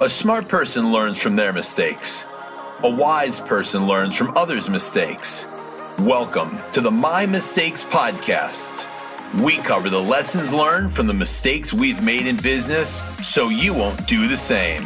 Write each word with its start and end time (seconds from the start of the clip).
A 0.00 0.08
smart 0.08 0.48
person 0.48 0.90
learns 0.90 1.22
from 1.22 1.36
their 1.36 1.52
mistakes. 1.52 2.26
A 2.82 2.90
wise 2.90 3.38
person 3.38 3.86
learns 3.86 4.16
from 4.16 4.36
others' 4.36 4.68
mistakes. 4.68 5.46
Welcome 6.00 6.58
to 6.72 6.80
the 6.80 6.90
My 6.90 7.26
Mistakes 7.26 7.84
Podcast. 7.84 8.88
We 9.40 9.58
cover 9.58 9.88
the 9.88 10.02
lessons 10.02 10.52
learned 10.52 10.92
from 10.92 11.06
the 11.06 11.14
mistakes 11.14 11.72
we've 11.72 12.02
made 12.02 12.26
in 12.26 12.36
business 12.38 13.02
so 13.24 13.50
you 13.50 13.72
won't 13.72 14.04
do 14.08 14.26
the 14.26 14.36
same. 14.36 14.82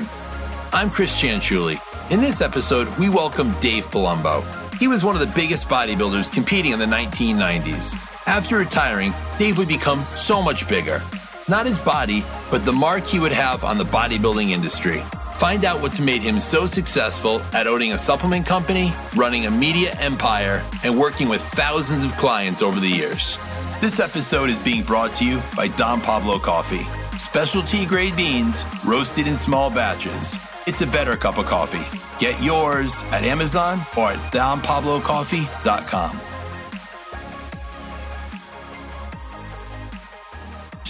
I'm 0.74 0.90
Chris 0.90 1.18
Chanchuli. 1.18 1.80
In 2.12 2.20
this 2.20 2.42
episode, 2.42 2.86
we 2.98 3.08
welcome 3.08 3.54
Dave 3.60 3.86
Palumbo. 3.86 4.44
He 4.74 4.88
was 4.88 5.04
one 5.04 5.14
of 5.14 5.20
the 5.20 5.34
biggest 5.34 5.68
bodybuilders 5.68 6.30
competing 6.30 6.72
in 6.72 6.78
the 6.78 6.84
1990s. 6.84 7.94
After 8.26 8.58
retiring, 8.58 9.14
Dave 9.38 9.56
would 9.56 9.68
become 9.68 10.02
so 10.02 10.42
much 10.42 10.68
bigger. 10.68 11.00
Not 11.48 11.64
his 11.64 11.78
body, 11.78 12.24
but 12.50 12.64
the 12.64 12.72
mark 12.72 13.04
he 13.04 13.18
would 13.18 13.32
have 13.32 13.64
on 13.64 13.78
the 13.78 13.84
bodybuilding 13.84 14.50
industry. 14.50 15.02
Find 15.36 15.64
out 15.64 15.80
what's 15.80 16.00
made 16.00 16.20
him 16.20 16.40
so 16.40 16.66
successful 16.66 17.40
at 17.54 17.66
owning 17.66 17.92
a 17.92 17.98
supplement 17.98 18.44
company, 18.44 18.92
running 19.16 19.46
a 19.46 19.50
media 19.50 19.92
empire, 19.98 20.62
and 20.84 20.98
working 20.98 21.28
with 21.28 21.40
thousands 21.40 22.04
of 22.04 22.12
clients 22.16 22.60
over 22.60 22.78
the 22.80 22.88
years. 22.88 23.38
This 23.80 23.98
episode 24.00 24.50
is 24.50 24.58
being 24.58 24.82
brought 24.82 25.14
to 25.16 25.24
you 25.24 25.40
by 25.56 25.68
Don 25.68 26.00
Pablo 26.00 26.38
Coffee. 26.38 26.84
Specialty 27.16 27.86
grade 27.86 28.16
beans, 28.16 28.64
roasted 28.84 29.26
in 29.26 29.36
small 29.36 29.70
batches. 29.70 30.36
It's 30.66 30.82
a 30.82 30.86
better 30.86 31.16
cup 31.16 31.38
of 31.38 31.46
coffee. 31.46 31.86
Get 32.18 32.42
yours 32.42 33.04
at 33.04 33.22
Amazon 33.22 33.80
or 33.96 34.12
at 34.12 34.32
donpablocoffee.com. 34.32 36.27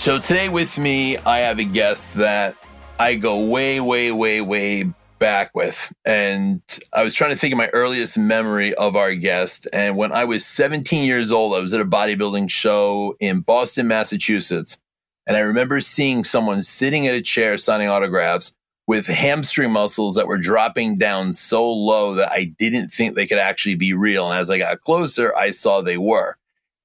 So 0.09 0.19
today 0.19 0.49
with 0.49 0.79
me, 0.79 1.19
I 1.19 1.41
have 1.41 1.59
a 1.59 1.65
guest 1.65 2.15
that 2.15 2.57
I 2.99 3.17
go 3.17 3.45
way, 3.45 3.79
way, 3.79 4.11
way, 4.11 4.41
way 4.41 4.91
back 5.19 5.55
with. 5.55 5.93
And 6.07 6.63
I 6.95 7.03
was 7.03 7.13
trying 7.13 7.33
to 7.33 7.37
think 7.37 7.53
of 7.53 7.59
my 7.59 7.69
earliest 7.75 8.17
memory 8.17 8.73
of 8.73 8.97
our 8.97 9.15
guest. 9.15 9.69
And 9.71 9.99
when 9.99 10.11
I 10.13 10.25
was 10.25 10.47
17 10.47 11.05
years 11.05 11.31
old, 11.31 11.55
I 11.55 11.61
was 11.61 11.75
at 11.75 11.83
a 11.83 11.85
bodybuilding 11.85 12.49
show 12.49 13.17
in 13.21 13.41
Boston, 13.41 13.87
Massachusetts. 13.87 14.79
And 15.27 15.37
I 15.37 15.41
remember 15.41 15.79
seeing 15.79 16.25
someone 16.25 16.63
sitting 16.63 17.07
at 17.07 17.15
a 17.15 17.21
chair 17.21 17.59
signing 17.59 17.89
autographs 17.89 18.55
with 18.87 19.09
hamstring 19.09 19.73
muscles 19.73 20.15
that 20.15 20.27
were 20.27 20.39
dropping 20.39 20.97
down 20.97 21.35
so 21.35 21.71
low 21.71 22.15
that 22.15 22.33
I 22.33 22.45
didn't 22.45 22.95
think 22.95 23.15
they 23.15 23.27
could 23.27 23.37
actually 23.37 23.75
be 23.75 23.93
real. 23.93 24.31
And 24.31 24.39
as 24.39 24.49
I 24.49 24.57
got 24.57 24.81
closer, 24.81 25.37
I 25.37 25.51
saw 25.51 25.83
they 25.83 25.99
were. 25.99 26.39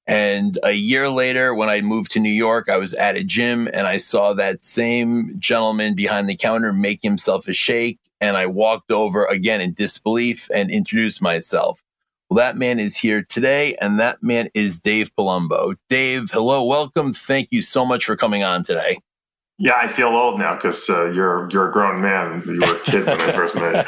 And 0.06 0.58
a 0.64 0.74
year 0.74 1.10
later, 1.10 1.56
when 1.56 1.70
I 1.70 1.82
moved 1.82 2.12
to 2.12 2.20
New 2.20 2.30
York, 2.30 2.68
I 2.70 2.78
was 2.78 2.94
at 2.94 3.16
a 3.16 3.24
gym 3.24 3.68
and 3.74 3.88
I 3.88 3.98
saw 3.98 4.34
that 4.34 4.64
same 4.64 5.40
gentleman 5.40 5.96
behind 5.96 6.28
the 6.28 6.36
counter 6.36 6.74
make 6.74 7.02
himself 7.02 7.48
a 7.48 7.54
shake. 7.54 8.00
And 8.20 8.36
I 8.36 8.48
walked 8.48 8.92
over 8.92 9.26
again 9.26 9.62
in 9.62 9.74
disbelief 9.74 10.50
and 10.54 10.70
introduced 10.70 11.22
myself. 11.22 11.82
Well, 12.30 12.38
that 12.38 12.58
man 12.58 12.80
is 12.80 12.98
here 12.98 13.22
today, 13.22 13.76
and 13.76 14.00
that 14.00 14.24
man 14.24 14.50
is 14.54 14.80
Dave 14.80 15.14
Palumbo. 15.16 15.76
Dave, 15.90 16.32
hello, 16.32 16.64
welcome. 16.64 17.14
Thank 17.14 17.50
you 17.52 17.62
so 17.62 17.86
much 17.86 18.06
for 18.06 18.16
coming 18.16 18.44
on 18.44 18.64
today. 18.64 19.00
Yeah, 19.60 19.76
I 19.76 19.88
feel 19.88 20.08
old 20.08 20.40
now 20.40 20.56
because 20.56 20.90
uh, 20.90 21.12
you're 21.12 21.48
you're 21.52 21.70
a 21.70 21.72
grown 21.72 22.02
man. 22.02 22.42
You 22.46 22.62
were 22.62 22.76
a 22.76 22.80
kid 22.80 23.06
when 23.06 23.22
I 23.22 23.32
first 23.34 23.56
met 23.56 23.86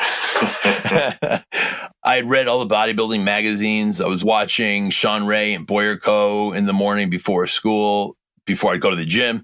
you. 0.63 1.79
I 2.05 2.17
had 2.17 2.29
read 2.29 2.47
all 2.47 2.63
the 2.63 2.73
bodybuilding 2.73 3.23
magazines. 3.23 3.99
I 3.99 4.05
was 4.05 4.23
watching 4.23 4.91
Shawn 4.91 5.25
Ray 5.25 5.55
and 5.55 5.65
Boyer 5.65 5.97
Coe 5.97 6.53
in 6.53 6.67
the 6.67 6.73
morning 6.73 7.09
before 7.09 7.47
school, 7.47 8.15
before 8.45 8.73
I'd 8.73 8.81
go 8.81 8.91
to 8.91 8.95
the 8.95 9.05
gym. 9.05 9.43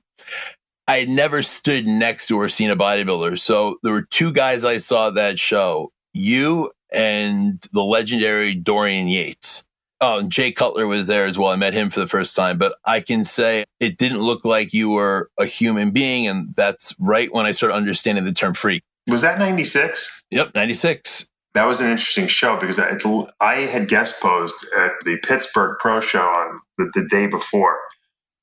I 0.87 0.97
had 0.97 1.09
never 1.09 1.41
stood 1.41 1.87
next 1.87 2.27
to 2.27 2.39
or 2.39 2.49
seen 2.49 2.69
a 2.69 2.75
bodybuilder. 2.75 3.39
So 3.39 3.77
there 3.81 3.91
were 3.91 4.03
two 4.03 4.31
guys 4.31 4.63
I 4.63 4.77
saw 4.77 5.07
at 5.07 5.15
that 5.15 5.39
show, 5.39 5.91
you 6.13 6.71
and 6.93 7.59
the 7.73 7.83
legendary 7.83 8.53
Dorian 8.53 9.07
Yates. 9.07 9.65
Oh, 9.99 10.19
and 10.19 10.31
Jay 10.31 10.51
Cutler 10.51 10.85
was 10.85 11.07
there 11.07 11.25
as 11.25 11.39
well. 11.39 11.49
I 11.49 11.55
met 11.55 11.73
him 11.73 11.89
for 11.89 11.99
the 11.99 12.07
first 12.07 12.35
time, 12.35 12.59
but 12.59 12.75
I 12.85 13.01
can 13.01 13.23
say 13.23 13.63
it 13.79 13.97
didn't 13.97 14.21
look 14.21 14.45
like 14.45 14.71
you 14.71 14.91
were 14.91 15.31
a 15.39 15.45
human 15.45 15.89
being. 15.89 16.27
And 16.27 16.55
that's 16.55 16.95
right 16.99 17.33
when 17.33 17.47
I 17.47 17.51
started 17.51 17.73
understanding 17.73 18.25
the 18.25 18.33
term 18.33 18.53
freak. 18.53 18.83
Was 19.07 19.21
that 19.21 19.39
96? 19.39 20.25
Yep, 20.29 20.53
96 20.53 21.27
that 21.53 21.67
was 21.67 21.81
an 21.81 21.89
interesting 21.89 22.27
show 22.27 22.57
because 22.57 22.79
I, 22.79 22.97
I 23.41 23.55
had 23.61 23.87
guest 23.87 24.21
posed 24.21 24.65
at 24.77 24.91
the 25.03 25.17
Pittsburgh 25.17 25.77
Pro 25.79 25.99
Show 25.99 26.23
on 26.23 26.61
the, 26.77 26.91
the, 26.93 27.07
day 27.07 27.27
before 27.27 27.77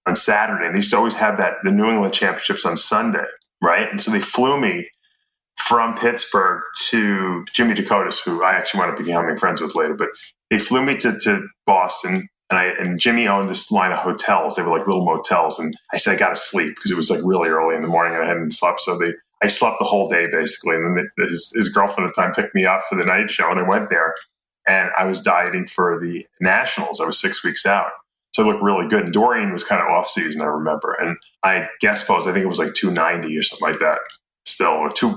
on 0.07 0.15
Saturday. 0.15 0.67
And 0.67 0.75
they 0.75 0.79
used 0.79 0.91
to 0.91 0.99
always 0.99 1.15
have 1.15 1.39
that 1.39 1.55
the 1.63 1.73
New 1.73 1.89
England 1.91 2.13
Championships 2.13 2.67
on 2.67 2.77
Sunday, 2.77 3.25
right? 3.63 3.91
And 3.91 4.01
so 4.01 4.11
they 4.11 4.21
flew 4.21 4.61
me 4.61 4.89
from 5.57 5.97
Pittsburgh 5.97 6.63
to 6.89 7.45
Jimmy 7.53 7.75
Decotis, 7.75 8.23
who 8.23 8.43
I 8.43 8.55
actually 8.55 8.81
wound 8.81 8.93
up 8.93 8.99
becoming 8.99 9.37
friends 9.37 9.61
with 9.61 9.75
later. 9.75 9.95
But 9.95 10.09
they 10.51 10.59
flew 10.59 10.85
me 10.85 10.97
to, 10.99 11.19
to 11.25 11.47
Boston. 11.67 12.29
And 12.51 12.59
I 12.59 12.65
and 12.65 12.99
Jimmy 12.99 13.29
owned 13.29 13.49
this 13.49 13.71
line 13.71 13.93
of 13.93 13.99
hotels. 13.99 14.55
They 14.55 14.63
were 14.63 14.71
like 14.71 14.87
little 14.87 15.05
motels, 15.05 15.59
and 15.59 15.77
I 15.93 15.99
said 15.99 16.15
I 16.15 16.19
got 16.19 16.31
to 16.31 16.37
sleep 16.37 16.75
because 16.77 16.91
it 16.91 16.97
was 16.97 17.11
like 17.11 17.21
really 17.23 17.51
early 17.51 17.75
in 17.75 17.83
the 17.83 17.89
morning 17.89 18.15
and 18.15 18.25
I 18.25 18.27
hadn't 18.27 18.53
slept. 18.53 18.81
So 18.81 18.97
they 18.97 19.13
I 19.43 19.47
slept 19.47 19.77
the 19.79 19.85
whole 19.85 20.09
day 20.09 20.27
basically. 20.31 20.77
And 20.77 20.97
then 20.97 21.11
his, 21.29 21.53
his 21.55 21.69
girlfriend 21.69 22.09
at 22.09 22.15
the 22.15 22.23
time 22.23 22.33
picked 22.33 22.55
me 22.55 22.67
up 22.67 22.83
for 22.89 22.97
the 22.97 23.05
night 23.05 23.31
show, 23.31 23.51
and 23.51 23.61
I 23.61 23.69
went 23.69 23.91
there. 23.91 24.15
And 24.67 24.91
I 24.99 25.05
was 25.05 25.21
dieting 25.21 25.65
for 25.65 25.99
the 25.99 26.27
nationals. 26.41 27.01
I 27.01 27.07
was 27.07 27.19
six 27.19 27.43
weeks 27.43 27.65
out, 27.65 27.91
so 28.35 28.43
it 28.43 28.47
looked 28.47 28.63
really 28.63 28.87
good. 28.87 29.05
And 29.05 29.13
Dorian 29.13 29.53
was 29.53 29.65
kind 29.65 29.81
of 29.81 29.89
off 29.89 30.09
season, 30.09 30.43
I 30.43 30.47
remember. 30.47 30.93
And 30.93 31.17
I 31.43 31.69
guest 31.81 32.07
posed. 32.07 32.29
I 32.29 32.33
think 32.33 32.45
it 32.45 32.49
was 32.49 32.59
like 32.59 32.75
two 32.75 32.91
ninety 32.91 33.37
or 33.37 33.43
something 33.43 33.67
like 33.67 33.81
that. 33.81 33.99
Still, 34.45 34.69
or 34.69 34.93
two 34.93 35.17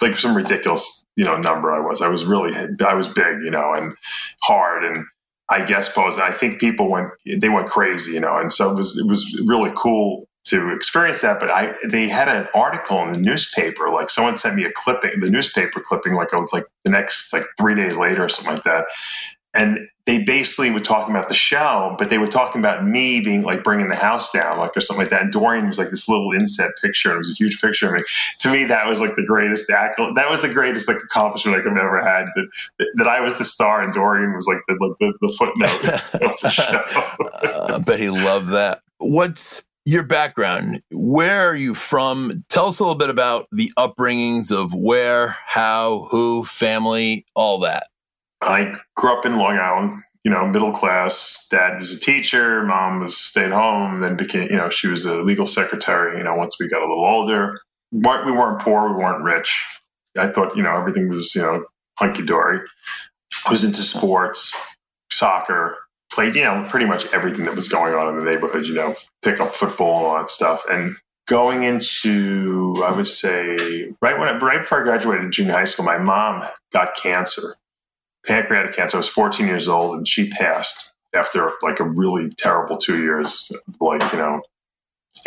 like 0.00 0.16
some 0.16 0.36
ridiculous 0.36 1.04
you 1.16 1.24
know 1.24 1.36
number. 1.36 1.72
I 1.72 1.80
was. 1.80 2.00
I 2.00 2.08
was 2.08 2.24
really. 2.24 2.54
I 2.84 2.94
was 2.94 3.08
big, 3.08 3.42
you 3.42 3.50
know, 3.50 3.74
and 3.74 3.94
hard 4.42 4.84
and. 4.84 5.06
I 5.48 5.64
guest 5.66 5.94
posed, 5.94 6.16
and 6.16 6.22
I 6.22 6.30
think 6.30 6.60
people 6.60 6.88
went 6.88 7.10
they 7.26 7.50
went 7.50 7.66
crazy, 7.66 8.12
you 8.12 8.20
know, 8.20 8.38
and 8.38 8.50
so 8.50 8.70
it 8.70 8.76
was 8.76 8.96
it 8.96 9.06
was 9.06 9.38
really 9.44 9.70
cool 9.76 10.26
to 10.44 10.70
experience 10.74 11.20
that. 11.22 11.40
But 11.40 11.50
I 11.50 11.74
they 11.88 12.08
had 12.08 12.28
an 12.28 12.48
article 12.54 13.02
in 13.02 13.12
the 13.12 13.18
newspaper, 13.18 13.88
like 13.90 14.10
someone 14.10 14.36
sent 14.38 14.56
me 14.56 14.64
a 14.64 14.72
clipping, 14.72 15.20
the 15.20 15.30
newspaper 15.30 15.80
clipping, 15.80 16.14
like 16.14 16.32
like 16.52 16.66
the 16.84 16.90
next 16.90 17.32
like 17.32 17.44
three 17.58 17.74
days 17.74 17.96
later 17.96 18.24
or 18.24 18.28
something 18.28 18.54
like 18.54 18.64
that. 18.64 18.84
And 19.54 19.88
they 20.06 20.22
basically 20.22 20.70
were 20.70 20.80
talking 20.80 21.14
about 21.14 21.28
the 21.28 21.34
show, 21.34 21.94
but 21.98 22.10
they 22.10 22.18
were 22.18 22.26
talking 22.26 22.60
about 22.60 22.84
me 22.84 23.20
being 23.20 23.42
like 23.42 23.62
bringing 23.62 23.88
the 23.88 23.94
house 23.94 24.32
down, 24.32 24.58
like 24.58 24.76
or 24.76 24.80
something 24.80 25.02
like 25.02 25.10
that. 25.10 25.22
And 25.22 25.30
Dorian 25.30 25.66
was 25.66 25.78
like 25.78 25.90
this 25.90 26.08
little 26.08 26.32
inset 26.32 26.70
picture, 26.80 27.10
and 27.10 27.16
it 27.16 27.18
was 27.18 27.30
a 27.30 27.34
huge 27.34 27.60
picture 27.60 27.86
of 27.86 27.92
me. 27.92 28.02
To 28.40 28.50
me, 28.50 28.64
that 28.64 28.86
was 28.88 29.00
like 29.00 29.14
the 29.14 29.24
greatest 29.24 29.70
accolade. 29.70 30.16
That 30.16 30.28
was 30.28 30.40
the 30.40 30.48
greatest 30.48 30.88
like 30.88 30.96
accomplishment 30.96 31.56
like 31.56 31.70
I've 31.70 31.76
ever 31.76 32.02
had. 32.04 32.26
That, 32.34 32.48
that, 32.78 32.88
that 32.96 33.06
I 33.06 33.20
was 33.20 33.36
the 33.38 33.44
star, 33.44 33.82
and 33.82 33.92
Dorian 33.92 34.34
was 34.34 34.46
like 34.46 34.58
the 34.66 34.94
the, 34.98 35.12
the 35.20 35.32
footnote 35.38 35.84
of 36.32 36.40
the 36.40 36.50
show. 36.50 36.82
uh, 37.42 37.74
I 37.76 37.78
bet 37.78 38.00
he 38.00 38.10
loved 38.10 38.48
that. 38.48 38.80
What's 38.98 39.64
your 39.84 40.02
background. 40.02 40.82
Where 40.90 41.48
are 41.48 41.54
you 41.54 41.74
from? 41.74 42.44
Tell 42.48 42.66
us 42.66 42.78
a 42.78 42.84
little 42.84 42.98
bit 42.98 43.10
about 43.10 43.48
the 43.52 43.70
upbringings 43.78 44.52
of 44.52 44.74
where, 44.74 45.36
how, 45.46 46.08
who, 46.10 46.44
family, 46.44 47.26
all 47.34 47.58
that. 47.60 47.88
I 48.42 48.74
grew 48.96 49.16
up 49.16 49.24
in 49.24 49.36
Long 49.36 49.56
Island, 49.56 49.92
you 50.24 50.30
know, 50.30 50.46
middle 50.46 50.72
class. 50.72 51.46
Dad 51.50 51.78
was 51.78 51.94
a 51.94 52.00
teacher, 52.00 52.62
mom 52.64 53.00
was 53.00 53.16
stayed 53.16 53.52
home, 53.52 54.00
then 54.00 54.16
became, 54.16 54.50
you 54.50 54.56
know, 54.56 54.68
she 54.68 54.88
was 54.88 55.04
a 55.04 55.16
legal 55.22 55.46
secretary, 55.46 56.18
you 56.18 56.24
know, 56.24 56.34
once 56.34 56.56
we 56.58 56.68
got 56.68 56.80
a 56.80 56.88
little 56.88 57.04
older. 57.04 57.60
We 57.92 58.00
weren't 58.00 58.60
poor, 58.60 58.88
we 58.88 59.02
weren't 59.02 59.22
rich. 59.22 59.64
I 60.18 60.26
thought, 60.26 60.56
you 60.56 60.62
know, 60.62 60.76
everything 60.76 61.08
was, 61.08 61.34
you 61.34 61.42
know, 61.42 61.64
hunky 61.98 62.24
dory. 62.24 62.60
I 63.46 63.50
was 63.50 63.64
into 63.64 63.80
sports, 63.80 64.56
soccer, 65.10 65.76
played, 66.12 66.34
you 66.34 66.42
know, 66.42 66.64
pretty 66.68 66.86
much 66.86 67.06
everything 67.12 67.44
that 67.46 67.56
was 67.56 67.68
going 67.68 67.94
on 67.94 68.08
in 68.08 68.24
the 68.24 68.30
neighborhood, 68.30 68.66
you 68.66 68.74
know, 68.74 68.94
pick 69.22 69.40
up 69.40 69.54
football 69.54 69.98
and 69.98 70.06
all 70.06 70.18
that 70.18 70.30
stuff. 70.30 70.64
And 70.70 70.96
going 71.26 71.62
into, 71.62 72.74
I 72.84 72.92
would 72.92 73.06
say, 73.06 73.92
right 74.00 74.18
when 74.18 74.28
I, 74.28 74.38
right 74.38 74.60
before 74.60 74.80
I 74.80 74.84
graduated 74.84 75.32
junior 75.32 75.52
high 75.52 75.64
school, 75.64 75.84
my 75.84 75.98
mom 75.98 76.46
got 76.72 76.96
cancer, 76.96 77.56
pancreatic 78.26 78.74
cancer. 78.74 78.96
I 78.96 79.00
was 79.00 79.08
14 79.08 79.46
years 79.46 79.68
old 79.68 79.96
and 79.96 80.06
she 80.06 80.28
passed 80.28 80.92
after 81.14 81.50
like 81.62 81.80
a 81.80 81.84
really 81.84 82.30
terrible 82.36 82.76
two 82.76 83.02
years, 83.02 83.50
like, 83.80 84.12
you 84.12 84.18
know, 84.18 84.42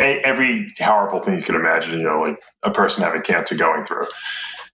every 0.00 0.72
horrible 0.78 1.20
thing 1.20 1.36
you 1.36 1.42
could 1.42 1.54
imagine, 1.54 1.98
you 1.98 2.04
know, 2.04 2.20
like 2.20 2.40
a 2.62 2.70
person 2.70 3.02
having 3.02 3.22
cancer 3.22 3.54
going 3.54 3.84
through. 3.84 4.06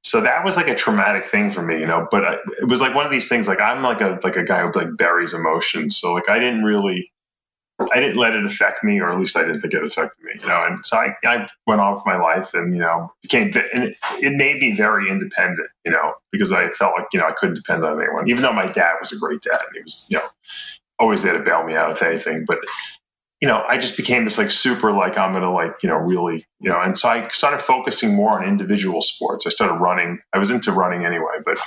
So 0.05 0.21
that 0.21 0.45
was 0.45 0.57
like 0.57 0.69
a 0.69 0.75
traumatic 0.75 1.27
thing 1.27 1.51
for 1.51 1.63
me, 1.63 1.79
you 1.79 1.87
know. 1.87 2.09
But 2.11 2.25
I, 2.25 2.35
it 2.61 2.69
was 2.69 2.81
like 2.81 2.95
one 2.95 3.07
of 3.07 3.13
these 3.13 3.29
things. 3.29 3.47
Like 3.47 3.61
I'm 3.61 3.83
like 3.83 4.01
a 4.01 4.19
like 4.25 4.37
a 4.37 4.45
guy 4.45 4.63
who 4.63 4.73
like 4.73 4.97
buries 4.97 5.33
emotions. 5.33 5.97
So 5.97 6.13
like 6.13 6.29
I 6.29 6.39
didn't 6.41 6.65
really, 6.65 7.13
I 7.93 8.01
didn't 8.01 8.17
let 8.17 8.35
it 8.35 8.45
affect 8.45 8.83
me, 8.83 9.01
or 9.01 9.09
at 9.09 9.19
least 9.19 9.37
I 9.37 9.43
didn't 9.43 9.61
think 9.61 9.75
it 9.75 9.85
affected 9.85 10.23
me, 10.25 10.33
you 10.41 10.47
know. 10.47 10.65
And 10.65 10.85
so 10.85 10.97
I, 10.97 11.15
I 11.25 11.47
went 11.67 11.81
on 11.81 11.95
with 11.95 12.05
my 12.05 12.17
life, 12.17 12.53
and 12.55 12.75
you 12.75 12.81
know, 12.81 13.13
became 13.23 13.53
and 13.73 13.85
it, 13.85 13.97
it 14.21 14.33
made 14.37 14.59
me 14.61 14.75
very 14.75 15.09
independent, 15.09 15.69
you 15.85 15.93
know, 15.93 16.15
because 16.33 16.51
I 16.51 16.71
felt 16.71 16.95
like 16.97 17.07
you 17.13 17.21
know 17.21 17.27
I 17.27 17.33
couldn't 17.33 17.55
depend 17.55 17.85
on 17.85 18.01
anyone, 18.01 18.29
even 18.29 18.43
though 18.43 18.53
my 18.53 18.67
dad 18.67 18.97
was 19.01 19.13
a 19.13 19.19
great 19.19 19.43
dad. 19.43 19.61
and 19.61 19.77
He 19.77 19.83
was 19.83 20.07
you 20.11 20.19
know 20.19 20.27
always 20.99 21.23
there 21.23 21.37
to 21.37 21.45
bail 21.45 21.65
me 21.65 21.75
out 21.75 21.93
if 21.93 22.03
anything, 22.03 22.45
but 22.47 22.59
you 23.43 23.49
know, 23.49 23.65
I 23.69 23.77
just 23.77 23.97
became 23.97 24.23
this 24.23 24.39
like 24.39 24.53
super 24.53 24.93
like 24.93 25.19
I'm 25.19 25.33
gonna 25.33 25.53
like 25.53 25.73
you 25.83 25.89
know 25.89 25.97
really 25.97 26.47
you 26.61 26.71
know, 26.71 26.81
and 26.81 26.97
so 26.97 27.09
I 27.09 27.27
started 27.29 27.61
focusing 27.61 28.15
more 28.15 28.41
on 28.41 28.49
individual 28.49 29.03
sports. 29.03 29.45
I 29.49 29.51
started 29.51 29.75
running. 29.75 30.21
I 30.33 30.39
was 30.39 30.53
into 30.53 30.71
running 30.71 31.05
anyway, 31.05 31.39
but 31.45 31.59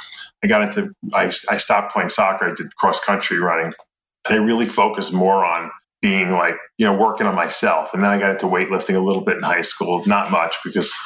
I 0.41 0.47
got 0.47 0.61
into 0.61 0.95
I 1.13 1.25
I 1.49 1.57
stopped 1.57 1.91
playing 1.91 2.09
soccer. 2.09 2.45
I 2.45 2.55
did 2.55 2.73
cross 2.77 3.01
country 3.01 3.39
running. 3.39 3.73
I 4.29 4.35
really 4.35 4.67
focused 4.67 5.11
more 5.11 5.43
on 5.43 5.69
being 6.01 6.31
like 6.31 6.55
you 6.77 6.85
know 6.85 6.95
working 6.95 7.27
on 7.27 7.35
myself, 7.35 7.93
and 7.93 8.01
then 8.01 8.09
I 8.09 8.19
got 8.19 8.31
into 8.31 8.45
weightlifting 8.45 8.95
a 8.95 9.01
little 9.01 9.21
bit 9.21 9.35
in 9.35 9.43
high 9.43 9.59
school, 9.59 10.01
not 10.07 10.31
much 10.31 10.55
because 10.63 10.97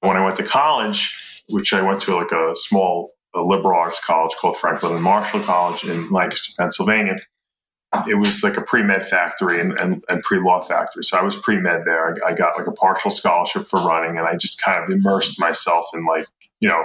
when 0.00 0.16
I 0.16 0.24
went 0.24 0.36
to 0.36 0.44
college, 0.44 1.44
which 1.50 1.74
I 1.74 1.82
went 1.82 2.00
to 2.02 2.16
like 2.16 2.32
a 2.32 2.56
small 2.56 3.10
a 3.34 3.42
liberal 3.42 3.78
arts 3.78 4.00
college 4.02 4.34
called 4.40 4.56
Franklin 4.56 4.94
and 4.94 5.02
Marshall 5.02 5.42
College 5.42 5.84
in 5.84 6.08
Lancaster, 6.10 6.54
Pennsylvania 6.58 7.16
it 8.08 8.14
was 8.14 8.42
like 8.42 8.56
a 8.56 8.62
pre-med 8.62 9.06
factory 9.06 9.60
and, 9.60 9.72
and, 9.78 10.04
and, 10.08 10.22
pre-law 10.22 10.60
factory. 10.60 11.02
So 11.02 11.18
I 11.18 11.22
was 11.22 11.36
pre-med 11.36 11.82
there. 11.84 12.16
I, 12.24 12.30
I, 12.30 12.32
got 12.34 12.56
like 12.58 12.66
a 12.66 12.72
partial 12.72 13.10
scholarship 13.10 13.68
for 13.68 13.80
running 13.80 14.18
and 14.18 14.26
I 14.26 14.36
just 14.36 14.60
kind 14.62 14.82
of 14.82 14.90
immersed 14.90 15.40
myself 15.40 15.86
in 15.94 16.04
like, 16.06 16.26
you 16.60 16.68
know, 16.68 16.84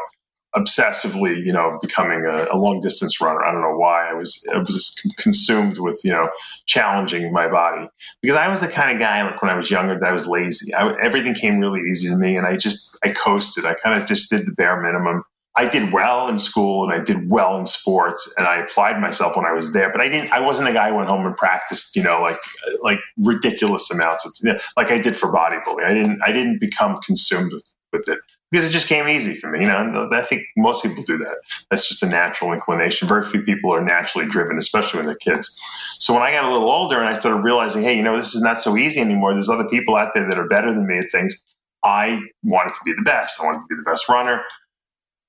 obsessively, 0.56 1.46
you 1.46 1.54
know, 1.54 1.80
becoming 1.82 2.26
a, 2.26 2.48
a 2.52 2.58
long 2.58 2.82
distance 2.82 3.22
runner. 3.22 3.44
I 3.44 3.52
don't 3.52 3.62
know 3.62 3.78
why 3.78 4.10
I 4.10 4.14
was, 4.14 4.46
I 4.54 4.58
was 4.58 4.96
consumed 5.18 5.80
with, 5.80 6.02
you 6.04 6.12
know, 6.12 6.30
challenging 6.66 7.32
my 7.32 7.48
body 7.48 7.88
because 8.22 8.38
I 8.38 8.50
was 8.50 8.60
the 8.60 8.68
kind 8.68 8.92
of 8.92 9.00
guy 9.00 9.24
like 9.24 9.42
when 9.42 9.52
I 9.52 9.56
was 9.56 9.72
younger 9.72 9.98
that 9.98 10.06
I 10.06 10.12
was 10.12 10.28
lazy. 10.28 10.74
I, 10.74 10.94
everything 11.02 11.34
came 11.34 11.60
really 11.60 11.82
easy 11.90 12.10
to 12.10 12.18
me 12.18 12.36
and 12.36 12.46
I 12.46 12.58
just, 12.58 12.98
I 13.04 13.12
coasted. 13.12 13.66
I 13.66 13.76
kind 13.76 14.02
of 14.02 14.08
just 14.08 14.30
did 14.30 14.46
the 14.46 14.52
bare 14.52 14.82
minimum. 14.82 15.24
I 15.56 15.68
did 15.68 15.92
well 15.92 16.30
in 16.30 16.38
school 16.38 16.84
and 16.84 16.94
I 16.94 17.04
did 17.04 17.30
well 17.30 17.58
in 17.58 17.66
sports 17.66 18.34
and 18.38 18.48
I 18.48 18.58
applied 18.58 19.02
myself 19.02 19.36
when 19.36 19.46
I 19.46 19.52
was 19.52 19.74
there. 19.74 19.92
But 19.92 20.00
I 20.00 20.08
didn't. 20.08 20.32
I 20.32 20.40
wasn't 20.40 20.70
a 20.70 20.74
guy 20.74 20.90
who 20.90 20.96
went 20.96 21.10
home 21.10 21.26
and 21.26 21.36
practiced, 21.36 21.96
you 21.96 22.04
know, 22.04 22.22
like 22.22 22.40
like 22.84 23.00
ridiculous 23.18 23.92
amounts 23.92 24.26
of 24.26 24.62
like 24.78 24.92
I 24.92 25.00
did 25.00 25.16
for 25.16 25.32
bodybuilding. 25.32 25.84
I 25.86 25.94
didn't. 25.94 26.22
I 26.24 26.32
didn't 26.32 26.60
become 26.60 27.00
consumed 27.02 27.52
with 27.54 27.74
with 27.92 28.08
it 28.08 28.20
because 28.50 28.66
it 28.66 28.72
just 28.72 28.88
came 28.88 29.10
easy 29.10 29.36
for 29.36 29.50
me. 29.50 29.60
You 29.60 29.68
know, 29.68 30.10
I 30.14 30.22
think 30.22 30.44
most 30.56 30.84
people 30.84 31.04
do 31.04 31.18
that. 31.18 31.36
That's 31.70 31.88
just 31.88 32.04
a 32.04 32.06
natural 32.06 32.54
inclination. 32.54 33.08
Very 33.08 33.24
few 33.24 33.42
people 33.42 33.74
are 33.74 33.84
naturally 33.84 34.28
driven, 34.28 34.58
especially 34.58 35.00
when 35.00 35.08
they're 35.08 35.16
kids. 35.16 35.60
So 36.00 36.14
when 36.14 36.22
I 36.22 36.32
got 36.32 36.46
a 36.46 36.52
little 36.52 36.70
older 36.70 36.98
and 37.00 37.08
I 37.08 37.18
started 37.18 37.42
realizing, 37.42 37.82
hey, 37.82 37.96
you 37.96 38.04
know, 38.04 38.16
this 38.18 38.34
is 38.34 38.42
not 38.42 38.62
so 38.62 38.78
easy 38.78 39.02
anymore. 39.02 39.34
There's 39.34 39.50
other 39.50 39.68
people 39.68 39.96
out 39.96 40.14
there 40.14 40.28
that 40.28 40.38
are 40.38 40.48
better 40.48 40.74
than 40.74 40.88
me 40.88 40.98
at 40.98 41.12
things. 41.12 41.44
I 41.84 42.20
wanted 42.44 42.74
to 42.74 42.80
be 42.86 42.94
the 42.94 43.02
best. 43.02 43.42
I 43.42 43.46
wanted 43.46 43.62
to 43.62 43.66
be 43.68 43.76
the 43.76 43.90
best 43.90 44.08
runner 44.08 44.44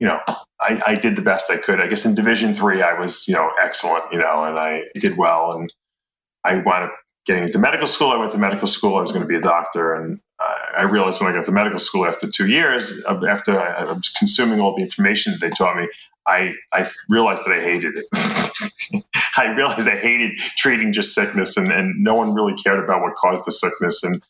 you 0.03 0.09
know, 0.09 0.19
I, 0.61 0.83
I, 0.85 0.95
did 0.97 1.15
the 1.15 1.23
best 1.23 1.49
I 1.49 1.59
could. 1.59 1.81
I 1.81 1.87
guess 1.87 2.05
in 2.05 2.17
Division 2.17 2.55
three, 2.55 2.83
I 2.83 2.99
was, 2.99 3.29
you 3.29 3.35
know, 3.35 3.53
excellent, 3.63 4.03
you 4.11 4.19
know, 4.19 4.43
and 4.43 4.59
I 4.59 4.83
did 4.97 5.17
well. 5.17 5.53
And 5.53 5.73
I 6.43 6.57
wound 6.57 6.87
up 6.87 6.97
getting 7.25 7.45
into 7.45 7.61
medical 7.61 7.87
school. 7.87 8.11
I 8.11 8.17
went 8.17 8.33
to 8.33 8.39
medical 8.39 8.67
school. 8.67 8.97
I 8.97 9.01
was 9.01 9.13
going 9.13 9.23
to 9.23 9.29
be 9.29 9.37
a 9.37 9.41
doctor. 9.41 9.95
And 9.95 10.19
I 10.77 10.83
realized 10.83 11.21
when 11.21 11.31
I 11.31 11.37
got 11.37 11.45
to 11.45 11.53
medical 11.53 11.79
school 11.79 12.05
after 12.05 12.27
two 12.27 12.49
years, 12.49 13.01
after 13.05 13.61
I, 13.61 13.85
was 13.85 14.09
consuming 14.09 14.61
all 14.61 14.75
the 14.75 14.83
information 14.83 15.35
that 15.35 15.41
they 15.41 15.51
taught 15.51 15.77
me, 15.77 15.89
I, 16.27 16.55
I 16.73 16.91
realized 17.09 17.45
that 17.47 17.53
I 17.53 17.63
hated 17.63 17.95
it. 17.97 19.05
I 19.37 19.55
realized 19.55 19.87
I 19.87 19.97
hated 19.97 20.37
treating 20.57 20.93
just 20.93 21.15
sickness 21.15 21.57
and, 21.57 21.71
and 21.71 22.03
no 22.03 22.15
one 22.15 22.35
really 22.35 22.55
cared 22.55 22.83
about 22.83 23.03
what 23.03 23.15
caused 23.15 23.47
the 23.47 23.53
sickness. 23.53 24.03
And 24.03 24.21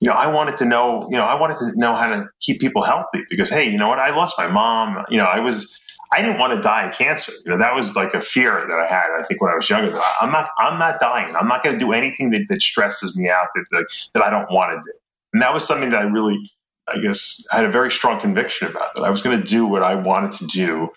you 0.00 0.08
know, 0.08 0.14
I 0.14 0.28
wanted 0.28 0.56
to 0.56 0.64
know, 0.64 1.06
you 1.10 1.16
know, 1.16 1.24
I 1.24 1.34
wanted 1.34 1.58
to 1.58 1.72
know 1.74 1.94
how 1.94 2.08
to 2.08 2.28
keep 2.40 2.60
people 2.60 2.82
healthy 2.82 3.24
because, 3.28 3.50
hey, 3.50 3.68
you 3.68 3.78
know 3.78 3.88
what? 3.88 3.98
I 3.98 4.14
lost 4.14 4.36
my 4.38 4.46
mom. 4.46 5.04
You 5.08 5.18
know, 5.18 5.24
I 5.24 5.40
was, 5.40 5.80
I 6.12 6.22
didn't 6.22 6.38
want 6.38 6.54
to 6.54 6.62
die 6.62 6.86
of 6.86 6.94
cancer. 6.94 7.32
You 7.44 7.52
know, 7.52 7.58
that 7.58 7.74
was 7.74 7.96
like 7.96 8.14
a 8.14 8.20
fear 8.20 8.64
that 8.68 8.78
I 8.78 8.86
had. 8.86 9.10
I 9.18 9.24
think 9.24 9.42
when 9.42 9.50
I 9.50 9.56
was 9.56 9.68
younger, 9.68 9.98
I'm 10.20 10.30
not, 10.30 10.50
I'm 10.58 10.78
not 10.78 11.00
dying. 11.00 11.34
I'm 11.34 11.48
not 11.48 11.64
going 11.64 11.76
to 11.76 11.84
do 11.84 11.92
anything 11.92 12.30
that, 12.30 12.46
that 12.48 12.62
stresses 12.62 13.16
me 13.16 13.28
out 13.28 13.48
that, 13.54 13.64
that, 13.72 13.86
that 14.14 14.22
I 14.22 14.30
don't 14.30 14.50
want 14.52 14.72
to 14.72 14.90
do. 14.90 14.96
And 15.32 15.42
that 15.42 15.52
was 15.52 15.66
something 15.66 15.90
that 15.90 16.00
I 16.00 16.04
really, 16.04 16.38
I 16.86 16.98
guess, 17.00 17.44
had 17.50 17.64
a 17.64 17.70
very 17.70 17.90
strong 17.90 18.20
conviction 18.20 18.68
about 18.68 18.94
that 18.94 19.02
I 19.02 19.10
was 19.10 19.20
going 19.20 19.40
to 19.40 19.46
do 19.46 19.66
what 19.66 19.82
I 19.82 19.96
wanted 19.96 20.30
to 20.32 20.46
do 20.46 20.90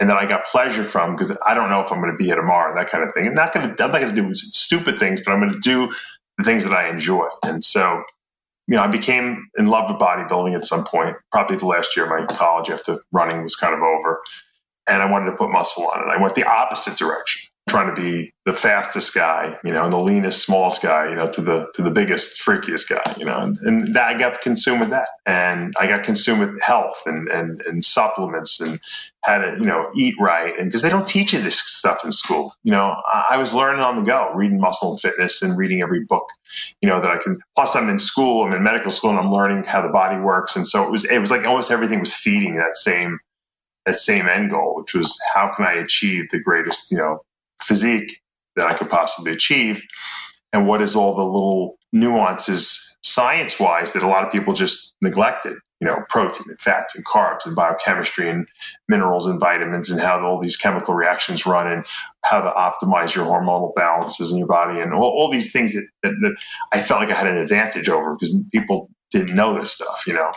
and 0.00 0.08
that 0.08 0.16
I 0.16 0.24
got 0.24 0.46
pleasure 0.46 0.82
from 0.82 1.12
because 1.12 1.36
I 1.46 1.52
don't 1.52 1.68
know 1.68 1.80
if 1.80 1.92
I'm 1.92 2.00
going 2.00 2.10
to 2.10 2.16
be 2.16 2.24
here 2.24 2.36
tomorrow, 2.36 2.70
and 2.70 2.78
that 2.80 2.90
kind 2.90 3.04
of 3.04 3.12
thing. 3.12 3.28
I'm 3.28 3.34
not 3.34 3.52
going 3.52 3.76
to, 3.76 3.84
I'm 3.84 3.92
not 3.92 4.00
going 4.00 4.14
to 4.14 4.22
do 4.22 4.34
stupid 4.34 4.98
things, 4.98 5.20
but 5.22 5.32
I'm 5.32 5.40
going 5.40 5.52
to 5.52 5.60
do 5.60 5.92
the 6.38 6.44
things 6.44 6.64
that 6.64 6.72
I 6.72 6.88
enjoy. 6.88 7.26
And 7.44 7.62
so 7.62 8.02
you 8.70 8.76
know, 8.76 8.82
I 8.82 8.86
became 8.86 9.48
in 9.58 9.66
love 9.66 9.90
with 9.90 10.00
bodybuilding 10.00 10.54
at 10.54 10.64
some 10.64 10.84
point, 10.84 11.16
probably 11.32 11.56
the 11.56 11.66
last 11.66 11.96
year 11.96 12.04
of 12.06 12.28
my 12.28 12.34
college 12.36 12.70
after 12.70 12.98
running 13.10 13.42
was 13.42 13.56
kind 13.56 13.74
of 13.74 13.80
over. 13.80 14.20
And 14.86 15.02
I 15.02 15.10
wanted 15.10 15.32
to 15.32 15.36
put 15.36 15.50
muscle 15.50 15.90
on 15.92 16.04
it. 16.04 16.06
I 16.06 16.22
went 16.22 16.36
the 16.36 16.48
opposite 16.48 16.96
direction, 16.96 17.50
trying 17.68 17.92
to 17.92 18.00
be 18.00 18.32
the 18.44 18.52
fastest 18.52 19.12
guy, 19.12 19.58
you 19.64 19.72
know, 19.72 19.82
and 19.82 19.92
the 19.92 19.98
leanest, 19.98 20.44
smallest 20.44 20.82
guy, 20.82 21.08
you 21.08 21.16
know, 21.16 21.26
to 21.32 21.40
the 21.40 21.66
to 21.74 21.82
the 21.82 21.90
biggest, 21.90 22.40
freakiest 22.40 22.88
guy, 22.88 23.16
you 23.18 23.24
know. 23.24 23.40
And, 23.40 23.56
and 23.62 23.94
that 23.96 24.06
I 24.06 24.16
got 24.16 24.40
consumed 24.40 24.78
with 24.78 24.90
that. 24.90 25.08
And 25.26 25.74
I 25.76 25.88
got 25.88 26.04
consumed 26.04 26.40
with 26.40 26.62
health 26.62 27.02
and 27.06 27.28
and, 27.28 27.62
and 27.62 27.84
supplements 27.84 28.60
and 28.60 28.78
how 29.22 29.38
to, 29.38 29.56
you 29.58 29.66
know, 29.66 29.90
eat 29.94 30.14
right. 30.18 30.58
And 30.58 30.68
because 30.68 30.82
they 30.82 30.88
don't 30.88 31.06
teach 31.06 31.32
you 31.32 31.42
this 31.42 31.60
stuff 31.60 32.04
in 32.04 32.12
school. 32.12 32.54
You 32.62 32.72
know, 32.72 32.96
I, 33.06 33.36
was 33.36 33.52
learning 33.52 33.82
on 33.82 33.96
the 33.96 34.02
go, 34.02 34.32
reading 34.34 34.58
muscle 34.58 34.92
and 34.92 35.00
fitness 35.00 35.42
and 35.42 35.58
reading 35.58 35.82
every 35.82 36.04
book, 36.04 36.24
you 36.80 36.88
know, 36.88 37.00
that 37.00 37.10
I 37.10 37.18
can 37.18 37.38
plus 37.54 37.76
I'm 37.76 37.88
in 37.90 37.98
school, 37.98 38.44
I'm 38.44 38.52
in 38.52 38.62
medical 38.62 38.90
school 38.90 39.10
and 39.10 39.18
I'm 39.18 39.30
learning 39.30 39.64
how 39.64 39.82
the 39.82 39.88
body 39.88 40.18
works. 40.18 40.56
And 40.56 40.66
so 40.66 40.84
it 40.84 40.90
was 40.90 41.04
it 41.04 41.18
was 41.18 41.30
like 41.30 41.46
almost 41.46 41.70
everything 41.70 42.00
was 42.00 42.14
feeding 42.14 42.54
that 42.54 42.76
same 42.76 43.18
that 43.84 44.00
same 44.00 44.26
end 44.26 44.50
goal, 44.50 44.76
which 44.76 44.94
was 44.94 45.18
how 45.34 45.52
can 45.54 45.66
I 45.66 45.74
achieve 45.74 46.28
the 46.30 46.40
greatest, 46.40 46.90
you 46.90 46.96
know, 46.96 47.20
physique 47.62 48.20
that 48.56 48.66
I 48.66 48.74
could 48.74 48.88
possibly 48.88 49.32
achieve? 49.32 49.82
And 50.52 50.66
what 50.66 50.82
is 50.82 50.96
all 50.96 51.14
the 51.14 51.24
little 51.24 51.76
nuances 51.92 52.96
science 53.02 53.60
wise 53.60 53.92
that 53.92 54.02
a 54.02 54.08
lot 54.08 54.24
of 54.24 54.32
people 54.32 54.54
just 54.54 54.94
neglected? 55.02 55.56
You 55.80 55.88
know, 55.88 56.02
protein 56.08 56.44
and 56.48 56.58
fats 56.58 56.94
and 56.94 57.04
carbs 57.06 57.46
and 57.46 57.56
biochemistry 57.56 58.28
and 58.28 58.46
minerals 58.88 59.26
and 59.26 59.40
vitamins 59.40 59.90
and 59.90 60.00
how 60.00 60.20
all 60.24 60.40
these 60.40 60.56
chemical 60.56 60.94
reactions 60.94 61.46
run 61.46 61.70
and 61.70 61.86
how 62.24 62.40
to 62.40 62.50
optimize 62.50 63.14
your 63.14 63.24
hormonal 63.24 63.74
balances 63.74 64.30
in 64.30 64.38
your 64.38 64.46
body 64.46 64.78
and 64.80 64.92
all, 64.92 65.02
all 65.02 65.30
these 65.30 65.52
things 65.52 65.72
that, 65.72 65.86
that, 66.02 66.12
that, 66.20 66.36
I 66.72 66.82
felt 66.82 67.00
like 67.00 67.10
I 67.10 67.14
had 67.14 67.26
an 67.26 67.38
advantage 67.38 67.88
over 67.88 68.14
because 68.14 68.38
people 68.52 68.90
didn't 69.10 69.34
know 69.34 69.58
this 69.58 69.72
stuff, 69.72 70.04
you 70.06 70.12
know. 70.12 70.32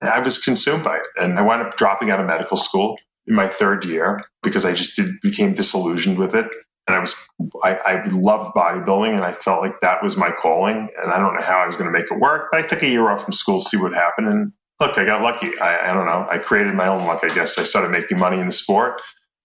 And 0.00 0.10
I 0.10 0.20
was 0.20 0.38
consumed 0.38 0.84
by 0.84 0.96
it. 0.96 1.06
And 1.20 1.38
I 1.38 1.42
wound 1.42 1.62
up 1.62 1.76
dropping 1.76 2.10
out 2.10 2.20
of 2.20 2.26
medical 2.26 2.56
school 2.56 2.98
in 3.26 3.34
my 3.34 3.46
third 3.46 3.84
year 3.84 4.24
because 4.42 4.64
I 4.64 4.72
just 4.72 4.96
did, 4.96 5.08
became 5.22 5.52
disillusioned 5.52 6.18
with 6.18 6.34
it. 6.34 6.46
And 6.86 6.96
I 6.96 7.00
was, 7.00 7.14
I, 7.62 7.74
I 7.74 8.08
loved 8.08 8.54
bodybuilding 8.54 9.12
and 9.12 9.22
I 9.22 9.34
felt 9.34 9.60
like 9.60 9.80
that 9.80 10.02
was 10.02 10.16
my 10.16 10.30
calling. 10.30 10.88
And 11.02 11.12
I 11.12 11.18
don't 11.18 11.34
know 11.34 11.42
how 11.42 11.58
I 11.58 11.66
was 11.66 11.76
going 11.76 11.92
to 11.92 11.96
make 11.96 12.10
it 12.10 12.18
work, 12.18 12.48
but 12.50 12.64
I 12.64 12.66
took 12.66 12.82
a 12.82 12.88
year 12.88 13.10
off 13.10 13.24
from 13.24 13.34
school 13.34 13.60
to 13.60 13.68
see 13.68 13.76
what 13.76 13.92
happened. 13.92 14.28
And 14.28 14.52
look, 14.80 14.98
I 14.98 15.04
got 15.04 15.22
lucky. 15.22 15.58
I, 15.60 15.90
I, 15.90 15.92
don't 15.92 16.06
know. 16.06 16.26
I 16.30 16.38
created 16.38 16.74
my 16.74 16.86
own 16.86 17.06
luck, 17.06 17.20
I 17.22 17.28
guess. 17.28 17.58
I 17.58 17.64
started 17.64 17.90
making 17.90 18.18
money 18.18 18.38
in 18.38 18.46
the 18.46 18.52
sport. 18.52 19.00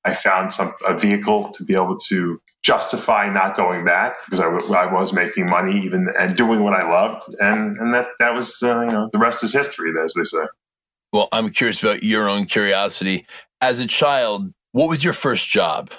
I 0.06 0.13
found 0.13 0.52
some 0.52 0.74
a 0.88 0.98
vehicle 0.98 1.50
to 1.52 1.63
be 1.63 1.74
able 1.74 1.98
to 2.08 2.42
justify 2.63 3.30
not 3.32 3.56
going 3.56 3.84
back 3.86 4.16
because 4.25 4.40
I, 4.40 4.48
I 4.48 4.92
was 4.92 5.13
making 5.13 5.50
money 5.50 5.80
even 5.82 6.10
and 6.18 6.36
doing 6.36 6.62
what 6.63 6.74
I 6.74 6.90
loved, 6.90 7.24
and 7.40 7.78
and 7.78 7.94
that 7.94 8.08
that 8.20 8.34
was 8.34 8.62
uh, 8.62 8.82
you 8.82 8.92
know 8.92 9.10
the 9.13 9.18
rest 9.18 9.44
is 9.44 9.54
history, 9.54 9.94
as 10.04 10.13
they 10.13 10.24
say. 10.24 10.44
Well, 11.13 11.30
I'm 11.32 11.50
curious 11.52 11.82
about 11.82 12.04
your 12.04 12.28
own 12.28 12.46
curiosity. 12.46 13.25
As 13.62 13.80
a 13.80 13.88
child, 13.88 14.52
what 14.74 14.90
was 14.90 15.04
your 15.04 15.13
first 15.13 15.48
job? 15.48 15.92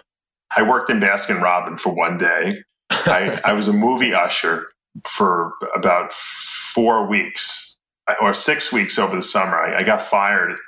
I 0.55 0.63
worked 0.63 0.91
in 0.91 1.01
Baskin 1.01 1.41
Robbins 1.41 1.81
for 1.81 1.95
one 1.95 2.19
day. 2.19 2.63
I, 2.91 3.41
I 3.45 3.53
was 3.55 3.69
a 3.69 3.73
movie 3.73 4.13
usher 4.13 4.69
for 5.07 5.55
about 5.75 6.13
four 6.13 7.07
weeks 7.09 7.74
or 8.21 8.35
six 8.35 8.73
weeks 8.73 8.99
over 8.99 9.17
the 9.17 9.23
summer. 9.23 9.59
I, 9.59 9.79
I 9.79 9.83
got 9.83 10.03
fired 10.03 10.59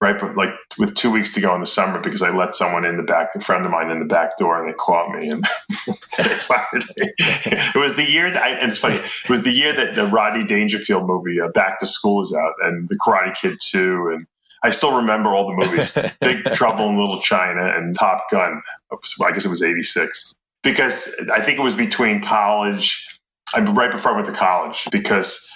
right, 0.00 0.18
but 0.18 0.36
like 0.36 0.52
with 0.78 0.94
two 0.94 1.10
weeks 1.10 1.34
to 1.34 1.40
go 1.40 1.54
in 1.54 1.60
the 1.60 1.66
summer 1.66 2.00
because 2.00 2.22
I 2.22 2.30
let 2.30 2.54
someone 2.54 2.84
in 2.84 2.96
the 2.96 3.02
back, 3.02 3.34
a 3.34 3.40
friend 3.40 3.64
of 3.64 3.70
mine 3.70 3.90
in 3.90 3.98
the 3.98 4.06
back 4.06 4.38
door, 4.38 4.58
and 4.58 4.68
they 4.68 4.76
caught 4.76 5.10
me 5.14 5.28
and 5.28 5.44
they 6.18 6.24
fired 6.24 6.84
me. 6.96 7.12
it 7.18 7.76
was 7.76 7.94
the 7.94 8.10
year 8.10 8.30
that, 8.30 8.42
I, 8.42 8.48
and 8.50 8.70
it's 8.70 8.80
funny, 8.80 8.96
it 8.96 9.28
was 9.28 9.42
the 9.42 9.52
year 9.52 9.72
that 9.74 9.94
the 9.94 10.06
Rodney 10.06 10.44
Dangerfield 10.44 11.06
movie, 11.06 11.40
uh, 11.40 11.48
Back 11.48 11.80
to 11.80 11.86
School, 11.86 12.16
was 12.16 12.34
out, 12.34 12.54
and 12.62 12.88
The 12.88 12.96
Karate 12.96 13.36
Kid 13.36 13.58
2, 13.60 14.12
and 14.14 14.26
I 14.62 14.70
still 14.70 14.96
remember 14.96 15.30
all 15.30 15.48
the 15.48 15.66
movies 15.66 15.96
Big 16.20 16.44
Trouble 16.54 16.88
in 16.88 16.98
Little 16.98 17.20
China 17.20 17.74
and 17.76 17.94
Top 17.94 18.30
Gun. 18.30 18.62
I 18.92 19.32
guess 19.32 19.44
it 19.44 19.48
was 19.48 19.62
86. 19.62 20.34
Because 20.62 21.14
I 21.32 21.40
think 21.40 21.58
it 21.58 21.62
was 21.62 21.74
between 21.74 22.20
college, 22.20 23.06
I'm 23.54 23.74
right 23.74 23.90
before 23.90 24.12
I 24.12 24.14
went 24.14 24.26
to 24.26 24.32
college, 24.32 24.86
because 24.90 25.50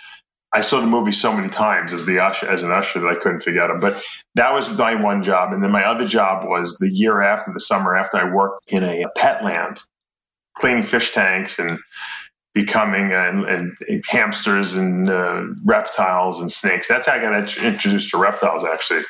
I 0.54 0.60
saw 0.60 0.80
the 0.80 0.86
movie 0.86 1.12
so 1.12 1.36
many 1.36 1.48
times 1.48 1.92
as 1.92 2.06
the 2.06 2.20
usher, 2.20 2.48
as 2.48 2.62
an 2.62 2.70
usher 2.70 3.00
that 3.00 3.08
I 3.08 3.16
couldn't 3.16 3.40
forget 3.40 3.68
him. 3.68 3.80
But 3.80 4.00
that 4.36 4.52
was 4.52 4.70
my 4.78 4.94
one 4.94 5.22
job, 5.22 5.52
and 5.52 5.62
then 5.62 5.72
my 5.72 5.84
other 5.84 6.06
job 6.06 6.48
was 6.48 6.78
the 6.78 6.88
year 6.88 7.20
after, 7.20 7.52
the 7.52 7.58
summer 7.58 7.96
after, 7.96 8.18
I 8.18 8.32
worked 8.32 8.60
in 8.68 8.84
a 8.84 9.04
pet 9.16 9.44
land, 9.44 9.82
cleaning 10.54 10.84
fish 10.84 11.12
tanks 11.12 11.58
and 11.58 11.80
becoming 12.54 13.10
and, 13.12 13.44
and 13.44 13.76
hamsters 14.08 14.74
and 14.74 15.10
uh, 15.10 15.42
reptiles 15.64 16.40
and 16.40 16.52
snakes. 16.52 16.86
That's 16.86 17.08
how 17.08 17.14
I 17.14 17.20
got 17.20 17.58
introduced 17.58 18.10
to 18.10 18.16
reptiles. 18.16 18.64
Actually, 18.64 19.02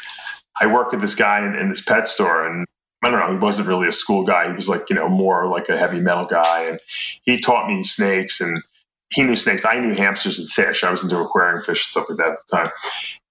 I 0.58 0.66
worked 0.66 0.92
with 0.92 1.02
this 1.02 1.14
guy 1.14 1.46
in, 1.46 1.54
in 1.54 1.68
this 1.68 1.82
pet 1.82 2.08
store, 2.08 2.46
and 2.46 2.64
I 3.02 3.10
don't 3.10 3.20
know, 3.20 3.30
he 3.30 3.38
wasn't 3.38 3.68
really 3.68 3.86
a 3.86 3.92
school 3.92 4.24
guy. 4.24 4.48
He 4.48 4.54
was 4.54 4.70
like, 4.70 4.88
you 4.88 4.96
know, 4.96 5.10
more 5.10 5.46
like 5.46 5.68
a 5.68 5.76
heavy 5.76 6.00
metal 6.00 6.24
guy. 6.24 6.62
And 6.62 6.80
he 7.24 7.38
taught 7.38 7.68
me 7.68 7.84
snakes 7.84 8.40
and 8.40 8.62
he 9.14 9.22
knew 9.22 9.36
snakes. 9.36 9.64
I 9.64 9.78
knew 9.78 9.94
hamsters 9.94 10.38
and 10.38 10.48
fish. 10.48 10.82
I 10.82 10.90
was 10.90 11.02
into 11.02 11.18
aquarium 11.18 11.62
fish 11.62 11.86
and 11.86 11.90
stuff 11.90 12.06
like 12.08 12.18
that 12.18 12.32
at 12.32 12.38
the 12.46 12.56
time. 12.56 12.70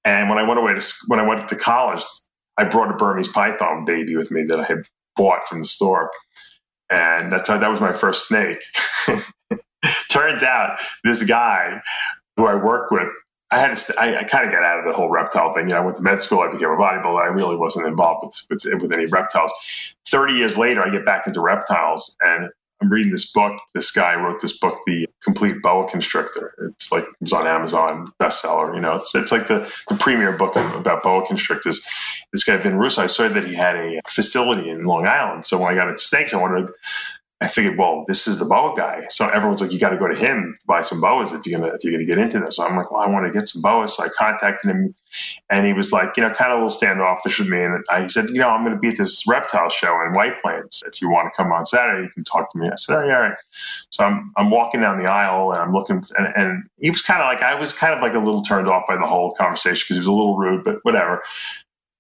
And 0.05 0.29
when 0.29 0.37
I 0.37 0.47
went 0.47 0.59
away 0.59 0.73
to 0.73 0.93
when 1.07 1.19
I 1.19 1.27
went 1.27 1.47
to 1.47 1.55
college, 1.55 2.03
I 2.57 2.65
brought 2.65 2.91
a 2.91 2.95
Burmese 2.95 3.27
python 3.27 3.85
baby 3.85 4.15
with 4.15 4.31
me 4.31 4.43
that 4.43 4.59
I 4.59 4.63
had 4.63 4.83
bought 5.15 5.47
from 5.47 5.59
the 5.59 5.65
store, 5.65 6.11
and 6.89 7.31
that's 7.31 7.49
how, 7.49 7.57
that 7.57 7.69
was 7.69 7.81
my 7.81 7.93
first 7.93 8.27
snake. 8.27 8.59
Turns 10.09 10.43
out 10.43 10.79
this 11.03 11.23
guy 11.23 11.81
who 12.37 12.45
I 12.45 12.55
worked 12.55 12.91
with, 12.91 13.07
I 13.51 13.59
had 13.59 13.75
to, 13.75 13.99
I, 13.99 14.19
I 14.19 14.23
kind 14.23 14.45
of 14.45 14.51
got 14.51 14.63
out 14.63 14.79
of 14.79 14.85
the 14.85 14.93
whole 14.93 15.09
reptile 15.09 15.53
thing. 15.53 15.67
You 15.67 15.75
know, 15.75 15.81
I 15.81 15.85
went 15.85 15.97
to 15.97 16.03
med 16.03 16.21
school, 16.21 16.39
I 16.39 16.51
became 16.51 16.69
a 16.69 16.77
bodybuilder. 16.77 17.21
I 17.21 17.27
really 17.27 17.55
wasn't 17.55 17.87
involved 17.87 18.35
with, 18.49 18.63
with, 18.65 18.81
with 18.81 18.91
any 18.91 19.05
reptiles. 19.05 19.51
Thirty 20.07 20.33
years 20.33 20.57
later, 20.57 20.81
I 20.81 20.89
get 20.89 21.05
back 21.05 21.27
into 21.27 21.41
reptiles, 21.41 22.17
and 22.21 22.49
I'm 22.83 22.89
reading 22.89 23.13
this 23.13 23.31
book. 23.31 23.57
This 23.73 23.91
guy 23.91 24.15
wrote 24.15 24.41
this 24.41 24.57
book, 24.57 24.77
The 24.85 25.07
Complete 25.23 25.61
Boa 25.61 25.89
Constrictor. 25.89 26.53
It's 26.75 26.91
like 26.91 27.03
it 27.03 27.15
was 27.21 27.31
on 27.31 27.47
Amazon 27.47 28.11
bestseller. 28.19 28.75
You 28.75 28.81
know, 28.81 28.95
it's 28.95 29.15
it's 29.15 29.31
like 29.31 29.47
the, 29.47 29.71
the 29.87 29.95
premier 29.95 30.33
book 30.33 30.57
about 30.57 31.01
boa 31.01 31.25
constrictors. 31.25 31.85
This 32.33 32.43
guy 32.43 32.57
Vin 32.57 32.75
Russo, 32.75 33.01
I 33.01 33.05
saw 33.07 33.29
that 33.29 33.47
he 33.47 33.53
had 33.53 33.77
a 33.77 34.01
facility 34.07 34.69
in 34.69 34.83
Long 34.83 35.07
Island. 35.07 35.45
So 35.45 35.57
when 35.57 35.71
I 35.71 35.75
got 35.75 35.87
into 35.87 36.01
snakes, 36.01 36.33
I 36.33 36.41
wanted 36.41 36.69
I 37.43 37.47
figured, 37.47 37.77
well, 37.77 38.05
this 38.07 38.25
is 38.25 38.39
the 38.39 38.45
boa 38.45 38.73
guy. 38.73 39.05
So 39.09 39.27
everyone's 39.27 39.59
like, 39.59 39.73
you 39.73 39.77
got 39.77 39.89
to 39.89 39.97
go 39.97 40.07
to 40.07 40.15
him 40.15 40.55
to 40.57 40.65
buy 40.65 40.79
some 40.79 41.01
boas 41.01 41.33
if 41.33 41.45
you're 41.45 41.59
gonna 41.59 41.73
if 41.73 41.83
you're 41.83 41.91
gonna 41.91 42.05
get 42.05 42.17
into 42.17 42.39
this. 42.39 42.55
So 42.55 42.65
I'm 42.65 42.77
like, 42.77 42.89
well, 42.89 43.01
I 43.01 43.07
want 43.07 43.25
to 43.25 43.38
get 43.38 43.50
some 43.50 43.62
boas. 43.62 43.97
So 43.97 44.03
I 44.05 44.07
contacted 44.07 44.71
him, 44.71 44.95
and 45.50 45.67
he 45.67 45.73
was 45.73 45.91
like, 45.91 46.15
you 46.15 46.23
know, 46.23 46.29
kind 46.29 46.53
of 46.53 46.59
a 46.59 46.62
little 46.62 46.69
standoffish 46.69 47.39
with 47.39 47.50
me. 47.50 47.62
And 47.62 47.83
I, 47.89 48.03
he 48.03 48.07
said, 48.07 48.29
you 48.29 48.39
know, 48.39 48.47
I'm 48.47 48.63
going 48.63 48.73
to 48.73 48.79
be 48.79 48.88
at 48.88 48.97
this 48.97 49.27
reptile 49.27 49.69
show 49.69 49.93
in 50.07 50.13
White 50.13 50.41
Plains. 50.41 50.83
If 50.88 51.01
you 51.01 51.09
want 51.09 51.27
to 51.29 51.35
come 51.35 51.51
on 51.51 51.65
Saturday, 51.65 52.03
you 52.03 52.09
can 52.12 52.23
talk 52.23 52.50
to 52.53 52.57
me. 52.57 52.69
I 52.69 52.75
said, 52.75 52.97
oh, 52.97 53.05
yeah, 53.05 53.15
all 53.17 53.21
right. 53.23 53.38
So 53.89 54.05
I'm 54.05 54.31
I'm 54.38 54.50
walking 54.50 54.79
down 54.79 54.97
the 54.97 55.07
aisle 55.07 55.51
and 55.51 55.62
I'm 55.62 55.73
looking, 55.73 56.01
and, 56.17 56.27
and 56.38 56.63
he 56.77 56.89
was 56.91 57.01
kind 57.01 57.21
of 57.21 57.27
like, 57.27 57.41
I 57.41 57.59
was 57.59 57.73
kind 57.73 57.93
of 57.93 58.01
like 58.01 58.13
a 58.13 58.19
little 58.19 58.41
turned 58.41 58.69
off 58.69 58.85
by 58.88 58.95
the 58.95 59.05
whole 59.05 59.33
conversation 59.33 59.83
because 59.83 59.97
he 59.97 60.00
was 60.00 60.07
a 60.07 60.13
little 60.13 60.38
rude, 60.38 60.63
but 60.63 60.77
whatever. 60.83 61.21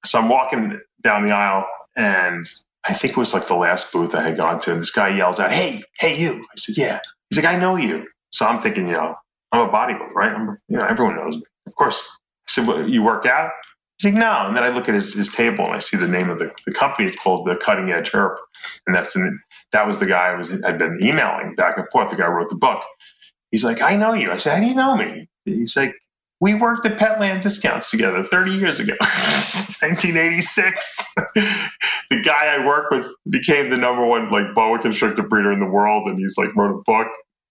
So 0.05 0.19
I'm 0.19 0.29
walking 0.29 0.79
down 1.01 1.27
the 1.27 1.33
aisle 1.33 1.67
and 1.97 2.49
I 2.87 2.93
think 2.93 3.11
it 3.11 3.17
was 3.17 3.33
like 3.33 3.47
the 3.47 3.55
last 3.55 3.93
booth 3.93 4.13
I 4.13 4.21
had 4.21 4.37
gone 4.37 4.59
to, 4.61 4.71
and 4.71 4.81
this 4.81 4.91
guy 4.91 5.09
yells 5.09 5.39
out, 5.39 5.51
"Hey, 5.51 5.83
hey, 5.99 6.17
you!" 6.17 6.45
I 6.51 6.55
said, 6.57 6.77
"Yeah." 6.77 6.99
He's 7.29 7.41
like, 7.41 7.53
"I 7.53 7.57
know 7.57 7.75
you." 7.75 8.07
So 8.31 8.45
I'm 8.45 8.59
thinking, 8.59 8.87
you 8.87 8.93
know, 8.93 9.15
I'm 9.51 9.67
a 9.67 9.71
bodybuilder, 9.71 10.13
right? 10.13 10.31
I'm, 10.31 10.57
you 10.67 10.77
know, 10.77 10.85
everyone 10.85 11.15
knows 11.15 11.37
me. 11.37 11.43
Of 11.65 11.75
course. 11.75 12.09
I 12.47 12.51
said, 12.51 12.67
well, 12.67 12.87
"You 12.87 13.03
work 13.03 13.25
out?" 13.25 13.51
He's 13.97 14.11
like, 14.11 14.19
"No." 14.19 14.47
And 14.47 14.57
then 14.57 14.63
I 14.63 14.69
look 14.69 14.89
at 14.89 14.95
his, 14.95 15.13
his 15.13 15.33
table 15.33 15.65
and 15.65 15.75
I 15.75 15.79
see 15.79 15.97
the 15.97 16.07
name 16.07 16.29
of 16.29 16.39
the, 16.39 16.53
the 16.65 16.73
company. 16.73 17.07
It's 17.07 17.17
called 17.17 17.47
the 17.47 17.55
Cutting 17.55 17.91
Edge 17.91 18.11
Herps, 18.11 18.37
and 18.85 18.95
that's 18.95 19.15
an, 19.15 19.39
that 19.71 19.87
was 19.87 19.99
the 19.99 20.05
guy 20.05 20.29
I 20.29 20.35
was 20.35 20.49
had 20.49 20.77
been 20.77 20.99
emailing 21.01 21.55
back 21.55 21.77
and 21.77 21.87
forth. 21.89 22.09
The 22.09 22.17
guy 22.17 22.27
wrote 22.27 22.49
the 22.49 22.55
book. 22.55 22.83
He's 23.51 23.63
like, 23.63 23.81
"I 23.81 23.95
know 23.95 24.13
you." 24.13 24.31
I 24.31 24.37
said, 24.37 24.55
"How 24.55 24.61
do 24.61 24.67
you 24.67 24.75
know 24.75 24.95
me?" 24.95 25.29
He's 25.45 25.75
like, 25.77 25.95
we 26.43 26.53
worked 26.53 26.85
at 26.85 26.97
Petland 26.97 27.41
Discounts 27.41 27.89
together 27.89 28.21
30 28.21 28.51
years 28.51 28.77
ago, 28.77 28.95
1986. 29.79 30.97
the 32.09 32.21
guy 32.21 32.53
I 32.53 32.65
work 32.65 32.91
with 32.91 33.09
became 33.29 33.69
the 33.69 33.77
number 33.77 34.05
one 34.05 34.29
like 34.29 34.53
boa 34.53 34.77
constrictor 34.77 35.23
breeder 35.23 35.53
in 35.53 35.61
the 35.61 35.65
world, 35.65 36.09
and 36.09 36.19
he's 36.19 36.37
like 36.37 36.53
wrote 36.53 36.77
a 36.77 36.83
book. 36.83 37.07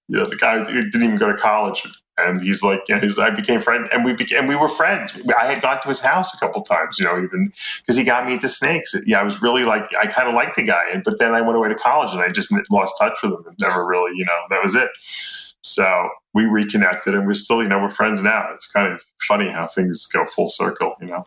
You 0.08 0.18
know, 0.18 0.26
the 0.26 0.36
guy 0.36 0.62
didn't 0.62 0.94
even 0.94 1.16
go 1.16 1.32
to 1.32 1.38
college, 1.38 1.86
and 2.18 2.42
he's 2.42 2.62
like, 2.62 2.82
you 2.86 2.96
know, 2.96 3.00
he's, 3.00 3.18
I 3.18 3.30
became 3.30 3.60
friend, 3.60 3.88
and 3.92 4.04
we 4.04 4.12
became, 4.12 4.40
and 4.40 4.48
we 4.48 4.56
were 4.56 4.68
friends. 4.68 5.18
I 5.40 5.46
had 5.46 5.62
gone 5.62 5.80
to 5.80 5.88
his 5.88 6.00
house 6.00 6.34
a 6.34 6.38
couple 6.38 6.60
times, 6.60 6.98
you 6.98 7.06
know, 7.06 7.16
even 7.16 7.50
because 7.78 7.96
he 7.96 8.04
got 8.04 8.26
me 8.26 8.34
into 8.34 8.46
snakes. 8.46 8.94
Yeah, 9.06 9.20
I 9.20 9.22
was 9.22 9.40
really 9.40 9.64
like, 9.64 9.88
I 9.98 10.06
kind 10.06 10.28
of 10.28 10.34
liked 10.34 10.56
the 10.56 10.64
guy, 10.64 11.00
but 11.02 11.18
then 11.18 11.34
I 11.34 11.40
went 11.40 11.56
away 11.56 11.70
to 11.70 11.74
college, 11.76 12.12
and 12.12 12.20
I 12.20 12.28
just 12.28 12.52
lost 12.70 12.96
touch 13.00 13.20
with 13.22 13.32
him, 13.32 13.44
and 13.46 13.56
never 13.58 13.86
really, 13.86 14.12
you 14.18 14.26
know, 14.26 14.38
that 14.50 14.62
was 14.62 14.74
it. 14.74 14.90
So 15.62 16.08
we 16.34 16.44
reconnected 16.44 17.14
and 17.14 17.26
we're 17.26 17.34
still, 17.34 17.62
you 17.62 17.68
know, 17.68 17.80
we're 17.80 17.90
friends 17.90 18.22
now. 18.22 18.48
It's 18.52 18.66
kind 18.66 18.92
of 18.92 19.02
funny 19.22 19.50
how 19.50 19.66
things 19.66 20.06
go 20.06 20.24
full 20.26 20.48
circle, 20.48 20.94
you 21.00 21.06
know. 21.06 21.26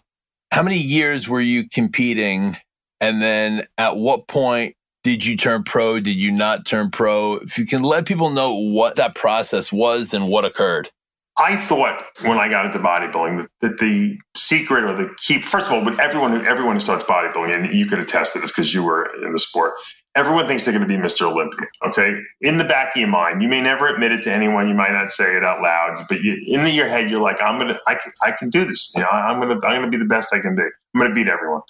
How 0.51 0.63
many 0.63 0.77
years 0.77 1.27
were 1.27 1.41
you 1.41 1.67
competing? 1.69 2.57
And 3.01 3.21
then 3.21 3.63
at 3.77 3.97
what 3.97 4.27
point 4.27 4.75
did 5.03 5.25
you 5.25 5.37
turn 5.37 5.63
pro? 5.63 5.99
Did 5.99 6.15
you 6.15 6.31
not 6.31 6.65
turn 6.65 6.89
pro? 6.89 7.33
If 7.35 7.57
you 7.57 7.65
can 7.65 7.83
let 7.83 8.05
people 8.05 8.29
know 8.29 8.55
what 8.55 8.95
that 8.95 9.15
process 9.15 9.71
was 9.71 10.13
and 10.13 10.27
what 10.27 10.45
occurred. 10.45 10.89
I 11.37 11.57
thought 11.57 12.01
when 12.21 12.37
I 12.37 12.47
got 12.47 12.65
into 12.65 12.79
bodybuilding 12.79 13.47
that, 13.59 13.77
the 13.77 14.17
secret 14.35 14.85
or 14.85 14.93
the 14.93 15.13
key, 15.17 15.41
first 15.41 15.67
of 15.67 15.73
all, 15.73 15.83
with 15.83 15.99
everyone, 15.99 16.45
everyone 16.47 16.77
who 16.77 16.79
starts 16.79 17.03
bodybuilding, 17.03 17.53
and 17.53 17.73
you 17.73 17.85
could 17.85 17.99
attest 17.99 18.33
to 18.33 18.39
this 18.39 18.51
because 18.51 18.73
you 18.73 18.83
were 18.83 19.11
in 19.21 19.33
the 19.33 19.39
sport, 19.39 19.73
everyone 20.15 20.47
thinks 20.47 20.63
they're 20.63 20.73
going 20.73 20.87
to 20.87 20.97
be 20.97 21.01
Mr. 21.01 21.23
Olympia. 21.23 21.67
Okay. 21.87 22.17
In 22.41 22.57
the 22.57 22.63
back 22.63 22.95
of 22.95 22.99
your 22.99 23.09
mind, 23.09 23.41
you 23.41 23.49
may 23.49 23.61
never 23.61 23.87
admit 23.87 24.11
it 24.11 24.23
to 24.23 24.31
anyone. 24.31 24.67
You 24.67 24.73
might 24.73 24.93
not 24.93 25.11
say 25.11 25.35
it 25.35 25.43
out 25.43 25.61
loud, 25.61 26.05
but 26.07 26.21
you, 26.21 26.41
in 26.45 26.65
your 26.67 26.87
head, 26.87 27.09
you're 27.09 27.21
like, 27.21 27.41
I'm 27.41 27.59
going 27.59 27.73
to, 27.73 27.79
I 27.85 27.95
can, 27.95 28.11
I 28.23 28.31
can 28.31 28.49
do 28.49 28.65
this. 28.65 28.93
You 28.95 29.01
know, 29.01 29.09
I'm 29.09 29.39
going 29.39 29.59
to, 29.59 29.67
I'm 29.67 29.81
going 29.81 29.91
to 29.91 29.97
be 29.97 30.01
the 30.01 30.07
best 30.07 30.33
I 30.33 30.39
can 30.39 30.55
be. 30.55 30.63
I'm 30.63 30.99
going 30.99 31.11
to 31.11 31.15
beat 31.15 31.27
everyone. 31.27 31.61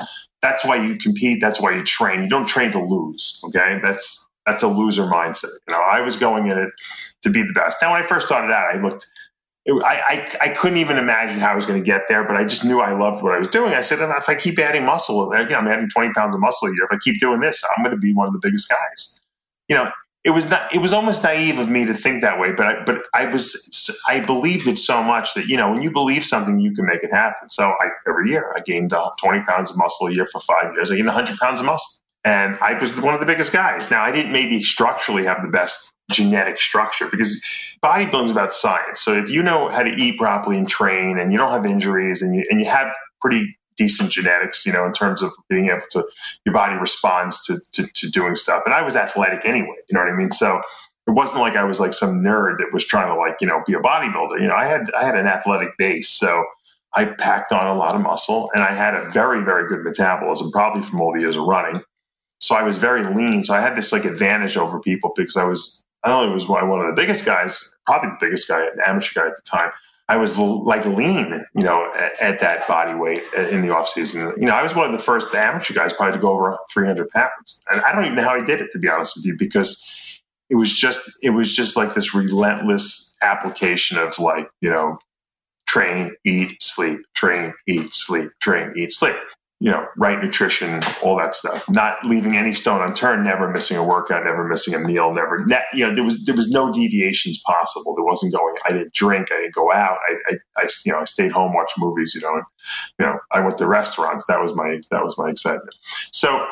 That's 0.41 0.63
why 0.63 0.75
you 0.75 0.95
compete. 0.95 1.41
That's 1.41 1.59
why 1.59 1.75
you 1.75 1.83
train. 1.83 2.21
You 2.23 2.29
don't 2.29 2.45
train 2.45 2.71
to 2.71 2.83
lose. 2.83 3.41
Okay. 3.45 3.79
That's, 3.81 4.29
that's 4.45 4.61
a 4.61 4.67
loser 4.67 5.03
mindset. 5.03 5.49
You 5.67 5.73
know, 5.73 5.81
I 5.81 6.01
was 6.01 6.15
going 6.15 6.45
in 6.45 6.57
it 6.57 6.69
to 7.23 7.31
be 7.31 7.41
the 7.41 7.53
best. 7.53 7.77
Now, 7.81 7.93
when 7.93 8.03
I 8.03 8.05
first 8.05 8.27
started 8.27 8.53
out, 8.53 8.75
I 8.75 8.79
looked, 8.79 9.07
it, 9.65 9.73
I, 9.83 10.01
I, 10.05 10.37
I, 10.41 10.49
couldn't 10.49 10.77
even 10.77 10.97
imagine 10.97 11.39
how 11.39 11.51
I 11.51 11.55
was 11.55 11.65
going 11.65 11.81
to 11.81 11.85
get 11.85 12.03
there, 12.07 12.23
but 12.23 12.35
I 12.35 12.43
just 12.43 12.63
knew 12.63 12.81
I 12.81 12.93
loved 12.93 13.23
what 13.23 13.33
I 13.33 13.39
was 13.39 13.47
doing. 13.47 13.73
I 13.73 13.81
said, 13.81 13.99
if 13.99 14.29
I 14.29 14.35
keep 14.35 14.59
adding 14.59 14.85
muscle, 14.85 15.35
you 15.35 15.49
know, 15.49 15.55
I'm 15.55 15.67
adding 15.67 15.89
20 15.89 16.13
pounds 16.13 16.35
of 16.35 16.41
muscle 16.41 16.67
a 16.67 16.71
year. 16.71 16.85
If 16.85 16.95
I 16.95 16.99
keep 17.01 17.19
doing 17.19 17.39
this, 17.39 17.63
I'm 17.75 17.83
going 17.83 17.95
to 17.95 17.99
be 17.99 18.13
one 18.13 18.27
of 18.27 18.33
the 18.33 18.39
biggest 18.39 18.69
guys. 18.69 19.21
You 19.67 19.75
know, 19.75 19.91
it 20.23 20.29
was 20.31 20.49
not, 20.49 20.73
it 20.73 20.79
was 20.79 20.93
almost 20.93 21.23
naive 21.23 21.57
of 21.57 21.69
me 21.69 21.85
to 21.85 21.95
think 21.95 22.21
that 22.21 22.39
way, 22.39 22.51
but 22.51 22.65
I, 22.65 22.83
but 22.83 23.01
I 23.13 23.25
was, 23.25 23.95
I 24.07 24.19
believed 24.19 24.67
it 24.67 24.77
so 24.77 25.01
much 25.01 25.33
that, 25.33 25.47
you 25.47 25.57
know, 25.57 25.71
when 25.71 25.81
you 25.81 25.91
believe 25.91 26.23
something, 26.23 26.59
you 26.59 26.71
can 26.71 26.85
make 26.85 27.03
it 27.03 27.11
happen. 27.11 27.49
So 27.49 27.73
I, 27.79 27.87
every 28.07 28.29
year 28.29 28.53
I 28.55 28.61
gained 28.61 28.93
uh, 28.93 29.09
20 29.19 29.43
pounds 29.43 29.71
of 29.71 29.77
muscle 29.77 30.07
a 30.07 30.11
year 30.11 30.27
for 30.27 30.41
five 30.41 30.73
years. 30.75 30.91
I 30.91 30.95
gained 30.95 31.07
100 31.07 31.37
pounds 31.37 31.59
of 31.59 31.65
muscle. 31.65 32.03
And 32.23 32.57
I 32.59 32.73
was 32.73 32.99
one 32.99 33.13
of 33.13 33.19
the 33.19 33.25
biggest 33.25 33.53
guys. 33.53 33.91
Now, 33.91 34.01
I 34.01 34.11
didn't 34.11 34.31
maybe 34.31 34.63
structurally 34.63 35.25
have 35.25 35.43
the 35.43 35.47
best 35.47 35.93
genetic 36.11 36.59
structure 36.59 37.07
because 37.09 37.41
bodybuilding 37.83 38.25
is 38.25 38.31
about 38.31 38.53
science. 38.53 39.01
So 39.01 39.13
if 39.13 39.29
you 39.29 39.41
know 39.41 39.69
how 39.69 39.83
to 39.83 39.89
eat 39.89 40.17
properly 40.17 40.57
and 40.57 40.67
train 40.67 41.17
and 41.17 41.31
you 41.31 41.37
don't 41.37 41.51
have 41.51 41.65
injuries 41.65 42.21
and 42.21 42.35
you, 42.35 42.43
and 42.49 42.59
you 42.59 42.65
have 42.67 42.93
pretty 43.21 43.57
decent 43.77 44.11
genetics, 44.11 44.65
you 44.65 44.71
know, 44.71 44.85
in 44.85 44.93
terms 44.93 45.21
of 45.21 45.31
being 45.49 45.69
able 45.69 45.81
to, 45.91 46.05
your 46.45 46.53
body 46.53 46.75
responds 46.75 47.45
to, 47.45 47.59
to, 47.73 47.85
to 47.93 48.09
doing 48.09 48.35
stuff. 48.35 48.63
And 48.65 48.73
I 48.73 48.81
was 48.81 48.95
athletic 48.95 49.45
anyway, 49.45 49.75
you 49.89 49.93
know 49.93 49.99
what 49.99 50.09
I 50.09 50.15
mean? 50.15 50.31
So 50.31 50.61
it 51.07 51.11
wasn't 51.11 51.41
like 51.41 51.55
I 51.55 51.63
was 51.63 51.79
like 51.79 51.93
some 51.93 52.21
nerd 52.21 52.57
that 52.57 52.69
was 52.71 52.85
trying 52.85 53.07
to 53.07 53.15
like, 53.15 53.37
you 53.41 53.47
know, 53.47 53.61
be 53.65 53.73
a 53.73 53.79
bodybuilder. 53.79 54.41
You 54.41 54.47
know, 54.47 54.55
I 54.55 54.65
had, 54.65 54.89
I 54.97 55.03
had 55.03 55.15
an 55.15 55.27
athletic 55.27 55.77
base. 55.77 56.09
So 56.09 56.45
I 56.93 57.05
packed 57.05 57.51
on 57.51 57.67
a 57.67 57.77
lot 57.77 57.95
of 57.95 58.01
muscle 58.01 58.49
and 58.53 58.63
I 58.63 58.73
had 58.73 58.95
a 58.95 59.09
very, 59.09 59.43
very 59.43 59.67
good 59.67 59.83
metabolism, 59.83 60.51
probably 60.51 60.81
from 60.81 61.01
all 61.01 61.13
the 61.13 61.19
years 61.19 61.35
of 61.35 61.43
running. 61.43 61.81
So 62.39 62.55
I 62.55 62.63
was 62.63 62.77
very 62.77 63.03
lean. 63.03 63.43
So 63.43 63.53
I 63.53 63.61
had 63.61 63.75
this 63.75 63.91
like 63.91 64.05
advantage 64.05 64.55
over 64.55 64.79
people 64.79 65.11
because 65.15 65.35
I 65.35 65.43
was 65.43 65.83
not 66.05 66.23
only 66.23 66.33
was 66.33 66.49
I 66.49 66.63
one 66.63 66.81
of 66.81 66.87
the 66.87 66.99
biggest 66.99 67.25
guys, 67.25 67.73
probably 67.85 68.09
the 68.09 68.17
biggest 68.19 68.47
guy, 68.47 68.61
an 68.61 68.79
amateur 68.85 69.21
guy 69.21 69.27
at 69.27 69.35
the 69.35 69.41
time, 69.41 69.71
I 70.07 70.17
was 70.17 70.37
like 70.37 70.85
lean, 70.85 71.43
you 71.55 71.63
know, 71.63 71.91
at, 71.97 72.21
at, 72.21 72.39
that 72.39 72.67
body 72.67 72.93
weight 72.93 73.23
uh, 73.35 73.47
in 73.47 73.63
the 73.63 73.73
off 73.73 73.87
season. 73.87 74.33
You 74.37 74.45
know, 74.45 74.53
I 74.53 74.61
was 74.61 74.75
one 74.75 74.85
of 74.85 74.91
the 74.91 74.99
first 74.99 75.33
amateur 75.33 75.73
guys 75.73 75.93
probably 75.93 76.13
to 76.13 76.19
go 76.19 76.31
over 76.31 76.55
300 76.71 77.09
pounds, 77.09 77.63
and 77.71 77.81
I 77.81 77.91
don't 77.91 78.03
even 78.03 78.15
know 78.15 78.23
how 78.23 78.35
he 78.35 78.43
did 78.43 78.61
it 78.61 78.71
to 78.73 78.79
be 78.79 78.87
honest 78.87 79.17
with 79.17 79.25
you, 79.25 79.35
because 79.37 79.83
it 80.51 80.55
was 80.55 80.71
just 80.71 81.11
it 81.23 81.31
was 81.31 81.55
just 81.55 81.75
like 81.75 81.95
this 81.95 82.13
relentless 82.13 83.17
application 83.23 83.97
of 83.97 84.19
like 84.19 84.47
you 84.61 84.69
know, 84.69 84.99
train, 85.65 86.11
eat, 86.23 86.61
sleep, 86.61 86.99
train, 87.15 87.55
eat, 87.67 87.91
sleep, 87.91 88.29
train, 88.41 88.73
eat, 88.77 88.91
sleep 88.91 89.15
you 89.59 89.71
know, 89.71 89.85
right 89.97 90.21
nutrition, 90.21 90.81
all 91.01 91.17
that 91.17 91.33
stuff. 91.33 91.69
Not 91.69 92.05
leaving 92.05 92.35
any 92.35 92.53
stone 92.53 92.81
unturned, 92.81 93.23
never 93.23 93.49
missing 93.49 93.77
a 93.77 93.83
workout, 93.83 94.25
never 94.25 94.45
missing 94.45 94.73
a 94.73 94.79
meal, 94.79 95.13
never, 95.13 95.45
ne- 95.45 95.63
you 95.73 95.87
know, 95.87 95.95
there 95.95 96.03
was 96.03 96.23
there 96.25 96.35
was 96.35 96.51
no 96.51 96.73
deviations 96.73 97.41
possible. 97.45 97.95
There 97.95 98.03
wasn't 98.03 98.33
going. 98.33 98.55
I 98.65 98.73
didn't 98.73 98.93
drink. 98.93 99.31
I 99.31 99.37
didn't 99.37 99.55
go 99.55 99.71
out. 99.71 99.97
I, 100.09 100.33
I, 100.33 100.63
I 100.63 100.67
you 100.85 100.91
know, 100.91 100.99
I 100.99 101.05
stayed 101.05 101.31
home, 101.31 101.53
watched 101.53 101.75
movies. 101.77 102.13
You 102.13 102.21
know, 102.21 102.33
and, 102.33 102.43
you 102.99 103.05
know, 103.05 103.19
I 103.31 103.39
went 103.39 103.57
to 103.59 103.67
restaurants. 103.67 104.25
That 104.27 104.41
was 104.41 104.55
my 104.55 104.81
that 104.91 105.03
was 105.03 105.17
my 105.17 105.29
excitement. 105.29 105.73
So 106.11 106.47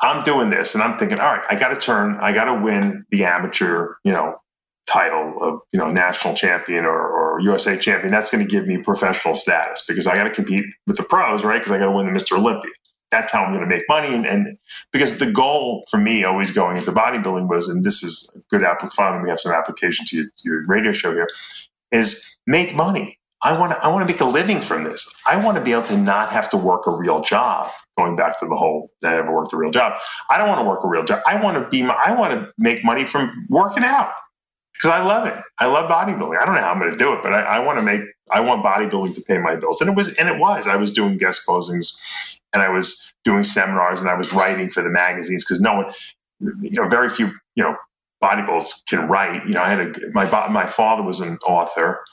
I'm 0.00 0.24
doing 0.24 0.50
this, 0.50 0.74
and 0.74 0.82
I'm 0.82 0.98
thinking, 0.98 1.20
all 1.20 1.36
right, 1.36 1.44
I 1.48 1.54
got 1.54 1.68
to 1.68 1.76
turn. 1.76 2.16
I 2.16 2.32
got 2.32 2.46
to 2.46 2.60
win 2.60 3.06
the 3.10 3.24
amateur, 3.24 3.94
you 4.02 4.12
know, 4.12 4.36
title 4.86 5.38
of 5.40 5.60
you 5.72 5.78
know 5.78 5.90
national 5.90 6.34
champion 6.34 6.84
or, 6.84 6.98
or 6.98 7.40
USA 7.40 7.76
champion, 7.76 8.12
that's 8.12 8.30
going 8.30 8.44
to 8.44 8.50
give 8.50 8.66
me 8.66 8.78
professional 8.78 9.34
status 9.34 9.84
because 9.86 10.06
I 10.06 10.14
got 10.14 10.24
to 10.24 10.30
compete 10.30 10.64
with 10.86 10.96
the 10.96 11.02
pros, 11.02 11.44
right? 11.44 11.58
Because 11.58 11.72
I 11.72 11.78
got 11.78 11.86
to 11.86 11.92
win 11.92 12.06
the 12.06 12.12
Mr. 12.12 12.38
Olympia. 12.38 12.70
That's 13.10 13.32
how 13.32 13.44
I'm 13.44 13.52
going 13.52 13.60
to 13.60 13.66
make 13.66 13.84
money. 13.88 14.12
And, 14.12 14.26
and, 14.26 14.58
because 14.92 15.18
the 15.18 15.30
goal 15.30 15.84
for 15.88 15.98
me 15.98 16.24
always 16.24 16.50
going 16.50 16.76
into 16.76 16.90
bodybuilding 16.90 17.48
was, 17.48 17.68
and 17.68 17.84
this 17.84 18.02
is 18.02 18.32
a 18.34 18.40
good 18.50 18.64
application, 18.64 19.22
we 19.22 19.28
have 19.28 19.38
some 19.38 19.52
application 19.52 20.04
to 20.06 20.16
your, 20.16 20.26
your 20.42 20.66
radio 20.66 20.90
show 20.90 21.12
here, 21.12 21.28
is 21.92 22.36
make 22.46 22.74
money. 22.74 23.18
I 23.42 23.56
want 23.56 23.72
to 23.72 23.84
I 23.84 23.88
want 23.88 24.06
to 24.06 24.12
make 24.12 24.20
a 24.20 24.24
living 24.24 24.60
from 24.60 24.84
this. 24.84 25.12
I 25.26 25.36
want 25.36 25.58
to 25.58 25.62
be 25.62 25.72
able 25.72 25.82
to 25.84 25.98
not 25.98 26.30
have 26.30 26.48
to 26.50 26.56
work 26.56 26.86
a 26.86 26.96
real 26.96 27.20
job. 27.20 27.70
Going 27.96 28.16
back 28.16 28.40
to 28.40 28.46
the 28.46 28.56
whole 28.56 28.90
I 29.04 29.10
never 29.10 29.32
worked 29.32 29.52
a 29.52 29.56
real 29.56 29.70
job. 29.70 30.00
I 30.30 30.38
don't 30.38 30.48
want 30.48 30.60
to 30.60 30.64
work 30.64 30.82
a 30.82 30.88
real 30.88 31.04
job. 31.04 31.20
I 31.26 31.40
want 31.40 31.62
to 31.62 31.68
be 31.68 31.82
I 31.82 32.12
want 32.14 32.32
to 32.32 32.50
make 32.58 32.84
money 32.84 33.04
from 33.04 33.30
working 33.50 33.84
out 33.84 34.12
because 34.74 34.90
I 34.90 35.02
love 35.02 35.26
it. 35.26 35.38
I 35.58 35.66
love 35.66 35.90
bodybuilding. 35.90 36.38
I 36.40 36.44
don't 36.44 36.54
know 36.54 36.60
how 36.60 36.72
I'm 36.72 36.78
going 36.78 36.92
to 36.92 36.96
do 36.98 37.12
it, 37.12 37.22
but 37.22 37.32
I, 37.32 37.40
I 37.42 37.58
want 37.60 37.78
to 37.78 37.82
make. 37.82 38.02
I 38.30 38.40
want 38.40 38.64
bodybuilding 38.64 39.14
to 39.14 39.20
pay 39.22 39.38
my 39.38 39.56
bills, 39.56 39.80
and 39.80 39.90
it 39.90 39.96
was, 39.96 40.12
and 40.14 40.28
it 40.28 40.38
was. 40.38 40.66
I 40.66 40.76
was 40.76 40.90
doing 40.90 41.16
guest 41.16 41.42
posings, 41.46 41.98
and 42.52 42.62
I 42.62 42.68
was 42.68 43.12
doing 43.24 43.44
seminars, 43.44 44.00
and 44.00 44.10
I 44.10 44.14
was 44.14 44.32
writing 44.32 44.68
for 44.68 44.82
the 44.82 44.90
magazines 44.90 45.44
because 45.44 45.60
no 45.60 45.74
one, 45.76 45.92
you 46.40 46.80
know, 46.82 46.88
very 46.88 47.08
few, 47.08 47.32
you 47.54 47.62
know, 47.62 47.76
bodybuilders 48.22 48.86
can 48.86 49.08
write. 49.08 49.46
You 49.46 49.52
know, 49.52 49.62
I 49.62 49.70
had 49.70 49.80
a 49.80 50.10
my 50.12 50.24
my 50.48 50.66
father 50.66 51.02
was 51.02 51.20
an 51.20 51.38
author, 51.46 52.04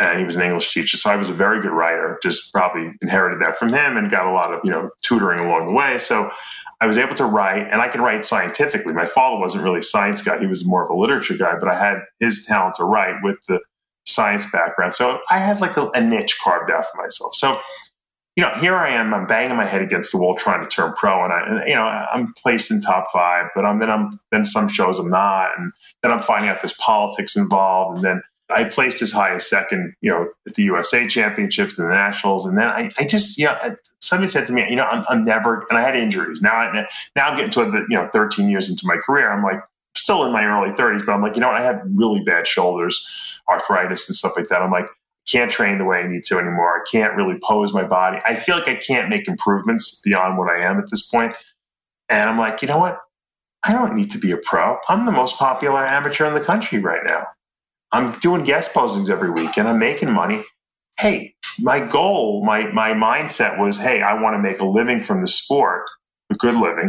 and 0.00 0.18
he 0.18 0.24
was 0.24 0.34
an 0.34 0.42
English 0.42 0.72
teacher. 0.72 0.96
So 0.96 1.10
I 1.10 1.16
was 1.16 1.28
a 1.28 1.34
very 1.34 1.60
good 1.60 1.72
writer, 1.72 2.18
just 2.22 2.52
probably 2.52 2.92
inherited 3.02 3.40
that 3.42 3.58
from 3.58 3.72
him 3.72 3.96
and 3.96 4.10
got 4.10 4.26
a 4.26 4.32
lot 4.32 4.52
of, 4.52 4.60
you 4.64 4.70
know, 4.70 4.90
tutoring 5.02 5.40
along 5.40 5.66
the 5.66 5.72
way. 5.72 5.98
So 5.98 6.30
I 6.80 6.86
was 6.86 6.96
able 6.96 7.14
to 7.16 7.26
write 7.26 7.68
and 7.70 7.82
I 7.82 7.88
can 7.88 8.00
write 8.00 8.24
scientifically. 8.24 8.94
My 8.94 9.04
father 9.04 9.38
wasn't 9.38 9.62
really 9.62 9.80
a 9.80 9.82
science 9.82 10.22
guy. 10.22 10.38
He 10.38 10.46
was 10.46 10.66
more 10.66 10.82
of 10.82 10.88
a 10.88 10.94
literature 10.94 11.36
guy, 11.36 11.58
but 11.58 11.68
I 11.68 11.78
had 11.78 11.98
his 12.18 12.46
talent 12.46 12.76
to 12.76 12.84
write 12.84 13.16
with 13.22 13.36
the 13.46 13.60
science 14.06 14.50
background. 14.50 14.94
So 14.94 15.20
I 15.30 15.38
had 15.38 15.60
like 15.60 15.76
a, 15.76 15.88
a 15.88 16.00
niche 16.00 16.38
carved 16.42 16.70
out 16.70 16.86
for 16.86 17.02
myself. 17.02 17.34
So, 17.34 17.60
you 18.36 18.42
know, 18.42 18.54
here 18.54 18.76
I 18.76 18.88
am, 18.88 19.12
I'm 19.12 19.26
banging 19.26 19.56
my 19.56 19.66
head 19.66 19.82
against 19.82 20.12
the 20.12 20.18
wall 20.18 20.34
trying 20.34 20.62
to 20.62 20.68
turn 20.68 20.94
pro 20.94 21.22
and 21.22 21.32
I, 21.32 21.46
and, 21.46 21.68
you 21.68 21.74
know, 21.74 21.84
I'm 21.84 22.32
placed 22.34 22.70
in 22.70 22.80
top 22.80 23.08
five, 23.12 23.50
but 23.54 23.66
I'm, 23.66 23.80
then 23.80 23.90
I'm, 23.90 24.18
then 24.32 24.46
some 24.46 24.68
shows 24.68 24.98
I'm 24.98 25.10
not. 25.10 25.50
And 25.58 25.72
then 26.02 26.10
I'm 26.10 26.20
finding 26.20 26.48
out 26.48 26.62
there's 26.62 26.72
politics 26.72 27.36
involved. 27.36 27.96
And 27.96 28.04
then, 28.04 28.22
I 28.52 28.64
placed 28.64 29.02
as 29.02 29.12
high 29.12 29.34
as 29.34 29.48
second, 29.48 29.94
you 30.00 30.10
know, 30.10 30.28
at 30.46 30.54
the 30.54 30.62
USA 30.64 31.06
Championships 31.06 31.78
and 31.78 31.88
the 31.88 31.92
Nationals, 31.92 32.46
and 32.46 32.56
then 32.56 32.68
I, 32.68 32.90
I 32.98 33.04
just, 33.04 33.38
you 33.38 33.46
know, 33.46 33.76
somebody 34.00 34.30
said 34.30 34.46
to 34.46 34.52
me, 34.52 34.68
you 34.68 34.76
know, 34.76 34.84
I'm, 34.84 35.04
I'm 35.08 35.24
never, 35.24 35.66
and 35.70 35.78
I 35.78 35.82
had 35.82 35.96
injuries. 35.96 36.40
Now, 36.40 36.54
I, 36.54 36.86
now 37.16 37.28
I'm 37.28 37.36
getting 37.36 37.50
to 37.52 37.70
the, 37.70 37.86
you 37.88 37.96
know, 37.96 38.06
13 38.06 38.48
years 38.48 38.68
into 38.68 38.86
my 38.86 38.96
career. 38.96 39.30
I'm 39.30 39.42
like, 39.42 39.60
still 39.96 40.24
in 40.24 40.32
my 40.32 40.44
early 40.44 40.70
30s, 40.70 41.04
but 41.04 41.12
I'm 41.12 41.22
like, 41.22 41.34
you 41.34 41.40
know, 41.40 41.48
what? 41.48 41.56
I 41.56 41.62
have 41.62 41.82
really 41.94 42.22
bad 42.24 42.46
shoulders, 42.46 43.06
arthritis, 43.48 44.08
and 44.08 44.16
stuff 44.16 44.32
like 44.36 44.48
that. 44.48 44.62
I'm 44.62 44.70
like, 44.70 44.86
can't 45.26 45.50
train 45.50 45.78
the 45.78 45.84
way 45.84 45.98
I 45.98 46.06
need 46.06 46.24
to 46.24 46.38
anymore. 46.38 46.76
I 46.76 46.84
can't 46.90 47.14
really 47.14 47.38
pose 47.42 47.72
my 47.72 47.84
body. 47.84 48.18
I 48.24 48.34
feel 48.34 48.56
like 48.56 48.68
I 48.68 48.74
can't 48.74 49.08
make 49.08 49.28
improvements 49.28 50.00
beyond 50.00 50.38
what 50.38 50.50
I 50.50 50.60
am 50.60 50.78
at 50.78 50.90
this 50.90 51.02
point. 51.02 51.34
And 52.08 52.28
I'm 52.28 52.38
like, 52.38 52.62
you 52.62 52.68
know 52.68 52.78
what? 52.78 52.98
I 53.64 53.72
don't 53.72 53.94
need 53.94 54.10
to 54.12 54.18
be 54.18 54.32
a 54.32 54.36
pro. 54.36 54.78
I'm 54.88 55.06
the 55.06 55.12
most 55.12 55.36
popular 55.36 55.86
amateur 55.86 56.26
in 56.26 56.34
the 56.34 56.40
country 56.40 56.78
right 56.78 57.02
now. 57.04 57.26
I'm 57.92 58.12
doing 58.20 58.44
guest 58.44 58.74
postings 58.74 59.10
every 59.10 59.30
week 59.30 59.56
and 59.58 59.68
I'm 59.68 59.78
making 59.78 60.10
money. 60.10 60.44
Hey, 60.98 61.34
my 61.58 61.80
goal, 61.80 62.44
my 62.44 62.70
my 62.72 62.92
mindset 62.92 63.58
was, 63.58 63.78
hey, 63.78 64.02
I 64.02 64.20
want 64.20 64.34
to 64.34 64.38
make 64.38 64.60
a 64.60 64.66
living 64.66 65.00
from 65.00 65.20
the 65.20 65.26
sport, 65.26 65.84
a 66.30 66.34
good 66.34 66.54
living, 66.54 66.88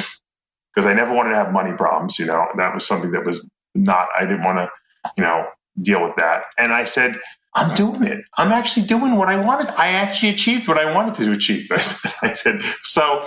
because 0.73 0.85
I 0.85 0.93
never 0.93 1.13
wanted 1.13 1.29
to 1.29 1.35
have 1.35 1.51
money 1.51 1.73
problems. 1.73 2.19
You 2.19 2.25
know, 2.25 2.45
that 2.57 2.73
was 2.73 2.85
something 2.85 3.11
that 3.11 3.25
was 3.25 3.49
not. 3.73 4.07
I 4.17 4.21
didn't 4.21 4.43
want 4.43 4.57
to, 4.57 4.69
you 5.17 5.23
know, 5.23 5.47
deal 5.81 6.03
with 6.03 6.15
that. 6.15 6.43
And 6.57 6.73
I 6.73 6.83
said, 6.83 7.19
I'm 7.55 7.75
doing 7.75 8.03
it. 8.03 8.23
I'm 8.37 8.51
actually 8.51 8.85
doing 8.85 9.15
what 9.15 9.27
I 9.27 9.37
wanted. 9.37 9.69
I 9.77 9.87
actually 9.89 10.29
achieved 10.29 10.67
what 10.67 10.77
I 10.77 10.93
wanted 10.93 11.15
to 11.15 11.31
achieve. 11.31 11.67
I 11.71 11.77
said, 11.79 12.11
I 12.21 12.33
said 12.33 12.61
so 12.83 13.25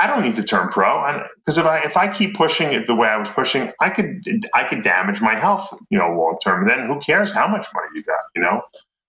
I 0.00 0.06
don't 0.06 0.22
need 0.22 0.34
to 0.36 0.42
turn 0.42 0.68
pro 0.68 1.22
because 1.36 1.58
if 1.58 1.66
I 1.66 1.80
if 1.80 1.96
I 1.96 2.08
keep 2.08 2.34
pushing 2.34 2.72
it 2.72 2.86
the 2.86 2.94
way 2.94 3.08
I 3.08 3.18
was 3.18 3.28
pushing, 3.28 3.70
I 3.80 3.90
could 3.90 4.22
I 4.54 4.64
could 4.64 4.80
damage 4.80 5.20
my 5.20 5.34
health, 5.34 5.68
you 5.90 5.98
know, 5.98 6.08
long 6.08 6.38
term. 6.42 6.62
And 6.62 6.70
then 6.70 6.86
who 6.86 6.98
cares 7.00 7.32
how 7.32 7.46
much 7.46 7.66
money 7.74 7.88
you 7.94 8.02
got, 8.02 8.20
you 8.34 8.40
know, 8.40 8.62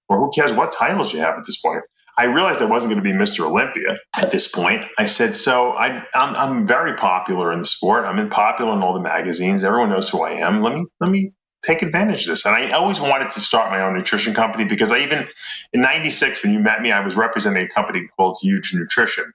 or 0.10 0.18
who 0.18 0.30
cares 0.32 0.52
what 0.52 0.74
titles 0.74 1.14
you 1.14 1.20
have 1.20 1.38
at 1.38 1.46
this 1.46 1.62
point? 1.62 1.84
I 2.18 2.26
realized 2.26 2.62
I 2.62 2.66
wasn't 2.66 2.92
going 2.92 3.02
to 3.02 3.10
be 3.10 3.18
Mr. 3.18 3.46
Olympia 3.46 3.98
at 4.18 4.32
this 4.32 4.50
point. 4.50 4.86
I 4.98 5.06
said, 5.06 5.38
so 5.38 5.72
I, 5.72 6.04
I'm, 6.14 6.36
I'm 6.36 6.68
very 6.68 6.94
popular 6.94 7.54
in 7.54 7.60
the 7.60 7.66
sport. 7.66 8.04
I'm 8.04 8.20
in 8.20 8.30
popular 8.30 8.74
in 8.74 8.84
all 8.84 8.94
the 8.94 9.00
magazines. 9.00 9.64
Everyone 9.64 9.90
knows 9.90 10.10
who 10.10 10.22
I 10.22 10.32
am. 10.32 10.60
Let 10.60 10.76
me 10.76 10.86
let 11.00 11.10
me 11.10 11.32
take 11.66 11.82
advantage 11.82 12.26
of 12.26 12.32
this. 12.32 12.46
And 12.46 12.54
I 12.54 12.72
always 12.72 13.00
wanted 13.00 13.32
to 13.32 13.40
start 13.40 13.72
my 13.72 13.82
own 13.82 13.94
nutrition 13.94 14.34
company 14.34 14.66
because 14.66 14.92
I 14.92 15.00
even 15.00 15.30
in 15.72 15.80
'96 15.80 16.44
when 16.44 16.52
you 16.52 16.60
met 16.60 16.82
me, 16.82 16.92
I 16.92 17.00
was 17.00 17.16
representing 17.16 17.64
a 17.64 17.68
company 17.70 18.10
called 18.18 18.38
Huge 18.42 18.74
Nutrition. 18.74 19.32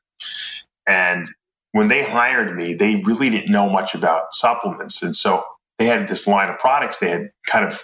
And 0.87 1.29
when 1.77 1.89
they 1.89 2.03
hired 2.03 2.57
me, 2.57 2.73
they 2.73 3.03
really 3.05 3.29
didn't 3.29 3.53
know 3.53 3.69
much 3.69 3.95
about 3.95 4.33
supplements. 4.33 5.03
And 5.03 5.15
so 5.15 5.45
they 5.79 5.85
had 5.85 6.09
this 6.09 6.27
line 6.27 6.49
of 6.49 6.59
products 6.59 6.97
they 6.97 7.11
had 7.11 7.31
kind 7.47 7.67
of 7.67 7.83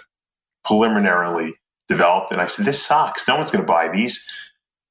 preliminarily 0.65 1.53
developed. 1.87 2.31
And 2.31 2.41
I 2.41 2.47
said, 2.47 2.65
This 2.65 2.81
sucks. 2.81 3.27
No 3.27 3.35
one's 3.35 3.51
going 3.51 3.63
to 3.63 3.71
buy 3.71 3.89
these. 3.89 4.27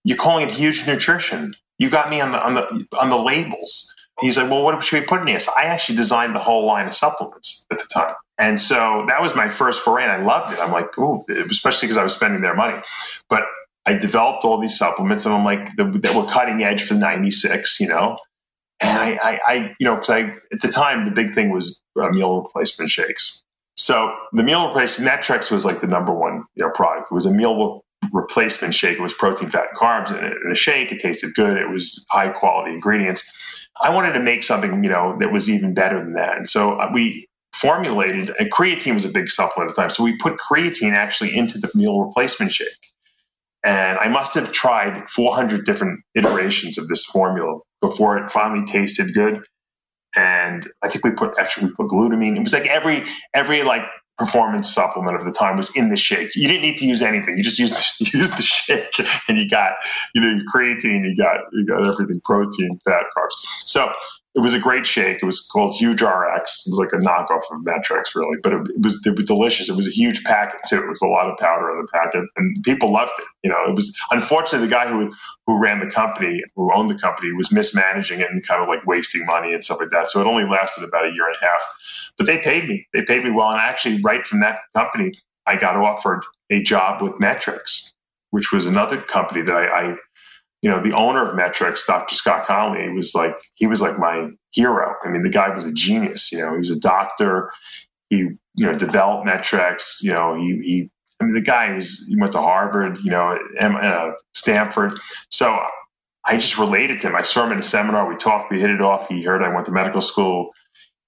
You're 0.04 0.16
calling 0.16 0.48
it 0.48 0.54
huge 0.54 0.86
nutrition. 0.86 1.56
You 1.80 1.90
got 1.90 2.10
me 2.10 2.20
on 2.20 2.30
the 2.30 2.40
on 2.40 2.54
the 2.54 2.86
on 3.00 3.10
the 3.10 3.16
labels. 3.16 3.92
He's 4.20 4.36
like, 4.36 4.48
Well, 4.48 4.62
what 4.62 4.80
should 4.84 5.00
we 5.00 5.04
put 5.04 5.20
in 5.20 5.26
here? 5.26 5.40
So 5.40 5.50
I 5.58 5.64
actually 5.64 5.96
designed 5.96 6.36
the 6.36 6.40
whole 6.40 6.64
line 6.64 6.86
of 6.86 6.94
supplements 6.94 7.66
at 7.72 7.78
the 7.78 7.86
time. 7.92 8.14
And 8.38 8.60
so 8.60 9.04
that 9.08 9.20
was 9.20 9.34
my 9.34 9.48
first 9.48 9.80
foray, 9.80 10.04
and 10.04 10.12
I 10.12 10.24
loved 10.24 10.52
it. 10.52 10.60
I'm 10.60 10.70
like, 10.72 10.96
ooh, 10.98 11.24
especially 11.50 11.86
because 11.86 11.98
I 11.98 12.04
was 12.04 12.14
spending 12.14 12.40
their 12.40 12.54
money. 12.54 12.80
But 13.28 13.42
I 13.84 13.94
developed 13.94 14.44
all 14.44 14.60
these 14.60 14.78
supplements, 14.78 15.26
and 15.26 15.34
I'm 15.34 15.44
like, 15.44 15.74
that 15.76 16.14
were 16.14 16.24
cutting 16.26 16.62
edge 16.62 16.84
for 16.84 16.94
'96, 16.94 17.80
you 17.80 17.88
know. 17.88 18.16
And 18.82 18.98
I, 18.98 19.18
I, 19.22 19.40
I 19.46 19.74
you 19.78 19.86
know, 19.86 19.94
because 19.94 20.10
I 20.10 20.20
at 20.52 20.60
the 20.60 20.68
time 20.68 21.04
the 21.04 21.10
big 21.10 21.32
thing 21.32 21.50
was 21.50 21.82
uh, 22.00 22.08
meal 22.08 22.42
replacement 22.42 22.90
shakes. 22.90 23.44
So 23.76 24.14
the 24.32 24.42
meal 24.42 24.66
replacement 24.66 25.06
Met-Rx 25.06 25.50
was 25.50 25.64
like 25.64 25.80
the 25.80 25.86
number 25.86 26.12
one 26.12 26.44
you 26.54 26.64
know 26.64 26.70
product. 26.70 27.08
It 27.10 27.14
was 27.14 27.26
a 27.26 27.30
meal 27.30 27.82
replacement 28.12 28.74
shake. 28.74 28.98
It 28.98 29.02
was 29.02 29.14
protein, 29.14 29.48
fat, 29.48 29.68
and 29.70 29.78
carbs 29.78 30.10
in, 30.10 30.24
in 30.24 30.52
a 30.52 30.54
shake. 30.54 30.92
It 30.92 31.00
tasted 31.00 31.34
good. 31.34 31.56
It 31.56 31.70
was 31.70 32.04
high 32.10 32.28
quality 32.28 32.72
ingredients. 32.72 33.30
I 33.80 33.90
wanted 33.90 34.12
to 34.12 34.20
make 34.20 34.42
something 34.42 34.82
you 34.82 34.90
know 34.90 35.16
that 35.18 35.32
was 35.32 35.48
even 35.48 35.74
better 35.74 35.98
than 35.98 36.14
that. 36.14 36.36
And 36.36 36.48
so 36.48 36.80
uh, 36.80 36.90
we 36.92 37.26
formulated. 37.54 38.32
And 38.38 38.50
creatine 38.50 38.94
was 38.94 39.04
a 39.04 39.08
big 39.10 39.30
supplement 39.30 39.70
at 39.70 39.76
the 39.76 39.82
time. 39.82 39.90
So 39.90 40.02
we 40.02 40.16
put 40.16 40.38
creatine 40.38 40.92
actually 40.92 41.36
into 41.36 41.58
the 41.58 41.70
meal 41.74 42.02
replacement 42.02 42.52
shake. 42.52 42.68
And 43.64 43.98
I 43.98 44.08
must 44.08 44.34
have 44.34 44.50
tried 44.52 45.08
400 45.08 45.64
different 45.64 46.00
iterations 46.16 46.78
of 46.78 46.88
this 46.88 47.04
formula 47.04 47.60
before 47.82 48.16
it 48.16 48.30
finally 48.30 48.64
tasted 48.64 49.12
good. 49.12 49.42
And 50.16 50.70
I 50.82 50.88
think 50.88 51.04
we 51.04 51.10
put 51.10 51.38
actually 51.38 51.66
we 51.66 51.72
put 51.74 51.88
glutamine. 51.88 52.36
It 52.36 52.40
was 52.40 52.52
like 52.52 52.66
every 52.66 53.04
every 53.34 53.62
like 53.62 53.82
performance 54.18 54.72
supplement 54.72 55.16
of 55.16 55.24
the 55.24 55.32
time 55.32 55.56
was 55.56 55.74
in 55.74 55.88
the 55.88 55.96
shake. 55.96 56.34
You 56.36 56.46
didn't 56.48 56.62
need 56.62 56.76
to 56.78 56.86
use 56.86 57.02
anything. 57.02 57.36
You 57.36 57.42
just 57.42 57.58
used 57.58 58.00
use 58.14 58.30
the 58.30 58.42
shake, 58.42 58.94
and 59.28 59.38
you 59.38 59.48
got 59.48 59.74
you 60.14 60.20
know 60.20 60.28
your 60.30 60.44
creatine. 60.54 61.04
You 61.04 61.16
got 61.16 61.40
you 61.52 61.66
got 61.66 61.86
everything: 61.86 62.20
protein, 62.24 62.78
fat, 62.84 63.04
carbs. 63.16 63.32
So 63.66 63.92
it 64.34 64.40
was 64.40 64.54
a 64.54 64.58
great 64.58 64.86
shake. 64.86 65.18
It 65.22 65.26
was 65.26 65.40
called 65.40 65.74
Huge 65.74 66.00
RX. 66.00 66.64
It 66.66 66.70
was 66.70 66.78
like 66.78 66.92
a 66.92 66.96
knockoff 66.96 67.42
of 67.50 67.64
Met-Rx, 67.64 68.16
really, 68.16 68.38
but 68.42 68.54
it, 68.54 68.60
it, 68.70 68.82
was 68.82 69.06
it 69.06 69.14
was 69.14 69.26
delicious. 69.26 69.68
It 69.68 69.76
was 69.76 69.86
a 69.86 69.90
huge 69.90 70.24
packet 70.24 70.60
too. 70.66 70.82
It 70.82 70.88
was 70.88 71.02
a 71.02 71.06
lot 71.06 71.28
of 71.28 71.36
powder 71.36 71.70
in 71.70 71.82
the 71.82 71.88
packet, 71.92 72.24
and 72.36 72.56
people 72.64 72.90
loved 72.90 73.12
it. 73.18 73.26
You 73.42 73.50
know, 73.50 73.62
it 73.68 73.74
was 73.74 73.94
unfortunately 74.10 74.66
the 74.66 74.74
guy 74.74 74.88
who 74.88 75.12
who 75.46 75.60
ran 75.60 75.80
the 75.80 75.90
company, 75.90 76.42
who 76.56 76.72
owned 76.74 76.88
the 76.88 76.98
company, 76.98 77.32
was 77.32 77.52
mismanaging 77.52 78.20
it 78.20 78.30
and 78.30 78.46
kind 78.46 78.62
of 78.62 78.68
like 78.68 78.86
wasting 78.86 79.26
money 79.26 79.52
and 79.52 79.62
stuff 79.62 79.80
like 79.80 79.90
that. 79.90 80.10
So 80.10 80.20
it 80.20 80.26
only 80.26 80.44
lasted 80.44 80.84
about 80.84 81.04
a 81.04 81.12
year 81.12 81.26
and 81.26 81.36
a 81.40 81.44
half. 81.44 81.60
But 82.16 82.26
they 82.26 82.38
paid 82.38 82.68
me. 82.68 82.86
They 82.94 83.02
paid 83.02 83.24
me 83.24 83.30
well, 83.30 83.50
and 83.50 83.60
actually, 83.60 84.00
right 84.00 84.26
from 84.26 84.40
that 84.40 84.60
company, 84.74 85.12
I 85.46 85.56
got 85.56 85.76
offered 85.76 86.24
a 86.48 86.62
job 86.62 87.02
with 87.02 87.18
Met-Rx, 87.20 87.92
which 88.30 88.52
was 88.52 88.66
another 88.66 89.00
company 89.00 89.42
that 89.42 89.54
I, 89.54 89.66
I 89.66 89.96
you 90.62 90.70
know, 90.70 90.80
the 90.80 90.92
owner 90.92 91.28
of 91.28 91.34
Met-Rx, 91.34 91.84
Dr. 91.86 92.14
Scott 92.14 92.46
Connelly, 92.46 92.88
was 92.90 93.14
like 93.14 93.36
he 93.54 93.66
was 93.66 93.80
like 93.80 93.98
my 93.98 94.30
hero. 94.52 94.94
I 95.04 95.08
mean, 95.08 95.24
the 95.24 95.30
guy 95.30 95.52
was 95.52 95.64
a 95.64 95.72
genius. 95.72 96.30
You 96.30 96.38
know, 96.38 96.52
he 96.52 96.58
was 96.58 96.70
a 96.70 96.78
doctor. 96.78 97.52
He 98.08 98.18
you 98.54 98.66
know 98.66 98.72
developed 98.72 99.26
Met-Rx. 99.26 100.00
You 100.02 100.12
know, 100.12 100.36
he 100.36 100.60
he. 100.62 100.90
I 101.20 101.24
mean, 101.24 101.34
the 101.34 101.40
guy 101.40 101.74
was 101.74 102.06
he 102.08 102.16
went 102.16 102.32
to 102.32 102.40
Harvard. 102.40 102.98
You 103.00 103.10
know, 103.10 103.38
uh, 103.60 104.12
Stanford. 104.34 104.92
So 105.30 105.58
I 106.24 106.36
just 106.36 106.56
related 106.56 107.00
to 107.00 107.08
him. 107.08 107.16
I 107.16 107.22
saw 107.22 107.44
him 107.44 107.52
in 107.52 107.58
a 107.58 107.62
seminar. 107.62 108.08
We 108.08 108.16
talked. 108.16 108.52
We 108.52 108.60
hit 108.60 108.70
it 108.70 108.80
off. 108.80 109.08
He 109.08 109.22
heard 109.22 109.42
I 109.42 109.52
went 109.52 109.66
to 109.66 109.72
medical 109.72 110.00
school, 110.00 110.50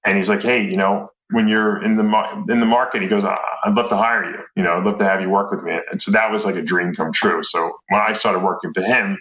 and 0.05 0.17
he's 0.17 0.29
like, 0.29 0.43
"Hey, 0.43 0.69
you 0.69 0.77
know, 0.77 1.11
when 1.31 1.49
you're 1.49 1.83
in 1.83 1.97
the 1.97 2.45
in 2.49 2.61
the 2.61 2.67
market, 2.67 3.03
he 3.03 3.09
goes, 3.09 3.25
"I'd 3.25 3.75
love 3.75 3.89
to 3.89 3.97
hire 3.97 4.31
you. 4.31 4.39
You 4.57 4.63
know, 4.63 4.77
I'd 4.77 4.85
love 4.85 4.99
to 4.99 5.05
have 5.05 5.21
you 5.21 5.31
work 5.31 5.51
with 5.51 5.63
me." 5.63 5.79
And 5.91 6.01
so 6.01 6.11
that 6.13 6.31
was 6.31 6.45
like 6.45 6.57
a 6.57 6.63
dream 6.63 6.93
come 6.93 7.13
true. 7.13 7.43
So 7.43 7.73
when 7.89 8.01
I 8.01 8.13
started 8.13 8.41
working 8.41 8.73
for 8.73 8.83
him, 8.83 9.19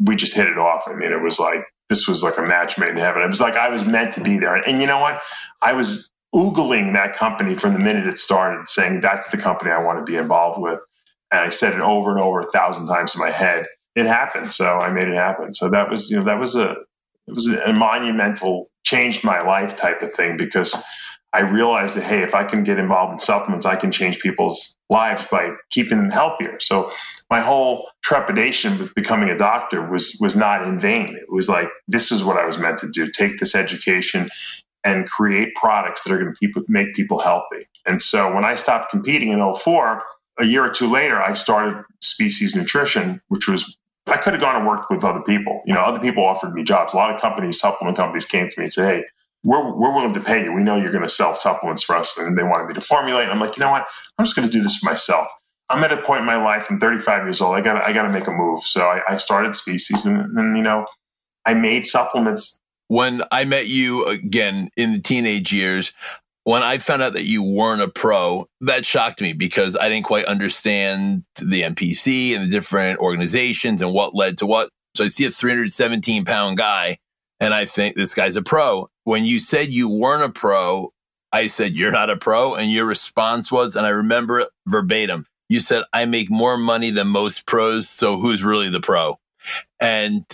we 0.00 0.16
just 0.16 0.34
hit 0.34 0.46
it 0.46 0.58
off. 0.58 0.84
I 0.86 0.94
mean, 0.94 1.12
it 1.12 1.22
was 1.22 1.38
like 1.38 1.64
this 1.88 2.06
was 2.06 2.22
like 2.22 2.38
a 2.38 2.42
match 2.42 2.78
made 2.78 2.90
in 2.90 2.96
heaven. 2.98 3.22
It 3.22 3.28
was 3.28 3.40
like 3.40 3.56
I 3.56 3.68
was 3.68 3.84
meant 3.84 4.14
to 4.14 4.20
be 4.22 4.38
there. 4.38 4.56
And 4.56 4.80
you 4.80 4.86
know 4.86 4.98
what? 4.98 5.20
I 5.60 5.72
was 5.72 6.10
oogling 6.34 6.92
that 6.92 7.14
company 7.14 7.54
from 7.54 7.72
the 7.72 7.78
minute 7.78 8.06
it 8.06 8.18
started, 8.18 8.68
saying 8.68 9.00
that's 9.00 9.30
the 9.30 9.38
company 9.38 9.70
I 9.70 9.82
want 9.82 9.98
to 9.98 10.10
be 10.10 10.16
involved 10.16 10.60
with. 10.60 10.80
And 11.30 11.40
I 11.40 11.50
said 11.50 11.74
it 11.74 11.80
over 11.80 12.10
and 12.10 12.20
over 12.20 12.40
a 12.40 12.50
thousand 12.50 12.86
times 12.86 13.14
in 13.14 13.20
my 13.20 13.30
head. 13.30 13.66
It 13.94 14.06
happened, 14.06 14.52
so 14.52 14.78
I 14.78 14.90
made 14.90 15.08
it 15.08 15.14
happen. 15.14 15.54
So 15.54 15.68
that 15.70 15.90
was, 15.90 16.10
you 16.10 16.18
know, 16.18 16.24
that 16.24 16.38
was 16.38 16.56
a 16.56 16.76
it 17.26 17.34
was 17.34 17.48
a 17.48 17.72
monumental, 17.72 18.66
changed 18.84 19.22
my 19.22 19.40
life 19.40 19.76
type 19.76 20.00
of 20.00 20.12
thing 20.14 20.38
because 20.38 20.82
I 21.32 21.40
realized 21.40 21.96
that, 21.96 22.04
hey, 22.04 22.22
if 22.22 22.34
I 22.34 22.44
can 22.44 22.64
get 22.64 22.78
involved 22.78 23.12
in 23.12 23.18
supplements, 23.18 23.66
I 23.66 23.76
can 23.76 23.92
change 23.92 24.18
people's 24.20 24.76
lives 24.88 25.26
by 25.30 25.50
keeping 25.70 25.98
them 25.98 26.10
healthier. 26.10 26.58
So 26.60 26.90
my 27.28 27.40
whole 27.40 27.90
trepidation 28.02 28.78
with 28.78 28.94
becoming 28.94 29.28
a 29.28 29.36
doctor 29.36 29.86
was 29.86 30.16
was 30.20 30.34
not 30.34 30.66
in 30.66 30.78
vain. 30.78 31.14
It 31.14 31.30
was 31.30 31.48
like 31.48 31.68
this 31.86 32.10
is 32.10 32.24
what 32.24 32.38
I 32.38 32.46
was 32.46 32.58
meant 32.58 32.78
to 32.78 32.88
do: 32.88 33.10
take 33.10 33.38
this 33.38 33.54
education 33.54 34.30
and 34.84 35.06
create 35.06 35.54
products 35.54 36.02
that 36.02 36.12
are 36.12 36.18
going 36.18 36.34
to 36.34 36.64
make 36.68 36.94
people 36.94 37.18
healthy. 37.18 37.68
And 37.84 38.00
so 38.00 38.32
when 38.34 38.44
I 38.44 38.54
stopped 38.54 38.90
competing 38.90 39.30
in 39.30 39.54
04, 39.54 40.02
a 40.38 40.44
year 40.44 40.64
or 40.64 40.70
two 40.70 40.90
later, 40.90 41.20
I 41.20 41.34
started 41.34 41.84
Species 42.00 42.54
Nutrition, 42.54 43.20
which 43.28 43.48
was 43.48 43.76
I 44.06 44.16
could 44.16 44.32
have 44.32 44.40
gone 44.40 44.56
and 44.56 44.66
worked 44.66 44.90
with 44.90 45.04
other 45.04 45.20
people. 45.20 45.60
You 45.66 45.74
know, 45.74 45.80
other 45.80 46.00
people 46.00 46.24
offered 46.24 46.54
me 46.54 46.62
jobs. 46.62 46.94
A 46.94 46.96
lot 46.96 47.14
of 47.14 47.20
companies, 47.20 47.60
supplement 47.60 47.96
companies, 47.96 48.24
came 48.24 48.48
to 48.48 48.54
me 48.58 48.64
and 48.64 48.72
said, 48.72 48.88
"Hey, 48.88 49.04
we're 49.48 49.74
we're 49.74 49.94
willing 49.94 50.12
to 50.12 50.20
pay 50.20 50.44
you. 50.44 50.52
We 50.52 50.62
know 50.62 50.76
you're 50.76 50.92
going 50.92 51.04
to 51.04 51.10
sell 51.10 51.34
supplements 51.34 51.82
for 51.82 51.96
us." 51.96 52.16
And 52.18 52.36
they 52.36 52.42
wanted 52.42 52.68
me 52.68 52.74
to 52.74 52.80
formulate. 52.82 53.30
I'm 53.30 53.40
like, 53.40 53.56
you 53.56 53.62
know 53.62 53.70
what? 53.70 53.86
I'm 54.18 54.24
just 54.24 54.36
going 54.36 54.46
to 54.46 54.52
do 54.52 54.62
this 54.62 54.76
for 54.76 54.90
myself. 54.90 55.28
I'm 55.70 55.82
at 55.84 55.92
a 55.92 55.96
point 56.02 56.20
in 56.20 56.26
my 56.26 56.36
life. 56.36 56.66
I'm 56.70 56.78
35 56.78 57.24
years 57.24 57.40
old. 57.40 57.56
I 57.56 57.62
got 57.62 57.82
I 57.82 57.92
got 57.92 58.02
to 58.02 58.10
make 58.10 58.26
a 58.26 58.30
move. 58.30 58.62
So 58.62 58.82
I, 58.82 59.00
I 59.08 59.16
started 59.16 59.56
Species, 59.56 60.04
and, 60.04 60.18
and 60.38 60.56
you 60.56 60.62
know, 60.62 60.86
I 61.46 61.54
made 61.54 61.86
supplements. 61.86 62.58
When 62.88 63.22
I 63.32 63.44
met 63.44 63.68
you 63.68 64.06
again 64.06 64.68
in 64.76 64.92
the 64.92 65.00
teenage 65.00 65.52
years, 65.52 65.92
when 66.44 66.62
I 66.62 66.78
found 66.78 67.02
out 67.02 67.14
that 67.14 67.24
you 67.24 67.42
weren't 67.42 67.82
a 67.82 67.88
pro, 67.88 68.46
that 68.62 68.84
shocked 68.84 69.20
me 69.20 69.32
because 69.32 69.76
I 69.76 69.88
didn't 69.88 70.06
quite 70.06 70.24
understand 70.26 71.24
the 71.36 71.62
NPC 71.62 72.34
and 72.34 72.44
the 72.44 72.50
different 72.50 73.00
organizations 73.00 73.82
and 73.82 73.92
what 73.94 74.14
led 74.14 74.38
to 74.38 74.46
what. 74.46 74.68
So 74.94 75.04
I 75.04 75.08
see 75.08 75.26
a 75.26 75.30
317 75.30 76.24
pound 76.24 76.56
guy 76.56 76.98
and 77.40 77.54
I 77.54 77.64
think 77.64 77.96
this 77.96 78.14
guy's 78.14 78.36
a 78.36 78.42
pro. 78.42 78.88
When 79.08 79.24
you 79.24 79.38
said 79.38 79.70
you 79.70 79.88
weren't 79.88 80.22
a 80.22 80.28
pro, 80.28 80.92
I 81.32 81.46
said, 81.46 81.72
You're 81.72 81.90
not 81.90 82.10
a 82.10 82.16
pro. 82.18 82.54
And 82.54 82.70
your 82.70 82.84
response 82.84 83.50
was, 83.50 83.74
and 83.74 83.86
I 83.86 83.88
remember 83.88 84.40
it 84.40 84.50
verbatim, 84.66 85.24
you 85.48 85.60
said, 85.60 85.84
I 85.94 86.04
make 86.04 86.30
more 86.30 86.58
money 86.58 86.90
than 86.90 87.08
most 87.08 87.46
pros. 87.46 87.88
So 87.88 88.20
who's 88.20 88.44
really 88.44 88.68
the 88.68 88.82
pro? 88.82 89.18
And 89.80 90.26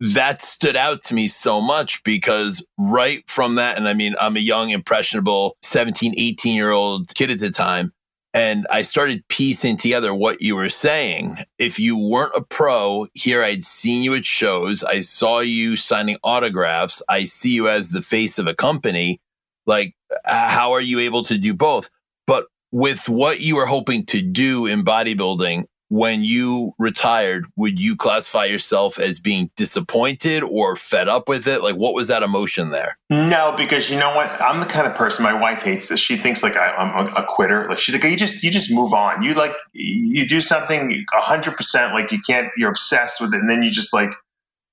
that 0.00 0.42
stood 0.42 0.74
out 0.74 1.04
to 1.04 1.14
me 1.14 1.28
so 1.28 1.60
much 1.60 2.02
because 2.02 2.66
right 2.76 3.22
from 3.30 3.54
that, 3.54 3.78
and 3.78 3.86
I 3.86 3.94
mean, 3.94 4.16
I'm 4.20 4.36
a 4.36 4.40
young, 4.40 4.70
impressionable 4.70 5.56
17, 5.62 6.14
18 6.16 6.56
year 6.56 6.72
old 6.72 7.14
kid 7.14 7.30
at 7.30 7.38
the 7.38 7.52
time. 7.52 7.92
And 8.36 8.66
I 8.70 8.82
started 8.82 9.26
piecing 9.28 9.78
together 9.78 10.14
what 10.14 10.42
you 10.42 10.56
were 10.56 10.68
saying. 10.68 11.38
If 11.58 11.78
you 11.78 11.96
weren't 11.96 12.36
a 12.36 12.42
pro, 12.42 13.06
here 13.14 13.42
I'd 13.42 13.64
seen 13.64 14.02
you 14.02 14.14
at 14.14 14.26
shows. 14.26 14.84
I 14.84 15.00
saw 15.00 15.40
you 15.40 15.78
signing 15.78 16.18
autographs. 16.22 17.02
I 17.08 17.24
see 17.24 17.54
you 17.54 17.70
as 17.70 17.88
the 17.90 18.02
face 18.02 18.38
of 18.38 18.46
a 18.46 18.54
company. 18.54 19.22
Like, 19.64 19.94
how 20.26 20.72
are 20.72 20.82
you 20.82 20.98
able 21.00 21.22
to 21.22 21.38
do 21.38 21.54
both? 21.54 21.88
But 22.26 22.44
with 22.70 23.08
what 23.08 23.40
you 23.40 23.56
were 23.56 23.64
hoping 23.64 24.04
to 24.06 24.20
do 24.20 24.66
in 24.66 24.84
bodybuilding, 24.84 25.64
when 25.88 26.24
you 26.24 26.74
retired, 26.78 27.46
would 27.56 27.80
you 27.80 27.94
classify 27.94 28.44
yourself 28.44 28.98
as 28.98 29.20
being 29.20 29.50
disappointed 29.56 30.42
or 30.42 30.74
fed 30.74 31.08
up 31.08 31.28
with 31.28 31.46
it? 31.46 31.62
Like, 31.62 31.76
what 31.76 31.94
was 31.94 32.08
that 32.08 32.22
emotion 32.22 32.70
there? 32.70 32.98
No, 33.08 33.54
because 33.56 33.88
you 33.88 33.98
know 33.98 34.14
what? 34.14 34.28
I'm 34.40 34.60
the 34.60 34.66
kind 34.66 34.86
of 34.86 34.94
person. 34.96 35.22
My 35.22 35.32
wife 35.32 35.62
hates 35.62 35.88
this. 35.88 36.00
She 36.00 36.16
thinks 36.16 36.42
like 36.42 36.56
I, 36.56 36.74
am 36.76 37.14
a, 37.16 37.24
quitter. 37.26 37.68
Like 37.68 37.78
she's 37.78 37.94
like, 37.94 38.04
you 38.04 38.16
just 38.16 38.42
you 38.42 38.50
just 38.50 38.70
move 38.70 38.92
on. 38.92 39.22
You 39.22 39.34
like 39.34 39.54
you 39.72 40.26
do 40.26 40.40
something 40.40 41.04
hundred 41.12 41.56
percent. 41.56 41.94
Like 41.94 42.10
you 42.10 42.20
can't. 42.20 42.48
You're 42.56 42.70
obsessed 42.70 43.20
with 43.20 43.32
it, 43.32 43.40
and 43.40 43.48
then 43.48 43.62
you 43.62 43.70
just 43.70 43.92
like, 43.92 44.10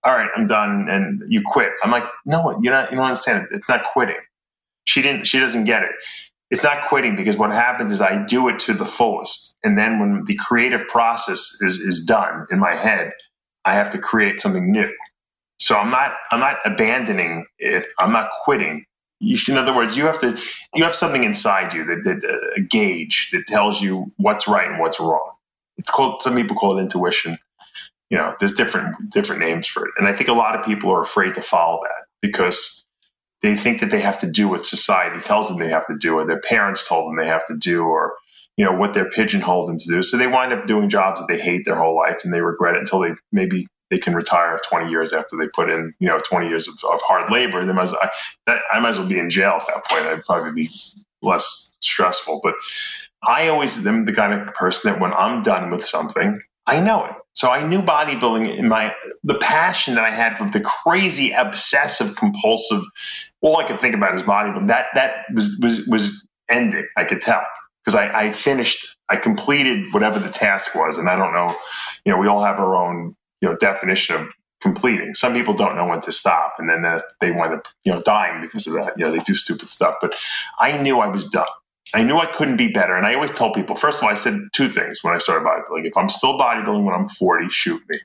all 0.04 0.16
right, 0.16 0.30
I'm 0.36 0.48
done, 0.48 0.88
and 0.90 1.22
you 1.28 1.42
quit. 1.46 1.74
I'm 1.84 1.92
like, 1.92 2.06
no, 2.26 2.60
you're 2.62 2.74
not. 2.74 2.90
You 2.92 2.98
don't 2.98 3.06
understand. 3.06 3.48
It's 3.52 3.70
not 3.70 3.84
quitting. 3.94 4.20
She 4.86 5.02
didn't. 5.02 5.26
She 5.26 5.40
doesn't 5.40 5.66
get 5.66 5.84
it. 5.84 5.92
It's 6.50 6.64
not 6.64 6.88
quitting 6.88 7.16
because 7.16 7.38
what 7.38 7.52
happens 7.52 7.92
is 7.92 8.02
I 8.02 8.24
do 8.26 8.48
it 8.48 8.60
to 8.60 8.74
the 8.74 8.86
fullest 8.86 9.53
and 9.64 9.78
then 9.78 10.00
when 10.00 10.26
the 10.26 10.36
creative 10.36 10.88
process 10.88 11.58
is, 11.62 11.78
is 11.78 12.04
done 12.04 12.48
in 12.52 12.60
my 12.60 12.76
head, 12.76 13.14
I 13.66 13.74
have 13.74 13.90
to 13.92 13.98
create 13.98 14.42
something 14.42 14.72
new. 14.72 14.92
So 15.60 15.78
I'm 15.78 15.90
not 15.90 16.16
I'm 16.32 16.40
not 16.40 16.58
abandoning 16.66 17.46
it. 17.60 17.86
I'm 18.00 18.12
not 18.12 18.30
quitting. 18.44 18.86
In 19.22 19.58
other 19.58 19.74
words, 19.74 19.96
you 19.96 20.06
have 20.06 20.20
to 20.20 20.38
you 20.74 20.84
have 20.84 20.96
something 20.96 21.24
inside 21.24 21.74
you 21.74 21.86
that, 21.86 22.04
that 22.04 22.30
uh, 22.30 22.38
a 22.58 22.62
gauge 22.62 23.30
that 23.32 23.48
tells 23.48 23.82
you 23.82 24.12
what's 24.18 24.48
right 24.48 24.68
and 24.68 24.80
what's 24.80 25.00
wrong. 25.00 25.32
It's 25.78 25.90
called 25.90 26.22
some 26.22 26.36
people 26.36 26.58
call 26.58 26.78
it 26.78 26.82
intuition. 26.82 27.38
You 28.10 28.18
know, 28.18 28.36
there's 28.40 28.54
different 28.54 28.96
different 29.12 29.42
names 29.42 29.68
for 29.68 29.86
it, 29.86 29.94
and 29.98 30.08
I 30.08 30.14
think 30.14 30.30
a 30.30 30.34
lot 30.34 30.60
of 30.60 30.66
people 30.66 30.92
are 30.92 31.02
afraid 31.02 31.34
to 31.36 31.42
follow 31.42 31.80
that 31.84 32.08
because 32.22 32.84
they 33.42 33.56
think 33.56 33.80
that 33.80 33.90
they 33.90 34.02
have 34.02 34.20
to 34.20 34.28
do 34.28 34.50
what 34.50 34.66
society 34.66 35.22
tells 35.22 35.48
them 35.48 35.60
they 35.60 35.70
have 35.70 35.88
to 35.88 35.98
do, 35.98 36.16
or 36.16 36.26
their 36.26 36.42
parents 36.42 36.88
told 36.88 37.08
them 37.08 37.16
they 37.16 37.28
have 37.28 37.46
to 37.48 37.56
do, 37.58 37.84
or 37.84 38.14
you 38.58 38.66
know 38.66 38.72
what 38.72 38.94
they're 38.94 39.10
pigeonholed 39.10 39.70
into 39.70 39.86
do. 39.88 40.04
So 40.04 40.18
they 40.18 40.28
wind 40.28 40.54
up 40.54 40.66
doing 40.66 40.90
jobs 40.90 41.20
that 41.20 41.28
they 41.28 41.40
hate 41.40 41.66
their 41.66 41.76
whole 41.76 41.96
life 41.96 42.22
and 42.24 42.34
they 42.34 42.42
regret 42.42 42.76
it 42.76 42.82
until 42.82 43.00
they 43.00 43.12
maybe 43.32 43.68
they 43.90 43.98
can 43.98 44.16
retire 44.16 44.60
20 44.68 44.90
years 44.90 45.14
after 45.14 45.38
they 45.38 45.48
put 45.48 45.70
in 45.70 45.94
you 46.00 46.08
know 46.08 46.18
20 46.20 46.48
years 46.48 46.68
of, 46.68 46.76
of 46.92 47.02
hard 47.02 47.32
labor. 47.32 47.66
They 47.66 47.74
might 47.74 47.92
well, 47.92 48.10
I, 48.48 48.60
I 48.74 48.80
might 48.80 48.90
as 48.90 49.00
well 49.00 49.08
be 49.08 49.20
in 49.20 49.30
jail 49.30 49.60
at 49.62 49.68
that 49.68 49.86
point. 49.86 50.06
I'd 50.06 50.24
probably 50.26 50.52
be 50.52 50.70
less 51.22 51.74
stressful. 51.82 52.42
But 52.44 52.56
I 53.24 53.48
always 53.48 53.86
am 53.86 54.06
the 54.06 54.14
kind 54.14 54.34
of 54.34 54.54
person 54.54 54.92
that 54.92 55.00
when 55.00 55.14
I'm 55.14 55.42
done 55.42 55.72
with 55.72 55.86
something, 55.86 56.42
I 56.68 56.80
know 56.80 57.06
it. 57.06 57.12
So 57.34 57.50
I 57.50 57.66
knew 57.66 57.82
bodybuilding 57.82 58.56
in 58.56 58.68
my 58.68 58.94
the 59.24 59.36
passion 59.36 59.96
that 59.96 60.04
I 60.04 60.12
had 60.12 60.38
for 60.38 60.48
the 60.50 60.62
crazy, 60.62 61.32
obsessive, 61.32 62.16
compulsive. 62.16 62.84
All 63.42 63.58
I 63.58 63.64
could 63.64 63.80
think 63.80 63.96
about 63.96 64.14
is 64.14 64.22
bodybuilding. 64.22 64.68
That 64.68 64.88
that 64.94 65.26
was 65.34 65.58
was 65.62 65.88
was 65.88 66.28
ending. 66.50 66.88
I 66.96 67.04
could 67.06 67.22
tell 67.22 67.42
because 67.84 67.96
I, 67.96 68.28
I, 68.28 68.32
finished, 68.32 68.98
I 69.10 69.18
completed 69.18 69.94
whatever 69.94 70.20
the 70.20 70.30
task 70.30 70.76
was. 70.76 70.98
And 70.98 71.10
I 71.10 71.16
don't 71.16 71.34
know, 71.34 71.56
you 72.06 72.12
know, 72.12 72.18
we 72.18 72.28
all 72.28 72.44
have 72.44 72.60
our 72.60 72.76
own, 72.76 73.16
you 73.42 73.50
know, 73.50 73.56
definition 73.58 74.16
of 74.16 74.34
completing. 74.62 75.14
Some 75.14 75.34
people 75.34 75.54
don't 75.54 75.76
know 75.76 75.86
when 75.86 76.02
to 76.02 76.12
stop 76.12 76.54
and 76.58 76.70
then 76.70 76.86
uh, 76.86 77.02
they 77.20 77.32
wind 77.32 77.54
up, 77.54 77.68
you 77.84 77.92
know, 77.92 78.02
dying 78.02 78.42
because 78.42 78.66
of 78.66 78.74
that. 78.74 78.98
You 78.98 79.06
know, 79.06 79.12
they 79.12 79.20
do 79.20 79.36
stupid 79.36 79.72
stuff. 79.72 79.96
But 80.00 80.16
I 80.60 80.78
knew 80.78 81.00
I 81.00 81.08
was 81.08 81.26
done. 81.26 81.46
I 81.94 82.04
knew 82.04 82.18
I 82.18 82.26
couldn't 82.26 82.58
be 82.58 82.70
better. 82.70 82.96
And 82.96 83.06
I 83.06 83.14
always 83.14 83.32
told 83.32 83.54
people, 83.54 83.76
first 83.76 83.98
of 83.98 84.04
all, 84.04 84.10
I 84.10 84.16
said 84.16 84.40
two 84.54 84.70
things 84.70 85.04
when 85.04 85.14
I 85.14 85.18
started 85.18 85.46
bodybuilding. 85.46 85.86
If 85.86 85.98
I'm 85.98 86.10
still 86.10 86.40
bodybuilding 86.40 86.84
when 86.84 86.96
I'm 86.96 87.10
40, 87.10 87.50
shoot 87.50 87.82
me. 87.90 88.00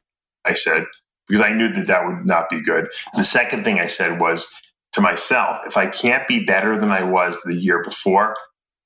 I 0.45 0.55
said, 0.55 0.85
because 1.27 1.41
I 1.41 1.55
knew 1.55 1.69
that 1.69 1.87
that 1.87 2.07
would 2.07 2.27
not 2.27 2.49
be 2.49 2.61
good. 2.61 2.89
The 3.15 3.25
second 3.25 3.65
thing 3.65 3.79
I 3.79 3.87
said 3.87 4.21
was 4.21 4.53
to 4.93 5.01
myself, 5.01 5.61
if 5.67 5.77
I 5.77 5.87
can't 5.87 6.27
be 6.27 6.45
better 6.45 6.79
than 6.79 6.91
I 6.91 7.03
was 7.03 7.41
the 7.43 7.55
year 7.55 7.83
before, 7.83 8.35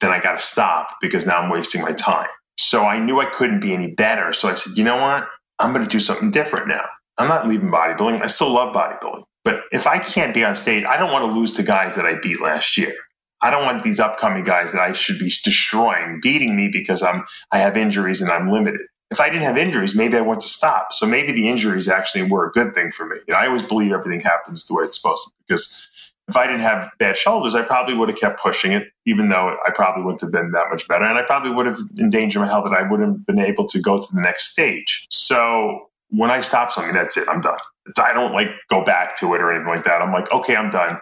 then 0.03 0.11
I 0.11 0.21
got 0.21 0.39
to 0.39 0.45
stop 0.45 0.97
because 1.01 1.25
now 1.27 1.41
I'm 1.41 1.51
wasting 1.51 1.81
my 1.81 1.93
time. 1.93 2.29
So 2.59 2.85
I 2.85 2.99
knew 2.99 3.21
I 3.21 3.27
couldn't 3.27 3.61
be 3.61 3.73
any 3.73 3.93
better. 3.93 4.33
So 4.33 4.49
I 4.49 4.55
said, 4.55 4.77
you 4.77 4.85
know 4.85 5.01
what? 5.01 5.27
I'm 5.59 5.73
going 5.73 5.85
to 5.85 5.91
do 5.91 6.01
something 6.01 6.31
different 6.31 6.69
now. 6.69 6.85
I'm 7.19 7.29
not 7.29 7.47
leaving 7.47 7.71
bodybuilding. 7.71 8.21
I 8.21 8.27
still 8.27 8.51
love 8.51 8.75
bodybuilding. 8.75 9.25
But 9.45 9.63
if 9.71 9.87
I 9.87 9.99
can't 9.99 10.35
be 10.35 10.45
on 10.45 10.55
stage, 10.55 10.85
I 10.85 10.97
don't 10.97 11.13
want 11.13 11.25
to 11.25 11.33
lose 11.33 11.53
to 11.53 11.63
guys 11.63 11.95
that 11.95 12.05
I 12.05 12.17
beat 12.17 12.41
last 12.41 12.77
year. 12.77 12.95
I 13.41 13.51
don't 13.51 13.65
want 13.65 13.83
these 13.83 13.99
upcoming 13.99 14.45
guys 14.45 14.73
that 14.73 14.81
I 14.81 14.93
should 14.93 15.19
be 15.19 15.31
destroying 15.45 16.21
beating 16.23 16.55
me 16.55 16.69
because 16.69 17.03
I'm 17.03 17.25
I 17.51 17.59
have 17.59 17.77
injuries 17.77 18.21
and 18.21 18.31
I'm 18.31 18.49
limited. 18.49 18.83
If 19.11 19.21
I 19.21 19.29
didn't 19.29 19.43
have 19.43 19.59
injuries, 19.59 19.95
maybe 19.95 20.17
I 20.17 20.21
want 20.21 20.41
to 20.43 20.49
stop. 20.49 20.93
So 20.93 21.07
maybe 21.07 21.33
the 21.33 21.49
injuries 21.49 21.89
actually 21.89 22.23
were 22.23 22.47
a 22.47 22.53
good 22.53 22.73
thing 22.73 22.93
for 22.93 23.07
me. 23.07 23.17
You 23.27 23.35
know, 23.35 23.41
I 23.41 23.47
always 23.47 23.63
believe 23.63 23.93
everything 23.93 24.21
happens 24.21 24.65
the 24.65 24.75
way 24.75 24.85
it's 24.85 24.97
supposed 25.01 25.25
to 25.27 25.33
because 25.47 25.89
if 26.33 26.37
I 26.39 26.47
didn't 26.47 26.63
have 26.63 26.91
bad 26.99 27.19
shoulders, 27.19 27.55
I 27.55 27.61
probably 27.61 27.93
would 27.93 28.09
have 28.09 28.19
kept 28.19 28.41
pushing 28.41 28.73
it, 28.73 28.85
even 29.05 29.29
though 29.29 29.55
I 29.67 29.71
probably 29.71 30.03
wouldn't 30.03 30.23
have 30.23 30.33
been 30.33 30.51
that 30.53 30.71
much 30.71 30.89
better. 30.89 31.05
And 31.05 31.19
I 31.19 31.23
probably 31.23 31.53
would 31.53 31.67
have 31.67 31.79
endangered 31.99 32.41
my 32.41 32.49
health 32.49 32.65
that 32.65 32.73
I 32.73 32.89
wouldn't 32.89 33.19
have 33.19 33.27
been 33.27 33.39
able 33.39 33.67
to 33.69 33.81
go 33.81 33.99
to 33.99 34.07
the 34.13 34.21
next 34.23 34.51
stage. 34.53 35.07
So 35.11 35.91
when 36.09 36.31
I 36.31 36.41
stop 36.41 36.73
something, 36.73 36.95
that's 36.95 37.19
it. 37.19 37.29
I'm 37.29 37.43
done. 37.43 37.59
I 37.99 38.15
don't 38.15 38.33
like 38.33 38.49
go 38.71 38.83
back 38.83 39.19
to 39.19 39.35
it 39.35 39.43
or 39.43 39.53
anything 39.53 39.69
like 39.69 39.85
that. 39.85 40.01
I'm 40.01 40.11
like, 40.11 40.33
okay, 40.33 40.57
I'm 40.57 40.71
done. 40.71 40.99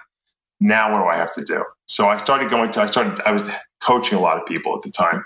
Now 0.58 0.92
what 0.92 0.98
do 0.98 1.04
I 1.04 1.16
have 1.16 1.32
to 1.34 1.44
do? 1.44 1.64
So 1.86 2.08
I 2.08 2.16
started 2.16 2.50
going 2.50 2.72
to, 2.72 2.80
I 2.80 2.86
started, 2.86 3.20
I 3.24 3.30
was 3.30 3.48
coaching 3.80 4.18
a 4.18 4.20
lot 4.20 4.36
of 4.36 4.46
people 4.46 4.74
at 4.74 4.82
the 4.82 4.90
time. 4.90 5.24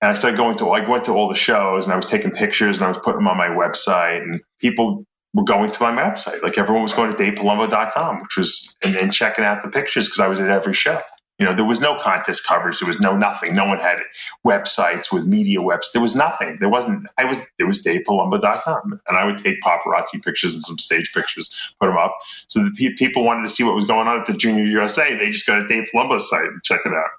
And 0.00 0.12
I 0.12 0.14
started 0.14 0.36
going 0.36 0.56
to, 0.58 0.70
I 0.70 0.88
went 0.88 1.04
to 1.06 1.12
all 1.12 1.28
the 1.28 1.34
shows 1.34 1.84
and 1.84 1.92
I 1.92 1.96
was 1.96 2.06
taking 2.06 2.30
pictures 2.30 2.76
and 2.76 2.84
I 2.84 2.88
was 2.88 2.98
putting 2.98 3.18
them 3.18 3.28
on 3.28 3.36
my 3.36 3.48
website 3.48 4.22
and 4.22 4.40
people 4.60 5.04
were 5.34 5.44
going 5.44 5.70
to 5.70 5.82
my 5.82 5.92
website. 5.92 6.42
Like 6.42 6.58
everyone 6.58 6.82
was 6.82 6.92
going 6.92 7.14
to 7.14 7.16
davepalumbo.com, 7.16 8.20
which 8.20 8.36
was, 8.36 8.76
and, 8.84 8.96
and 8.96 9.12
checking 9.12 9.44
out 9.44 9.62
the 9.62 9.70
pictures 9.70 10.06
because 10.06 10.20
I 10.20 10.28
was 10.28 10.40
at 10.40 10.50
every 10.50 10.74
show. 10.74 11.00
You 11.38 11.48
know, 11.48 11.54
there 11.54 11.64
was 11.64 11.80
no 11.80 11.98
contest 11.98 12.46
coverage. 12.46 12.78
There 12.78 12.86
was 12.86 13.00
no 13.00 13.16
nothing. 13.16 13.54
No 13.54 13.64
one 13.64 13.78
had 13.78 13.98
websites 14.46 15.12
with 15.12 15.26
media 15.26 15.60
webs. 15.60 15.90
There 15.92 16.02
was 16.02 16.14
nothing. 16.14 16.58
There 16.60 16.68
wasn't, 16.68 17.08
I 17.18 17.24
was, 17.24 17.38
it 17.58 17.64
was 17.64 17.82
davepalumbo.com. 17.82 19.00
And 19.08 19.16
I 19.16 19.24
would 19.24 19.38
take 19.38 19.60
paparazzi 19.60 20.22
pictures 20.22 20.54
and 20.54 20.62
some 20.62 20.78
stage 20.78 21.10
pictures, 21.12 21.74
put 21.80 21.88
them 21.88 21.96
up. 21.96 22.16
So 22.46 22.62
the 22.62 22.70
pe- 22.70 22.94
people 22.94 23.24
wanted 23.24 23.42
to 23.42 23.48
see 23.48 23.64
what 23.64 23.74
was 23.74 23.84
going 23.84 24.06
on 24.06 24.20
at 24.20 24.26
the 24.26 24.34
Junior 24.34 24.64
USA. 24.66 25.16
They 25.16 25.30
just 25.30 25.46
go 25.46 25.60
to 25.60 25.66
Dave 25.66 25.88
Palumbo's 25.92 26.28
site 26.28 26.44
and 26.44 26.62
check 26.62 26.82
it 26.84 26.92
out. 26.92 27.10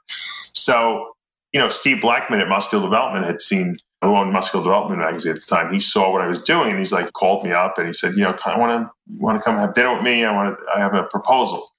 So, 0.54 1.16
you 1.52 1.60
know, 1.60 1.70
Steve 1.70 1.98
Blechman 1.98 2.40
at 2.40 2.48
Muscular 2.48 2.84
Development 2.84 3.26
had 3.26 3.42
seen 3.42 3.80
owned 4.06 4.32
Muscular 4.32 4.64
Development 4.64 5.00
magazine 5.00 5.34
at 5.34 5.40
the 5.40 5.46
time, 5.46 5.74
he 5.74 5.80
saw 5.80 6.12
what 6.12 6.22
I 6.22 6.28
was 6.28 6.42
doing 6.42 6.70
and 6.70 6.80
he's 6.80 6.92
like 6.92 7.14
called 7.14 7.44
me 7.44 7.52
up 7.52 7.78
and 7.78 7.88
he 7.88 7.94
said, 7.94 8.14
you 8.14 8.24
know, 8.24 8.36
I 8.46 8.58
want 8.58 8.72
to 8.72 8.92
want 9.18 9.38
to 9.38 9.44
come 9.44 9.58
have 9.58 9.74
dinner 9.74 9.94
with 9.94 10.04
me. 10.04 10.26
I 10.26 10.34
want 10.34 10.58
to. 10.58 10.66
I 10.76 10.80
have 10.80 10.94
a 10.94 11.04
proposal. 11.04 11.70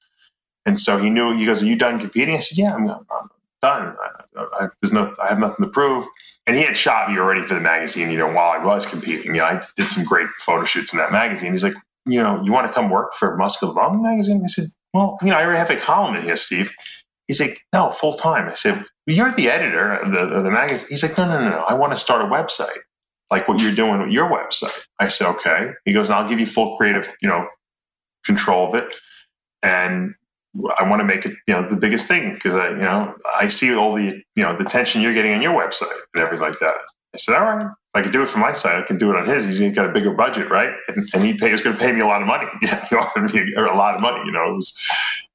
And 0.67 0.81
so 0.81 0.99
he 0.99 1.11
knew. 1.11 1.37
He 1.37 1.45
goes, 1.45 1.63
"Are 1.63 1.67
you 1.67 1.77
done 1.77 1.99
competing?" 1.99 2.37
I 2.37 2.41
said, 2.41 2.59
"Yeah, 2.59 2.75
I'm, 2.75 2.89
I'm 2.89 3.29
done. 3.61 3.97
I, 4.37 4.43
I, 4.61 4.69
there's 4.81 4.93
no. 4.93 5.13
I 5.23 5.29
have 5.29 5.39
nothing 5.39 5.67
to 5.67 5.71
prove." 5.71 6.07
And 6.47 6.57
he 6.57 6.63
had 6.63 6.77
shot 6.77 7.11
me 7.11 7.19
already 7.19 7.43
for 7.43 7.55
the 7.55 7.61
magazine. 7.61 8.11
You 8.11 8.19
know, 8.19 8.33
while 8.33 8.53
I 8.53 8.65
was 8.65 8.87
competing, 8.87 9.35
you 9.35 9.41
know, 9.41 9.45
I 9.45 9.61
did 9.77 9.89
some 9.89 10.05
great 10.05 10.29
photo 10.39 10.65
shoots 10.65 10.93
in 10.93 10.99
that 10.99 11.13
magazine. 11.13 11.53
He's 11.53 11.65
like, 11.65 11.75
"You 12.07 12.23
know, 12.23 12.43
you 12.45 12.53
want 12.53 12.67
to 12.67 12.73
come 12.73 12.89
work 12.89 13.13
for 13.13 13.37
Muscular 13.37 13.75
Development 13.75 14.03
magazine?" 14.03 14.41
I 14.43 14.47
said, 14.47 14.67
"Well, 14.95 15.19
you 15.23 15.29
know, 15.29 15.37
I 15.37 15.45
already 15.45 15.59
have 15.59 15.71
a 15.71 15.77
column 15.77 16.17
in 16.17 16.23
here, 16.23 16.37
Steve." 16.37 16.73
He's 17.27 17.41
like, 17.41 17.59
no, 17.73 17.91
full 17.91 18.15
time. 18.15 18.49
I 18.49 18.55
said, 18.55 18.85
you're 19.07 19.33
the 19.33 19.51
editor 19.51 19.95
of 19.95 20.13
the, 20.13 20.21
of 20.21 20.45
the 20.45 20.51
magazine. 20.51 20.89
He's 20.89 21.03
like, 21.03 21.17
no, 21.19 21.27
no, 21.27 21.41
no, 21.41 21.51
no. 21.51 21.65
I 21.65 21.75
want 21.75 21.93
to 21.93 21.99
start 21.99 22.23
a 22.23 22.27
website 22.27 22.79
like 23.31 23.49
what 23.49 23.61
you're 23.61 23.75
doing 23.75 24.01
with 24.01 24.11
your 24.11 24.31
website. 24.31 24.79
I 24.99 25.09
said, 25.09 25.29
okay. 25.29 25.73
He 25.85 25.93
goes, 25.93 26.09
and 26.09 26.17
I'll 26.17 26.29
give 26.29 26.39
you 26.39 26.47
full 26.47 26.77
creative, 26.77 27.09
you 27.21 27.29
know, 27.29 27.49
control 28.25 28.69
of 28.69 28.75
it. 28.77 28.89
And 29.63 30.15
I 30.79 30.89
want 30.89 31.01
to 31.01 31.05
make 31.05 31.27
it, 31.27 31.33
you 31.49 31.55
know, 31.55 31.69
the 31.69 31.77
biggest 31.77 32.07
thing 32.07 32.35
because 32.35 32.55
I, 32.55 32.71
you 32.71 32.77
know, 32.77 33.15
I 33.35 33.49
see 33.49 33.75
all 33.75 33.95
the, 33.95 34.23
you 34.37 34.43
know, 34.43 34.57
the 34.57 34.65
attention 34.65 35.03
you're 35.03 35.15
getting 35.15 35.35
on 35.35 35.43
your 35.43 35.53
website 35.53 35.91
and 36.15 36.23
everything 36.23 36.47
like 36.47 36.59
that. 36.61 36.75
I 37.13 37.17
said, 37.17 37.35
all 37.35 37.45
right, 37.45 37.67
I 37.95 38.03
can 38.03 38.13
do 38.13 38.23
it 38.23 38.29
for 38.29 38.39
my 38.39 38.53
side, 38.53 38.83
I 38.83 38.87
can 38.87 38.99
do 38.99 39.11
it 39.11 39.17
on 39.17 39.27
his. 39.27 39.45
He's 39.47 39.75
got 39.75 39.89
a 39.89 39.93
bigger 39.93 40.13
budget, 40.13 40.51
right? 40.51 40.73
And, 40.89 41.07
and 41.15 41.23
he, 41.23 41.35
pay, 41.35 41.47
he 41.47 41.53
was 41.53 41.61
going 41.61 41.77
to 41.77 41.83
pay 41.83 41.93
me 41.93 42.01
a 42.01 42.07
lot 42.07 42.23
of 42.23 42.29
money. 42.29 42.47
Know, 42.63 42.81
he 42.91 42.97
offered 42.97 43.33
me 43.33 43.53
a, 43.57 43.65
a 43.65 43.77
lot 43.77 43.95
of 43.95 44.01
money, 44.01 44.21
you 44.25 44.33
know, 44.33 44.55
was, 44.55 44.77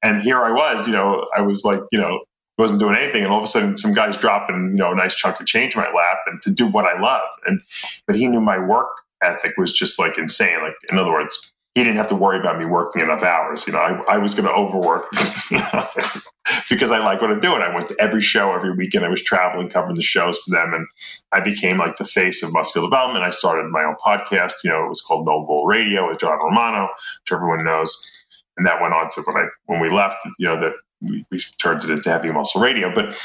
and 0.03 0.21
here 0.21 0.43
I 0.43 0.51
was, 0.51 0.87
you 0.87 0.93
know, 0.93 1.25
I 1.35 1.41
was 1.41 1.63
like, 1.63 1.81
you 1.91 1.99
know, 1.99 2.19
wasn't 2.59 2.79
doing 2.79 2.95
anything, 2.95 3.23
and 3.23 3.31
all 3.31 3.39
of 3.39 3.43
a 3.43 3.47
sudden, 3.47 3.77
some 3.77 3.93
guys 3.93 4.17
dropping, 4.17 4.71
you 4.71 4.77
know, 4.77 4.91
a 4.91 4.95
nice 4.95 5.15
chunk 5.15 5.39
of 5.39 5.45
change 5.45 5.75
in 5.75 5.81
my 5.81 5.91
lap, 5.91 6.17
and 6.27 6.41
to 6.43 6.51
do 6.51 6.67
what 6.67 6.85
I 6.85 6.99
love. 6.99 7.27
And 7.45 7.61
but 8.05 8.15
he 8.15 8.27
knew 8.27 8.41
my 8.41 8.59
work 8.59 8.89
ethic 9.21 9.57
was 9.57 9.73
just 9.73 9.99
like 9.99 10.17
insane. 10.17 10.61
Like 10.61 10.75
in 10.91 10.97
other 10.97 11.11
words, 11.11 11.51
he 11.75 11.83
didn't 11.83 11.97
have 11.97 12.07
to 12.09 12.15
worry 12.15 12.39
about 12.39 12.59
me 12.59 12.65
working 12.65 13.01
enough 13.01 13.23
hours. 13.23 13.65
You 13.67 13.73
know, 13.73 13.79
I, 13.79 14.15
I 14.15 14.17
was 14.17 14.33
going 14.33 14.47
to 14.47 14.53
overwork 14.53 15.09
because 16.69 16.91
I 16.91 16.99
like 16.99 17.21
what 17.21 17.31
I'm 17.31 17.39
doing. 17.39 17.61
I 17.61 17.73
went 17.73 17.87
to 17.89 17.95
every 17.99 18.21
show 18.21 18.53
every 18.53 18.75
weekend. 18.75 19.05
I 19.05 19.09
was 19.09 19.23
traveling, 19.23 19.69
covering 19.69 19.95
the 19.95 20.01
shows 20.01 20.37
for 20.39 20.51
them, 20.51 20.73
and 20.73 20.87
I 21.31 21.39
became 21.39 21.77
like 21.77 21.97
the 21.97 22.05
face 22.05 22.43
of 22.43 22.51
muscular 22.51 22.87
development. 22.87 23.23
I 23.23 23.29
started 23.29 23.69
my 23.69 23.83
own 23.83 23.95
podcast. 24.03 24.53
You 24.63 24.71
know, 24.71 24.85
it 24.85 24.89
was 24.89 25.01
called 25.01 25.25
No 25.25 25.45
Bull 25.45 25.65
Radio 25.65 26.07
with 26.07 26.19
John 26.19 26.37
Romano, 26.39 26.89
which 27.23 27.31
everyone 27.31 27.63
knows. 27.63 28.11
And 28.57 28.65
that 28.65 28.81
went 28.81 28.93
on 28.93 29.09
to 29.11 29.21
when 29.21 29.37
I 29.37 29.47
when 29.67 29.79
we 29.79 29.89
left. 29.89 30.17
You 30.37 30.47
know, 30.47 30.59
that 30.59 30.73
we, 31.01 31.25
we 31.31 31.39
turned 31.61 31.83
it 31.83 31.89
into 31.89 32.09
heavy 32.09 32.31
muscle 32.31 32.61
radio, 32.61 32.93
but 32.93 33.15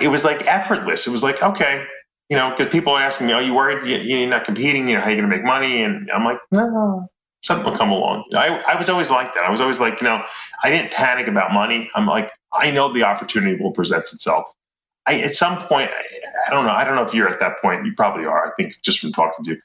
it 0.00 0.08
was 0.08 0.24
like 0.24 0.46
effortless. 0.46 1.06
It 1.06 1.10
was 1.10 1.22
like 1.22 1.42
okay, 1.42 1.84
you 2.28 2.36
know, 2.36 2.50
because 2.50 2.72
people 2.72 2.92
are 2.92 3.02
asking 3.02 3.26
me, 3.26 3.32
"Are 3.32 3.42
you 3.42 3.54
worried 3.54 3.86
you're 3.86 4.28
not 4.28 4.44
competing? 4.44 4.88
You 4.88 4.96
know, 4.96 5.00
how 5.00 5.08
are 5.08 5.10
you 5.10 5.20
going 5.20 5.30
to 5.30 5.36
make 5.36 5.44
money?" 5.44 5.82
And 5.82 6.10
I'm 6.12 6.24
like, 6.24 6.38
no, 6.50 7.08
something 7.42 7.68
will 7.68 7.76
come 7.76 7.90
along. 7.90 8.24
I, 8.34 8.62
I 8.68 8.76
was 8.76 8.88
always 8.88 9.10
like 9.10 9.34
that. 9.34 9.44
I 9.44 9.50
was 9.50 9.60
always 9.60 9.80
like, 9.80 10.00
you 10.00 10.06
know, 10.06 10.22
I 10.62 10.70
didn't 10.70 10.92
panic 10.92 11.26
about 11.26 11.52
money. 11.52 11.90
I'm 11.94 12.06
like, 12.06 12.30
I 12.52 12.70
know 12.70 12.92
the 12.92 13.02
opportunity 13.02 13.60
will 13.60 13.72
present 13.72 14.04
itself. 14.12 14.46
I, 15.04 15.20
at 15.20 15.34
some 15.34 15.58
point, 15.58 15.90
I, 15.90 16.04
I, 16.48 16.54
don't 16.54 16.64
know. 16.64 16.70
I 16.70 16.84
don't 16.84 16.94
know 16.94 17.02
if 17.02 17.12
you're 17.12 17.28
at 17.28 17.40
that 17.40 17.60
point. 17.60 17.84
You 17.84 17.92
probably 17.96 18.24
are. 18.24 18.46
I 18.46 18.50
think 18.56 18.80
just 18.82 19.00
from 19.00 19.12
talking 19.12 19.44
to 19.44 19.50
you, 19.52 19.56
at 19.56 19.60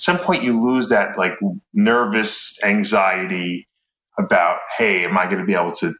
some 0.00 0.18
point 0.18 0.44
you 0.44 0.58
lose 0.58 0.88
that 0.90 1.18
like 1.18 1.32
nervous 1.74 2.62
anxiety 2.62 3.66
about, 4.18 4.58
hey, 4.76 5.04
am 5.04 5.18
I 5.18 5.24
going 5.24 5.38
to 5.38 5.44
be 5.44 5.54
able 5.54 5.72
to 5.72 5.94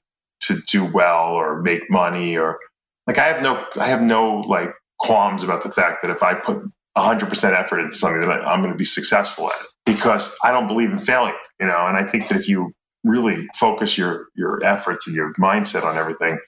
to 0.48 0.61
do 0.70 0.84
well 0.84 1.28
or 1.28 1.62
make 1.62 1.88
money 1.90 2.37
or 2.37 2.58
like 3.06 3.18
I 3.18 3.26
have 3.26 3.42
no 3.42 3.64
I 3.80 3.87
have 3.87 4.02
no 4.02 4.40
like 4.40 4.70
qualms 4.98 5.42
about 5.42 5.62
the 5.62 5.70
fact 5.70 6.02
that 6.02 6.11
if 6.11 6.22
I 6.22 6.34
put 6.34 6.62
100% 6.96 7.58
effort 7.58 7.78
into 7.78 7.92
something 7.92 8.20
that 8.20 8.30
I, 8.30 8.40
I'm 8.40 8.61
going 8.61 8.72
to 8.72 8.78
be 8.78 8.84
successful 8.84 9.48
at 9.48 9.61
it 9.61 9.66
because 9.87 10.37
I 10.42 10.50
don't 10.50 10.66
believe 10.66 10.90
in 10.90 10.98
failure, 10.98 11.34
you 11.61 11.66
know. 11.66 11.87
And 11.87 11.96
I 11.96 12.04
think 12.04 12.28
that 12.28 12.37
if 12.37 12.48
you 12.48 12.72
really 13.04 13.46
focus 13.54 13.96
your 13.96 14.26
your 14.34 14.62
efforts 14.64 15.06
and 15.06 15.14
your 15.14 15.32
mindset 15.34 15.84
on 15.84 15.96
everything, 15.96 16.38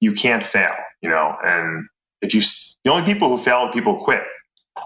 you 0.00 0.12
can't 0.12 0.44
fail, 0.44 0.74
you 1.02 1.10
know. 1.10 1.36
And 1.44 1.86
if 2.22 2.34
you 2.34 2.42
the 2.84 2.90
only 2.90 3.04
people 3.04 3.28
who 3.28 3.38
fail 3.38 3.56
are 3.56 3.72
people 3.72 3.98
who 3.98 4.04
quit. 4.04 4.22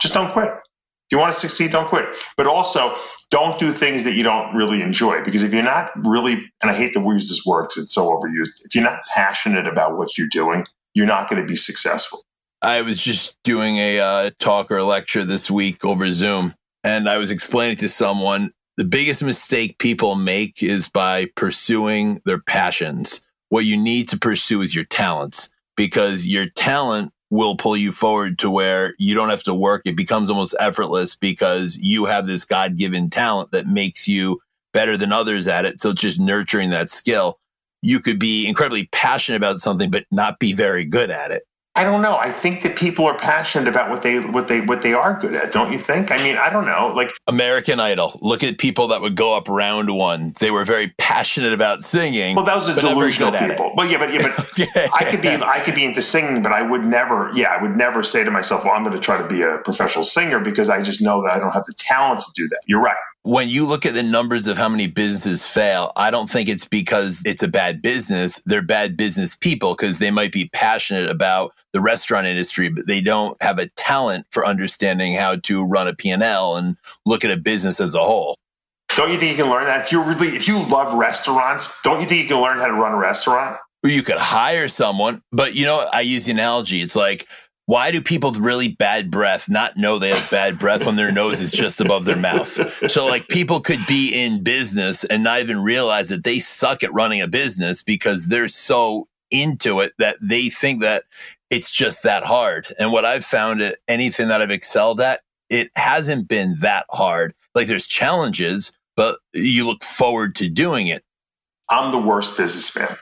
Just 0.01 0.15
don't 0.15 0.33
quit. 0.33 0.51
You 1.13 1.19
want 1.19 1.33
to 1.33 1.39
succeed, 1.39 1.71
don't 1.71 1.89
quit. 1.89 2.07
But 2.37 2.47
also, 2.47 2.97
don't 3.31 3.59
do 3.59 3.73
things 3.73 4.03
that 4.05 4.13
you 4.13 4.23
don't 4.23 4.55
really 4.55 4.83
enjoy 4.83 5.23
because 5.23 5.43
if 5.43 5.53
you're 5.53 5.63
not 5.63 5.91
really, 6.05 6.51
and 6.63 6.71
I 6.71 6.75
hate 6.75 6.93
to 6.95 7.01
use 7.01 7.29
this 7.29 7.45
word 7.47 7.65
because 7.65 7.85
it's 7.85 7.95
so 7.95 8.09
overused, 8.09 8.63
if 8.65 8.75
you're 8.75 8.85
not 8.85 9.03
passionate 9.15 9.67
about 9.67 9.97
what 9.97 10.19
you're 10.19 10.29
doing, 10.29 10.67
you're 10.95 11.07
not 11.07 11.29
going 11.29 11.41
to 11.41 11.47
be 11.47 11.57
successful. 11.57 12.23
I 12.63 12.83
was 12.83 13.03
just 13.03 13.37
doing 13.43 13.77
a 13.77 14.01
uh, 14.01 14.31
talk 14.39 14.71
or 14.71 14.79
a 14.79 14.85
lecture 14.85 15.25
this 15.25 15.51
week 15.51 15.85
over 15.85 16.11
Zoom, 16.13 16.55
and 16.85 17.09
I 17.09 17.19
was 17.19 17.31
explaining 17.31 17.77
to 17.79 17.89
someone 17.89 18.53
the 18.77 18.85
biggest 18.85 19.23
mistake 19.23 19.79
people 19.79 20.15
make 20.15 20.63
is 20.63 20.89
by 20.89 21.27
pursuing 21.37 22.21
their 22.25 22.41
passions. 22.41 23.23
What 23.49 23.65
you 23.65 23.77
need 23.77 24.09
to 24.11 24.19
pursue 24.19 24.63
is 24.63 24.75
your 24.75 24.85
talents 24.85 25.51
because 25.77 26.27
your 26.27 26.47
talent 26.47 27.13
will 27.33 27.57
pull 27.57 27.75
you 27.75 27.93
forward 27.93 28.39
to 28.39 28.51
where 28.51 28.95
you 28.99 29.15
don't 29.15 29.31
have 29.31 29.43
to 29.43 29.55
work. 29.55 29.81
It 29.87 29.97
becomes 29.97 30.29
almost 30.29 30.55
effortless 30.61 31.17
because 31.17 31.79
you 31.79 32.05
have 32.05 32.27
this 32.27 32.45
God 32.45 32.77
given 32.77 33.09
talent 33.09 33.53
that 33.53 33.67
makes 33.67 34.07
you 34.07 34.39
better 34.75 34.99
than 34.99 35.13
others 35.13 35.49
at 35.49 35.65
it. 35.65 35.81
So 35.81 35.91
it's 35.91 36.03
just 36.03 36.21
nurturing 36.21 36.69
that 36.71 36.91
skill. 36.91 37.39
You 37.81 38.01
could 38.01 38.19
be 38.19 38.47
incredibly 38.47 38.87
passionate 38.93 39.39
about 39.39 39.61
something, 39.61 39.91
but 39.91 40.05
not 40.11 40.41
be 40.41 40.53
very 40.53 40.85
good 40.85 41.11
at 41.11 41.31
it. 41.31 41.45
I 41.75 41.85
don't 41.85 42.03
know. 42.03 42.19
I 42.19 42.31
think 42.31 42.63
that 42.65 42.77
people 42.77 43.07
are 43.07 43.17
passionate 43.17 43.67
about 43.67 43.89
what 43.89 44.03
they 44.03 44.21
what 44.21 44.47
they 44.47 44.61
what 44.61 44.83
they 44.83 44.93
are 44.93 45.19
good 45.19 45.35
at. 45.35 45.53
Don't 45.53 45.73
you 45.73 45.79
think? 45.79 46.11
I 46.11 46.19
mean, 46.19 46.37
I 46.37 46.51
don't 46.51 46.67
know. 46.67 46.93
Like 46.95 47.13
American 47.27 47.81
Idol. 47.81 48.19
Look 48.21 48.43
at 48.43 48.59
people 48.59 48.89
that 48.89 49.01
would 49.01 49.17
go 49.17 49.35
up 49.35 49.49
round 49.49 49.89
one. 49.89 50.35
They 50.39 50.51
were 50.51 50.67
very 50.67 50.89
passionate 50.99 51.55
about 51.55 51.83
singing. 51.83 52.37
Well, 52.37 52.45
those 52.45 52.69
are 52.69 52.79
delusional 52.79 53.33
people. 53.33 53.73
Well, 53.75 53.89
yeah, 53.91 53.99
but 53.99 54.13
yeah, 54.13 54.35
but. 54.37 54.91
I 54.93 55.11
could 55.11 55.23
be 55.23 55.31
I 55.31 55.61
could 55.61 55.75
be 55.75 55.87
into 55.87 56.03
singing, 56.03 56.43
but 56.43 56.53
I 56.53 56.61
would 56.61 56.85
never. 56.85 57.31
Yeah, 57.35 57.49
I 57.49 57.63
would 57.63 57.75
never 57.75 58.03
say 58.03 58.23
to 58.23 58.31
myself, 58.31 58.65
"Well, 58.65 58.75
I'm 58.75 58.85
going 58.85 58.95
to 58.95 59.03
try 59.03 59.17
to 59.17 59.27
be 59.27 59.41
a 59.41 59.59
professional 59.59 60.05
singer," 60.05 60.41
because 60.41 60.69
I 60.69 60.83
just 60.83 61.01
know 61.01 61.23
that 61.23 61.33
I 61.33 61.39
don't 61.39 61.53
have 61.53 61.65
the 61.65 61.75
talent 61.75 62.21
to 62.21 62.33
do 62.35 62.49
that. 62.49 62.61
You're 62.67 62.83
right 62.83 62.97
when 63.25 63.49
you 63.49 63.67
look 63.67 63.87
at 63.87 63.95
the 63.95 64.03
numbers 64.03 64.49
of 64.49 64.57
how 64.57 64.69
many 64.69 64.89
businesses 64.89 65.47
fail, 65.47 65.93
I 65.95 66.11
don't 66.11 66.29
think 66.29 66.49
it's 66.49 66.67
because 66.67 67.23
it's 67.25 67.43
a 67.43 67.49
bad 67.49 67.81
business. 67.81 68.43
They're 68.47 68.63
bad 68.63 68.97
business 68.97 69.37
people 69.37 69.75
because 69.75 70.01
they 70.01 70.11
might 70.11 70.33
be 70.33 70.49
passionate 70.49 71.09
about 71.09 71.53
the 71.73 71.81
restaurant 71.81 72.27
industry, 72.27 72.69
but 72.69 72.89
they 72.89 73.01
don't 73.01 73.41
have 73.41 73.59
a 73.59 73.69
talent 73.69 74.27
for 74.31 74.45
understanding 74.45 75.15
how 75.15 75.37
to 75.37 75.65
run 75.65 75.87
a 75.87 75.95
P&L 75.95 76.57
and 76.57 76.77
look 77.07 77.25
at 77.25 77.31
a 77.31 77.37
business 77.37 77.81
as 77.81 77.95
a 77.95 78.03
whole. 78.03 78.37
Don't 78.97 79.13
you 79.13 79.19
think 79.19 79.37
you 79.37 79.45
can 79.45 79.51
learn 79.51 79.65
that? 79.67 79.87
If 79.87 79.93
you 79.93 80.03
really, 80.03 80.29
if 80.29 80.49
you 80.49 80.59
love 80.67 80.93
restaurants, 80.93 81.81
don't 81.83 82.01
you 82.01 82.07
think 82.07 82.23
you 82.23 82.29
can 82.29 82.43
learn 82.43 82.59
how 82.59 82.67
to 82.67 82.75
run 82.75 82.93
a 82.93 82.99
restaurant? 82.99 83.57
You 83.85 84.03
could 84.03 84.19
hire 84.19 84.69
someone, 84.69 85.23
but 85.33 85.55
you 85.55 85.65
know, 85.65 85.89
I 85.93 86.03
use 86.03 86.27
the 86.27 86.33
analogy. 86.33 86.83
It's 86.83 86.95
like 86.97 87.27
why 87.73 87.91
do 87.91 88.03
people 88.03 88.31
with 88.31 88.39
really 88.39 88.69
bad 88.69 89.11
breath 89.11 89.49
not 89.49 89.79
know 89.79 89.99
they 89.99 90.11
have 90.11 90.31
bad 90.31 90.59
breath 90.59 90.85
when 90.85 90.97
their 90.97 91.11
nose 91.11 91.41
is 91.41 91.51
just 91.51 91.81
above 91.81 92.05
their 92.05 92.19
mouth? 92.19 92.61
So, 92.91 93.07
like, 93.07 93.29
people 93.29 93.63
could 93.63 93.81
be 93.87 94.13
in 94.13 94.43
business 94.43 95.05
and 95.05 95.25
not 95.25 95.41
even 95.41 95.63
realize 95.63 96.11
that 96.11 96.23
they 96.23 96.39
suck 96.39 96.83
at 96.83 96.93
running 96.93 97.23
a 97.23 97.27
business 97.27 97.83
because 97.83 98.27
they're 98.27 98.49
so 98.49 99.09
into 99.31 99.81
it 99.81 99.93
that 99.97 100.19
they 100.21 100.51
think 100.51 100.83
that 100.83 101.05
it's 101.49 101.71
just 101.71 102.03
that 102.03 102.25
hard. 102.25 102.67
And 102.79 102.93
what 102.93 103.07
I've 103.07 103.25
found 103.25 103.63
at 103.63 103.79
anything 103.89 104.29
that 104.29 104.43
I've 104.43 104.51
excelled 104.51 105.01
at, 105.01 105.23
it 105.49 105.71
hasn't 105.75 106.29
been 106.29 106.57
that 106.61 106.85
hard. 106.91 107.33
Like, 107.55 107.69
there's 107.69 107.87
challenges, 107.87 108.75
but 108.97 109.19
you 109.33 109.67
look 109.67 109.83
forward 109.83 110.35
to 110.35 110.51
doing 110.51 110.89
it. 110.89 111.05
I'm 111.71 111.91
the 111.91 111.97
worst 111.97 112.37
businessman. 112.37 112.99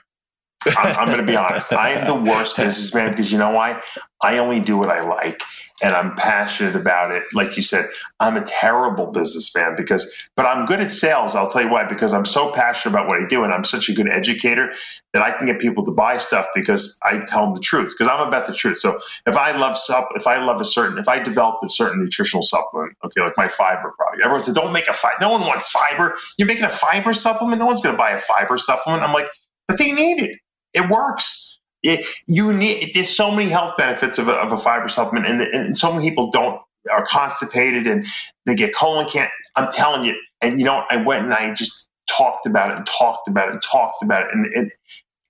I'm, 0.77 0.95
I'm 0.97 1.05
going 1.07 1.19
to 1.19 1.25
be 1.25 1.35
honest. 1.35 1.73
I 1.73 1.91
am 1.91 2.07
the 2.07 2.31
worst 2.31 2.57
businessman 2.57 3.11
because 3.11 3.31
you 3.31 3.37
know 3.37 3.51
why? 3.51 3.81
I 4.21 4.37
only 4.37 4.59
do 4.59 4.77
what 4.77 4.89
I 4.89 5.01
like 5.01 5.41
and 5.81 5.95
I'm 5.95 6.15
passionate 6.15 6.75
about 6.75 7.11
it. 7.11 7.23
Like 7.33 7.55
you 7.55 7.63
said, 7.63 7.87
I'm 8.19 8.37
a 8.37 8.43
terrible 8.43 9.07
businessman 9.07 9.75
because, 9.75 10.13
but 10.35 10.45
I'm 10.45 10.65
good 10.65 10.79
at 10.79 10.91
sales. 10.91 11.33
I'll 11.33 11.49
tell 11.49 11.63
you 11.63 11.69
why, 11.69 11.85
because 11.85 12.13
I'm 12.13 12.25
so 12.25 12.51
passionate 12.51 12.93
about 12.93 13.07
what 13.07 13.21
I 13.21 13.25
do 13.25 13.43
and 13.43 13.51
I'm 13.51 13.63
such 13.63 13.89
a 13.89 13.93
good 13.93 14.07
educator 14.07 14.73
that 15.13 15.23
I 15.23 15.31
can 15.31 15.47
get 15.47 15.59
people 15.59 15.83
to 15.85 15.91
buy 15.91 16.17
stuff 16.17 16.47
because 16.53 16.99
I 17.03 17.17
tell 17.19 17.45
them 17.45 17.55
the 17.55 17.61
truth 17.61 17.95
because 17.97 18.11
I'm 18.11 18.25
about 18.27 18.45
the 18.45 18.53
truth. 18.53 18.77
So 18.77 18.99
if 19.25 19.35
I 19.35 19.57
love 19.57 19.75
sup, 19.75 20.09
if 20.15 20.27
I 20.27 20.43
love 20.43 20.61
a 20.61 20.65
certain, 20.65 20.99
if 20.99 21.09
I 21.09 21.17
developed 21.19 21.63
a 21.65 21.69
certain 21.69 21.99
nutritional 21.99 22.43
supplement, 22.43 22.95
okay, 23.03 23.21
like 23.21 23.33
my 23.37 23.47
fiber 23.47 23.91
product, 23.97 24.21
everyone 24.23 24.43
said, 24.43 24.53
don't 24.53 24.71
make 24.71 24.87
a 24.87 24.93
fiber. 24.93 25.17
No 25.19 25.31
one 25.31 25.41
wants 25.41 25.69
fiber. 25.69 26.15
You're 26.37 26.47
making 26.47 26.65
a 26.65 26.69
fiber 26.69 27.13
supplement. 27.13 27.59
No 27.59 27.65
one's 27.65 27.81
going 27.81 27.95
to 27.95 27.99
buy 27.99 28.11
a 28.11 28.19
fiber 28.19 28.57
supplement. 28.57 29.03
I'm 29.03 29.13
like, 29.13 29.27
but 29.67 29.79
they 29.79 29.91
need 29.91 30.21
it. 30.21 30.39
It 30.73 30.89
works. 30.89 31.59
It, 31.83 32.05
you 32.27 32.53
need. 32.53 32.91
There's 32.93 33.09
so 33.09 33.31
many 33.31 33.49
health 33.49 33.75
benefits 33.77 34.19
of 34.19 34.27
a, 34.27 34.33
of 34.33 34.53
a 34.53 34.57
fiber 34.57 34.87
supplement, 34.87 35.25
and, 35.25 35.41
and 35.41 35.77
so 35.77 35.91
many 35.91 36.09
people 36.09 36.29
don't 36.29 36.61
are 36.91 37.05
constipated 37.05 37.85
and 37.85 38.05
they 38.45 38.55
get 38.55 38.73
colon 38.75 39.07
cancer. 39.07 39.31
I'm 39.55 39.71
telling 39.71 40.05
you. 40.05 40.15
And 40.41 40.59
you 40.59 40.65
know, 40.65 40.83
I 40.89 40.95
went 40.97 41.25
and 41.25 41.33
I 41.33 41.53
just 41.53 41.89
talked 42.09 42.45
about 42.45 42.71
it 42.71 42.77
and 42.77 42.85
talked 42.85 43.27
about 43.27 43.49
it 43.49 43.53
and 43.53 43.63
talked 43.63 44.03
about 44.03 44.25
it, 44.25 44.29
and 44.33 44.47
it, 44.53 44.73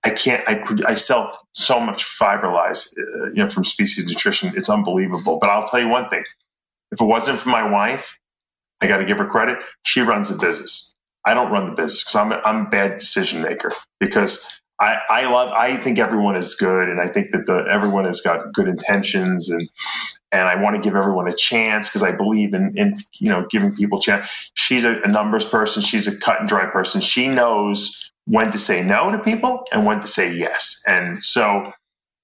I 0.03 0.09
can't. 0.09 0.43
I 0.47 0.63
I 0.87 0.95
sell 0.95 1.31
so 1.53 1.79
much 1.79 2.03
Fiberlyze, 2.03 2.93
uh, 2.97 3.25
you 3.27 3.35
know, 3.35 3.47
from 3.47 3.63
Species 3.63 4.07
Nutrition. 4.07 4.53
It's 4.55 4.69
unbelievable. 4.69 5.37
But 5.39 5.49
I'll 5.49 5.67
tell 5.67 5.79
you 5.81 5.89
one 5.89 6.09
thing: 6.09 6.23
if 6.91 7.01
it 7.01 7.05
wasn't 7.05 7.39
for 7.39 7.49
my 7.49 7.69
wife, 7.69 8.19
I 8.81 8.87
got 8.87 8.97
to 8.97 9.05
give 9.05 9.17
her 9.17 9.27
credit. 9.27 9.59
She 9.83 10.01
runs 10.01 10.29
the 10.29 10.37
business. 10.37 10.95
I 11.25 11.33
don't 11.33 11.51
run 11.51 11.69
the 11.69 11.75
business 11.75 12.03
because 12.03 12.15
I'm 12.15 12.31
a, 12.31 12.41
I'm 12.45 12.65
a 12.67 12.69
bad 12.69 12.97
decision 12.99 13.41
maker 13.41 13.71
because 13.99 14.60
I, 14.81 14.97
I 15.09 15.31
love. 15.31 15.49
I 15.49 15.77
think 15.77 15.99
everyone 15.99 16.35
is 16.35 16.55
good, 16.55 16.89
and 16.89 16.99
I 16.99 17.05
think 17.05 17.29
that 17.31 17.45
the, 17.45 17.65
everyone 17.71 18.05
has 18.05 18.19
got 18.19 18.51
good 18.51 18.67
intentions, 18.67 19.47
and 19.49 19.69
and 20.31 20.47
I 20.47 20.55
want 20.55 20.75
to 20.75 20.81
give 20.81 20.95
everyone 20.95 21.27
a 21.27 21.35
chance 21.35 21.87
because 21.87 22.01
I 22.01 22.11
believe 22.11 22.53
in, 22.55 22.75
in 22.75 22.95
you 23.19 23.29
know 23.29 23.45
giving 23.49 23.73
people 23.73 23.99
chance. 23.99 24.27
She's 24.55 24.83
a, 24.83 24.99
a, 25.01 25.07
numbers 25.07 25.45
person. 25.45 25.83
She's 25.83 26.07
a 26.07 26.17
cut 26.17 26.39
and 26.39 26.49
dry 26.49 26.65
person. 26.65 26.99
She 26.99 27.27
knows 27.27 28.11
when 28.25 28.51
to 28.51 28.57
say 28.57 28.83
no 28.83 29.11
to 29.11 29.19
people 29.19 29.65
and 29.71 29.85
when 29.85 29.99
to 29.99 30.07
say 30.07 30.33
yes. 30.33 30.81
And 30.87 31.23
so 31.23 31.71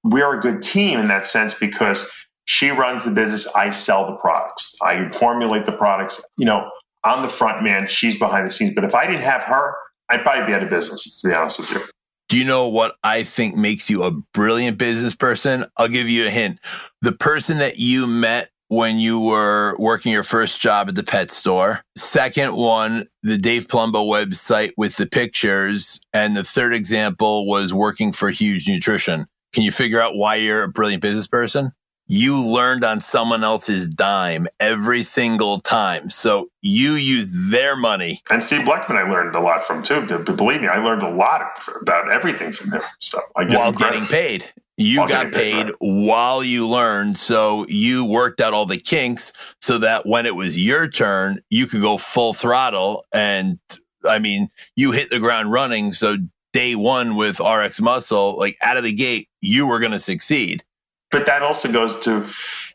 we're 0.04 0.38
a 0.38 0.42
good 0.42 0.62
team 0.62 1.00
in 1.00 1.06
that 1.08 1.28
sense 1.28 1.54
because 1.54 2.10
she 2.46 2.70
runs 2.70 3.04
the 3.04 3.12
business. 3.12 3.46
I 3.56 3.70
sell 3.70 4.08
the 4.08 4.16
products. 4.16 4.76
I 4.82 5.10
formulate 5.10 5.66
the 5.66 5.74
products. 5.74 6.24
You 6.38 6.46
know, 6.46 6.72
I'm 7.04 7.22
the 7.22 7.30
front 7.30 7.64
man. 7.64 7.88
She's 7.88 8.18
behind 8.18 8.48
the 8.48 8.52
scenes. 8.52 8.74
But 8.74 8.84
if 8.84 8.96
I 8.96 9.06
didn't 9.06 9.24
have 9.24 9.44
her, 9.44 9.76
I'd 10.10 10.22
probably 10.22 10.46
be 10.48 10.54
out 10.54 10.64
of 10.64 10.70
business, 10.70 11.20
to 11.22 11.28
be 11.28 11.34
honest 11.34 11.60
with 11.60 11.72
you. 11.72 11.82
Do 12.30 12.38
you 12.38 12.44
know 12.44 12.68
what 12.68 12.96
I 13.04 13.24
think 13.24 13.56
makes 13.56 13.90
you 13.90 14.04
a 14.04 14.12
brilliant 14.12 14.78
business 14.78 15.16
person? 15.16 15.66
I'll 15.78 15.88
give 15.88 16.10
you 16.10 16.28
a 16.28 16.30
hint. 16.30 16.60
The 17.02 17.14
person 17.14 17.60
that 17.60 17.80
you 17.80 18.06
met 18.06 18.50
when 18.70 19.00
you 19.00 19.20
were 19.20 19.78
working 19.80 20.12
your 20.12 20.24
first 20.24 20.60
job 20.60 20.90
at 20.90 20.96
the 20.96 21.04
pet 21.04 21.32
store. 21.32 21.82
Second 21.96 22.56
one, 22.56 23.06
the 23.24 23.38
Dave 23.38 23.68
Palumbo 23.68 24.06
website 24.06 24.72
with 24.76 24.98
the 24.98 25.06
pictures. 25.06 26.02
And 26.14 26.36
the 26.36 26.44
third 26.44 26.74
example 26.74 27.48
was 27.48 27.74
working 27.74 28.12
for 28.12 28.30
Huge 28.30 28.68
Nutrition. 28.68 29.28
Can 29.54 29.64
you 29.64 29.72
figure 29.72 30.02
out 30.02 30.16
why 30.18 30.36
you're 30.36 30.64
a 30.64 30.70
brilliant 30.70 31.02
business 31.02 31.28
person? 31.28 31.72
You 32.08 32.42
learned 32.42 32.84
on 32.86 33.02
someone 33.02 33.44
else's 33.44 33.90
dime 33.90 34.48
every 34.60 35.04
single 35.04 35.60
time. 35.60 36.10
So 36.10 36.50
you 36.62 36.94
use 36.94 37.50
their 37.52 37.76
money. 37.76 38.22
And 38.30 38.44
Steve 38.44 38.62
Blechman, 38.62 38.96
I 38.96 39.10
learned 39.10 39.36
a 39.36 39.42
lot 39.42 39.64
from 39.66 39.84
too. 39.84 40.02
Believe 40.06 40.62
me, 40.62 40.68
I 40.68 40.78
learned 40.78 41.04
a 41.04 41.10
lot 41.10 41.60
about 41.82 42.10
everything 42.12 42.54
from 42.54 42.72
him. 42.72 42.82
So 43.00 43.22
while 43.34 43.74
getting 43.74 44.06
paid, 44.06 44.50
you 44.78 45.00
while 45.00 45.08
got 45.10 45.32
paid, 45.34 45.66
paid 45.66 45.76
while 45.80 46.44
you 46.44 46.68
learned. 46.68 47.18
So 47.18 47.66
you 47.68 48.06
worked 48.06 48.40
out 48.40 48.54
all 48.54 48.66
the 48.66 48.78
kinks 48.78 49.34
so 49.60 49.78
that 49.80 50.06
when 50.06 50.26
it 50.26 50.36
was 50.36 50.58
your 50.58 50.88
turn, 50.88 51.40
you 51.50 51.68
could 51.68 51.82
go 51.82 51.98
full 51.98 52.34
throttle. 52.34 53.06
And 53.12 53.60
I 54.08 54.20
mean, 54.20 54.48
you 54.76 54.92
hit 54.92 55.10
the 55.10 55.20
ground 55.20 55.52
running. 55.52 55.92
So 55.92 56.18
day 56.54 56.76
one 56.76 57.16
with 57.16 57.42
RX 57.42 57.82
Muscle, 57.82 58.38
like 58.38 58.58
out 58.62 58.78
of 58.78 58.84
the 58.84 58.94
gate, 58.94 59.28
you 59.42 59.68
were 59.68 59.80
going 59.80 59.92
to 59.92 60.00
succeed 60.00 60.64
but 61.12 61.26
that 61.26 61.42
also 61.42 61.72
goes 61.72 62.00
to 62.02 62.28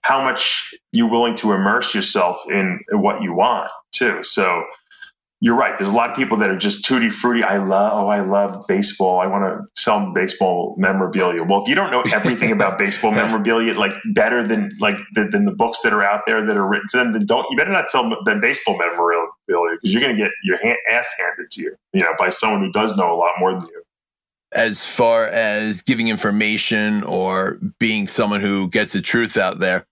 how 0.03 0.23
much 0.23 0.75
you're 0.93 1.11
willing 1.11 1.35
to 1.37 1.53
immerse 1.53 1.95
yourself 1.95 2.39
in 2.51 2.81
what 2.93 3.23
you 3.23 3.35
want 3.35 3.71
too. 3.93 4.23
So 4.25 4.65
you're 5.41 5.57
right. 5.57 5.77
There's 5.77 5.91
a 5.91 5.95
lot 5.95 6.09
of 6.09 6.15
people 6.15 6.37
that 6.37 6.51
are 6.51 6.57
just 6.57 6.85
tutti 6.85 7.11
frutti. 7.11 7.43
I 7.43 7.57
love, 7.57 7.93
oh, 7.95 8.07
I 8.07 8.21
love 8.21 8.65
baseball. 8.69 9.19
I 9.19 9.27
want 9.27 9.43
to 9.43 9.81
sell 9.81 10.13
baseball 10.13 10.77
memorabilia. 10.79 11.43
Well, 11.43 11.63
if 11.63 11.69
you 11.69 11.75
don't 11.75 11.91
know 11.91 12.03
everything 12.13 12.53
about 12.53 12.79
baseball 12.79 13.11
memorabilia, 13.11 13.75
like 13.75 13.93
better 14.15 14.47
than 14.47 14.71
like 14.79 14.97
the, 15.15 15.25
than 15.25 15.45
the 15.45 15.53
books 15.53 15.81
that 15.83 15.93
are 15.93 16.03
out 16.03 16.23
there 16.27 16.47
that 16.47 16.57
are 16.57 16.67
written 16.67 16.87
to 16.93 16.97
them, 16.99 17.13
then 17.13 17.27
don't 17.27 17.45
you 17.51 17.57
better 17.57 17.73
not 17.73 17.91
sell 17.91 18.09
the 18.09 18.39
baseball 18.41 18.79
memorabilia 18.79 19.27
because 19.49 19.93
you're 19.93 20.03
going 20.03 20.17
to 20.17 20.23
get 20.23 20.31
your 20.45 20.63
hand, 20.63 20.79
ass 20.89 21.13
handed 21.19 21.51
to 21.51 21.63
you, 21.63 21.75
you 21.93 22.01
know, 22.01 22.15
by 22.19 22.29
someone 22.29 22.61
who 22.61 22.71
does 22.71 22.97
know 22.97 23.13
a 23.13 23.17
lot 23.17 23.33
more 23.41 23.53
than 23.53 23.63
you 23.63 23.83
as 24.55 24.87
far 24.87 25.27
as 25.27 25.83
giving 25.83 26.09
information 26.09 27.03
or 27.05 27.59
being 27.79 28.09
someone 28.09 28.41
who 28.41 28.69
gets 28.69 28.93
the 28.93 29.01
truth 29.01 29.37
out 29.37 29.59
there. 29.59 29.87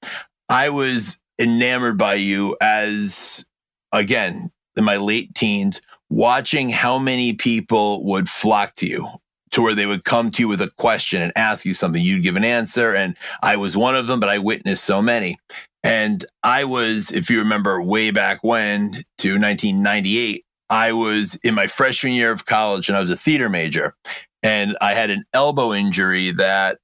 I 0.49 0.71
was 0.71 1.19
enamored 1.39 1.97
by 1.97 2.15
you 2.15 2.57
as, 2.61 3.45
again, 3.93 4.51
in 4.77 4.85
my 4.85 4.97
late 4.97 5.35
teens, 5.35 5.81
watching 6.09 6.69
how 6.69 6.99
many 6.99 7.33
people 7.33 8.05
would 8.05 8.29
flock 8.29 8.75
to 8.77 8.87
you 8.87 9.09
to 9.53 9.63
where 9.63 9.75
they 9.75 9.87
would 9.87 10.05
come 10.05 10.31
to 10.31 10.43
you 10.43 10.49
with 10.49 10.61
a 10.61 10.71
question 10.77 11.23
and 11.23 11.33
ask 11.35 11.65
you 11.65 11.75
something. 11.75 12.03
You'd 12.03 12.23
give 12.23 12.37
an 12.37 12.45
answer. 12.45 12.95
And 12.95 13.17
I 13.43 13.57
was 13.57 13.77
one 13.77 13.97
of 13.97 14.07
them, 14.07 14.21
but 14.21 14.29
I 14.29 14.39
witnessed 14.39 14.85
so 14.85 15.03
many. 15.03 15.39
And 15.83 16.25
I 16.43 16.65
was, 16.65 17.11
if 17.11 17.31
you 17.31 17.39
remember 17.39 17.81
way 17.83 18.11
back 18.11 18.45
when 18.45 19.05
to 19.19 19.33
1998, 19.33 20.45
I 20.69 20.93
was 20.93 21.35
in 21.43 21.55
my 21.55 21.67
freshman 21.67 22.13
year 22.13 22.31
of 22.31 22.47
college 22.47 22.89
and 22.89 22.97
I 22.97 23.01
was 23.01 23.11
a 23.11 23.17
theater 23.17 23.49
major 23.49 23.95
and 24.43 24.77
I 24.81 24.95
had 24.95 25.11
an 25.11 25.25
elbow 25.33 25.73
injury 25.73 26.31
that 26.33 26.79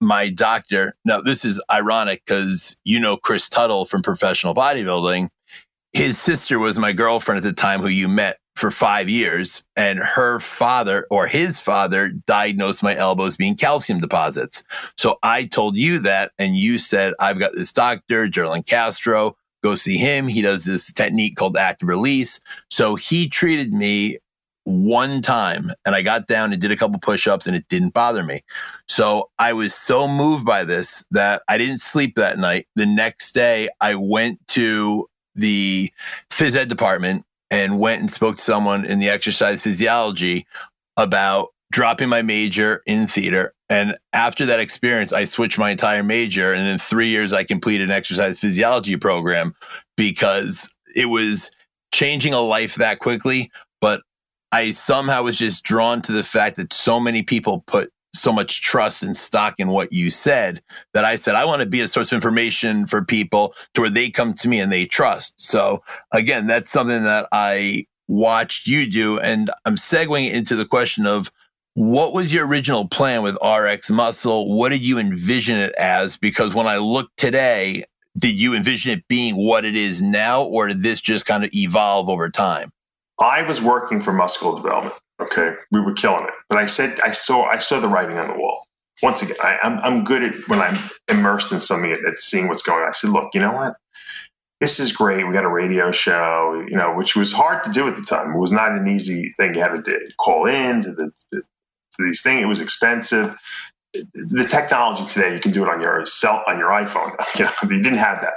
my 0.00 0.30
doctor, 0.30 0.96
now 1.04 1.20
this 1.20 1.44
is 1.44 1.62
ironic 1.70 2.22
because 2.24 2.78
you 2.84 2.98
know 2.98 3.16
Chris 3.16 3.48
Tuttle 3.48 3.84
from 3.84 4.02
professional 4.02 4.54
bodybuilding. 4.54 5.28
His 5.92 6.18
sister 6.18 6.58
was 6.58 6.78
my 6.78 6.92
girlfriend 6.92 7.38
at 7.38 7.42
the 7.42 7.52
time 7.52 7.80
who 7.80 7.88
you 7.88 8.08
met 8.08 8.38
for 8.54 8.70
five 8.70 9.08
years, 9.08 9.64
and 9.76 9.98
her 9.98 10.38
father 10.38 11.06
or 11.10 11.26
his 11.26 11.58
father 11.58 12.10
diagnosed 12.26 12.82
my 12.82 12.94
elbows 12.94 13.36
being 13.36 13.56
calcium 13.56 14.00
deposits. 14.00 14.62
So 14.96 15.18
I 15.22 15.46
told 15.46 15.76
you 15.76 15.98
that, 16.00 16.32
and 16.38 16.56
you 16.56 16.78
said, 16.78 17.14
I've 17.18 17.38
got 17.38 17.52
this 17.54 17.72
doctor, 17.72 18.28
Jerlin 18.28 18.66
Castro, 18.66 19.36
go 19.62 19.74
see 19.74 19.98
him. 19.98 20.28
He 20.28 20.42
does 20.42 20.64
this 20.64 20.92
technique 20.92 21.36
called 21.36 21.56
active 21.56 21.88
release. 21.88 22.40
So 22.70 22.96
he 22.96 23.28
treated 23.28 23.72
me 23.72 24.18
one 24.64 25.22
time 25.22 25.72
and 25.84 25.94
I 25.94 26.02
got 26.02 26.26
down 26.26 26.52
and 26.52 26.60
did 26.60 26.70
a 26.70 26.76
couple 26.76 26.98
push 26.98 27.26
ups 27.26 27.46
and 27.46 27.56
it 27.56 27.66
didn't 27.68 27.94
bother 27.94 28.22
me. 28.22 28.42
So 28.88 29.30
I 29.38 29.52
was 29.52 29.74
so 29.74 30.06
moved 30.06 30.44
by 30.44 30.64
this 30.64 31.04
that 31.10 31.42
I 31.48 31.58
didn't 31.58 31.78
sleep 31.78 32.16
that 32.16 32.38
night. 32.38 32.66
The 32.76 32.86
next 32.86 33.32
day, 33.32 33.68
I 33.80 33.94
went 33.94 34.46
to 34.48 35.08
the 35.34 35.92
phys 36.30 36.56
ed 36.56 36.68
department 36.68 37.24
and 37.50 37.78
went 37.78 38.00
and 38.00 38.10
spoke 38.10 38.36
to 38.36 38.42
someone 38.42 38.84
in 38.84 39.00
the 39.00 39.08
exercise 39.08 39.62
physiology 39.62 40.46
about 40.96 41.48
dropping 41.72 42.08
my 42.08 42.22
major 42.22 42.82
in 42.86 43.06
theater. 43.06 43.54
And 43.68 43.96
after 44.12 44.46
that 44.46 44.60
experience, 44.60 45.12
I 45.12 45.24
switched 45.24 45.58
my 45.58 45.70
entire 45.70 46.02
major. 46.02 46.52
And 46.52 46.66
in 46.66 46.78
three 46.78 47.08
years, 47.08 47.32
I 47.32 47.44
completed 47.44 47.84
an 47.88 47.96
exercise 47.96 48.38
physiology 48.38 48.96
program 48.96 49.54
because 49.96 50.72
it 50.94 51.06
was 51.06 51.54
changing 51.92 52.34
a 52.34 52.40
life 52.40 52.74
that 52.76 52.98
quickly. 52.98 53.50
But 53.80 54.02
I 54.52 54.70
somehow 54.70 55.22
was 55.22 55.38
just 55.38 55.64
drawn 55.64 56.02
to 56.02 56.12
the 56.12 56.24
fact 56.24 56.56
that 56.56 56.72
so 56.72 56.98
many 56.98 57.22
people 57.22 57.62
put 57.66 57.92
so 58.12 58.32
much 58.32 58.62
trust 58.62 59.02
and 59.02 59.16
stock 59.16 59.54
in 59.58 59.68
what 59.68 59.92
you 59.92 60.10
said 60.10 60.62
that 60.94 61.04
I 61.04 61.14
said, 61.14 61.36
I 61.36 61.44
want 61.44 61.60
to 61.60 61.66
be 61.66 61.80
a 61.80 61.86
source 61.86 62.10
of 62.10 62.16
information 62.16 62.86
for 62.86 63.04
people 63.04 63.54
to 63.74 63.82
where 63.82 63.90
they 63.90 64.10
come 64.10 64.34
to 64.34 64.48
me 64.48 64.60
and 64.60 64.72
they 64.72 64.86
trust. 64.86 65.40
So 65.40 65.82
again, 66.12 66.46
that's 66.46 66.70
something 66.70 67.04
that 67.04 67.28
I 67.30 67.86
watched 68.08 68.66
you 68.66 68.90
do. 68.90 69.20
And 69.20 69.50
I'm 69.64 69.76
segueing 69.76 70.32
into 70.32 70.56
the 70.56 70.66
question 70.66 71.06
of 71.06 71.30
what 71.74 72.12
was 72.12 72.32
your 72.32 72.48
original 72.48 72.88
plan 72.88 73.22
with 73.22 73.38
RX 73.44 73.90
Muscle? 73.90 74.52
What 74.52 74.70
did 74.70 74.84
you 74.84 74.98
envision 74.98 75.56
it 75.56 75.72
as? 75.76 76.16
Because 76.16 76.52
when 76.52 76.66
I 76.66 76.78
look 76.78 77.10
today, 77.16 77.84
did 78.18 78.40
you 78.40 78.54
envision 78.54 78.98
it 78.98 79.06
being 79.06 79.36
what 79.36 79.64
it 79.64 79.76
is 79.76 80.02
now, 80.02 80.42
or 80.42 80.66
did 80.66 80.82
this 80.82 81.00
just 81.00 81.26
kind 81.26 81.44
of 81.44 81.50
evolve 81.54 82.08
over 82.08 82.28
time? 82.28 82.72
I 83.20 83.42
was 83.42 83.60
working 83.60 84.00
for 84.00 84.12
muscular 84.12 84.60
development. 84.60 84.94
Okay, 85.20 85.54
we 85.70 85.80
were 85.80 85.92
killing 85.92 86.24
it, 86.24 86.34
but 86.48 86.58
I 86.58 86.66
said 86.66 86.98
I 87.00 87.12
saw 87.12 87.44
I 87.44 87.58
saw 87.58 87.78
the 87.78 87.88
writing 87.88 88.18
on 88.18 88.28
the 88.28 88.34
wall. 88.34 88.64
Once 89.02 89.22
again, 89.22 89.36
I, 89.42 89.58
am 89.62 89.78
I'm, 89.78 89.84
I'm 89.84 90.04
good 90.04 90.22
at 90.22 90.48
when 90.48 90.60
I'm 90.60 90.78
immersed 91.08 91.52
in 91.52 91.60
something 91.60 91.90
at, 91.90 92.04
at 92.04 92.18
seeing 92.18 92.48
what's 92.48 92.62
going 92.62 92.82
on. 92.82 92.88
I 92.88 92.92
said, 92.92 93.10
look, 93.10 93.30
you 93.34 93.40
know 93.40 93.52
what? 93.52 93.74
This 94.60 94.78
is 94.78 94.92
great. 94.92 95.26
We 95.26 95.32
got 95.32 95.44
a 95.44 95.48
radio 95.48 95.90
show, 95.90 96.64
you 96.68 96.76
know, 96.76 96.94
which 96.94 97.16
was 97.16 97.32
hard 97.32 97.64
to 97.64 97.70
do 97.70 97.88
at 97.88 97.96
the 97.96 98.02
time. 98.02 98.32
It 98.34 98.38
was 98.38 98.52
not 98.52 98.72
an 98.72 98.88
easy 98.88 99.32
thing. 99.38 99.54
You 99.54 99.62
had 99.62 99.84
to 99.84 100.00
call 100.18 100.46
in 100.46 100.82
to 100.82 100.92
the 100.92 101.10
to 101.32 101.42
these 101.98 102.20
things. 102.20 102.42
It 102.42 102.46
was 102.46 102.60
expensive. 102.60 103.36
The 103.92 104.46
technology 104.48 105.04
today, 105.06 105.34
you 105.34 105.40
can 105.40 105.50
do 105.50 105.62
it 105.62 105.68
on 105.68 105.80
your 105.80 106.04
cell 106.06 106.42
on 106.46 106.58
your 106.58 106.70
iPhone. 106.70 107.14
You 107.38 107.44
know, 107.44 107.52
you 107.62 107.82
didn't 107.82 107.98
have 107.98 108.20
that. 108.20 108.34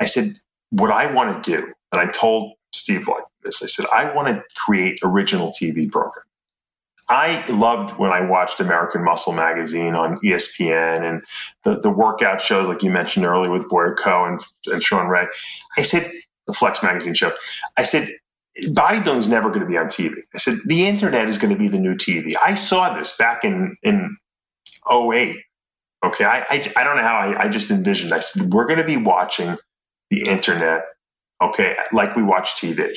I 0.00 0.04
said, 0.06 0.34
what 0.70 0.90
I 0.90 1.12
want 1.12 1.42
to 1.42 1.56
do, 1.56 1.72
and 1.92 2.00
I 2.00 2.06
told 2.06 2.54
Steve 2.72 3.08
like 3.08 3.24
this. 3.44 3.62
I 3.62 3.66
said, 3.66 3.86
I 3.92 4.12
want 4.14 4.28
to 4.28 4.44
create 4.56 4.98
original 5.02 5.50
TV 5.50 5.90
program. 5.90 6.24
I 7.08 7.44
loved 7.50 7.98
when 7.98 8.12
I 8.12 8.20
watched 8.20 8.60
American 8.60 9.02
Muscle 9.02 9.32
magazine 9.32 9.96
on 9.96 10.16
ESPN 10.18 11.02
and 11.02 11.24
the, 11.64 11.80
the 11.80 11.90
workout 11.90 12.40
shows, 12.40 12.68
like 12.68 12.84
you 12.84 12.90
mentioned 12.90 13.26
earlier 13.26 13.50
with 13.50 13.68
Boyer 13.68 13.96
Coe 13.96 14.24
and, 14.26 14.40
and 14.66 14.80
Shawn 14.80 15.08
Ray. 15.08 15.26
I 15.76 15.82
said, 15.82 16.10
the 16.46 16.52
Flex 16.52 16.82
magazine 16.84 17.14
show. 17.14 17.32
I 17.76 17.82
said, 17.82 18.16
bodybuilding 18.68 19.18
is 19.18 19.28
never 19.28 19.48
going 19.48 19.60
to 19.60 19.66
be 19.66 19.76
on 19.76 19.86
TV. 19.86 20.14
I 20.34 20.38
said, 20.38 20.58
the 20.66 20.86
internet 20.86 21.28
is 21.28 21.36
going 21.36 21.52
to 21.52 21.58
be 21.58 21.68
the 21.68 21.80
new 21.80 21.94
TV. 21.94 22.34
I 22.40 22.54
saw 22.54 22.94
this 22.94 23.16
back 23.16 23.44
in, 23.44 23.76
in 23.82 24.16
08. 24.90 25.36
Okay. 26.04 26.24
I, 26.24 26.44
I, 26.48 26.72
I 26.76 26.84
don't 26.84 26.96
know 26.96 27.02
how 27.02 27.16
I, 27.16 27.44
I 27.44 27.48
just 27.48 27.72
envisioned. 27.72 28.12
I 28.12 28.20
said, 28.20 28.52
we're 28.52 28.66
going 28.66 28.78
to 28.78 28.84
be 28.84 28.96
watching 28.96 29.56
the 30.10 30.22
internet 30.28 30.84
okay, 31.40 31.76
like 31.92 32.16
we 32.16 32.22
watch 32.22 32.54
TV. 32.56 32.94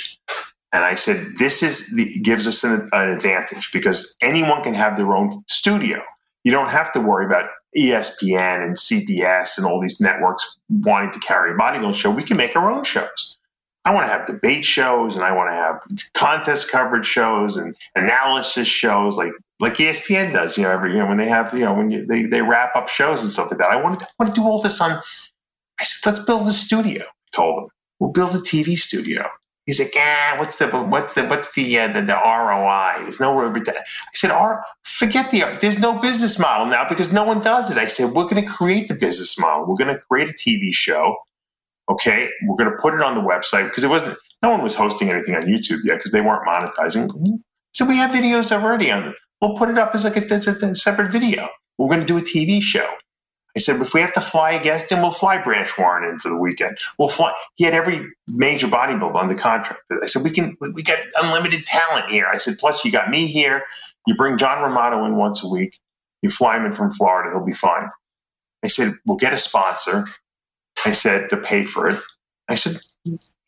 And 0.72 0.84
I 0.84 0.96
said, 0.96 1.38
this 1.38 1.62
is 1.62 1.94
the, 1.94 2.20
gives 2.20 2.48
us 2.48 2.64
an, 2.64 2.90
an 2.92 3.10
advantage 3.10 3.72
because 3.72 4.16
anyone 4.22 4.64
can 4.64 4.74
have 4.74 4.98
their 4.98 5.16
own 5.16 5.44
studio. 5.48 6.02
You 6.44 6.52
don't 6.52 6.72
have 6.72 6.92
to 6.94 7.00
worry 7.00 7.26
about 7.26 7.50
ESPN 7.78 8.64
and 8.64 8.76
CBS 8.76 9.58
and 9.58 9.66
all 9.66 9.80
these 9.80 10.02
networks 10.02 10.58
wanting 10.70 11.12
to 11.12 11.20
carry 11.20 11.52
a 11.52 11.56
bodybuilding 11.56 11.96
show. 11.96 12.10
We 12.10 12.24
can 12.24 12.38
make 12.38 12.56
our 12.56 12.72
own 12.72 12.84
shows. 12.84 13.38
I 13.86 13.94
want 13.94 14.06
to 14.06 14.12
have 14.12 14.26
debate 14.26 14.64
shows 14.64 15.16
and 15.16 15.26
I 15.26 15.32
want 15.34 15.50
to 15.50 15.54
have 15.54 15.82
contest 16.14 16.72
coverage 16.72 17.06
shows 17.06 17.58
and 17.58 17.76
analysis 17.96 18.68
shows 18.68 19.18
like 19.18 19.32
like 19.60 19.76
ESPN 19.76 20.32
does, 20.32 20.58
you 20.58 20.64
know, 20.64 20.72
every 20.72 20.94
you 20.94 21.00
know 21.00 21.08
when 21.08 21.18
they 21.18 21.28
have 21.28 21.54
you 21.54 21.66
know 21.66 21.74
when 21.74 21.92
you, 21.92 22.06
they 22.06 22.26
they 22.26 22.42
wrap 22.42 22.76
up 22.76 22.88
shows 22.88 23.22
and 23.22 23.32
stuff 23.32 23.52
like 23.52 23.60
that. 23.60 23.70
I 23.70 23.76
want 23.76 24.00
to, 24.00 24.08
want 24.18 24.34
to 24.34 24.40
do 24.40 24.48
all 24.48 24.62
this 24.62 24.80
on. 24.80 24.92
I 25.80 25.84
said, 25.84 26.14
let's 26.14 26.26
build 26.26 26.48
a 26.48 26.54
studio. 26.54 27.04
Told 27.34 27.58
them 27.58 27.68
we'll 28.04 28.12
build 28.12 28.36
a 28.36 28.40
TV 28.40 28.78
studio. 28.78 29.26
He's 29.66 29.80
like, 29.80 29.94
ah, 29.96 30.36
what's 30.38 30.58
the 30.58 30.68
what's 30.68 31.16
the 31.16 31.24
what's 31.24 31.56
the 31.56 31.80
uh, 31.80 31.88
the, 31.88 32.02
the 32.02 32.16
ROI? 32.16 32.96
There's 32.98 33.22
no 33.22 33.40
I 33.40 33.84
said, 34.14 34.30
R, 34.30 34.66
forget 34.84 35.32
the 35.32 35.58
there's 35.62 35.80
no 35.80 35.98
business 35.98 36.38
model 36.38 36.68
now 36.68 36.86
because 36.88 37.14
no 37.14 37.24
one 37.24 37.40
does 37.40 37.72
it. 37.72 37.78
I 37.78 37.88
said, 37.88 38.12
we're 38.12 38.26
going 38.26 38.44
to 38.44 38.50
create 38.52 38.90
the 38.90 38.94
business 38.94 39.40
model. 39.40 39.66
We're 39.66 39.78
going 39.78 39.96
to 39.96 40.02
create 40.02 40.30
a 40.30 40.34
TV 40.34 40.74
show. 40.74 41.16
Okay, 41.90 42.30
we're 42.44 42.58
going 42.58 42.72
to 42.72 42.78
put 42.82 42.94
it 42.94 43.02
on 43.02 43.16
the 43.16 43.22
website 43.22 43.70
because 43.70 43.86
it 43.86 43.90
wasn't. 43.90 44.18
No 44.42 44.50
one 44.50 44.62
was 44.62 44.76
hosting 44.76 45.10
anything 45.10 45.36
on 45.36 45.44
YouTube 45.44 45.86
yet 45.86 46.00
because 46.00 46.12
they 46.12 46.20
weren't 46.20 46.46
monetizing. 46.46 47.10
So 47.72 47.86
we 47.86 47.96
have 47.96 48.12
videos 48.12 48.52
already 48.52 48.92
on. 48.92 49.16
We'll 49.42 49.56
put 49.56 49.70
it 49.70 49.78
up 49.78 49.96
as 49.96 50.04
like 50.04 50.18
a, 50.18 50.34
as 50.34 50.46
a 50.46 50.76
separate 50.76 51.10
video. 51.10 51.48
We're 51.78 51.88
going 51.88 52.02
to 52.02 52.06
do 52.06 52.18
a 52.18 52.22
TV 52.22 52.62
show. 52.62 52.88
I 53.56 53.60
said, 53.60 53.80
if 53.82 53.94
we 53.94 54.02
have 54.02 54.14
to 54.14 54.22
fly 54.22 54.52
a 54.52 54.64
guest 54.64 54.92
in, 54.92 55.02
we'll 55.02 55.12
fly 55.12 55.38
Branch 55.38 55.70
Warren 55.78 56.10
in 56.10 56.20
for 56.20 56.30
the 56.30 56.38
weekend. 56.38 56.78
We'll 56.98 57.08
fly. 57.08 57.34
He 57.56 57.66
had 57.66 57.76
every 57.76 58.04
major 58.28 58.68
bodybuilder 58.68 59.14
on 59.14 59.28
the 59.28 59.36
contract. 59.36 59.82
I 60.02 60.08
said, 60.08 60.24
we 60.24 60.32
can, 60.32 60.58
we 60.60 60.82
got 60.82 60.98
unlimited 61.22 61.66
talent 61.66 62.10
here. 62.10 62.26
I 62.26 62.38
said, 62.38 62.58
plus 62.58 62.84
you 62.84 62.92
got 62.92 63.12
me 63.12 63.28
here. 63.28 63.64
You 64.08 64.16
bring 64.16 64.38
John 64.38 64.64
Romano 64.64 65.06
in 65.06 65.18
once 65.18 65.44
a 65.44 65.48
week. 65.48 65.80
You 66.24 66.30
fly 66.30 66.58
him 66.58 66.66
in 66.66 66.74
from 66.74 66.92
Florida. 66.92 67.30
He'll 67.30 67.46
be 67.46 67.54
fine. 67.54 67.90
I 68.64 68.68
said, 68.68 68.94
we'll 69.06 69.18
get 69.18 69.34
a 69.34 69.38
sponsor. 69.38 70.08
I 70.86 70.92
said, 70.92 71.30
to 71.30 71.38
pay 71.38 71.66
for 71.66 71.88
it. 71.88 72.00
I 72.50 72.56
said, 72.56 72.78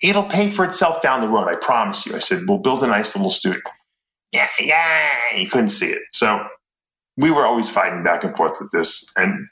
it'll 0.03 0.23
pay 0.23 0.51
for 0.51 0.65
itself 0.65 1.01
down 1.01 1.21
the 1.21 1.27
road. 1.27 1.47
I 1.47 1.55
promise 1.55 2.05
you. 2.05 2.15
I 2.15 2.19
said, 2.19 2.41
we'll 2.47 2.59
build 2.59 2.83
a 2.83 2.87
nice 2.87 3.15
little 3.15 3.31
studio. 3.31 3.61
Yeah, 4.31 4.49
yeah. 4.59 5.35
You 5.35 5.49
couldn't 5.49 5.69
see 5.69 5.89
it. 5.89 6.03
So 6.11 6.45
we 7.17 7.31
were 7.31 7.45
always 7.45 7.69
fighting 7.69 8.03
back 8.03 8.23
and 8.23 8.35
forth 8.35 8.57
with 8.59 8.69
this. 8.71 9.09
And 9.15 9.47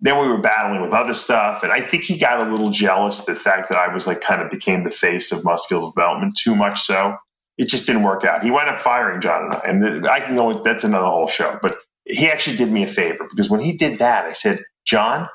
then 0.00 0.18
we 0.18 0.28
were 0.28 0.40
battling 0.40 0.80
with 0.80 0.92
other 0.92 1.14
stuff. 1.14 1.62
And 1.62 1.72
I 1.72 1.80
think 1.80 2.04
he 2.04 2.16
got 2.16 2.46
a 2.46 2.50
little 2.50 2.70
jealous 2.70 3.24
the 3.24 3.34
fact 3.34 3.68
that 3.68 3.78
I 3.78 3.92
was 3.92 4.06
like 4.06 4.20
kind 4.20 4.40
of 4.40 4.50
became 4.50 4.84
the 4.84 4.90
face 4.90 5.30
of 5.30 5.44
muscular 5.44 5.90
development 5.90 6.36
too 6.36 6.56
much 6.56 6.80
so. 6.80 7.16
It 7.58 7.68
just 7.68 7.84
didn't 7.84 8.04
work 8.04 8.24
out. 8.24 8.42
He 8.42 8.50
wound 8.50 8.70
up 8.70 8.80
firing 8.80 9.20
John 9.20 9.44
and 9.44 9.84
I. 9.84 9.90
And 9.90 10.06
I 10.08 10.20
can 10.20 10.36
go, 10.36 10.62
that's 10.62 10.84
another 10.84 11.06
whole 11.06 11.28
show. 11.28 11.58
But 11.60 11.76
he 12.06 12.28
actually 12.28 12.56
did 12.56 12.72
me 12.72 12.82
a 12.84 12.86
favor 12.86 13.26
because 13.28 13.50
when 13.50 13.60
he 13.60 13.76
did 13.76 13.98
that, 13.98 14.24
I 14.24 14.32
said, 14.32 14.64
John, 14.86 15.28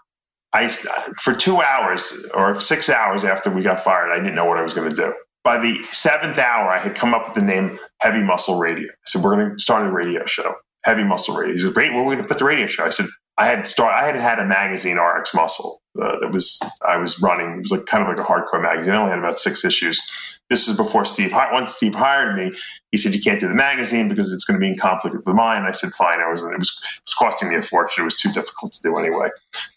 I, 0.51 0.69
for 0.69 1.35
two 1.35 1.61
hours 1.61 2.25
or 2.33 2.59
six 2.59 2.89
hours 2.89 3.23
after 3.23 3.51
we 3.51 3.61
got 3.61 3.81
fired, 3.81 4.11
I 4.11 4.17
didn't 4.17 4.35
know 4.35 4.45
what 4.45 4.57
I 4.57 4.63
was 4.63 4.73
going 4.73 4.89
to 4.89 4.95
do. 4.95 5.13
By 5.43 5.59
the 5.59 5.83
seventh 5.91 6.39
hour, 6.39 6.69
I 6.69 6.79
had 6.79 6.95
come 6.95 7.13
up 7.13 7.25
with 7.25 7.35
the 7.35 7.41
name 7.41 7.77
Heavy 7.99 8.23
Muscle 8.23 8.57
Radio. 8.57 8.87
I 8.89 9.05
said, 9.05 9.21
We're 9.21 9.35
going 9.35 9.51
to 9.51 9.59
start 9.59 9.85
a 9.85 9.91
radio 9.91 10.25
show, 10.25 10.55
Heavy 10.83 11.03
Muscle 11.03 11.35
Radio. 11.35 11.53
He 11.53 11.59
said, 11.59 11.73
Great, 11.73 11.91
where 11.91 12.01
are 12.01 12.05
we 12.05 12.15
going 12.15 12.23
to 12.23 12.27
put 12.27 12.39
the 12.39 12.45
radio 12.45 12.65
show? 12.65 12.83
I 12.83 12.89
said, 12.89 13.05
I 13.37 13.47
had 13.47 13.67
start. 13.67 13.93
I 13.93 14.05
had 14.05 14.15
had 14.15 14.39
a 14.39 14.45
magazine, 14.45 14.97
RX 14.97 15.33
Muscle, 15.33 15.81
uh, 16.01 16.19
that 16.19 16.31
was 16.31 16.59
I 16.81 16.97
was 16.97 17.21
running. 17.21 17.51
It 17.51 17.59
was 17.59 17.71
like 17.71 17.85
kind 17.85 18.01
of 18.01 18.09
like 18.09 18.19
a 18.19 18.29
hardcore 18.29 18.61
magazine. 18.61 18.93
I 18.93 18.97
only 18.97 19.09
had 19.09 19.19
about 19.19 19.39
six 19.39 19.63
issues. 19.63 19.99
This 20.49 20.67
is 20.67 20.77
before 20.77 21.05
Steve. 21.05 21.33
Once 21.51 21.73
Steve 21.73 21.95
hired 21.95 22.35
me, 22.35 22.53
he 22.91 22.97
said 22.97 23.15
you 23.15 23.21
can't 23.21 23.39
do 23.39 23.47
the 23.47 23.55
magazine 23.55 24.07
because 24.07 24.31
it's 24.31 24.45
going 24.45 24.59
to 24.59 24.63
be 24.63 24.69
in 24.69 24.77
conflict 24.77 25.15
with 25.15 25.35
mine. 25.35 25.63
I 25.63 25.71
said 25.71 25.91
fine. 25.93 26.19
I 26.19 26.29
was. 26.29 26.43
It 26.43 26.57
was 26.57 26.81
it 26.83 27.01
was 27.05 27.13
costing 27.13 27.49
me 27.49 27.55
a 27.55 27.61
fortune. 27.61 28.03
It 28.03 28.05
was 28.05 28.15
too 28.15 28.31
difficult 28.31 28.71
to 28.73 28.81
do 28.81 28.97
anyway. 28.97 29.29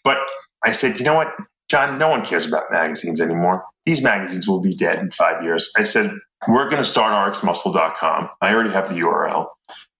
But 0.03 0.17
I 0.63 0.71
said, 0.71 0.97
you 0.97 1.05
know 1.05 1.15
what, 1.15 1.33
John? 1.69 1.97
No 1.97 2.09
one 2.09 2.23
cares 2.23 2.45
about 2.45 2.71
magazines 2.71 3.19
anymore. 3.19 3.65
These 3.85 4.01
magazines 4.01 4.47
will 4.47 4.59
be 4.59 4.73
dead 4.73 4.99
in 4.99 5.11
five 5.11 5.43
years. 5.43 5.71
I 5.77 5.83
said 5.83 6.11
we're 6.47 6.69
going 6.69 6.81
to 6.81 6.87
start 6.87 7.33
rxmuscle.com. 7.33 8.29
I 8.41 8.53
already 8.53 8.71
have 8.71 8.89
the 8.89 8.95
URL, 8.95 9.47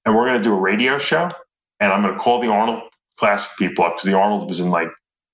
and 0.06 0.16
we're 0.16 0.26
going 0.26 0.38
to 0.38 0.44
do 0.44 0.54
a 0.54 0.60
radio 0.60 0.98
show. 0.98 1.32
And 1.82 1.94
I'm 1.94 2.02
going 2.02 2.14
to 2.14 2.20
call 2.20 2.42
the 2.42 2.50
Arnold 2.50 2.84
classic 3.20 3.52
people 3.58 3.86
up 3.86 3.94
because 3.94 4.06
the 4.06 4.18
Arnold 4.18 4.48
was 4.48 4.60
in 4.60 4.70
like 4.70 4.90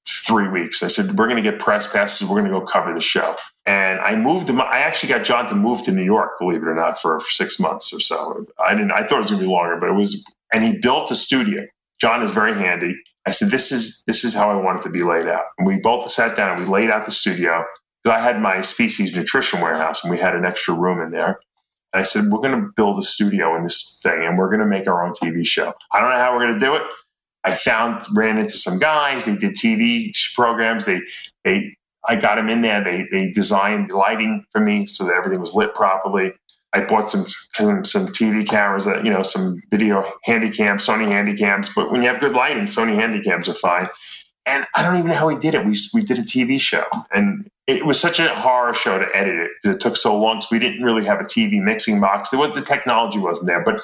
three 0.08 0.48
weeks. 0.48 0.84
I 0.84 0.88
said, 0.88 1.18
we're 1.18 1.28
going 1.28 1.42
to 1.42 1.50
get 1.50 1.60
press 1.60 1.92
passes. 1.92 2.28
We're 2.28 2.40
going 2.40 2.52
to 2.52 2.60
go 2.60 2.66
cover 2.66 2.94
the 2.94 3.02
show. 3.02 3.36
And 3.66 4.00
I 4.00 4.16
moved 4.16 4.50
him. 4.50 4.62
I 4.62 4.80
actually 4.80 5.10
got 5.10 5.24
John 5.24 5.48
to 5.50 5.56
move 5.56 5.84
to 5.84 5.92
New 5.92 6.04
York, 6.04 6.32
believe 6.40 6.62
it 6.62 6.68
or 6.68 6.76
not, 6.76 7.00
for, 7.00 7.20
for 7.20 7.32
six 7.32 7.60
months 7.60 7.94
or 7.94 8.00
so. 8.00 8.46
I 8.64 8.74
didn't, 8.74 8.92
I 8.92 9.04
thought 9.04 9.18
it 9.18 9.22
was 9.22 9.32
going 9.32 9.42
to 9.42 9.48
be 9.48 9.52
longer, 9.52 9.78
but 9.78 9.90
it 9.90 9.94
was, 9.94 10.24
and 10.54 10.64
he 10.64 10.78
built 10.78 11.10
a 11.12 11.16
studio. 11.16 11.66
John 12.00 12.22
is 12.22 12.32
very 12.32 12.54
handy. 12.54 12.96
I 13.26 13.32
said, 13.32 13.50
this 13.50 13.72
is, 13.72 14.04
this 14.06 14.24
is 14.24 14.34
how 14.34 14.52
I 14.52 14.56
want 14.56 14.80
it 14.80 14.84
to 14.84 14.90
be 14.90 15.04
laid 15.04 15.28
out. 15.28 15.46
And 15.58 15.66
we 15.66 15.80
both 15.80 16.10
sat 16.12 16.36
down 16.36 16.58
and 16.58 16.66
we 16.66 16.72
laid 16.72 16.92
out 16.92 17.06
the 17.06 17.12
studio. 17.12 17.64
I 18.06 18.20
had 18.20 18.40
my 18.40 18.62
species 18.62 19.16
nutrition 19.16 19.62
warehouse 19.62 20.04
and 20.04 20.12
we 20.12 20.20
had 20.20 20.36
an 20.36 20.46
extra 20.46 20.76
room 20.76 21.02
in 21.02 21.10
there. 21.10 21.40
And 21.92 22.02
I 22.02 22.04
said, 22.04 22.26
we're 22.26 22.40
going 22.40 22.62
to 22.62 22.70
build 22.76 23.00
a 23.00 23.02
studio 23.02 23.56
in 23.56 23.64
this 23.64 24.00
thing 24.04 24.24
and 24.24 24.38
we're 24.38 24.50
going 24.50 24.60
to 24.60 24.68
make 24.68 24.88
our 24.88 25.04
own 25.04 25.14
TV 25.14 25.46
show. 25.46 25.74
I 25.92 26.02
don't 26.02 26.10
know 26.12 26.18
how 26.18 26.36
we're 26.36 26.46
going 26.46 26.60
to 26.60 26.66
do 26.66 26.76
it. 26.76 26.84
I 27.46 27.54
found 27.54 28.04
ran 28.14 28.38
into 28.38 28.58
some 28.58 28.80
guys. 28.80 29.26
They 29.26 29.36
did 29.36 29.54
TV 29.54 30.12
programs. 30.34 30.86
They 30.86 31.02
they 31.44 31.76
I 32.08 32.16
got 32.16 32.36
them 32.36 32.50
in 32.50 32.62
there. 32.62 32.84
They 32.84 33.06
they 33.12 33.32
designed 33.32 33.92
the 33.92 33.98
lighting 33.98 34.44
for 34.52 34.60
me 34.60 34.88
so 34.88 35.06
that 35.06 35.14
everything 35.14 35.40
was 35.40 35.54
lit 35.54 35.74
properly. 35.76 36.34
I 36.74 36.84
bought 36.84 37.10
some 37.10 37.26
some 37.86 38.08
TV 38.08 38.48
cameras, 38.48 38.88
uh, 38.88 39.02
you 39.02 39.10
know, 39.10 39.24
some 39.24 39.62
video 39.72 40.12
handy 40.24 40.50
cams, 40.50 40.86
Sony 40.86 41.08
handy 41.08 41.36
cams. 41.36 41.70
But 41.74 41.92
when 41.92 42.02
you 42.02 42.08
have 42.10 42.20
good 42.20 42.34
lighting, 42.34 42.64
Sony 42.64 42.96
handy 42.96 43.22
cams 43.22 43.48
are 43.48 43.54
fine. 43.54 43.88
And 44.46 44.66
I 44.76 44.84
don't 44.84 44.98
even 44.98 45.10
know 45.10 45.16
how 45.16 45.28
we 45.28 45.38
did 45.38 45.56
it. 45.56 45.66
We 45.66 45.76
we 45.94 46.04
did 46.04 46.20
a 46.20 46.24
TV 46.24 46.60
show, 46.60 46.86
and 47.12 47.48
it 47.66 47.86
was 47.86 48.00
such 48.00 48.20
a 48.20 48.28
horror 48.30 48.74
show 48.74 49.00
to 49.00 49.16
edit 49.16 49.36
it 49.36 49.52
because 49.62 49.76
it 49.76 49.80
took 49.80 49.98
so 49.98 50.20
long. 50.20 50.38
Because 50.38 50.52
we 50.52 50.60
didn't 50.60 50.84
really 50.84 51.06
have 51.06 51.20
a 51.20 51.24
TV 51.24 51.62
mixing 51.62 52.02
box. 52.02 52.30
There 52.30 52.40
was 52.40 52.52
the 52.52 52.62
technology 52.62 53.20
wasn't 53.20 53.48
there, 53.48 53.64
but 53.64 53.80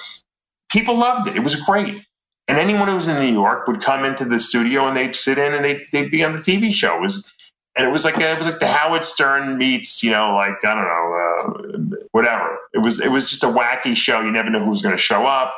people 0.70 0.98
loved 0.98 1.28
it. 1.28 1.36
It 1.36 1.44
was 1.44 1.56
great. 1.56 2.04
And 2.48 2.58
anyone 2.58 2.88
who 2.88 2.96
was 2.96 3.08
in 3.08 3.20
New 3.20 3.32
York 3.32 3.68
would 3.68 3.82
come 3.82 4.04
into 4.04 4.26
the 4.26 4.40
studio 4.40 4.88
and 4.88 4.98
they'd 4.98 5.16
sit 5.16 5.38
in 5.38 5.54
and 5.54 5.64
they'd, 5.64 5.86
they'd 5.92 6.12
be 6.12 6.24
on 6.24 6.34
the 6.34 6.40
TV 6.40 6.74
show. 6.74 6.98
It 6.98 7.02
was, 7.02 7.32
and 7.76 7.88
it 7.88 7.92
was 7.92 8.04
like 8.04 8.18
it 8.18 8.38
was 8.38 8.48
like 8.48 8.60
the 8.60 8.68
Howard 8.68 9.04
Stern 9.04 9.58
meets, 9.58 10.04
you 10.04 10.12
know, 10.12 10.34
like 10.34 10.64
I 10.66 10.74
don't 10.74 10.84
know, 10.84 11.94
uh, 12.02 12.06
whatever. 12.12 12.58
It 12.74 12.80
was 12.80 13.00
it 13.00 13.10
was 13.12 13.30
just 13.30 13.44
a 13.44 13.48
wacky 13.48 13.96
show. 13.96 14.22
You 14.22 14.32
never 14.32 14.50
know 14.50 14.64
who 14.64 14.70
was 14.70 14.82
going 14.82 14.96
to 14.96 15.02
show 15.02 15.26
up, 15.26 15.56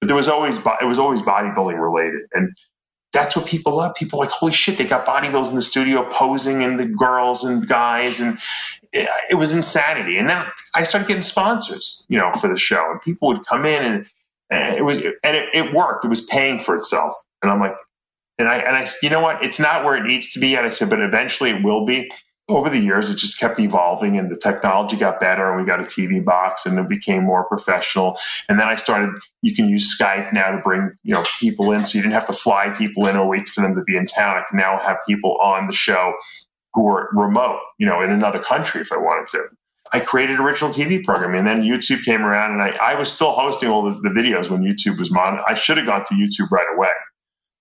but 0.00 0.08
there 0.08 0.16
was 0.16 0.28
always 0.28 0.58
it 0.58 0.86
was 0.86 0.98
always 0.98 1.22
bodybuilding 1.22 1.80
related, 1.80 2.22
and 2.34 2.54
that's 3.14 3.34
what 3.34 3.46
people 3.46 3.76
love. 3.76 3.94
People 3.94 4.18
like, 4.18 4.28
holy 4.28 4.52
shit, 4.52 4.76
they 4.76 4.84
got 4.84 5.06
bodybuilders 5.06 5.48
in 5.48 5.56
the 5.56 5.62
studio 5.62 6.06
posing, 6.10 6.62
and 6.62 6.78
the 6.78 6.84
girls 6.84 7.44
and 7.44 7.66
guys, 7.66 8.20
and 8.20 8.36
it, 8.92 9.08
it 9.30 9.34
was 9.36 9.54
insanity. 9.54 10.18
And 10.18 10.28
then 10.28 10.44
I 10.74 10.82
started 10.82 11.08
getting 11.08 11.22
sponsors, 11.22 12.04
you 12.10 12.18
know, 12.18 12.30
for 12.32 12.48
the 12.48 12.58
show, 12.58 12.90
and 12.90 13.00
people 13.00 13.28
would 13.28 13.46
come 13.46 13.64
in 13.64 13.84
and 13.84 14.06
and 14.50 14.76
it 14.76 14.82
was, 14.82 14.98
and 14.98 15.36
it, 15.36 15.48
it, 15.54 15.74
worked. 15.74 16.04
It 16.04 16.08
was 16.08 16.20
paying 16.20 16.60
for 16.60 16.76
itself. 16.76 17.12
And 17.42 17.50
I'm 17.50 17.60
like, 17.60 17.76
and 18.38 18.48
I, 18.48 18.56
and 18.58 18.76
I, 18.76 18.86
you 19.02 19.10
know 19.10 19.20
what? 19.20 19.44
It's 19.44 19.60
not 19.60 19.84
where 19.84 19.96
it 19.96 20.04
needs 20.04 20.30
to 20.30 20.40
be 20.40 20.48
yet. 20.48 20.64
I 20.64 20.70
said, 20.70 20.90
but 20.90 21.00
eventually 21.00 21.50
it 21.50 21.62
will 21.62 21.84
be. 21.84 22.10
Over 22.46 22.68
the 22.68 22.78
years, 22.78 23.10
it 23.10 23.16
just 23.16 23.40
kept 23.40 23.58
evolving 23.58 24.18
and 24.18 24.30
the 24.30 24.36
technology 24.36 24.96
got 24.96 25.18
better 25.18 25.50
and 25.50 25.58
we 25.58 25.66
got 25.66 25.80
a 25.80 25.84
TV 25.84 26.22
box 26.22 26.66
and 26.66 26.78
it 26.78 26.90
became 26.90 27.24
more 27.24 27.44
professional. 27.44 28.18
And 28.50 28.60
then 28.60 28.68
I 28.68 28.74
started, 28.74 29.14
you 29.40 29.54
can 29.54 29.66
use 29.66 29.98
Skype 29.98 30.30
now 30.30 30.50
to 30.50 30.58
bring, 30.58 30.90
you 31.04 31.14
know, 31.14 31.24
people 31.40 31.72
in. 31.72 31.86
So 31.86 31.96
you 31.96 32.02
didn't 32.02 32.12
have 32.12 32.26
to 32.26 32.34
fly 32.34 32.68
people 32.68 33.06
in 33.06 33.16
or 33.16 33.26
wait 33.26 33.48
for 33.48 33.62
them 33.62 33.74
to 33.74 33.82
be 33.82 33.96
in 33.96 34.04
town. 34.04 34.36
I 34.36 34.44
can 34.46 34.58
now 34.58 34.78
have 34.78 34.98
people 35.08 35.38
on 35.40 35.68
the 35.68 35.72
show 35.72 36.12
who 36.74 36.86
are 36.88 37.08
remote, 37.14 37.60
you 37.78 37.86
know, 37.86 38.02
in 38.02 38.10
another 38.10 38.40
country 38.40 38.82
if 38.82 38.92
I 38.92 38.98
wanted 38.98 39.28
to. 39.28 39.44
I 39.92 40.00
created 40.00 40.40
original 40.40 40.70
TV 40.70 41.02
programming. 41.04 41.38
And 41.38 41.46
then 41.46 41.62
YouTube 41.62 42.04
came 42.04 42.22
around 42.22 42.52
and 42.52 42.62
I, 42.62 42.76
I 42.80 42.94
was 42.94 43.12
still 43.12 43.32
hosting 43.32 43.68
all 43.68 43.82
the, 43.82 44.00
the 44.00 44.08
videos 44.08 44.50
when 44.50 44.62
YouTube 44.62 44.98
was 44.98 45.10
mon. 45.10 45.40
I 45.46 45.54
should 45.54 45.76
have 45.76 45.86
gone 45.86 46.04
to 46.06 46.14
YouTube 46.14 46.50
right 46.50 46.66
away 46.74 46.90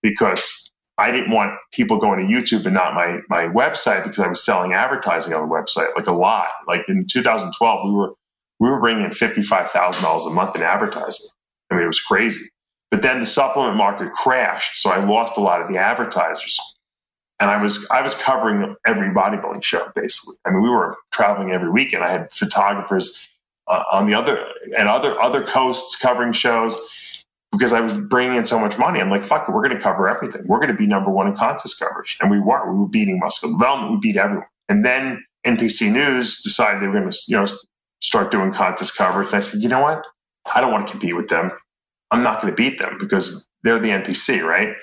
because 0.02 0.72
I 0.98 1.12
didn't 1.12 1.32
want 1.32 1.54
people 1.74 1.98
going 1.98 2.26
to 2.26 2.34
YouTube 2.34 2.66
and 2.66 2.74
not 2.74 2.94
my, 2.94 3.20
my 3.30 3.46
website 3.46 4.04
because 4.04 4.20
I 4.20 4.28
was 4.28 4.44
selling 4.44 4.74
advertising 4.74 5.34
on 5.34 5.48
the 5.48 5.54
website, 5.54 5.96
like 5.96 6.08
a 6.08 6.14
lot. 6.14 6.50
Like 6.68 6.88
in 6.88 7.06
2012, 7.06 7.86
we 7.86 7.92
were, 7.92 8.14
we 8.60 8.70
were 8.70 8.80
bringing 8.80 9.04
in 9.04 9.12
$55,000 9.12 10.28
a 10.28 10.30
month 10.34 10.56
in 10.56 10.62
advertising. 10.62 11.28
I 11.70 11.76
mean, 11.76 11.84
it 11.84 11.88
was 11.88 12.00
crazy. 12.00 12.46
But 12.90 13.02
then 13.02 13.20
the 13.20 13.26
supplement 13.26 13.76
market 13.76 14.12
crashed. 14.12 14.76
So 14.76 14.92
I 14.92 15.04
lost 15.04 15.36
a 15.36 15.42
lot 15.42 15.62
of 15.62 15.68
the 15.68 15.78
advertisers 15.78 16.60
and 17.44 17.52
I 17.52 17.62
was 17.62 17.86
I 17.92 18.02
was 18.02 18.16
covering 18.16 18.74
every 18.86 19.10
bodybuilding 19.10 19.64
show 19.64 19.92
basically. 19.94 20.38
I 20.46 20.52
mean, 20.52 20.62
we 20.62 20.70
were 20.70 20.96
traveling 21.12 21.52
every 21.52 21.70
weekend. 21.70 22.02
I 22.02 22.10
had 22.10 22.32
photographers 22.32 23.28
uh, 23.68 23.84
on 23.92 24.08
the 24.08 24.14
other 24.14 24.48
and 24.78 24.88
other 24.88 25.20
other 25.22 25.44
coasts 25.44 25.98
covering 25.98 26.32
shows 26.32 26.78
because 27.52 27.74
I 27.74 27.82
was 27.82 27.98
bringing 27.98 28.38
in 28.38 28.46
so 28.46 28.58
much 28.58 28.78
money. 28.78 29.02
I'm 29.02 29.10
like, 29.10 29.26
fuck 29.26 29.50
it, 29.50 29.52
we're 29.52 29.62
going 29.62 29.76
to 29.76 29.84
cover 29.84 30.08
everything. 30.08 30.44
We're 30.48 30.60
going 30.60 30.72
to 30.72 30.78
be 30.78 30.88
number 30.88 31.12
one 31.12 31.28
in 31.28 31.36
contest 31.36 31.78
coverage, 31.80 32.18
and 32.22 32.32
we 32.32 32.40
were. 32.40 32.72
We 32.72 32.80
were 32.80 32.88
beating 32.88 33.20
muscle 33.20 33.52
development. 33.52 33.92
We 33.92 33.98
beat 34.00 34.18
everyone. 34.18 34.48
And 34.70 34.86
then 34.86 35.22
NPC 35.46 35.92
News 35.92 36.42
decided 36.42 36.82
they 36.82 36.88
were 36.88 36.98
going 36.98 37.12
to 37.12 37.18
you 37.28 37.36
know 37.36 37.46
start 38.02 38.32
doing 38.32 38.54
contest 38.54 38.96
coverage. 38.96 39.28
And 39.28 39.36
I 39.36 39.42
said, 39.42 39.62
you 39.62 39.68
know 39.68 39.82
what? 39.82 40.06
I 40.56 40.62
don't 40.62 40.72
want 40.72 40.88
to 40.88 40.92
compete 40.92 41.18
with 41.18 41.28
them. 41.28 41.52
I'm 42.14 42.22
not 42.22 42.42
going 42.42 42.54
to 42.54 42.56
beat 42.56 42.78
them 42.78 42.98
because 43.00 43.48
they're 43.64 43.80
the 43.80 43.90
NPC, 43.90 44.44
right? 44.44 44.76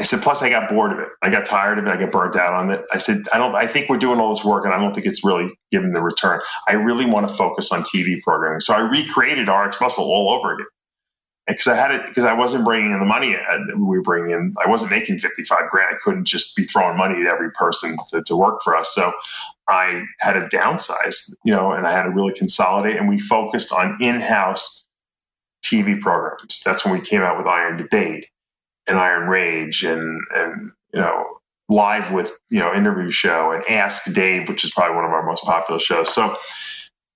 I 0.00 0.04
said, 0.04 0.22
plus 0.22 0.42
I 0.42 0.48
got 0.48 0.70
bored 0.70 0.92
of 0.92 1.00
it. 1.00 1.08
I 1.20 1.28
got 1.28 1.44
tired 1.44 1.78
of 1.78 1.86
it. 1.86 1.90
I 1.90 1.98
got 1.98 2.10
burnt 2.10 2.34
out 2.34 2.54
on 2.54 2.70
it. 2.70 2.82
I 2.90 2.96
said, 2.96 3.18
I 3.30 3.36
don't, 3.36 3.54
I 3.54 3.66
think 3.66 3.90
we're 3.90 3.98
doing 3.98 4.18
all 4.18 4.34
this 4.34 4.42
work 4.42 4.64
and 4.64 4.72
I 4.72 4.78
don't 4.78 4.94
think 4.94 5.06
it's 5.06 5.22
really 5.22 5.52
giving 5.70 5.92
the 5.92 6.00
return. 6.00 6.40
I 6.66 6.72
really 6.72 7.04
want 7.04 7.28
to 7.28 7.34
focus 7.34 7.70
on 7.72 7.82
TV 7.82 8.22
programming. 8.22 8.60
So 8.60 8.72
I 8.72 8.80
recreated 8.80 9.48
RX 9.48 9.78
Muscle 9.82 10.04
all 10.04 10.30
over 10.30 10.54
again. 10.54 10.66
Because 11.46 11.66
I 11.66 11.76
had 11.76 11.92
it, 11.92 12.06
because 12.06 12.24
I 12.24 12.34
wasn't 12.34 12.64
bringing 12.64 12.92
in 12.92 12.98
the 12.98 13.06
money 13.06 13.34
we 13.74 13.96
were 13.96 14.02
bringing 14.02 14.32
in. 14.32 14.54
I 14.62 14.68
wasn't 14.68 14.90
making 14.90 15.18
55 15.18 15.70
grand. 15.70 15.94
I 15.94 15.98
couldn't 16.02 16.26
just 16.26 16.54
be 16.54 16.64
throwing 16.64 16.96
money 16.96 17.22
at 17.22 17.26
every 17.26 17.50
person 17.52 17.96
to, 18.10 18.22
to 18.22 18.36
work 18.36 18.60
for 18.62 18.76
us. 18.76 18.94
So 18.94 19.12
I 19.66 20.04
had 20.20 20.34
to 20.34 20.40
downsize, 20.54 21.32
you 21.44 21.52
know, 21.52 21.72
and 21.72 21.86
I 21.86 21.92
had 21.92 22.02
to 22.02 22.10
really 22.10 22.34
consolidate. 22.34 22.96
And 22.96 23.08
we 23.08 23.18
focused 23.18 23.72
on 23.72 23.96
in 23.98 24.20
house 24.20 24.84
TV 25.68 26.00
programs. 26.00 26.60
That's 26.64 26.84
when 26.84 26.94
we 26.94 27.00
came 27.00 27.22
out 27.22 27.38
with 27.38 27.46
Iron 27.46 27.76
Debate 27.76 28.26
and 28.86 28.98
Iron 28.98 29.28
Rage 29.28 29.84
and, 29.84 30.20
and, 30.34 30.72
you 30.92 31.00
know, 31.00 31.24
live 31.68 32.10
with, 32.12 32.32
you 32.50 32.60
know, 32.60 32.72
interview 32.72 33.10
show 33.10 33.52
and 33.52 33.62
Ask 33.68 34.10
Dave, 34.12 34.48
which 34.48 34.64
is 34.64 34.70
probably 34.70 34.96
one 34.96 35.04
of 35.04 35.10
our 35.10 35.24
most 35.24 35.44
popular 35.44 35.78
shows. 35.78 36.12
So, 36.12 36.36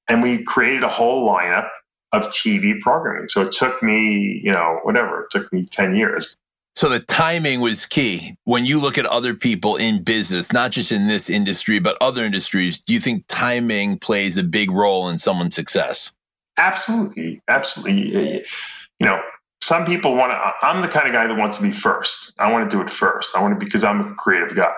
and 0.08 0.22
we 0.22 0.42
created 0.42 0.82
a 0.82 0.88
whole 0.88 1.26
lineup 1.26 1.68
of 2.12 2.24
TV 2.28 2.78
programming. 2.80 3.28
So 3.28 3.40
it 3.40 3.52
took 3.52 3.82
me, 3.82 4.40
you 4.44 4.52
know, 4.52 4.80
whatever, 4.82 5.22
it 5.22 5.30
took 5.30 5.52
me 5.52 5.64
10 5.64 5.96
years. 5.96 6.36
So 6.74 6.88
the 6.88 7.00
timing 7.00 7.60
was 7.60 7.84
key. 7.86 8.34
When 8.44 8.64
you 8.64 8.80
look 8.80 8.96
at 8.96 9.04
other 9.06 9.34
people 9.34 9.76
in 9.76 10.02
business, 10.02 10.52
not 10.52 10.70
just 10.70 10.90
in 10.90 11.06
this 11.06 11.28
industry, 11.28 11.78
but 11.78 11.98
other 12.00 12.24
industries, 12.24 12.80
do 12.80 12.94
you 12.94 13.00
think 13.00 13.24
timing 13.28 13.98
plays 13.98 14.38
a 14.38 14.42
big 14.42 14.70
role 14.70 15.08
in 15.08 15.18
someone's 15.18 15.54
success? 15.54 16.14
Absolutely. 16.58 17.40
Absolutely. 17.48 18.44
You 19.00 19.06
know, 19.06 19.20
some 19.60 19.84
people 19.84 20.14
want 20.14 20.32
to, 20.32 20.52
I'm 20.66 20.82
the 20.82 20.88
kind 20.88 21.06
of 21.06 21.12
guy 21.12 21.26
that 21.26 21.36
wants 21.36 21.56
to 21.58 21.62
be 21.62 21.70
first. 21.70 22.34
I 22.38 22.50
want 22.50 22.68
to 22.68 22.76
do 22.76 22.82
it 22.82 22.90
first. 22.90 23.36
I 23.36 23.40
want 23.40 23.58
to, 23.58 23.64
because 23.64 23.84
I'm 23.84 24.00
a 24.00 24.14
creative 24.14 24.54
guy 24.54 24.74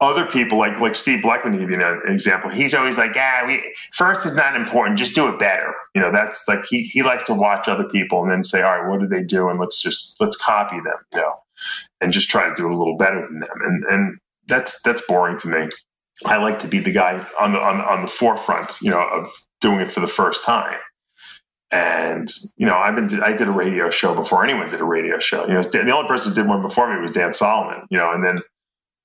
other 0.00 0.24
people 0.26 0.58
like 0.58 0.78
like 0.78 0.94
Steve 0.94 1.20
Blechman 1.24 1.52
to 1.52 1.58
give 1.58 1.70
you 1.70 1.80
an 1.80 2.02
example, 2.06 2.50
he's 2.50 2.72
always 2.74 2.96
like, 2.96 3.12
"Ah, 3.16 3.44
we, 3.46 3.74
first 3.92 4.24
is 4.24 4.34
not 4.34 4.54
important. 4.54 4.98
Just 4.98 5.14
do 5.14 5.28
it 5.28 5.38
better." 5.38 5.74
You 5.94 6.00
know, 6.00 6.12
that's 6.12 6.46
like 6.46 6.64
he 6.66 6.82
he 6.82 7.02
likes 7.02 7.24
to 7.24 7.34
watch 7.34 7.66
other 7.68 7.84
people 7.84 8.22
and 8.22 8.30
then 8.30 8.44
say, 8.44 8.62
"All 8.62 8.78
right, 8.78 8.88
what 8.88 9.00
do 9.00 9.08
they 9.08 9.22
do?" 9.22 9.48
and 9.48 9.58
let's 9.58 9.82
just 9.82 10.14
let's 10.20 10.36
copy 10.36 10.76
them, 10.76 10.98
you 11.12 11.18
know, 11.20 11.34
and 12.00 12.12
just 12.12 12.28
try 12.28 12.48
to 12.48 12.54
do 12.54 12.66
it 12.66 12.72
a 12.72 12.76
little 12.76 12.96
better 12.96 13.26
than 13.26 13.40
them. 13.40 13.58
And 13.64 13.84
and 13.84 14.18
that's 14.46 14.80
that's 14.82 15.02
boring 15.06 15.38
to 15.40 15.48
me. 15.48 15.68
I 16.26 16.36
like 16.36 16.60
to 16.60 16.68
be 16.68 16.78
the 16.78 16.92
guy 16.92 17.24
on 17.40 17.52
the 17.52 17.60
on, 17.60 17.80
on 17.80 18.02
the 18.02 18.08
forefront, 18.08 18.80
you 18.80 18.90
know, 18.90 19.02
of 19.02 19.28
doing 19.60 19.80
it 19.80 19.90
for 19.90 20.00
the 20.00 20.06
first 20.06 20.44
time. 20.44 20.78
And 21.70 22.30
you 22.56 22.66
know, 22.66 22.76
I've 22.76 22.94
been 22.94 23.22
I 23.22 23.36
did 23.36 23.48
a 23.48 23.52
radio 23.52 23.90
show 23.90 24.14
before 24.14 24.44
anyone 24.44 24.70
did 24.70 24.80
a 24.80 24.84
radio 24.84 25.18
show. 25.18 25.46
You 25.46 25.54
know, 25.54 25.62
the 25.62 25.90
only 25.90 26.08
person 26.08 26.32
who 26.32 26.36
did 26.36 26.48
one 26.48 26.62
before 26.62 26.92
me 26.92 27.00
was 27.00 27.10
Dan 27.10 27.32
Solomon. 27.32 27.86
You 27.90 27.98
know, 27.98 28.12
and 28.12 28.24
then 28.24 28.40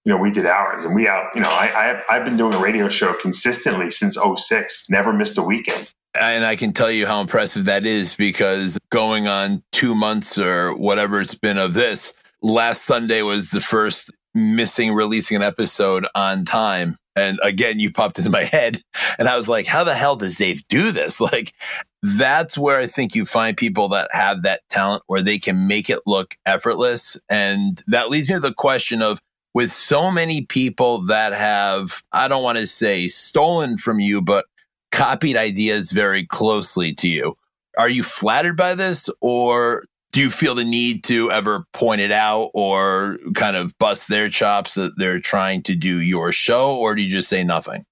you 0.06 0.12
know, 0.12 0.18
we 0.18 0.32
did 0.32 0.46
ours 0.46 0.84
and 0.84 0.96
we 0.96 1.08
out, 1.08 1.28
you 1.34 1.42
know, 1.42 1.50
I, 1.50 2.02
I, 2.10 2.16
have 2.16 2.26
been 2.26 2.36
doing 2.36 2.54
a 2.54 2.60
radio 2.60 2.90
show 2.90 3.14
consistently 3.14 3.90
since 3.90 4.18
06, 4.18 4.86
never 4.90 5.14
missed 5.14 5.38
a 5.38 5.42
weekend. 5.42 5.94
And 6.20 6.46
I 6.46 6.56
can 6.56 6.74
tell 6.74 6.92
you 6.92 7.08
how 7.08 7.22
impressive 7.22 7.66
that 7.66 7.86
is 7.86 8.14
because 8.14 8.78
going 8.92 9.28
on 9.28 9.64
two 9.72 9.96
months 9.96 10.38
or 10.38 10.76
whatever 10.76 11.22
it's 11.22 11.36
been 11.36 11.58
of 11.58 11.74
this, 11.74 12.14
last 12.42 12.84
Sunday 12.84 13.22
was 13.22 13.52
the 13.52 13.62
first 13.62 14.12
missing 14.34 14.94
releasing 14.94 15.38
an 15.38 15.44
episode 15.44 16.08
on 16.16 16.46
time. 16.46 16.98
And 17.16 17.40
again, 17.44 17.80
you 17.80 17.92
popped 17.92 18.18
into 18.18 18.30
my 18.30 18.44
head 18.44 18.82
and 19.20 19.28
I 19.28 19.36
was 19.36 19.50
like, 19.50 19.68
how 19.68 19.84
the 19.84 19.96
hell 19.96 20.16
does 20.16 20.38
Dave 20.38 20.68
do 20.68 20.92
this? 20.92 21.22
Like, 21.34 21.54
that's 22.02 22.58
where 22.58 22.80
I 22.80 22.88
think 22.88 23.16
you 23.16 23.26
find 23.26 23.56
people 23.56 23.88
that 23.90 24.10
have 24.12 24.42
that 24.42 24.62
talent 24.70 25.04
where 25.08 25.22
they 25.22 25.40
can 25.40 25.68
make 25.68 25.90
it 25.90 26.00
look 26.06 26.36
effortless. 26.46 27.18
And 27.30 27.82
that 27.88 28.10
leads 28.10 28.28
me 28.28 28.36
to 28.36 28.42
the 28.42 28.54
question 28.54 29.02
of, 29.02 29.20
with 29.54 29.72
so 29.72 30.12
many 30.12 30.42
people 30.42 31.06
that 31.06 31.32
have, 31.32 32.02
I 32.12 32.28
don't 32.28 32.44
want 32.44 32.58
to 32.58 32.68
say 32.68 33.08
stolen 33.08 33.78
from 33.78 34.00
you, 34.00 34.22
but 34.22 34.46
copied 34.92 35.38
ideas 35.38 35.92
very 35.92 36.26
closely 36.26 36.94
to 36.96 37.08
you. 37.08 37.36
Are 37.78 37.90
you 37.90 38.04
flattered 38.04 38.58
by 38.58 38.76
this 38.76 39.10
or 39.22 39.84
do 40.14 40.22
you 40.22 40.30
feel 40.30 40.56
the 40.56 40.64
need 40.64 41.04
to 41.06 41.30
ever 41.32 41.66
point 41.74 42.00
it 42.00 42.12
out 42.12 42.52
or 42.54 43.18
kind 43.34 43.58
of 43.58 43.78
bust 43.80 44.08
their 44.08 44.30
chops 44.30 44.76
that 44.76 44.94
they're 44.96 45.20
trying 45.20 45.64
to 45.64 45.76
do 45.76 46.00
your 46.00 46.32
show 46.32 46.78
or 46.78 46.96
do 46.96 47.02
you 47.02 47.10
just 47.10 47.28
say 47.28 47.44
nothing? 47.44 47.84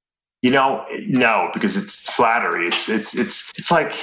You 0.42 0.52
know, 0.52 0.86
no, 1.08 1.50
because 1.54 1.78
it's 1.78 2.12
flattery. 2.12 2.68
It's 2.68 2.90
it's 2.90 3.16
it's 3.16 3.52
it's 3.58 3.70
like 3.70 3.94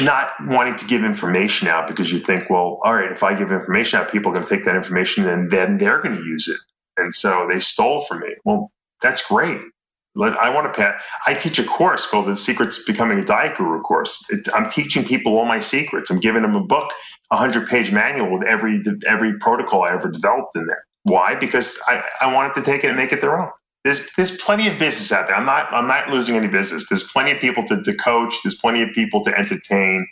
not 0.00 0.30
wanting 0.42 0.76
to 0.76 0.84
give 0.86 1.04
information 1.04 1.66
out 1.66 1.88
because 1.88 2.12
you 2.12 2.18
think, 2.18 2.50
well, 2.50 2.80
all 2.84 2.94
right, 2.94 3.10
if 3.10 3.22
I 3.22 3.34
give 3.34 3.50
information 3.50 3.98
out, 3.98 4.10
people 4.10 4.30
are 4.30 4.34
going 4.34 4.46
to 4.46 4.54
take 4.54 4.64
that 4.64 4.76
information 4.76 5.28
and 5.28 5.50
then 5.50 5.78
they're 5.78 6.00
going 6.00 6.16
to 6.16 6.22
use 6.22 6.46
it. 6.46 6.58
And 6.96 7.14
so 7.14 7.48
they 7.48 7.58
stole 7.58 8.02
from 8.02 8.20
me. 8.20 8.34
Well, 8.44 8.70
that's 9.02 9.26
great. 9.26 9.60
I 10.16 10.50
want 10.50 10.72
to 10.72 10.72
pay. 10.72 10.92
I 11.26 11.34
teach 11.34 11.58
a 11.58 11.64
course 11.64 12.06
called 12.06 12.26
the 12.26 12.36
Secrets 12.36 12.82
Becoming 12.84 13.20
a 13.20 13.24
Diet 13.24 13.56
Guru 13.56 13.80
course. 13.80 14.24
It, 14.30 14.48
I'm 14.54 14.68
teaching 14.68 15.04
people 15.04 15.36
all 15.36 15.44
my 15.44 15.60
secrets. 15.60 16.10
I'm 16.10 16.18
giving 16.18 16.42
them 16.42 16.54
a 16.56 16.62
book, 16.62 16.92
a 17.30 17.36
hundred 17.36 17.68
page 17.68 17.92
manual 17.92 18.32
with 18.32 18.46
every 18.46 18.82
every 19.06 19.38
protocol 19.38 19.82
I 19.84 19.92
ever 19.92 20.10
developed 20.10 20.56
in 20.56 20.66
there. 20.66 20.84
Why? 21.04 21.34
Because 21.34 21.78
I, 21.86 22.02
I 22.20 22.32
wanted 22.32 22.54
to 22.54 22.62
take 22.62 22.84
it 22.84 22.88
and 22.88 22.96
make 22.96 23.12
it 23.12 23.20
their 23.20 23.40
own. 23.40 23.50
There's 23.84 24.08
there's 24.16 24.36
plenty 24.36 24.68
of 24.68 24.78
business 24.78 25.12
out 25.12 25.28
there. 25.28 25.36
I'm 25.36 25.46
not 25.46 25.72
I'm 25.72 25.86
not 25.86 26.10
losing 26.10 26.36
any 26.36 26.48
business. 26.48 26.88
There's 26.88 27.08
plenty 27.10 27.30
of 27.30 27.40
people 27.40 27.64
to, 27.66 27.80
to 27.80 27.94
coach. 27.94 28.34
There's 28.42 28.56
plenty 28.56 28.82
of 28.82 28.90
people 28.92 29.22
to 29.24 29.38
entertain. 29.38 30.06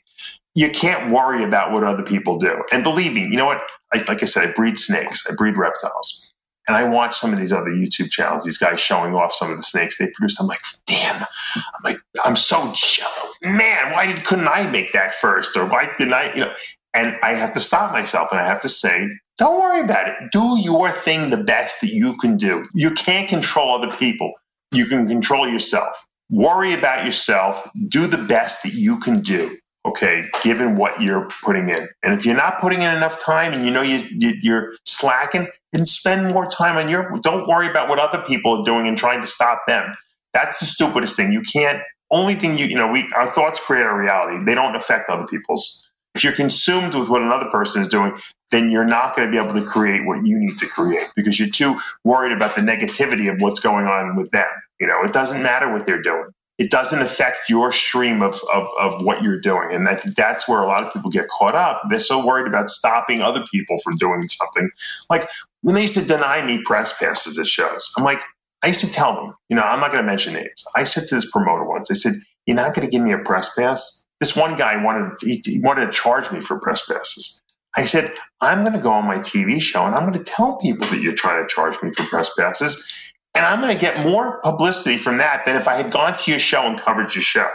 You 0.55 0.70
can't 0.70 1.12
worry 1.12 1.44
about 1.44 1.72
what 1.72 1.84
other 1.84 2.03
people 2.03 2.38
do. 2.38 2.62
And 2.72 2.82
believe 2.82 3.12
me, 3.12 3.22
you 3.22 3.36
know 3.36 3.44
what? 3.44 3.61
I, 3.92 4.03
like 4.09 4.22
I 4.22 4.26
said, 4.26 4.49
I 4.49 4.53
breed 4.53 4.78
snakes. 4.78 5.26
I 5.30 5.34
breed 5.34 5.57
reptiles 5.57 6.26
and 6.67 6.77
I 6.77 6.85
watch 6.85 7.17
some 7.17 7.33
of 7.33 7.39
these 7.39 7.53
other 7.53 7.71
YouTube 7.71 8.11
channels, 8.11 8.45
these 8.45 8.59
guys 8.59 8.81
showing 8.81 9.14
off 9.14 9.33
some 9.33 9.51
of 9.51 9.57
the 9.57 9.62
snakes 9.62 9.99
they 9.99 10.11
produced. 10.11 10.41
I'm 10.41 10.47
like, 10.47 10.61
damn, 10.87 11.23
I'm 11.23 11.83
like, 11.85 11.99
I'm 12.25 12.37
so 12.37 12.73
jealous. 12.75 13.37
Man, 13.43 13.93
why 13.93 14.07
did, 14.07 14.25
couldn't 14.25 14.49
I 14.49 14.69
make 14.69 14.93
that 14.93 15.14
first? 15.14 15.57
Or 15.57 15.64
why 15.67 15.91
didn't 15.97 16.14
I, 16.14 16.35
you 16.35 16.41
know? 16.41 16.53
And 16.95 17.17
I 17.23 17.35
have 17.35 17.53
to 17.53 17.61
stop 17.61 17.93
myself 17.93 18.29
and 18.33 18.41
I 18.41 18.47
have 18.47 18.62
to 18.62 18.69
say, 18.69 19.09
don't 19.39 19.61
worry 19.61 19.81
about 19.81 20.09
it. 20.09 20.14
Do 20.33 20.59
your 20.59 20.91
thing 20.91 21.31
the 21.31 21.37
best 21.37 21.83
that 21.83 21.93
you 21.93 22.17
can 22.17 22.37
do. 22.37 22.67
You 22.75 22.91
can't 22.93 23.29
control 23.29 23.75
other 23.75 23.95
people. 23.97 24.33
You 24.73 24.87
can 24.87 25.07
control 25.07 25.47
yourself. 25.47 26.07
Worry 26.31 26.73
about 26.73 27.05
yourself. 27.05 27.69
Do 27.87 28.07
the 28.07 28.19
best 28.19 28.62
that 28.62 28.73
you 28.73 28.99
can 28.99 29.21
do 29.21 29.57
okay, 29.87 30.29
given 30.43 30.77
what 30.77 31.01
you're 31.01 31.29
putting 31.45 31.69
in. 31.69 31.89
And 32.03 32.12
if 32.12 32.27
you're 32.27 32.37
not 32.37 32.61
putting 32.61 32.83
in 32.83 32.95
enough 32.95 33.23
time 33.23 33.53
and 33.53 33.64
you 33.64 33.71
know 33.71 33.83
you, 33.83 34.01
you, 34.11 34.55
are 34.55 34.75
slacking, 34.85 35.49
then 35.77 35.87
spend 35.87 36.33
more 36.33 36.47
time 36.47 36.77
on 36.77 36.89
your, 36.89 37.16
don't 37.20 37.47
worry 37.47 37.68
about 37.68 37.89
what 37.89 37.99
other 37.99 38.22
people 38.27 38.61
are 38.61 38.64
doing 38.64 38.89
and 38.89 38.97
trying 38.97 39.20
to 39.20 39.27
stop 39.27 39.62
them. 39.66 39.95
That's 40.33 40.59
the 40.59 40.66
stupidest 40.66 41.16
thing. 41.16 41.33
You 41.33 41.43
can't, 41.43 41.83
only 42.11 42.35
thing 42.35 42.57
you, 42.57 42.66
you 42.66 42.77
know, 42.77 42.91
we, 42.91 43.11
our 43.14 43.29
thoughts 43.29 43.61
create 43.61 43.85
our 43.85 43.99
reality. 43.99 44.45
They 44.45 44.55
don't 44.55 44.77
affect 44.77 45.11
other 45.11 45.27
people's. 45.27 45.83
If 46.14 46.24
you're 46.24 46.33
consumed 46.33 46.95
with 46.95 47.11
what 47.11 47.20
another 47.20 47.49
person 47.51 47.83
is 47.83 47.89
doing, 47.89 48.14
then 48.51 48.70
you're 48.70 48.87
not 48.87 49.14
going 49.14 49.29
to 49.29 49.33
be 49.33 49.43
able 49.43 49.55
to 49.61 49.66
create 49.66 50.07
what 50.07 50.24
you 50.24 50.39
need 50.39 50.57
to 50.59 50.66
create 50.66 51.09
because 51.14 51.39
you're 51.39 51.51
too 51.51 51.79
worried 52.05 52.33
about 52.33 52.55
the 52.55 52.62
negativity 52.62 53.31
of 53.31 53.41
what's 53.41 53.61
going 53.61 53.87
on 53.87 54.16
with 54.16 54.31
them. 54.31 54.47
You 54.81 54.87
know, 54.87 55.03
it 55.03 55.12
doesn't 55.12 55.43
matter 55.43 55.70
what 55.70 55.85
they're 55.85 56.01
doing 56.01 56.31
it 56.59 56.70
doesn't 56.70 57.02
affect 57.02 57.50
your 57.50 57.70
stream 57.70 58.22
of, 58.22 58.40
of, 58.52 58.68
of 58.78 59.02
what 59.02 59.22
you're 59.22 59.40
doing. 59.40 59.72
And 59.72 59.88
I 59.88 59.94
think 59.94 60.14
that's 60.14 60.48
where 60.48 60.61
a 60.62 60.66
lot 60.66 60.82
of 60.82 60.92
people 60.92 61.11
get 61.11 61.28
caught 61.28 61.54
up. 61.54 61.82
They're 61.90 62.00
so 62.00 62.24
worried 62.24 62.46
about 62.46 62.70
stopping 62.70 63.20
other 63.20 63.44
people 63.52 63.78
from 63.84 63.96
doing 63.96 64.26
something. 64.28 64.70
Like 65.11 65.28
when 65.61 65.74
they 65.74 65.82
used 65.82 65.94
to 65.94 66.04
deny 66.04 66.44
me 66.44 66.62
press 66.62 66.96
passes 66.96 67.38
at 67.38 67.46
shows, 67.46 67.90
I'm 67.96 68.04
like, 68.04 68.20
I 68.62 68.68
used 68.68 68.80
to 68.80 68.90
tell 68.90 69.14
them, 69.14 69.34
you 69.48 69.57
know, 69.57 69.62
I'm 69.62 69.80
not 69.80 69.92
going 69.92 70.02
to 70.02 70.07
mention 70.09 70.32
names. 70.32 70.64
I 70.74 70.84
said 70.84 71.07
to 71.09 71.14
this 71.14 71.30
promoter 71.30 71.64
once, 71.64 71.90
I 71.90 71.94
said, 71.94 72.14
You're 72.46 72.57
not 72.57 72.74
going 72.74 72.86
to 72.86 72.90
give 72.90 73.02
me 73.02 73.12
a 73.12 73.18
press 73.18 73.54
pass? 73.54 74.07
This 74.18 74.34
one 74.34 74.57
guy 74.57 74.82
wanted, 74.82 75.12
he, 75.20 75.42
he 75.44 75.61
wanted 75.61 75.86
to 75.86 75.92
charge 75.92 76.32
me 76.32 76.40
for 76.40 76.59
press 76.59 76.86
passes. 76.86 77.42
I 77.76 77.84
said, 77.84 78.12
I'm 78.40 78.62
going 78.62 78.72
to 78.72 78.78
go 78.78 78.90
on 78.90 79.04
my 79.04 79.18
TV 79.18 79.61
show 79.61 79.84
and 79.84 79.94
I'm 79.94 80.09
going 80.11 80.18
to 80.18 80.24
tell 80.24 80.57
people 80.57 80.86
that 80.86 81.00
you're 81.00 81.12
trying 81.12 81.46
to 81.46 81.54
charge 81.54 81.80
me 81.82 81.92
for 81.92 82.04
press 82.04 82.34
passes. 82.34 82.90
And 83.37 83.45
I'm 83.45 83.61
going 83.61 83.74
to 83.74 83.80
get 83.80 84.03
more 84.03 84.41
publicity 84.41 84.97
from 84.97 85.18
that 85.18 85.45
than 85.45 85.57
if 85.57 85.68
I 85.68 85.74
had 85.74 85.93
gone 85.93 86.14
to 86.14 86.30
your 86.30 86.41
show 86.41 86.62
and 86.62 86.80
covered 86.80 87.14
your 87.14 87.22
show. 87.22 87.49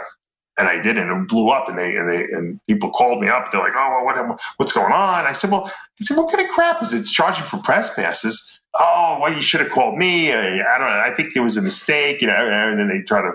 And 0.56 0.68
I 0.68 0.80
did, 0.80 0.96
and 0.96 1.10
it 1.10 1.28
blew 1.28 1.48
up. 1.50 1.68
And 1.68 1.76
they 1.76 1.96
and 1.96 2.08
they 2.08 2.22
and 2.24 2.60
people 2.68 2.90
called 2.90 3.20
me 3.20 3.28
up. 3.28 3.50
They're 3.50 3.60
like, 3.60 3.72
"Oh, 3.74 4.02
what, 4.04 4.40
what's 4.58 4.72
going 4.72 4.92
on?" 4.92 5.24
I 5.24 5.32
said, 5.32 5.50
"Well, 5.50 5.64
I 5.66 6.04
said, 6.04 6.16
what 6.16 6.30
kind 6.30 6.46
of 6.46 6.52
crap 6.52 6.80
is 6.82 6.94
it? 6.94 6.98
It's 6.98 7.10
charging 7.10 7.44
for 7.44 7.56
press 7.56 7.92
passes." 7.94 8.60
Oh, 8.78 9.18
well, 9.20 9.32
you 9.32 9.40
should 9.40 9.60
have 9.60 9.70
called 9.70 9.98
me. 9.98 10.32
I, 10.32 10.60
I 10.60 10.78
don't 10.78 10.88
know. 10.88 11.02
I 11.04 11.12
think 11.14 11.34
there 11.34 11.42
was 11.42 11.56
a 11.56 11.62
mistake, 11.62 12.20
you 12.20 12.28
know. 12.28 12.34
And 12.34 12.78
then 12.78 12.88
they 12.88 13.00
try 13.00 13.22
to, 13.22 13.32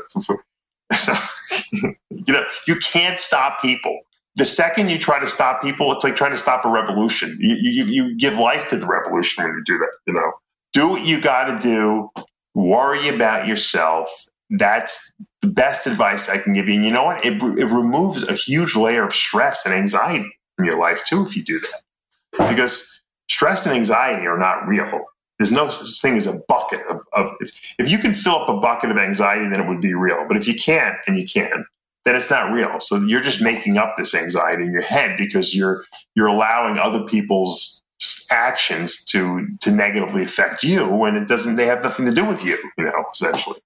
so 0.96 1.14
you 1.82 2.34
know, 2.34 2.46
you 2.68 2.76
can't 2.78 3.20
stop 3.20 3.62
people. 3.62 4.00
The 4.36 4.46
second 4.46 4.90
you 4.90 5.00
try 5.00 5.20
to 5.20 5.28
stop 5.28 5.62
people, 5.64 5.92
it's 5.92 6.04
like 6.04 6.16
trying 6.16 6.32
to 6.32 6.38
stop 6.38 6.64
a 6.66 6.70
revolution. 6.70 7.36
You, 7.42 7.56
you, 7.56 7.84
you 7.86 8.16
give 8.16 8.38
life 8.38 8.68
to 8.70 8.78
the 8.78 8.86
revolution 8.86 9.44
when 9.44 9.54
you 9.54 9.64
do 9.66 9.80
that. 9.80 9.92
You 10.06 10.14
know, 10.14 10.32
do 10.72 10.88
what 10.88 11.04
you 11.04 11.20
got 11.20 11.46
to 11.46 11.60
do 11.60 12.12
worry 12.58 13.08
about 13.08 13.48
yourself. 13.48 14.10
That's 14.50 15.14
the 15.42 15.48
best 15.48 15.86
advice 15.86 16.30
I 16.30 16.38
can 16.38 16.54
give 16.54 16.68
you. 16.68 16.76
And 16.76 16.86
you 16.86 16.92
know 16.92 17.04
what? 17.04 17.24
It, 17.24 17.42
it 17.42 17.66
removes 17.66 18.24
a 18.24 18.34
huge 18.34 18.76
layer 18.76 19.04
of 19.04 19.14
stress 19.14 19.66
and 19.66 19.74
anxiety 19.74 20.30
from 20.56 20.66
your 20.66 20.80
life 20.80 21.04
too 21.06 21.26
if 21.26 21.36
you 21.38 21.44
do 21.44 21.60
that. 21.60 22.50
Because 22.50 23.02
stress 23.30 23.66
and 23.66 23.76
anxiety 23.76 24.26
are 24.26 24.38
not 24.38 24.68
real. 24.68 25.06
There's 25.38 25.52
no 25.52 25.70
such 25.70 26.02
thing 26.02 26.18
as 26.18 26.26
a 26.26 26.42
bucket 26.48 26.82
of, 26.88 27.02
of 27.14 27.32
if, 27.40 27.76
if 27.78 27.90
you 27.90 28.00
can 28.00 28.16
fill 28.16 28.38
up 28.38 28.50
a 28.50 28.60
bucket 28.60 28.90
of 28.90 28.98
anxiety, 28.98 29.48
then 29.48 29.62
it 29.62 29.68
would 29.68 29.82
be 29.82 29.94
real. 29.94 30.26
But 30.28 30.38
if 30.38 30.48
you 30.48 30.56
can't, 30.56 30.98
and 31.06 31.16
you 31.16 31.28
can, 31.28 31.66
then 32.06 32.16
it's 32.16 32.32
not 32.32 32.52
real. 32.52 32.80
So 32.80 32.98
you're 32.98 33.22
just 33.22 33.42
making 33.42 33.78
up 33.78 33.94
this 33.98 34.16
anxiety 34.16 34.64
in 34.64 34.72
your 34.72 34.82
head 34.82 35.16
because 35.18 35.56
you're 35.56 35.86
you're 36.16 36.28
allowing 36.28 36.80
other 36.80 37.04
people's 37.04 37.84
actions 38.30 39.04
to 39.04 39.48
to 39.60 39.72
negatively 39.72 40.24
affect 40.24 40.64
you 40.64 40.88
when 40.88 41.16
it 41.16 41.28
doesn't 41.28 41.56
they 41.56 41.66
have 41.66 41.82
nothing 41.84 42.06
to 42.06 42.12
do 42.12 42.24
with 42.24 42.44
you 42.44 42.58
you 42.78 42.84
know 42.84 43.06
essentially 43.12 43.60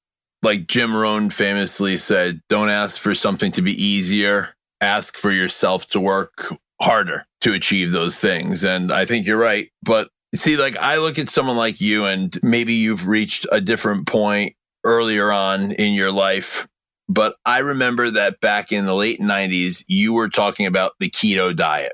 like 0.44 0.68
Jim 0.68 0.96
Rohn 0.96 1.30
famously 1.30 1.98
said, 1.98 2.42
don't 2.50 2.70
ask 2.70 3.00
for 3.00 3.14
something 3.14 3.52
to 3.54 3.62
be 3.62 3.72
easier, 3.72 4.56
ask 4.80 5.18
for 5.18 5.32
yourself 5.32 5.88
to 5.90 6.00
work 6.00 6.54
harder 6.82 7.26
to 7.42 7.54
achieve 7.54 7.92
those 7.92 8.18
things. 8.18 8.64
And 8.64 8.92
I 8.92 9.06
think 9.06 9.26
you're 9.26 9.38
right. 9.38 9.70
But 9.84 10.10
see, 10.34 10.58
like 10.58 10.78
I 10.78 10.98
look 10.98 11.20
at 11.20 11.30
someone 11.30 11.58
like 11.58 11.80
you, 11.80 12.06
and 12.06 12.38
maybe 12.42 12.74
you've 12.74 13.08
reached 13.08 13.46
a 13.52 13.62
different 13.62 14.08
point 14.08 14.54
earlier 14.84 15.32
on 15.32 15.72
in 15.72 15.94
your 15.94 16.12
life. 16.12 16.68
But 17.08 17.36
I 17.46 17.60
remember 17.60 18.10
that 18.10 18.40
back 18.40 18.72
in 18.72 18.86
the 18.86 18.96
late 18.96 19.20
90s, 19.20 19.84
you 19.88 20.14
were 20.14 20.30
talking 20.30 20.66
about 20.66 20.94
the 21.00 21.10
keto 21.10 21.56
diet. 21.56 21.94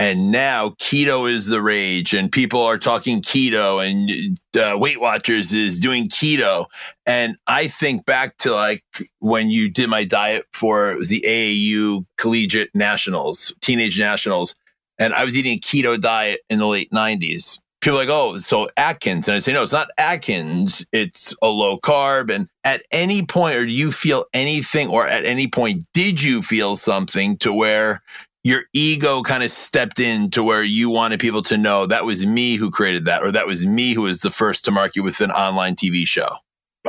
And 0.00 0.32
now 0.32 0.70
keto 0.80 1.30
is 1.30 1.48
the 1.48 1.60
rage, 1.60 2.14
and 2.14 2.32
people 2.32 2.62
are 2.62 2.78
talking 2.78 3.20
keto, 3.20 3.86
and 3.86 4.40
uh, 4.58 4.78
Weight 4.78 4.98
Watchers 4.98 5.52
is 5.52 5.78
doing 5.78 6.08
keto. 6.08 6.68
And 7.04 7.36
I 7.46 7.68
think 7.68 8.06
back 8.06 8.38
to 8.38 8.52
like 8.54 8.82
when 9.18 9.50
you 9.50 9.68
did 9.68 9.90
my 9.90 10.04
diet 10.04 10.46
for 10.54 10.90
it 10.90 10.96
was 10.96 11.10
the 11.10 11.22
AAU 11.26 12.06
Collegiate 12.16 12.70
Nationals, 12.74 13.54
Teenage 13.60 13.98
Nationals, 13.98 14.54
and 14.98 15.12
I 15.12 15.22
was 15.22 15.36
eating 15.36 15.58
a 15.58 15.60
keto 15.60 16.00
diet 16.00 16.40
in 16.48 16.58
the 16.58 16.66
late 16.66 16.90
90s. 16.90 17.58
People 17.82 17.98
like, 17.98 18.08
oh, 18.10 18.38
so 18.38 18.70
Atkins. 18.78 19.28
And 19.28 19.36
I 19.36 19.38
say, 19.38 19.52
no, 19.52 19.62
it's 19.62 19.72
not 19.72 19.88
Atkins. 19.98 20.86
It's 20.92 21.34
a 21.42 21.48
low 21.48 21.78
carb. 21.78 22.30
And 22.34 22.48
at 22.64 22.82
any 22.90 23.24
point, 23.24 23.56
or 23.56 23.66
do 23.66 23.72
you 23.72 23.92
feel 23.92 24.24
anything, 24.32 24.88
or 24.88 25.06
at 25.06 25.26
any 25.26 25.46
point, 25.46 25.84
did 25.92 26.22
you 26.22 26.40
feel 26.40 26.76
something 26.76 27.36
to 27.38 27.52
where 27.52 28.02
your 28.42 28.62
ego 28.72 29.22
kind 29.22 29.42
of 29.42 29.50
stepped 29.50 30.00
in 30.00 30.30
to 30.30 30.42
where 30.42 30.62
you 30.62 30.88
wanted 30.88 31.20
people 31.20 31.42
to 31.42 31.58
know 31.58 31.86
that 31.86 32.04
was 32.04 32.24
me 32.24 32.56
who 32.56 32.70
created 32.70 33.04
that, 33.04 33.22
or 33.22 33.30
that 33.32 33.46
was 33.46 33.66
me 33.66 33.92
who 33.94 34.02
was 34.02 34.20
the 34.20 34.30
first 34.30 34.64
to 34.64 34.70
market 34.70 35.02
with 35.02 35.20
an 35.20 35.30
online 35.30 35.74
TV 35.74 36.06
show? 36.06 36.36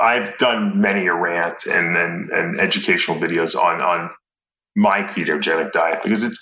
I've 0.01 0.37
done 0.37 0.79
many 0.79 1.07
a 1.07 1.15
rant 1.15 1.65
and, 1.65 1.97
and, 1.97 2.29
and 2.29 2.59
educational 2.59 3.17
videos 3.17 3.55
on, 3.55 3.81
on 3.81 4.09
my 4.75 5.01
ketogenic 5.01 5.73
diet 5.73 6.01
because 6.01 6.23
it's 6.23 6.39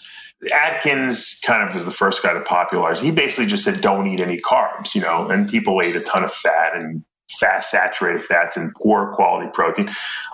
Atkins 0.53 1.39
kind 1.43 1.67
of 1.67 1.73
was 1.73 1.83
the 1.83 1.91
first 1.91 2.23
guy 2.23 2.33
to 2.33 2.41
popularize. 2.41 3.01
He 3.01 3.11
basically 3.11 3.47
just 3.47 3.63
said, 3.63 3.81
don't 3.81 4.07
eat 4.07 4.19
any 4.19 4.39
carbs, 4.39 4.95
you 4.95 5.01
know, 5.01 5.27
and 5.29 5.49
people 5.49 5.81
ate 5.81 5.95
a 5.95 6.01
ton 6.01 6.23
of 6.23 6.31
fat 6.31 6.75
and 6.75 7.03
fast 7.31 7.71
saturated 7.71 8.23
fats 8.23 8.55
and 8.55 8.73
poor 8.75 9.13
quality 9.15 9.49
protein. 9.53 9.89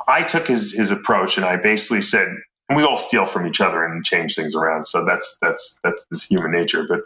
I 0.07 0.23
took 0.23 0.47
his, 0.47 0.73
his 0.73 0.91
approach 0.91 1.38
and 1.38 1.45
I 1.45 1.55
basically 1.55 2.01
said, 2.01 2.36
and 2.68 2.78
we 2.78 2.84
all 2.84 2.97
steal 2.97 3.26
from 3.26 3.45
each 3.45 3.61
other 3.61 3.84
and 3.84 4.03
change 4.03 4.36
things 4.36 4.55
around. 4.55 4.86
So 4.86 5.05
that's 5.05 5.38
that's 5.41 5.80
that's 5.84 6.26
human 6.26 6.51
nature. 6.51 6.86
But 6.88 7.01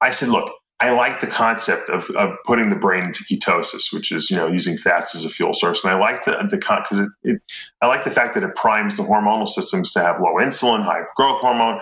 I 0.00 0.10
said, 0.10 0.28
look, 0.28 0.52
I 0.80 0.90
like 0.90 1.20
the 1.20 1.26
concept 1.26 1.88
of, 1.88 2.10
of 2.10 2.36
putting 2.44 2.68
the 2.68 2.76
brain 2.76 3.04
into 3.04 3.24
ketosis, 3.24 3.92
which 3.92 4.10
is 4.10 4.30
you 4.30 4.36
know 4.36 4.48
using 4.48 4.76
fats 4.76 5.14
as 5.14 5.24
a 5.24 5.28
fuel 5.28 5.54
source, 5.54 5.84
and 5.84 5.92
I 5.92 5.98
like 5.98 6.24
the 6.24 6.32
the 6.50 6.56
because 6.56 6.98
it, 6.98 7.08
it, 7.22 7.42
I 7.80 7.86
like 7.86 8.04
the 8.04 8.10
fact 8.10 8.34
that 8.34 8.42
it 8.42 8.54
primes 8.56 8.96
the 8.96 9.04
hormonal 9.04 9.48
systems 9.48 9.92
to 9.92 10.00
have 10.00 10.20
low 10.20 10.34
insulin, 10.34 10.82
high 10.82 11.02
growth 11.16 11.40
hormone. 11.40 11.80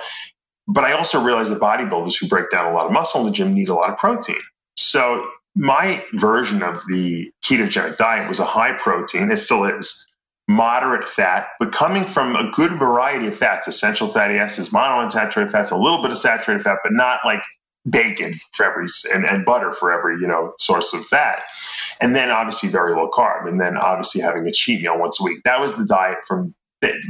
But 0.68 0.84
I 0.84 0.92
also 0.92 1.22
realize 1.22 1.48
that 1.48 1.58
bodybuilders 1.58 2.20
who 2.20 2.28
break 2.28 2.50
down 2.50 2.70
a 2.70 2.74
lot 2.74 2.86
of 2.86 2.92
muscle 2.92 3.20
in 3.20 3.26
the 3.26 3.32
gym 3.32 3.52
need 3.52 3.68
a 3.68 3.74
lot 3.74 3.90
of 3.90 3.98
protein. 3.98 4.36
So 4.76 5.26
my 5.56 6.04
version 6.14 6.62
of 6.62 6.82
the 6.86 7.30
ketogenic 7.44 7.96
diet 7.96 8.28
was 8.28 8.38
a 8.38 8.44
high 8.44 8.72
protein. 8.72 9.30
It 9.30 9.38
still 9.38 9.64
is 9.64 10.06
moderate 10.48 11.06
fat, 11.06 11.48
but 11.58 11.72
coming 11.72 12.04
from 12.04 12.36
a 12.36 12.50
good 12.50 12.72
variety 12.72 13.26
of 13.26 13.36
fats, 13.36 13.68
essential 13.68 14.08
fatty 14.08 14.38
acids, 14.38 14.70
monounsaturated 14.70 15.50
fats, 15.50 15.70
a 15.70 15.76
little 15.76 16.02
bit 16.02 16.10
of 16.10 16.18
saturated 16.18 16.62
fat, 16.62 16.78
but 16.82 16.92
not 16.92 17.20
like 17.24 17.42
bacon 17.88 18.38
for 18.52 18.64
every 18.64 18.86
and, 19.12 19.26
and 19.26 19.44
butter 19.44 19.72
for 19.72 19.92
every 19.92 20.20
you 20.20 20.26
know 20.26 20.54
source 20.58 20.92
of 20.92 21.04
fat. 21.06 21.42
And 22.00 22.14
then 22.14 22.30
obviously 22.30 22.68
very 22.68 22.94
low 22.94 23.10
carb 23.10 23.48
and 23.48 23.60
then 23.60 23.76
obviously 23.76 24.20
having 24.20 24.46
a 24.46 24.52
cheat 24.52 24.82
meal 24.82 24.98
once 24.98 25.20
a 25.20 25.24
week. 25.24 25.42
That 25.44 25.60
was 25.60 25.76
the 25.76 25.84
diet 25.84 26.18
from 26.26 26.54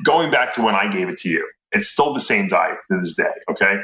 going 0.04 0.30
back 0.30 0.52
to 0.54 0.62
when 0.62 0.74
i 0.74 0.86
gave 0.90 1.08
it 1.08 1.16
to 1.18 1.28
you. 1.28 1.48
It's 1.72 1.88
still 1.88 2.12
the 2.12 2.20
same 2.20 2.48
diet 2.48 2.78
to 2.90 2.98
this 2.98 3.14
day 3.16 3.32
okay? 3.50 3.82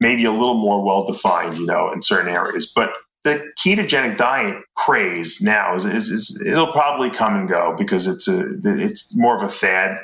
Maybe 0.00 0.24
a 0.24 0.32
little 0.32 0.54
more 0.54 0.84
well 0.84 1.04
defined 1.04 1.58
you 1.58 1.66
know 1.66 1.92
in 1.92 2.02
certain 2.02 2.32
areas 2.32 2.70
but 2.72 2.90
the 3.24 3.42
ketogenic 3.58 4.16
diet 4.18 4.62
craze 4.76 5.40
now 5.40 5.74
is, 5.74 5.86
is, 5.86 6.10
is, 6.10 6.42
it'll 6.46 6.70
probably 6.70 7.10
come 7.10 7.34
and 7.34 7.48
go 7.48 7.74
because 7.76 8.06
it's 8.06 8.28
a 8.28 8.58
it's 8.62 9.16
more 9.16 9.34
of 9.34 9.42
a 9.42 9.48
fad. 9.48 9.98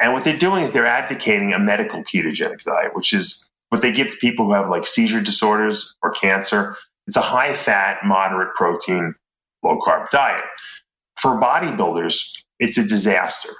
And 0.00 0.12
what 0.12 0.24
they're 0.24 0.36
doing 0.36 0.62
is 0.62 0.72
they're 0.72 0.84
advocating 0.84 1.52
a 1.52 1.58
medical 1.58 2.02
ketogenic 2.02 2.64
diet, 2.64 2.94
which 2.94 3.12
is 3.12 3.48
what 3.70 3.80
they 3.80 3.92
give 3.92 4.10
to 4.10 4.16
people 4.18 4.46
who 4.46 4.52
have 4.52 4.68
like 4.68 4.86
seizure 4.86 5.20
disorders 5.20 5.94
or 6.02 6.10
cancer. 6.10 6.76
It's 7.06 7.16
a 7.16 7.22
high 7.22 7.54
fat, 7.54 8.04
moderate 8.04 8.54
protein, 8.54 9.14
low 9.62 9.78
carb 9.78 10.10
diet. 10.10 10.44
For 11.16 11.40
bodybuilders, 11.40 12.42
it's 12.58 12.76
a 12.76 12.82
disaster 12.82 13.50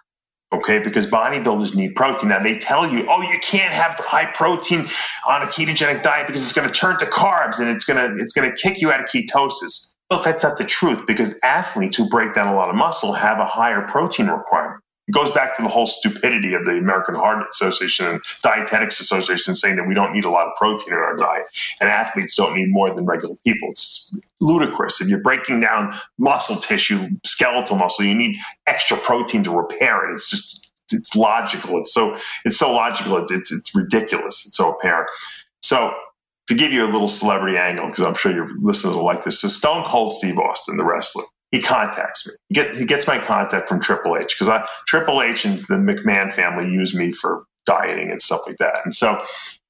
okay? 0.53 0.78
Because 0.78 1.07
bodybuilders 1.07 1.74
need 1.74 1.94
protein. 1.94 2.30
Now 2.30 2.42
they 2.42 2.59
tell 2.59 2.88
you, 2.88 3.07
oh, 3.09 3.22
you 3.22 3.38
can't 3.40 3.72
have 3.72 3.92
high 3.99 4.26
protein 4.26 4.88
on 5.28 5.42
a 5.42 5.47
ketogenic 5.47 6.03
diet 6.03 6.26
because 6.26 6.42
it's 6.42 6.53
going 6.53 6.68
to 6.68 6.74
turn 6.74 6.99
to 6.99 7.07
carbs 7.07 7.59
and 7.59 7.68
it's 7.68 7.84
going 7.84 7.97
to 7.99 8.22
it's 8.22 8.32
going 8.32 8.51
to 8.51 8.57
kick 8.57 8.80
you 8.80 8.92
out 8.92 9.01
of 9.01 9.07
ketosis. 9.07 9.94
Well, 10.11 10.22
that's 10.22 10.44
not 10.44 10.57
the 10.57 10.64
truth 10.64 11.05
because 11.07 11.36
athletes 11.42 11.97
who 11.97 12.09
break 12.09 12.34
down 12.34 12.47
a 12.47 12.55
lot 12.55 12.68
of 12.68 12.76
muscle 12.76 13.12
have 13.12 13.38
a 13.40 13.44
higher 13.44 13.82
protein 13.82 14.28
requirement. 14.28 14.82
It 15.09 15.12
goes 15.12 15.30
back 15.30 15.57
to 15.57 15.62
the 15.62 15.68
whole 15.68 15.86
stupidity 15.86 16.54
of 16.54 16.64
the 16.64 16.72
American 16.72 17.14
Heart 17.14 17.46
Association 17.52 18.07
and 18.07 18.22
Dietetics 18.42 18.98
Association 18.98 19.54
saying 19.54 19.76
that 19.76 19.86
we 19.86 19.94
don't 19.94 20.12
need 20.12 20.24
a 20.24 20.30
lot 20.30 20.46
of 20.46 20.52
protein 20.57 20.94
in 20.94 20.98
our 20.98 21.16
diet 21.16 21.46
and 21.80 21.88
athletes 21.88 22.36
don't 22.36 22.57
need 22.57 22.70
more 22.70 22.90
than 22.90 23.07
regular 23.07 23.36
people. 23.44 23.70
It's 23.70 24.12
ludicrous. 24.40 25.00
If 25.00 25.09
you're 25.09 25.22
breaking 25.22 25.61
down 25.61 25.98
muscle 26.18 26.57
tissue, 26.57 27.09
skeletal 27.24 27.76
muscle, 27.76 28.04
you 28.04 28.14
need 28.14 28.36
extra 28.66 28.96
protein 28.96 29.42
to 29.44 29.50
repair 29.50 30.11
it. 30.11 30.14
It's 30.14 30.28
just 30.28 30.68
it's 30.92 31.14
logical. 31.16 31.78
It's 31.80 31.92
so 31.92 32.16
it's 32.44 32.57
so 32.57 32.72
logical. 32.72 33.24
It's 33.28 33.52
it's, 33.52 33.74
ridiculous. 33.74 34.46
It's 34.46 34.57
so 34.57 34.72
apparent. 34.72 35.09
So 35.62 35.94
to 36.48 36.54
give 36.54 36.72
you 36.72 36.84
a 36.84 36.90
little 36.90 37.09
celebrity 37.09 37.59
angle, 37.59 37.86
because 37.86 38.04
I'm 38.04 38.14
sure 38.14 38.32
your 38.32 38.48
listeners 38.61 38.94
will 38.94 39.04
like 39.04 39.24
this. 39.24 39.40
So 39.40 39.48
Stone 39.48 39.84
Cold 39.84 40.14
Steve 40.14 40.38
Austin, 40.38 40.76
the 40.76 40.84
wrestler, 40.84 41.24
he 41.57 41.62
contacts 41.62 42.26
me. 42.26 42.34
He, 42.48 42.54
get, 42.54 42.76
he 42.76 42.84
gets 42.84 43.07
my 43.07 43.18
contact 43.18 43.68
from 43.68 43.80
Triple 43.80 44.16
H 44.16 44.36
because 44.38 44.62
Triple 44.86 45.22
H 45.22 45.46
and 45.46 45.59
the 45.61 45.76
McMahon 45.76 46.32
family 46.32 46.70
use 46.70 46.94
me 46.94 47.12
for 47.12 47.44
dieting 47.64 48.11
and 48.11 48.20
stuff 48.20 48.42
like 48.46 48.59
that. 48.59 48.80
And 48.84 48.94
so 48.94 49.22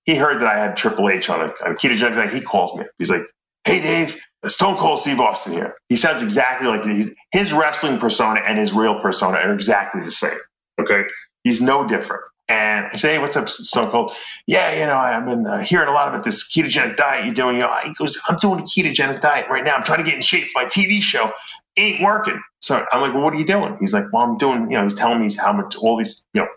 he 0.04 0.16
heard 0.16 0.40
that 0.40 0.48
I 0.48 0.58
had 0.58 0.76
Triple 0.76 1.08
H 1.08 1.30
on 1.30 1.40
a, 1.40 1.44
on 1.64 1.72
a 1.72 1.74
ketogenic 1.74 2.14
diet. 2.14 2.32
He 2.32 2.40
calls 2.40 2.76
me. 2.76 2.84
He's 2.98 3.10
like, 3.10 3.22
"Hey, 3.64 3.80
Dave, 3.80 4.20
Stone 4.46 4.76
Cold 4.76 4.98
Steve 5.00 5.20
Austin 5.20 5.52
here." 5.52 5.76
He 5.88 5.96
sounds 5.96 6.22
exactly 6.22 6.66
like 6.66 6.84
his 7.32 7.52
wrestling 7.52 7.98
persona 7.98 8.40
and 8.44 8.58
his 8.58 8.72
real 8.72 9.00
persona 9.00 9.38
are 9.38 9.54
exactly 9.54 10.02
the 10.02 10.10
same. 10.10 10.38
Okay, 10.80 11.04
he's 11.44 11.60
no 11.60 11.86
different. 11.86 12.22
And 12.48 12.86
I 12.92 12.96
say, 12.96 13.14
hey, 13.14 13.18
what's 13.18 13.36
up, 13.36 13.48
Stone 13.48 13.90
Cold? 13.90 14.12
Yeah, 14.46 14.78
you 14.78 14.86
know, 14.86 14.96
I've 14.96 15.24
been 15.24 15.46
uh, 15.46 15.62
hearing 15.62 15.88
a 15.88 15.92
lot 15.92 16.08
about 16.08 16.22
this 16.22 16.48
ketogenic 16.48 16.96
diet 16.96 17.24
you're 17.24 17.34
doing. 17.34 17.56
You 17.56 17.62
know, 17.62 17.74
he 17.84 17.92
goes, 17.94 18.16
I'm 18.28 18.36
doing 18.36 18.60
a 18.60 18.62
ketogenic 18.62 19.20
diet 19.20 19.48
right 19.50 19.64
now. 19.64 19.74
I'm 19.74 19.82
trying 19.82 19.98
to 19.98 20.04
get 20.04 20.14
in 20.14 20.22
shape 20.22 20.48
for 20.50 20.62
my 20.62 20.68
TV 20.68 21.00
show 21.00 21.32
ain't 21.76 22.00
working. 22.00 22.40
So 22.60 22.84
I'm 22.92 23.00
like, 23.00 23.14
well, 23.14 23.24
what 23.24 23.34
are 23.34 23.38
you 23.38 23.44
doing? 23.44 23.76
He's 23.80 23.92
like, 23.92 24.04
well, 24.12 24.22
I'm 24.22 24.36
doing, 24.36 24.70
you 24.70 24.76
know, 24.76 24.84
he's 24.84 24.94
telling 24.94 25.20
me 25.20 25.32
how 25.34 25.52
much 25.52 25.76
all 25.76 25.96
these, 25.96 26.26
you 26.34 26.42
know, 26.42 26.48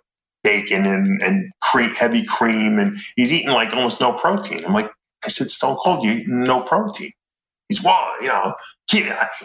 bacon 0.44 0.86
and, 0.86 1.22
and 1.22 1.52
cream, 1.62 1.94
heavy 1.94 2.24
cream, 2.24 2.80
and 2.80 2.98
he's 3.16 3.34
eating 3.34 3.52
like 3.52 3.74
almost 3.74 4.00
no 4.00 4.14
protein. 4.14 4.64
I'm 4.66 4.74
like, 4.74 4.92
I 5.26 5.28
said, 5.28 5.50
Stone 5.52 5.78
Cold, 5.78 6.04
you 6.04 6.26
no 6.28 6.62
protein. 6.62 7.12
He's 7.70 7.84
well, 7.84 8.16
you 8.20 8.28
know, 8.28 8.56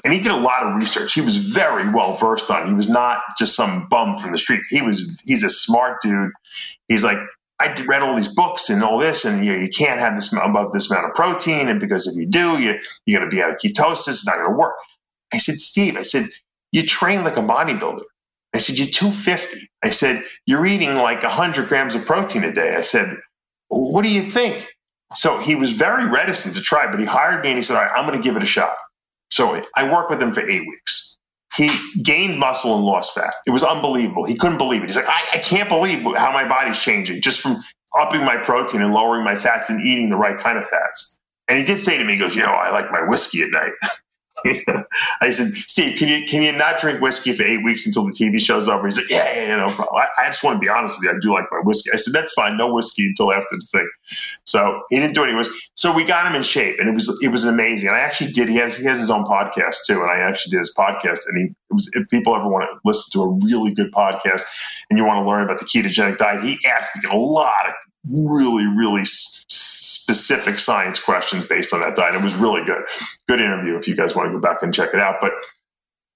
and 0.02 0.12
he 0.12 0.18
did 0.18 0.32
a 0.32 0.36
lot 0.36 0.62
of 0.62 0.74
research. 0.74 1.12
He 1.12 1.20
was 1.20 1.36
very 1.36 1.88
well 1.90 2.16
versed 2.16 2.50
on. 2.50 2.66
He 2.66 2.72
was 2.72 2.88
not 2.88 3.20
just 3.38 3.54
some 3.54 3.86
bum 3.88 4.16
from 4.16 4.32
the 4.32 4.38
street. 4.38 4.62
He 4.70 4.80
was. 4.80 5.22
He's 5.26 5.44
a 5.44 5.50
smart 5.50 6.00
dude. 6.00 6.30
He's 6.88 7.04
like, 7.04 7.18
I 7.60 7.72
read 7.86 8.02
all 8.02 8.16
these 8.16 8.32
books 8.32 8.70
and 8.70 8.82
all 8.82 8.98
this, 8.98 9.24
and 9.24 9.44
you, 9.44 9.52
know, 9.52 9.62
you 9.62 9.68
can't 9.68 10.00
have 10.00 10.14
this 10.14 10.32
above 10.32 10.72
this 10.72 10.90
amount 10.90 11.06
of 11.06 11.14
protein, 11.14 11.68
and 11.68 11.78
because 11.78 12.06
if 12.06 12.16
you 12.16 12.26
do, 12.26 12.58
you, 12.58 12.78
you're 13.06 13.20
going 13.20 13.30
to 13.30 13.34
be 13.34 13.42
out 13.42 13.50
of 13.50 13.58
ketosis. 13.58 14.08
It's 14.08 14.26
not 14.26 14.36
going 14.36 14.50
to 14.50 14.56
work. 14.56 14.74
I 15.32 15.38
said, 15.38 15.60
Steve, 15.60 15.96
I 15.96 16.02
said, 16.02 16.26
you 16.72 16.84
train 16.84 17.24
like 17.24 17.36
a 17.36 17.42
bodybuilder. 17.42 18.02
I 18.54 18.58
said, 18.58 18.78
you're 18.78 18.88
250. 18.88 19.68
I 19.82 19.90
said, 19.90 20.24
you're 20.46 20.66
eating 20.66 20.94
like 20.96 21.22
100 21.22 21.68
grams 21.68 21.94
of 21.94 22.04
protein 22.06 22.44
a 22.44 22.52
day. 22.52 22.74
I 22.74 22.82
said, 22.82 23.18
what 23.68 24.02
do 24.02 24.10
you 24.10 24.22
think? 24.22 24.73
So 25.14 25.38
he 25.38 25.54
was 25.54 25.72
very 25.72 26.06
reticent 26.06 26.54
to 26.56 26.60
try, 26.60 26.90
but 26.90 27.00
he 27.00 27.06
hired 27.06 27.42
me 27.42 27.50
and 27.50 27.58
he 27.58 27.62
said, 27.62 27.76
all 27.76 27.84
right, 27.84 27.92
I'm 27.96 28.06
going 28.06 28.18
to 28.18 28.22
give 28.22 28.36
it 28.36 28.42
a 28.42 28.46
shot. 28.46 28.76
So 29.30 29.60
I 29.76 29.90
worked 29.90 30.10
with 30.10 30.22
him 30.22 30.32
for 30.32 30.48
eight 30.48 30.66
weeks. 30.68 31.18
He 31.56 31.70
gained 32.02 32.38
muscle 32.38 32.74
and 32.74 32.84
lost 32.84 33.14
fat. 33.14 33.34
It 33.46 33.50
was 33.50 33.62
unbelievable. 33.62 34.24
He 34.24 34.34
couldn't 34.34 34.58
believe 34.58 34.82
it. 34.82 34.86
He's 34.86 34.96
like, 34.96 35.08
I, 35.08 35.22
I 35.34 35.38
can't 35.38 35.68
believe 35.68 36.02
how 36.16 36.32
my 36.32 36.46
body's 36.48 36.78
changing 36.78 37.22
just 37.22 37.40
from 37.40 37.62
upping 37.96 38.24
my 38.24 38.36
protein 38.36 38.82
and 38.82 38.92
lowering 38.92 39.24
my 39.24 39.36
fats 39.36 39.70
and 39.70 39.80
eating 39.80 40.10
the 40.10 40.16
right 40.16 40.38
kind 40.38 40.58
of 40.58 40.64
fats. 40.66 41.20
And 41.46 41.58
he 41.58 41.64
did 41.64 41.78
say 41.78 41.96
to 41.96 42.04
me, 42.04 42.14
he 42.14 42.18
goes, 42.18 42.34
you 42.34 42.42
know, 42.42 42.52
I 42.52 42.70
like 42.70 42.90
my 42.90 43.02
whiskey 43.02 43.42
at 43.42 43.50
night. 43.50 43.72
I 45.20 45.30
said, 45.30 45.54
Steve, 45.54 45.98
can 45.98 46.08
you 46.08 46.26
can 46.26 46.42
you 46.42 46.52
not 46.52 46.78
drink 46.78 47.00
whiskey 47.00 47.32
for 47.32 47.42
eight 47.42 47.64
weeks 47.64 47.86
until 47.86 48.04
the 48.04 48.12
TV 48.12 48.40
show's 48.40 48.68
over? 48.68 48.86
He's 48.86 48.98
like, 48.98 49.08
yeah, 49.08 49.24
yeah, 49.34 49.46
yeah 49.46 49.56
no 49.56 49.66
problem. 49.68 49.96
I, 49.96 50.22
I, 50.22 50.26
just 50.26 50.42
want 50.42 50.56
to 50.56 50.60
be 50.60 50.68
honest 50.68 50.96
with 50.98 51.04
you. 51.04 51.10
I 51.10 51.20
do 51.20 51.32
like 51.32 51.44
my 51.50 51.60
whiskey. 51.62 51.90
I 51.92 51.96
said, 51.96 52.12
that's 52.12 52.32
fine. 52.34 52.58
No 52.58 52.72
whiskey 52.72 53.06
until 53.06 53.32
after 53.32 53.56
the 53.56 53.66
thing. 53.66 53.88
So 54.44 54.82
he 54.90 54.98
didn't 54.98 55.14
do 55.14 55.24
any 55.24 55.34
whiskey. 55.34 55.54
So 55.74 55.94
we 55.94 56.04
got 56.04 56.26
him 56.26 56.34
in 56.34 56.42
shape, 56.42 56.78
and 56.78 56.88
it 56.88 56.94
was 56.94 57.18
it 57.22 57.28
was 57.28 57.44
amazing. 57.44 57.88
And 57.88 57.96
I 57.96 58.00
actually 58.00 58.32
did. 58.32 58.48
He 58.48 58.56
has 58.56 58.76
he 58.76 58.84
has 58.84 58.98
his 58.98 59.10
own 59.10 59.24
podcast 59.24 59.76
too, 59.86 60.02
and 60.02 60.10
I 60.10 60.18
actually 60.18 60.50
did 60.50 60.58
his 60.58 60.74
podcast. 60.76 61.20
And 61.26 61.38
he 61.38 61.54
was, 61.70 61.88
if 61.94 62.10
people 62.10 62.34
ever 62.34 62.48
want 62.48 62.66
to 62.70 62.80
listen 62.84 63.10
to 63.12 63.24
a 63.24 63.46
really 63.46 63.72
good 63.72 63.92
podcast 63.92 64.42
and 64.90 64.98
you 64.98 65.04
want 65.04 65.24
to 65.24 65.28
learn 65.28 65.42
about 65.42 65.58
the 65.58 65.64
ketogenic 65.64 66.18
diet, 66.18 66.44
he 66.44 66.58
asked 66.66 66.90
me 67.02 67.10
a 67.10 67.16
lot 67.16 67.68
of 67.68 67.74
really 68.10 68.66
really 68.66 69.04
specific 70.04 70.58
science 70.58 70.98
questions 70.98 71.46
based 71.46 71.72
on 71.72 71.80
that 71.80 71.96
diet. 71.96 72.14
It 72.14 72.20
was 72.20 72.34
really 72.34 72.62
good. 72.62 72.82
Good 73.26 73.40
interview 73.40 73.74
if 73.78 73.88
you 73.88 73.96
guys 73.96 74.14
want 74.14 74.28
to 74.28 74.32
go 74.32 74.38
back 74.38 74.62
and 74.62 74.72
check 74.72 74.90
it 74.92 75.00
out. 75.00 75.16
But, 75.18 75.32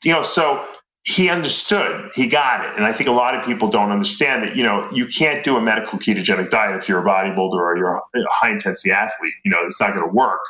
you 0.04 0.12
know, 0.12 0.22
so 0.22 0.62
he 1.04 1.30
understood, 1.30 2.10
he 2.14 2.28
got 2.28 2.66
it. 2.66 2.76
And 2.76 2.84
I 2.84 2.92
think 2.92 3.08
a 3.08 3.12
lot 3.12 3.34
of 3.34 3.42
people 3.42 3.66
don't 3.66 3.90
understand 3.90 4.42
that, 4.42 4.54
you 4.54 4.62
know, 4.62 4.86
you 4.92 5.06
can't 5.06 5.42
do 5.42 5.56
a 5.56 5.60
medical 5.62 5.98
ketogenic 5.98 6.50
diet 6.50 6.76
if 6.76 6.86
you're 6.86 7.00
a 7.00 7.02
bodybuilder 7.02 7.54
or 7.54 7.78
you're 7.78 7.96
a 7.96 8.02
high 8.28 8.50
intensity 8.50 8.90
athlete. 8.90 9.32
You 9.42 9.50
know, 9.50 9.60
it's 9.62 9.80
not 9.80 9.94
going 9.94 10.06
to 10.06 10.14
work. 10.14 10.40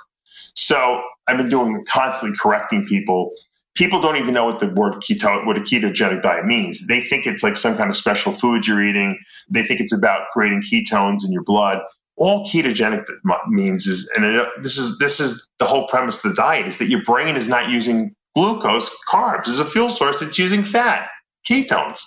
So 0.57 1.01
I've 1.29 1.37
been 1.37 1.49
doing 1.49 1.85
constantly 1.87 2.37
correcting 2.37 2.85
people. 2.87 3.31
People 3.77 4.01
don't 4.01 4.17
even 4.17 4.35
know 4.35 4.47
what 4.47 4.59
the 4.59 4.71
word 4.71 4.95
keto, 4.95 5.47
what 5.47 5.57
a 5.57 5.61
ketogenic 5.61 6.23
diet 6.23 6.45
means. 6.45 6.89
They 6.89 7.01
think 7.01 7.25
it's 7.25 7.45
like 7.45 7.57
some 7.57 7.77
kind 7.77 7.89
of 7.89 7.95
special 7.95 8.33
food 8.33 8.67
you're 8.67 8.83
eating. 8.83 9.17
They 9.49 9.63
think 9.63 9.79
it's 9.79 9.93
about 9.93 10.27
creating 10.33 10.63
ketones 10.63 11.25
in 11.25 11.31
your 11.31 11.45
blood 11.45 11.79
all 12.19 12.45
ketogenic 12.47 13.05
means 13.49 13.87
is, 13.87 14.11
and 14.17 14.25
this 14.63 14.77
is 14.77 14.99
this 14.99 15.21
is 15.21 15.49
the 15.59 15.65
whole 15.65 15.87
premise 15.87 16.25
of 16.25 16.31
the 16.31 16.37
diet 16.37 16.67
is 16.67 16.79
that 16.79 16.89
your 16.89 17.03
brain 17.03 17.37
is 17.37 17.49
not 17.49 17.71
using 17.71 18.15
glucose, 18.35 18.91
carbs 19.09 19.49
as 19.49 19.61
a 19.61 19.65
fuel 19.65 19.89
source; 19.89 20.21
it's 20.21 20.39
using 20.39 20.63
fat, 20.63 21.09
ketones. 21.49 22.03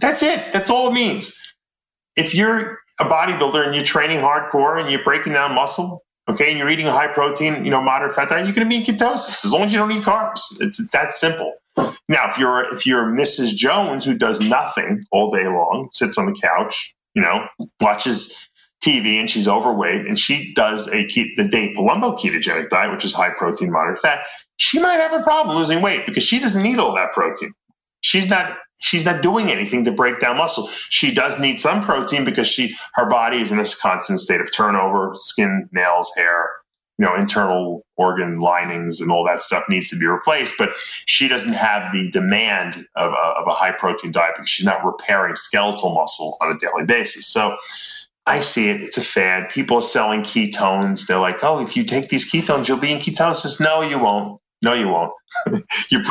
That's 0.00 0.22
it. 0.22 0.52
That's 0.52 0.70
all 0.70 0.88
it 0.88 0.94
means. 0.94 1.54
If 2.16 2.34
you're 2.34 2.78
a 3.00 3.04
bodybuilder 3.04 3.64
and 3.64 3.74
you're 3.74 3.84
training 3.84 4.18
hardcore 4.18 4.80
and 4.80 4.90
you're 4.90 5.04
breaking 5.04 5.34
down 5.34 5.54
muscle, 5.54 6.04
okay, 6.28 6.50
and 6.50 6.58
you're 6.58 6.68
eating 6.68 6.86
a 6.86 6.92
high 6.92 7.06
protein, 7.06 7.64
you 7.64 7.70
know, 7.70 7.80
moderate 7.80 8.14
fat 8.14 8.28
diet, 8.28 8.44
you're 8.44 8.54
going 8.54 8.68
to 8.68 8.70
be 8.70 8.76
in 8.76 8.84
ketosis 8.84 9.44
as 9.44 9.52
long 9.52 9.62
as 9.62 9.72
you 9.72 9.78
don't 9.78 9.92
eat 9.92 10.02
carbs. 10.02 10.40
It's 10.60 10.78
that 10.90 11.14
simple. 11.14 11.54
Now, 11.76 12.28
if 12.28 12.38
you're 12.38 12.72
if 12.74 12.86
you're 12.86 13.04
Mrs. 13.04 13.54
Jones 13.54 14.04
who 14.04 14.16
does 14.16 14.40
nothing 14.40 15.04
all 15.12 15.30
day 15.30 15.46
long, 15.46 15.90
sits 15.92 16.18
on 16.18 16.26
the 16.26 16.38
couch, 16.40 16.94
you 17.14 17.22
know, 17.22 17.46
watches 17.80 18.36
TV 18.84 19.18
and 19.18 19.28
she's 19.28 19.48
overweight 19.48 20.06
and 20.06 20.18
she 20.18 20.52
does 20.54 20.88
a 20.88 21.04
the 21.36 21.48
Dave 21.50 21.76
Palumbo 21.76 22.18
ketogenic 22.18 22.68
diet, 22.68 22.92
which 22.92 23.04
is 23.04 23.12
high 23.12 23.30
protein, 23.30 23.72
moderate 23.72 23.98
fat, 23.98 24.24
she 24.56 24.78
might 24.78 25.00
have 25.00 25.12
a 25.12 25.22
problem 25.22 25.56
losing 25.56 25.82
weight 25.82 26.06
because 26.06 26.22
she 26.22 26.38
doesn't 26.38 26.62
need 26.62 26.78
all 26.78 26.94
that 26.94 27.12
protein. 27.12 27.52
She's 28.00 28.28
not 28.28 28.58
she's 28.80 29.04
not 29.04 29.22
doing 29.22 29.50
anything 29.50 29.84
to 29.84 29.90
break 29.90 30.20
down 30.20 30.36
muscle. 30.36 30.68
She 30.90 31.12
does 31.12 31.40
need 31.40 31.58
some 31.58 31.82
protein 31.82 32.24
because 32.24 32.46
she 32.46 32.76
her 32.94 33.06
body 33.06 33.38
is 33.40 33.50
in 33.50 33.58
a 33.58 33.66
constant 33.66 34.20
state 34.20 34.40
of 34.40 34.52
turnover, 34.52 35.12
skin, 35.14 35.68
nails, 35.72 36.12
hair, 36.16 36.48
you 36.98 37.04
know, 37.06 37.16
internal 37.16 37.82
organ 37.96 38.40
linings 38.40 39.00
and 39.00 39.10
all 39.10 39.24
that 39.24 39.42
stuff 39.42 39.64
needs 39.68 39.90
to 39.90 39.98
be 39.98 40.06
replaced. 40.06 40.54
But 40.58 40.70
she 41.06 41.26
doesn't 41.26 41.54
have 41.54 41.92
the 41.92 42.10
demand 42.10 42.86
of 42.94 43.12
a, 43.12 43.40
of 43.40 43.46
a 43.48 43.52
high 43.52 43.72
protein 43.72 44.12
diet 44.12 44.34
because 44.36 44.50
she's 44.50 44.66
not 44.66 44.84
repairing 44.84 45.34
skeletal 45.34 45.94
muscle 45.94 46.36
on 46.40 46.52
a 46.52 46.58
daily 46.58 46.84
basis. 46.84 47.26
So 47.26 47.56
I 48.28 48.40
see 48.40 48.68
it. 48.68 48.82
It's 48.82 48.98
a 48.98 49.02
fad. 49.02 49.48
People 49.48 49.78
are 49.78 49.82
selling 49.82 50.20
ketones. 50.20 51.06
They're 51.06 51.18
like, 51.18 51.42
oh, 51.42 51.64
if 51.64 51.74
you 51.74 51.82
take 51.82 52.08
these 52.08 52.30
ketones, 52.30 52.68
you'll 52.68 52.76
be 52.76 52.92
in 52.92 52.98
ketosis. 52.98 53.58
No, 53.58 53.80
you 53.80 53.98
won't. 53.98 54.38
No, 54.62 54.74
you 54.74 54.88
won't. 54.88 55.12
you, 55.90 56.02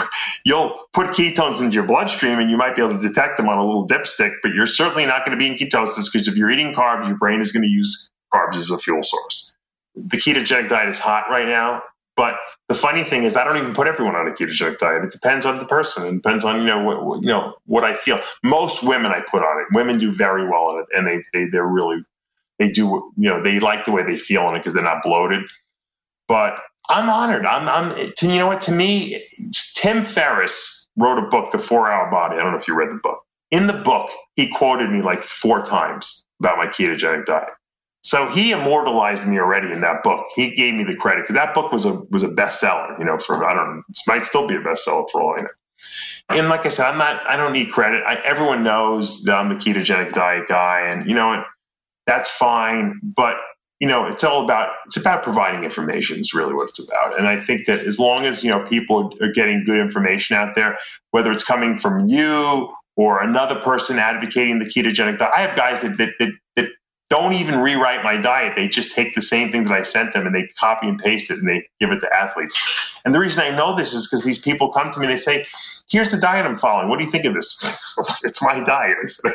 will 0.47 0.79
put 0.93 1.07
ketones 1.09 1.61
into 1.61 1.75
your 1.75 1.85
bloodstream 1.85 2.39
and 2.39 2.49
you 2.49 2.57
might 2.57 2.75
be 2.75 2.81
able 2.81 2.97
to 2.97 3.07
detect 3.07 3.37
them 3.37 3.47
on 3.47 3.59
a 3.59 3.63
little 3.63 3.87
dipstick, 3.87 4.33
but 4.41 4.51
you're 4.53 4.65
certainly 4.65 5.05
not 5.05 5.27
going 5.27 5.37
to 5.37 5.39
be 5.39 5.45
in 5.45 5.57
ketosis 5.57 6.11
because 6.11 6.27
if 6.27 6.35
you're 6.35 6.49
eating 6.49 6.73
carbs, 6.73 7.07
your 7.07 7.17
brain 7.17 7.39
is 7.39 7.51
going 7.51 7.63
to 7.63 7.69
use 7.69 8.11
carbs 8.33 8.55
as 8.55 8.71
a 8.71 8.79
fuel 8.79 9.03
source. 9.03 9.55
The 9.93 10.17
ketogenic 10.17 10.69
diet 10.69 10.89
is 10.89 10.97
hot 10.97 11.29
right 11.29 11.47
now. 11.47 11.83
But 12.17 12.39
the 12.67 12.73
funny 12.73 13.03
thing 13.03 13.23
is, 13.23 13.35
I 13.35 13.43
don't 13.43 13.57
even 13.57 13.75
put 13.75 13.87
everyone 13.87 14.15
on 14.15 14.27
a 14.27 14.31
ketogenic 14.31 14.79
diet. 14.79 15.03
It 15.03 15.11
depends 15.11 15.45
on 15.45 15.59
the 15.59 15.65
person. 15.65 16.07
It 16.07 16.13
depends 16.13 16.43
on 16.43 16.59
you 16.61 16.65
know 16.65 16.83
what 16.83 17.21
you 17.21 17.27
know 17.27 17.53
what 17.65 17.83
I 17.83 17.95
feel. 17.95 18.19
Most 18.43 18.83
women 18.83 19.11
I 19.11 19.21
put 19.21 19.43
on 19.43 19.61
it. 19.61 19.67
Women 19.73 19.99
do 19.99 20.11
very 20.11 20.49
well 20.49 20.71
in 20.71 20.79
it, 20.79 20.85
and 20.97 21.07
they 21.07 21.21
they 21.31 21.47
they're 21.47 21.67
really 21.67 22.03
they 22.57 22.69
do 22.69 23.13
you 23.15 23.29
know 23.29 23.41
they 23.41 23.59
like 23.59 23.85
the 23.85 23.91
way 23.91 24.03
they 24.03 24.17
feel 24.17 24.49
in 24.49 24.55
it 24.55 24.59
because 24.59 24.73
they're 24.73 24.83
not 24.83 25.03
bloated. 25.03 25.47
But 26.27 26.59
I'm 26.89 27.07
honored. 27.07 27.45
I'm 27.45 27.69
I'm 27.69 28.13
to, 28.15 28.27
you 28.27 28.39
know 28.39 28.47
what 28.47 28.61
to 28.61 28.71
me, 28.71 29.21
Tim 29.75 30.03
Ferriss 30.03 30.89
wrote 30.97 31.19
a 31.19 31.29
book, 31.29 31.51
The 31.51 31.59
Four 31.59 31.89
Hour 31.89 32.09
Body. 32.09 32.35
I 32.35 32.43
don't 32.43 32.51
know 32.51 32.57
if 32.57 32.67
you 32.67 32.73
read 32.73 32.89
the 32.89 32.95
book. 33.01 33.21
In 33.51 33.67
the 33.67 33.73
book, 33.73 34.09
he 34.35 34.47
quoted 34.47 34.89
me 34.89 35.03
like 35.03 35.19
four 35.19 35.61
times 35.61 36.25
about 36.39 36.57
my 36.57 36.65
ketogenic 36.65 37.25
diet. 37.25 37.49
So 38.01 38.27
he 38.27 38.51
immortalized 38.51 39.27
me 39.27 39.39
already 39.39 39.71
in 39.71 39.81
that 39.81 40.03
book. 40.03 40.25
He 40.35 40.51
gave 40.55 40.75
me 40.75 40.83
the 40.83 40.95
credit 40.95 41.23
because 41.23 41.35
that 41.35 41.53
book 41.53 41.71
was 41.71 41.85
a 41.85 41.93
was 42.09 42.23
a 42.23 42.29
bestseller. 42.29 42.97
You 42.99 43.05
know, 43.05 43.17
for 43.17 43.43
I 43.43 43.53
don't 43.53 43.83
it 43.89 43.97
might 44.07 44.25
still 44.25 44.47
be 44.47 44.55
a 44.55 44.61
bestseller 44.61 45.05
for 45.11 45.21
all 45.21 45.35
I 45.37 45.41
know. 45.41 45.47
And 46.29 46.49
like 46.49 46.65
I 46.65 46.69
said, 46.69 46.85
I'm 46.85 46.97
not. 46.97 47.25
I 47.27 47.37
don't 47.37 47.53
need 47.53 47.71
credit. 47.71 48.03
I, 48.05 48.15
everyone 48.25 48.63
knows 48.63 49.23
that 49.23 49.37
I'm 49.37 49.49
the 49.49 49.55
ketogenic 49.55 50.13
diet 50.13 50.47
guy, 50.47 50.81
and 50.81 51.07
you 51.07 51.15
know, 51.15 51.43
that's 52.05 52.29
fine. 52.29 52.99
But 53.03 53.37
you 53.79 53.87
know, 53.87 54.05
it's 54.05 54.23
all 54.23 54.43
about 54.43 54.73
it's 54.85 54.97
about 54.97 55.23
providing 55.23 55.63
information. 55.63 56.19
Is 56.19 56.33
really 56.33 56.53
what 56.53 56.69
it's 56.69 56.79
about. 56.79 57.17
And 57.17 57.27
I 57.27 57.37
think 57.37 57.65
that 57.67 57.81
as 57.81 57.99
long 57.99 58.25
as 58.25 58.43
you 58.43 58.49
know 58.49 58.65
people 58.65 59.13
are 59.21 59.31
getting 59.31 59.63
good 59.63 59.79
information 59.79 60.35
out 60.35 60.55
there, 60.55 60.77
whether 61.11 61.31
it's 61.31 61.43
coming 61.43 61.77
from 61.77 62.05
you 62.05 62.73
or 62.95 63.21
another 63.21 63.55
person 63.55 63.99
advocating 63.99 64.59
the 64.59 64.65
ketogenic 64.65 65.19
diet, 65.19 65.31
I 65.35 65.41
have 65.41 65.55
guys 65.55 65.81
that 65.81 65.97
that, 65.97 66.09
that, 66.19 66.33
that 66.46 66.46
don't 67.09 67.33
even 67.33 67.59
rewrite 67.59 68.03
my 68.03 68.17
diet. 68.17 68.55
They 68.55 68.67
just 68.67 68.91
take 68.91 69.15
the 69.15 69.21
same 69.21 69.51
thing 69.51 69.63
that 69.63 69.73
I 69.73 69.83
sent 69.83 70.13
them 70.13 70.25
and 70.25 70.35
they 70.35 70.47
copy 70.59 70.87
and 70.87 70.99
paste 70.99 71.31
it 71.31 71.39
and 71.39 71.47
they 71.47 71.67
give 71.79 71.91
it 71.91 72.01
to 72.01 72.13
athletes. 72.13 72.59
And 73.05 73.15
the 73.15 73.19
reason 73.19 73.41
I 73.41 73.55
know 73.55 73.73
this 73.73 73.93
is 73.93 74.07
because 74.07 74.25
these 74.25 74.39
people 74.39 74.69
come 74.69 74.91
to 74.91 74.99
me, 74.99 75.07
they 75.07 75.15
say, 75.15 75.45
Here's 75.89 76.11
the 76.11 76.17
diet 76.17 76.45
I'm 76.45 76.57
following. 76.57 76.89
What 76.89 76.99
do 76.99 77.05
you 77.05 77.11
think 77.11 77.23
of 77.23 77.33
this? 77.33 77.55
it's 78.23 78.41
my 78.41 78.61
diet. 78.61 78.97
I 79.03 79.07
said, 79.07 79.33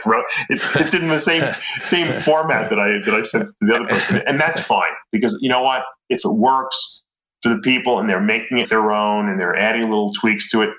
it, 0.50 0.60
it's 0.76 0.94
in 0.94 1.08
the 1.08 1.18
same 1.18 1.54
same 1.82 2.20
format 2.20 2.68
that 2.68 2.78
I 2.78 2.98
that 3.04 3.14
I 3.14 3.22
sent 3.22 3.46
to 3.46 3.54
the 3.62 3.74
other 3.74 3.86
person. 3.86 4.22
And 4.26 4.38
that's 4.38 4.60
fine 4.60 4.92
because 5.10 5.38
you 5.40 5.48
know 5.48 5.62
what? 5.62 5.84
If 6.10 6.26
it 6.26 6.32
works 6.32 7.02
for 7.42 7.48
the 7.48 7.60
people 7.60 7.98
and 7.98 8.10
they're 8.10 8.20
making 8.20 8.58
it 8.58 8.68
their 8.68 8.92
own 8.92 9.30
and 9.30 9.40
they're 9.40 9.56
adding 9.56 9.88
little 9.88 10.12
tweaks 10.12 10.50
to 10.50 10.60
it, 10.60 10.74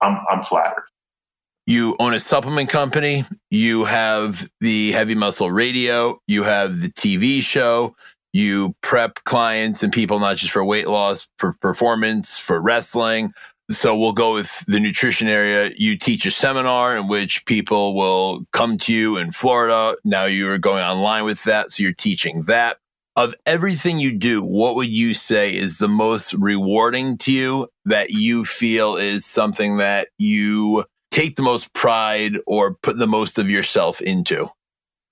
I'm 0.00 0.18
I'm 0.28 0.42
flattered. 0.42 0.82
You 1.66 1.94
own 2.00 2.12
a 2.12 2.20
supplement 2.20 2.70
company. 2.70 3.24
You 3.50 3.84
have 3.84 4.48
the 4.60 4.92
Heavy 4.92 5.14
Muscle 5.14 5.50
Radio. 5.50 6.20
You 6.26 6.42
have 6.42 6.80
the 6.80 6.88
TV 6.88 7.40
show. 7.40 7.94
You 8.32 8.74
prep 8.80 9.22
clients 9.24 9.82
and 9.82 9.92
people 9.92 10.18
not 10.18 10.38
just 10.38 10.52
for 10.52 10.64
weight 10.64 10.88
loss, 10.88 11.28
for 11.38 11.54
performance, 11.60 12.38
for 12.38 12.60
wrestling. 12.60 13.32
So 13.70 13.96
we'll 13.96 14.12
go 14.12 14.34
with 14.34 14.64
the 14.66 14.80
nutrition 14.80 15.28
area. 15.28 15.70
You 15.76 15.96
teach 15.96 16.26
a 16.26 16.30
seminar 16.30 16.96
in 16.96 17.06
which 17.06 17.44
people 17.46 17.94
will 17.94 18.44
come 18.52 18.76
to 18.78 18.92
you 18.92 19.16
in 19.16 19.30
Florida. 19.32 19.96
Now 20.04 20.24
you're 20.24 20.58
going 20.58 20.82
online 20.82 21.24
with 21.24 21.44
that. 21.44 21.72
So 21.72 21.82
you're 21.82 21.92
teaching 21.92 22.44
that. 22.44 22.78
Of 23.14 23.34
everything 23.44 23.98
you 23.98 24.12
do, 24.12 24.42
what 24.42 24.74
would 24.74 24.88
you 24.88 25.12
say 25.12 25.54
is 25.54 25.76
the 25.76 25.86
most 25.86 26.32
rewarding 26.32 27.18
to 27.18 27.30
you 27.30 27.68
that 27.84 28.08
you 28.10 28.46
feel 28.46 28.96
is 28.96 29.26
something 29.26 29.76
that 29.76 30.08
you 30.18 30.84
take 31.12 31.36
the 31.36 31.42
most 31.42 31.72
pride 31.74 32.38
or 32.46 32.74
put 32.74 32.98
the 32.98 33.06
most 33.06 33.38
of 33.38 33.48
yourself 33.48 34.00
into? 34.00 34.48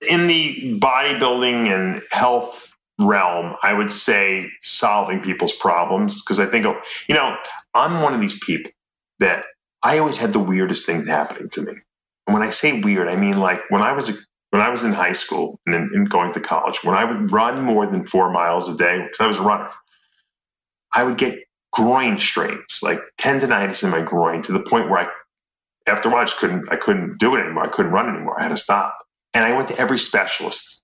In 0.09 0.27
the 0.27 0.77
bodybuilding 0.79 1.67
and 1.67 2.01
health 2.11 2.75
realm, 2.99 3.55
I 3.63 3.73
would 3.73 3.91
say 3.91 4.49
solving 4.61 5.21
people's 5.21 5.53
problems 5.53 6.21
because 6.21 6.39
I 6.39 6.45
think, 6.45 6.65
you 7.07 7.15
know, 7.15 7.37
I'm 7.73 8.01
one 8.01 8.13
of 8.13 8.19
these 8.19 8.37
people 8.39 8.71
that 9.19 9.45
I 9.83 9.99
always 9.99 10.17
had 10.17 10.33
the 10.33 10.39
weirdest 10.39 10.85
things 10.85 11.07
happening 11.07 11.49
to 11.49 11.61
me. 11.61 11.73
And 12.27 12.33
when 12.33 12.41
I 12.41 12.49
say 12.49 12.81
weird, 12.81 13.07
I 13.07 13.15
mean 13.15 13.39
like 13.39 13.61
when 13.69 13.81
I 13.81 13.93
was 13.93 14.09
a, 14.09 14.13
when 14.49 14.61
I 14.61 14.69
was 14.69 14.83
in 14.83 14.91
high 14.91 15.13
school 15.13 15.59
and, 15.65 15.75
and 15.75 16.09
going 16.09 16.33
to 16.33 16.39
college, 16.39 16.83
when 16.83 16.95
I 16.95 17.05
would 17.05 17.31
run 17.31 17.61
more 17.61 17.87
than 17.87 18.03
four 18.03 18.31
miles 18.31 18.67
a 18.67 18.75
day 18.75 19.01
because 19.01 19.19
I 19.19 19.27
was 19.27 19.37
a 19.37 19.41
runner, 19.41 19.69
I 20.93 21.03
would 21.03 21.17
get 21.17 21.39
groin 21.71 22.17
strains, 22.17 22.79
like 22.83 22.99
tendonitis 23.19 23.83
in 23.83 23.89
my 23.89 24.01
groin, 24.01 24.41
to 24.43 24.51
the 24.51 24.59
point 24.59 24.89
where 24.89 24.99
I 24.99 25.09
after 25.87 26.09
a 26.09 26.11
while, 26.11 26.21
I 26.21 26.25
just 26.25 26.37
couldn't, 26.37 26.71
I 26.71 26.75
couldn't 26.75 27.17
do 27.19 27.35
it 27.35 27.41
anymore. 27.41 27.65
I 27.65 27.69
couldn't 27.69 27.91
run 27.91 28.09
anymore. 28.09 28.39
I 28.39 28.43
had 28.43 28.49
to 28.49 28.57
stop. 28.57 28.97
And 29.33 29.45
I 29.45 29.55
went 29.55 29.69
to 29.69 29.79
every 29.79 29.99
specialist. 29.99 30.83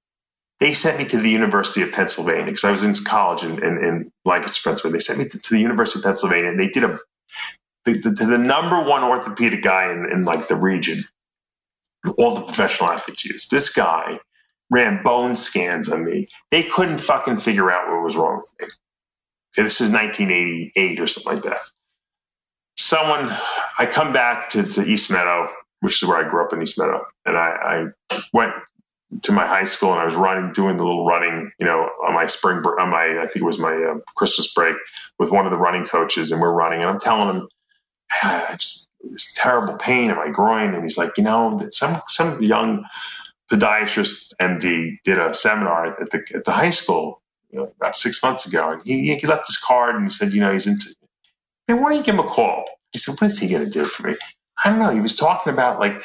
They 0.60 0.74
sent 0.74 0.98
me 0.98 1.06
to 1.06 1.18
the 1.18 1.30
University 1.30 1.82
of 1.82 1.92
Pennsylvania 1.92 2.46
because 2.46 2.64
I 2.64 2.72
was 2.72 2.84
in 2.84 2.94
college 3.06 3.44
in, 3.44 3.64
in, 3.64 3.84
in 3.84 4.12
Lancaster, 4.26 4.62
Pennsylvania. 4.70 4.98
They 4.98 5.04
sent 5.04 5.20
me 5.20 5.26
to, 5.26 5.40
to, 5.40 5.50
the 5.54 5.60
University 5.60 6.00
of 6.00 6.06
Pennsylvania 6.06 6.50
and 6.50 6.60
they 6.60 6.68
did 6.68 6.84
a, 6.84 6.98
the, 7.86 7.94
the, 8.00 8.16
to 8.16 8.26
the 8.26 8.38
number 8.38 8.82
one 8.82 9.04
orthopedic 9.04 9.62
guy 9.62 9.92
in, 9.92 10.10
in 10.12 10.26
like 10.26 10.48
the 10.48 10.56
region, 10.56 11.04
all 12.18 12.34
the 12.34 12.42
professional 12.42 12.90
athletes 12.90 13.24
use. 13.26 13.48
This 13.48 13.72
guy 13.72 14.20
ran 14.72 15.04
bone 15.04 15.36
scans 15.36 15.90
on 15.90 16.06
me. 16.06 16.28
They 16.50 16.64
couldn't 16.64 17.00
fucking 17.00 17.38
figure 17.38 17.72
out 17.72 17.90
what 17.90 18.04
was 18.04 18.16
wrong 18.16 18.38
with 18.38 18.54
me. 18.60 18.74
Okay, 19.54 19.64
this 19.64 19.80
is 19.80 19.90
1988 19.90 21.00
or 21.00 21.08
something 21.08 21.34
like 21.36 21.44
that. 21.44 21.60
Someone, 22.78 23.36
I 23.80 23.86
come 23.86 24.14
back 24.14 24.50
to, 24.52 24.64
to 24.64 24.86
East 24.86 25.12
Meadow, 25.12 25.50
which 25.82 26.02
is 26.02 26.08
where 26.08 26.18
I 26.18 26.30
grew 26.30 26.44
up 26.44 26.54
in 26.54 26.62
East 26.62 26.80
Meadow, 26.80 27.06
and 27.26 27.38
I, 27.38 27.92
I 28.10 28.22
went 28.34 28.54
to 29.22 29.32
my 29.32 29.46
high 29.46 29.64
school 29.64 29.92
and 29.94 30.02
I 30.02 30.06
was 30.06 30.16
running, 30.16 30.52
doing 30.52 30.78
the 30.78 30.84
little 30.84 31.06
running, 31.06 31.52
you 31.60 31.66
know, 31.66 31.90
on 32.06 32.14
my 32.14 32.28
spring, 32.28 32.58
on 32.58 32.90
my, 32.90 33.20
I 33.20 33.26
think 33.28 33.38
it 33.38 33.44
was 33.44 33.60
my 33.60 33.74
uh, 33.74 34.00
Christmas 34.16 34.52
break 34.54 34.76
with 35.18 35.32
one 35.32 35.46
of 35.46 35.52
the 35.52 35.58
running 35.58 35.86
coaches, 35.86 36.32
and 36.32 36.42
we're 36.42 36.54
running, 36.54 36.82
and 36.82 36.90
I'm 36.90 37.00
telling 37.00 37.36
him, 37.36 37.48
ah, 38.24 38.54
it's, 38.54 38.88
this 39.02 39.32
terrible 39.36 39.78
pain 39.78 40.10
in 40.10 40.16
my 40.16 40.30
groin, 40.30 40.74
and 40.74 40.84
he's 40.84 40.98
like, 40.98 41.18
you 41.18 41.24
know, 41.24 41.62
some 41.72 42.02
some 42.08 42.42
young 42.42 42.84
podiatrist 43.50 44.34
MD 44.42 44.98
did 45.04 45.20
a 45.20 45.34
seminar 45.34 46.02
at 46.02 46.10
the 46.10 46.24
at 46.34 46.44
the 46.44 46.52
high 46.52 46.72
school 46.72 47.22
you 47.52 47.60
know, 47.60 47.72
about 47.80 47.96
six 47.96 48.22
months 48.22 48.46
ago, 48.46 48.72
and 48.72 48.82
he, 48.84 49.16
he 49.16 49.28
left 49.28 49.48
his 49.48 49.58
card 49.58 49.96
and 49.96 50.04
he 50.04 50.10
said, 50.10 50.34
you 50.34 50.42
know, 50.42 50.52
he's 50.52 50.68
into. 50.68 50.94
Hey, 51.68 51.74
why 51.74 51.90
don't 51.90 51.98
you 51.98 52.04
give 52.04 52.16
him 52.16 52.22
a 52.22 52.28
call? 52.28 52.66
He 52.92 53.00
said, 53.00 53.14
what 53.14 53.24
is 53.24 53.40
he 53.40 53.50
going 53.50 53.66
to 53.66 53.70
do 53.70 53.86
for 53.86 54.08
me? 54.08 54.16
I 54.64 54.70
don't 54.70 54.80
know. 54.80 54.90
He 54.90 55.02
was 55.02 55.16
talking 55.16 55.54
about 55.54 55.80
like, 55.80 56.02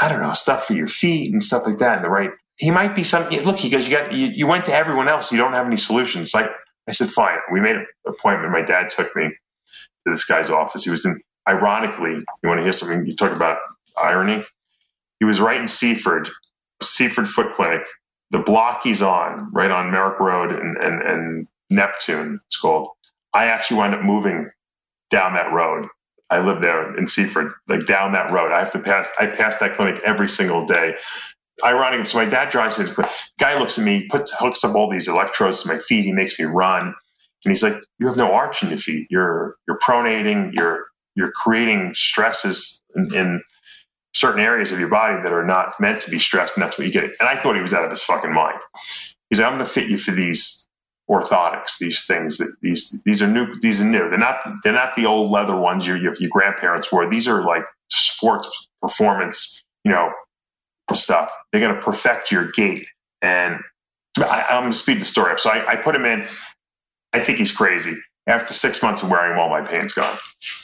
I 0.00 0.08
don't 0.08 0.20
know, 0.20 0.32
stuff 0.32 0.66
for 0.66 0.72
your 0.72 0.88
feet 0.88 1.32
and 1.32 1.42
stuff 1.42 1.66
like 1.66 1.78
that. 1.78 1.96
And 1.96 2.04
the 2.04 2.10
right, 2.10 2.30
he 2.56 2.70
might 2.70 2.94
be 2.94 3.04
some. 3.04 3.28
Look, 3.28 3.58
he 3.58 3.70
goes, 3.70 3.86
you 3.86 3.96
got, 3.96 4.12
you, 4.12 4.26
you 4.28 4.46
went 4.46 4.64
to 4.64 4.74
everyone 4.74 5.08
else. 5.08 5.30
You 5.30 5.38
don't 5.38 5.52
have 5.52 5.66
any 5.66 5.76
solutions. 5.76 6.34
Like 6.34 6.50
I 6.88 6.92
said, 6.92 7.10
fine. 7.10 7.36
We 7.52 7.60
made 7.60 7.76
an 7.76 7.86
appointment. 8.06 8.52
My 8.52 8.62
dad 8.62 8.88
took 8.88 9.14
me 9.14 9.24
to 9.24 10.10
this 10.10 10.24
guy's 10.24 10.50
office. 10.50 10.84
He 10.84 10.90
was 10.90 11.04
in. 11.04 11.20
Ironically, 11.46 12.12
you 12.12 12.48
want 12.48 12.58
to 12.58 12.62
hear 12.62 12.72
something? 12.72 13.04
You 13.04 13.14
talk 13.14 13.30
about 13.30 13.58
irony. 14.02 14.42
He 15.20 15.26
was 15.26 15.40
right 15.40 15.60
in 15.60 15.68
Seaford, 15.68 16.30
Seaford 16.82 17.28
Foot 17.28 17.50
Clinic. 17.50 17.82
The 18.30 18.38
block 18.38 18.82
he's 18.82 19.02
on, 19.02 19.50
right 19.52 19.70
on 19.70 19.90
Merrick 19.90 20.18
Road 20.20 20.50
and, 20.50 20.78
and, 20.78 21.02
and 21.02 21.46
Neptune, 21.68 22.40
it's 22.46 22.56
called. 22.56 22.88
I 23.34 23.44
actually 23.44 23.76
wound 23.76 23.94
up 23.94 24.02
moving 24.02 24.50
down 25.14 25.32
that 25.34 25.52
road. 25.52 25.86
I 26.28 26.40
live 26.40 26.60
there 26.60 26.96
in 26.98 27.06
Seaford, 27.06 27.52
like 27.68 27.86
down 27.86 28.10
that 28.12 28.32
road. 28.32 28.50
I 28.50 28.58
have 28.58 28.72
to 28.72 28.80
pass. 28.80 29.06
I 29.20 29.26
pass 29.26 29.58
that 29.60 29.74
clinic 29.74 30.02
every 30.04 30.28
single 30.28 30.66
day. 30.66 30.96
Ironic. 31.64 32.04
So 32.06 32.18
my 32.18 32.24
dad 32.24 32.50
drives 32.50 32.76
me 32.76 32.84
to 32.84 32.88
the 32.90 32.94
clinic. 32.96 33.12
Guy 33.38 33.56
looks 33.56 33.78
at 33.78 33.84
me, 33.84 34.08
puts 34.08 34.36
hooks 34.36 34.64
up 34.64 34.74
all 34.74 34.90
these 34.90 35.06
electrodes 35.06 35.62
to 35.62 35.68
my 35.68 35.78
feet. 35.78 36.04
He 36.04 36.10
makes 36.10 36.36
me 36.36 36.46
run, 36.46 36.86
and 36.86 36.94
he's 37.44 37.62
like, 37.62 37.76
"You 38.00 38.08
have 38.08 38.16
no 38.16 38.32
arch 38.32 38.64
in 38.64 38.70
your 38.70 38.78
feet. 38.78 39.06
You're 39.08 39.54
you're 39.68 39.78
pronating. 39.78 40.52
You're 40.52 40.86
you're 41.14 41.30
creating 41.30 41.92
stresses 41.94 42.82
in, 42.96 43.14
in 43.14 43.42
certain 44.14 44.40
areas 44.40 44.72
of 44.72 44.80
your 44.80 44.88
body 44.88 45.22
that 45.22 45.32
are 45.32 45.46
not 45.46 45.78
meant 45.78 46.00
to 46.02 46.10
be 46.10 46.18
stressed, 46.18 46.56
and 46.56 46.64
that's 46.64 46.76
what 46.76 46.88
you 46.88 46.92
get. 46.92 47.04
And 47.20 47.28
I 47.28 47.36
thought 47.36 47.54
he 47.54 47.62
was 47.62 47.72
out 47.72 47.84
of 47.84 47.90
his 47.90 48.02
fucking 48.02 48.32
mind. 48.32 48.58
He's 49.30 49.38
like, 49.38 49.48
I'm 49.48 49.54
going 49.54 49.64
to 49.64 49.72
fit 49.72 49.88
you 49.88 49.98
for 49.98 50.10
these 50.10 50.63
orthotics, 51.10 51.78
these 51.78 52.06
things 52.06 52.38
that 52.38 52.54
these 52.62 52.98
these 53.04 53.22
are 53.22 53.26
new. 53.26 53.54
These 53.60 53.80
are 53.80 53.84
new. 53.84 54.08
They're 54.08 54.18
not 54.18 54.40
they're 54.62 54.72
not 54.72 54.94
the 54.96 55.06
old 55.06 55.30
leather 55.30 55.56
ones 55.56 55.86
your 55.86 55.96
your, 55.96 56.14
your 56.18 56.30
grandparents 56.30 56.90
wore. 56.90 57.08
These 57.08 57.28
are 57.28 57.42
like 57.42 57.64
sports 57.90 58.68
performance, 58.80 59.62
you 59.84 59.90
know, 59.90 60.12
stuff. 60.92 61.32
They're 61.52 61.60
going 61.60 61.74
to 61.74 61.80
perfect 61.80 62.30
your 62.30 62.50
gait. 62.52 62.86
And 63.22 63.60
I, 64.18 64.44
am 64.50 64.62
going 64.62 64.72
to 64.72 64.76
speed 64.76 65.00
the 65.00 65.04
story 65.04 65.32
up. 65.32 65.40
So 65.40 65.50
I, 65.50 65.72
I 65.72 65.76
put 65.76 65.94
him 65.94 66.04
in. 66.04 66.26
I 67.12 67.20
think 67.20 67.38
he's 67.38 67.52
crazy. 67.52 67.94
After 68.26 68.54
six 68.54 68.82
months 68.82 69.02
of 69.02 69.10
wearing 69.10 69.32
them, 69.32 69.38
all 69.38 69.50
my 69.50 69.60
pain's 69.60 69.92
gone. 69.92 70.16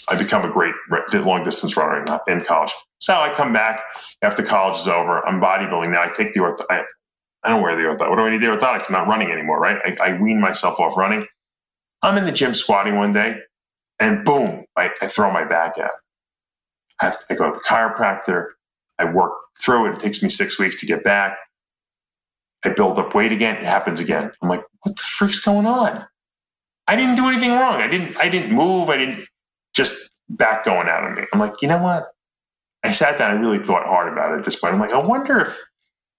I 0.08 0.16
become 0.16 0.44
a 0.44 0.50
great 0.50 0.74
long 1.12 1.42
distance 1.42 1.76
runner 1.76 2.20
in 2.26 2.40
college. 2.42 2.72
So 2.98 3.14
I 3.14 3.32
come 3.32 3.52
back 3.52 3.82
after 4.22 4.42
college 4.42 4.78
is 4.78 4.88
over. 4.88 5.26
I'm 5.26 5.40
bodybuilding 5.40 5.90
now. 5.90 6.02
I 6.02 6.08
take 6.08 6.32
the 6.32 6.40
ortho. 6.40 6.64
I, 6.70 6.84
I 7.42 7.48
don't 7.48 7.62
wear 7.62 7.74
the 7.74 7.82
ortho. 7.82 8.08
What 8.08 8.16
do 8.16 8.22
I 8.22 8.30
need 8.30 8.40
the 8.40 8.46
orthotics? 8.46 8.84
I'm 8.88 8.92
not 8.92 9.06
running 9.06 9.30
anymore, 9.30 9.58
right? 9.58 9.80
I, 9.84 10.10
I 10.10 10.20
wean 10.20 10.40
myself 10.40 10.78
off 10.78 10.96
running. 10.96 11.26
I'm 12.02 12.16
in 12.16 12.24
the 12.24 12.32
gym 12.32 12.54
squatting 12.54 12.96
one 12.96 13.12
day, 13.12 13.38
and 13.98 14.24
boom, 14.24 14.64
I, 14.76 14.90
I 15.00 15.06
throw 15.06 15.30
my 15.30 15.44
back 15.44 15.78
out. 15.78 15.92
I, 17.00 17.06
have 17.06 17.18
to, 17.18 17.24
I 17.30 17.36
go 17.36 17.50
to 17.50 17.52
the 17.52 17.64
chiropractor. 17.64 18.48
I 18.98 19.04
work 19.04 19.32
through 19.58 19.86
it. 19.86 19.94
It 19.94 20.00
takes 20.00 20.22
me 20.22 20.28
six 20.28 20.58
weeks 20.58 20.78
to 20.80 20.86
get 20.86 21.02
back. 21.02 21.36
I 22.64 22.70
build 22.70 22.98
up 22.98 23.14
weight 23.14 23.32
again. 23.32 23.56
It 23.56 23.66
happens 23.66 24.00
again. 24.00 24.30
I'm 24.42 24.48
like, 24.48 24.62
what 24.82 24.96
the 24.96 25.02
freak's 25.02 25.40
going 25.40 25.66
on? 25.66 26.06
I 26.86 26.96
didn't 26.96 27.14
do 27.14 27.26
anything 27.26 27.52
wrong. 27.52 27.76
I 27.76 27.86
didn't 27.86 28.16
I 28.18 28.28
didn't 28.28 28.54
move. 28.54 28.90
I 28.90 28.96
didn't 28.96 29.26
just 29.74 30.10
back 30.28 30.64
going 30.64 30.88
out 30.88 31.04
on 31.04 31.14
me. 31.14 31.22
I'm 31.32 31.38
like, 31.38 31.62
you 31.62 31.68
know 31.68 31.82
what? 31.82 32.04
I 32.82 32.92
sat 32.92 33.18
down 33.18 33.30
I 33.30 33.40
really 33.40 33.58
thought 33.58 33.86
hard 33.86 34.12
about 34.12 34.32
it 34.32 34.38
at 34.38 34.44
this 34.44 34.56
point. 34.56 34.74
I'm 34.74 34.80
like, 34.80 34.92
I 34.92 34.98
wonder 34.98 35.38
if 35.38 35.58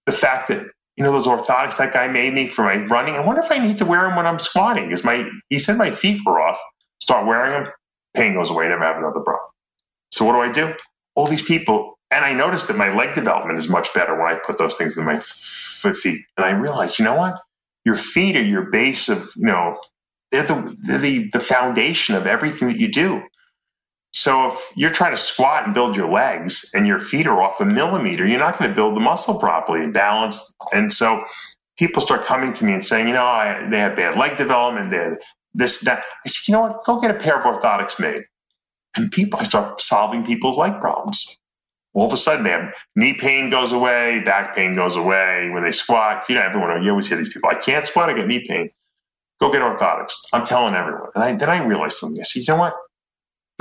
the 0.06 0.12
fact 0.12 0.48
that 0.48 0.68
you 1.02 1.08
know 1.08 1.14
those 1.14 1.26
orthotics 1.26 1.78
that 1.78 1.92
guy 1.92 2.08
made 2.08 2.32
me 2.32 2.48
for 2.48 2.64
my 2.64 2.76
running. 2.76 3.16
I 3.16 3.22
wonder 3.22 3.42
if 3.42 3.52
I 3.52 3.58
need 3.58 3.80
to 3.80 3.86
wear 3.86 4.04
them 4.04 4.16
when 4.16 4.28
I'm 4.28 4.38
squatting. 4.38 4.86
Because 4.86 5.04
my 5.04 5.28
he 5.50 5.58
said 5.58 5.76
my 5.76 5.90
feet 5.90 6.22
were 6.24 6.40
off. 6.40 6.60
Start 7.00 7.26
wearing 7.26 7.54
them, 7.54 7.74
pain 8.16 8.36
goes 8.36 8.52
away. 8.52 8.68
Never 8.68 8.84
have 8.84 8.98
another 8.98 9.22
problem. 9.22 9.50
So 10.12 10.26
what 10.26 10.34
do 10.34 10.42
I 10.42 10.52
do? 10.52 10.76
All 11.16 11.26
these 11.26 11.42
people, 11.42 11.98
and 12.12 12.24
I 12.24 12.34
noticed 12.34 12.68
that 12.68 12.78
my 12.78 12.94
leg 12.94 13.16
development 13.16 13.58
is 13.58 13.68
much 13.68 13.92
better 13.96 14.14
when 14.14 14.32
I 14.32 14.40
put 14.46 14.60
those 14.60 14.76
things 14.76 14.96
in 14.96 15.06
my 15.06 15.16
f- 15.16 15.26
feet. 15.26 16.22
And 16.38 16.46
I 16.46 16.52
realized, 16.52 17.00
you 17.00 17.06
know 17.06 17.16
what? 17.16 17.42
Your 17.84 17.96
feet 17.96 18.36
are 18.36 18.44
your 18.44 18.70
base 18.70 19.10
of 19.10 19.32
you 19.36 19.48
know 19.48 19.80
they're 20.32 20.44
the, 20.44 20.78
they're 20.84 21.00
the, 21.00 21.32
the 21.34 21.40
foundation 21.40 22.14
of 22.14 22.28
everything 22.28 22.68
that 22.68 22.78
you 22.78 22.92
do. 22.92 23.24
So 24.14 24.48
if 24.48 24.72
you're 24.76 24.92
trying 24.92 25.12
to 25.12 25.18
squat 25.18 25.66
and 25.66 25.74
build 25.74 25.96
your 25.96 26.10
legs 26.10 26.70
and 26.74 26.86
your 26.86 27.00
feet 27.00 27.28
are 27.28 27.42
off 27.42 27.62
a 27.62 27.66
millimeter, 27.66 28.28
you're 28.28 28.40
not 28.40 28.58
going 28.58 28.70
to 28.70 28.76
build 28.76 28.96
the 28.96 29.00
muscle 29.00 29.40
properly 29.40 29.84
and 29.84 29.94
balance. 29.94 30.54
And 30.74 30.92
so 30.92 31.24
people 31.78 32.02
start 32.02 32.26
coming 32.26 32.54
to 32.54 32.66
me 32.66 32.74
and 32.74 32.86
saying, 32.86 33.08
you 33.08 33.14
know, 33.14 33.24
I, 33.24 33.68
they 33.70 33.80
have 33.80 33.96
bad 33.96 34.18
leg 34.18 34.38
development, 34.38 34.90
they 34.90 34.98
have 34.98 35.18
this, 35.54 35.80
that. 35.82 36.04
I 36.26 36.30
said, 36.30 36.48
you 36.48 36.52
know 36.52 36.62
what? 36.62 36.84
Go 36.84 37.00
get 37.00 37.12
a 37.12 37.20
pair 37.20 37.40
of 37.40 37.46
orthotics 37.46 38.00
made. 38.00 38.24
And 38.98 39.10
people, 39.12 39.40
I 39.40 39.44
start 39.44 39.80
solving 39.80 40.26
people's 40.26 40.58
leg 40.58 40.80
problems. 40.82 41.38
All 41.94 42.06
of 42.06 42.14
a 42.14 42.18
sudden, 42.18 42.44
man, 42.44 42.74
knee 42.96 43.14
pain 43.14 43.50
goes 43.50 43.72
away, 43.72 44.20
back 44.20 44.56
pain 44.56 44.76
goes 44.76 44.96
away. 44.98 45.50
When 45.54 45.64
they 45.64 45.72
squat, 45.72 46.26
you 46.30 46.36
know, 46.36 46.42
everyone, 46.42 46.84
you 46.84 46.90
always 46.90 47.08
hear 47.08 47.18
these 47.18 47.32
people, 47.32 47.50
I 47.50 47.56
can't 47.56 47.86
squat, 47.86 48.10
I 48.10 48.14
get 48.14 48.28
knee 48.28 48.46
pain. 48.46 48.70
Go 49.40 49.52
get 49.52 49.62
orthotics. 49.62 50.14
I'm 50.34 50.46
telling 50.46 50.76
everyone. 50.76 51.10
And 51.16 51.24
I, 51.24 51.34
then 51.34 51.50
I 51.50 51.64
realized 51.64 51.98
something. 51.98 52.20
I 52.20 52.24
said, 52.24 52.42
you 52.42 52.54
know 52.54 52.60
what? 52.60 52.76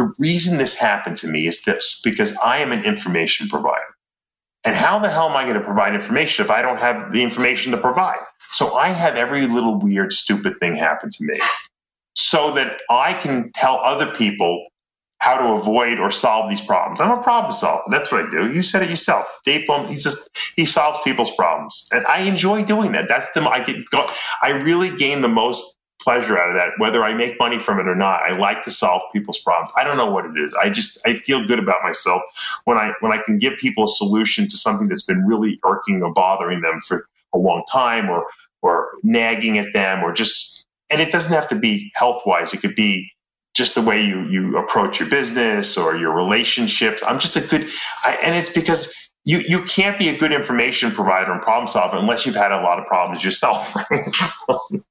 The 0.00 0.14
reason 0.16 0.56
this 0.56 0.76
happened 0.76 1.18
to 1.18 1.26
me 1.26 1.46
is 1.46 1.64
this 1.64 2.00
because 2.02 2.34
I 2.42 2.56
am 2.56 2.72
an 2.72 2.84
information 2.84 3.50
provider. 3.50 3.84
And 4.64 4.74
how 4.74 4.98
the 4.98 5.10
hell 5.10 5.28
am 5.28 5.36
I 5.36 5.44
going 5.44 5.58
to 5.58 5.60
provide 5.60 5.94
information 5.94 6.42
if 6.42 6.50
I 6.50 6.62
don't 6.62 6.78
have 6.78 7.12
the 7.12 7.22
information 7.22 7.70
to 7.72 7.76
provide? 7.76 8.16
So 8.50 8.76
I 8.76 8.88
have 8.88 9.16
every 9.16 9.46
little 9.46 9.78
weird, 9.78 10.14
stupid 10.14 10.54
thing 10.58 10.74
happen 10.74 11.10
to 11.10 11.24
me 11.24 11.38
so 12.14 12.50
that 12.52 12.80
I 12.88 13.12
can 13.12 13.52
tell 13.52 13.74
other 13.74 14.06
people 14.06 14.68
how 15.18 15.36
to 15.36 15.60
avoid 15.60 15.98
or 15.98 16.10
solve 16.10 16.48
these 16.48 16.62
problems. 16.62 16.98
I'm 16.98 17.10
a 17.10 17.22
problem 17.22 17.52
solver. 17.52 17.82
That's 17.90 18.10
what 18.10 18.24
I 18.24 18.30
do. 18.30 18.50
You 18.50 18.62
said 18.62 18.82
it 18.82 18.88
yourself. 18.88 19.26
Dave 19.44 19.68
Palumbo, 19.68 19.90
he 19.90 19.96
just 19.96 20.30
he 20.56 20.64
solves 20.64 20.98
people's 21.04 21.30
problems, 21.36 21.86
and 21.92 22.06
I 22.06 22.22
enjoy 22.22 22.64
doing 22.64 22.92
that. 22.92 23.06
That's 23.06 23.30
the 23.34 23.42
I 23.42 23.62
get. 23.62 23.76
I 24.40 24.52
really 24.52 24.96
gain 24.96 25.20
the 25.20 25.28
most 25.28 25.76
pleasure 26.00 26.38
out 26.38 26.50
of 26.50 26.56
that, 26.56 26.72
whether 26.78 27.04
I 27.04 27.14
make 27.14 27.38
money 27.38 27.58
from 27.58 27.78
it 27.78 27.86
or 27.86 27.94
not. 27.94 28.22
I 28.22 28.36
like 28.36 28.62
to 28.64 28.70
solve 28.70 29.02
people's 29.12 29.38
problems. 29.38 29.70
I 29.76 29.84
don't 29.84 29.96
know 29.96 30.10
what 30.10 30.24
it 30.24 30.36
is. 30.38 30.54
I 30.54 30.70
just 30.70 30.98
I 31.06 31.14
feel 31.14 31.46
good 31.46 31.58
about 31.58 31.82
myself 31.82 32.22
when 32.64 32.76
I 32.76 32.92
when 33.00 33.12
I 33.12 33.18
can 33.18 33.38
give 33.38 33.58
people 33.58 33.84
a 33.84 33.88
solution 33.88 34.48
to 34.48 34.56
something 34.56 34.88
that's 34.88 35.02
been 35.02 35.24
really 35.26 35.58
irking 35.64 36.02
or 36.02 36.12
bothering 36.12 36.62
them 36.62 36.80
for 36.86 37.06
a 37.32 37.38
long 37.38 37.62
time, 37.70 38.08
or 38.08 38.24
or 38.62 38.90
nagging 39.02 39.58
at 39.58 39.72
them, 39.72 40.02
or 40.02 40.12
just. 40.12 40.66
And 40.92 41.00
it 41.00 41.12
doesn't 41.12 41.32
have 41.32 41.46
to 41.50 41.54
be 41.54 41.92
health 41.94 42.22
wise. 42.26 42.52
It 42.52 42.60
could 42.60 42.74
be 42.74 43.12
just 43.54 43.76
the 43.76 43.82
way 43.82 44.04
you 44.04 44.22
you 44.28 44.56
approach 44.56 44.98
your 44.98 45.08
business 45.08 45.76
or 45.76 45.96
your 45.96 46.12
relationships. 46.12 47.02
I'm 47.06 47.18
just 47.18 47.36
a 47.36 47.40
good, 47.40 47.68
I, 48.04 48.18
and 48.24 48.34
it's 48.34 48.50
because 48.50 48.92
you 49.24 49.38
you 49.38 49.62
can't 49.64 49.98
be 49.98 50.08
a 50.08 50.16
good 50.16 50.32
information 50.32 50.92
provider 50.92 51.32
and 51.32 51.42
problem 51.42 51.68
solver 51.68 51.96
unless 51.96 52.24
you've 52.24 52.34
had 52.34 52.52
a 52.52 52.60
lot 52.62 52.78
of 52.78 52.86
problems 52.86 53.24
yourself. 53.24 53.74
Right? 53.90 54.14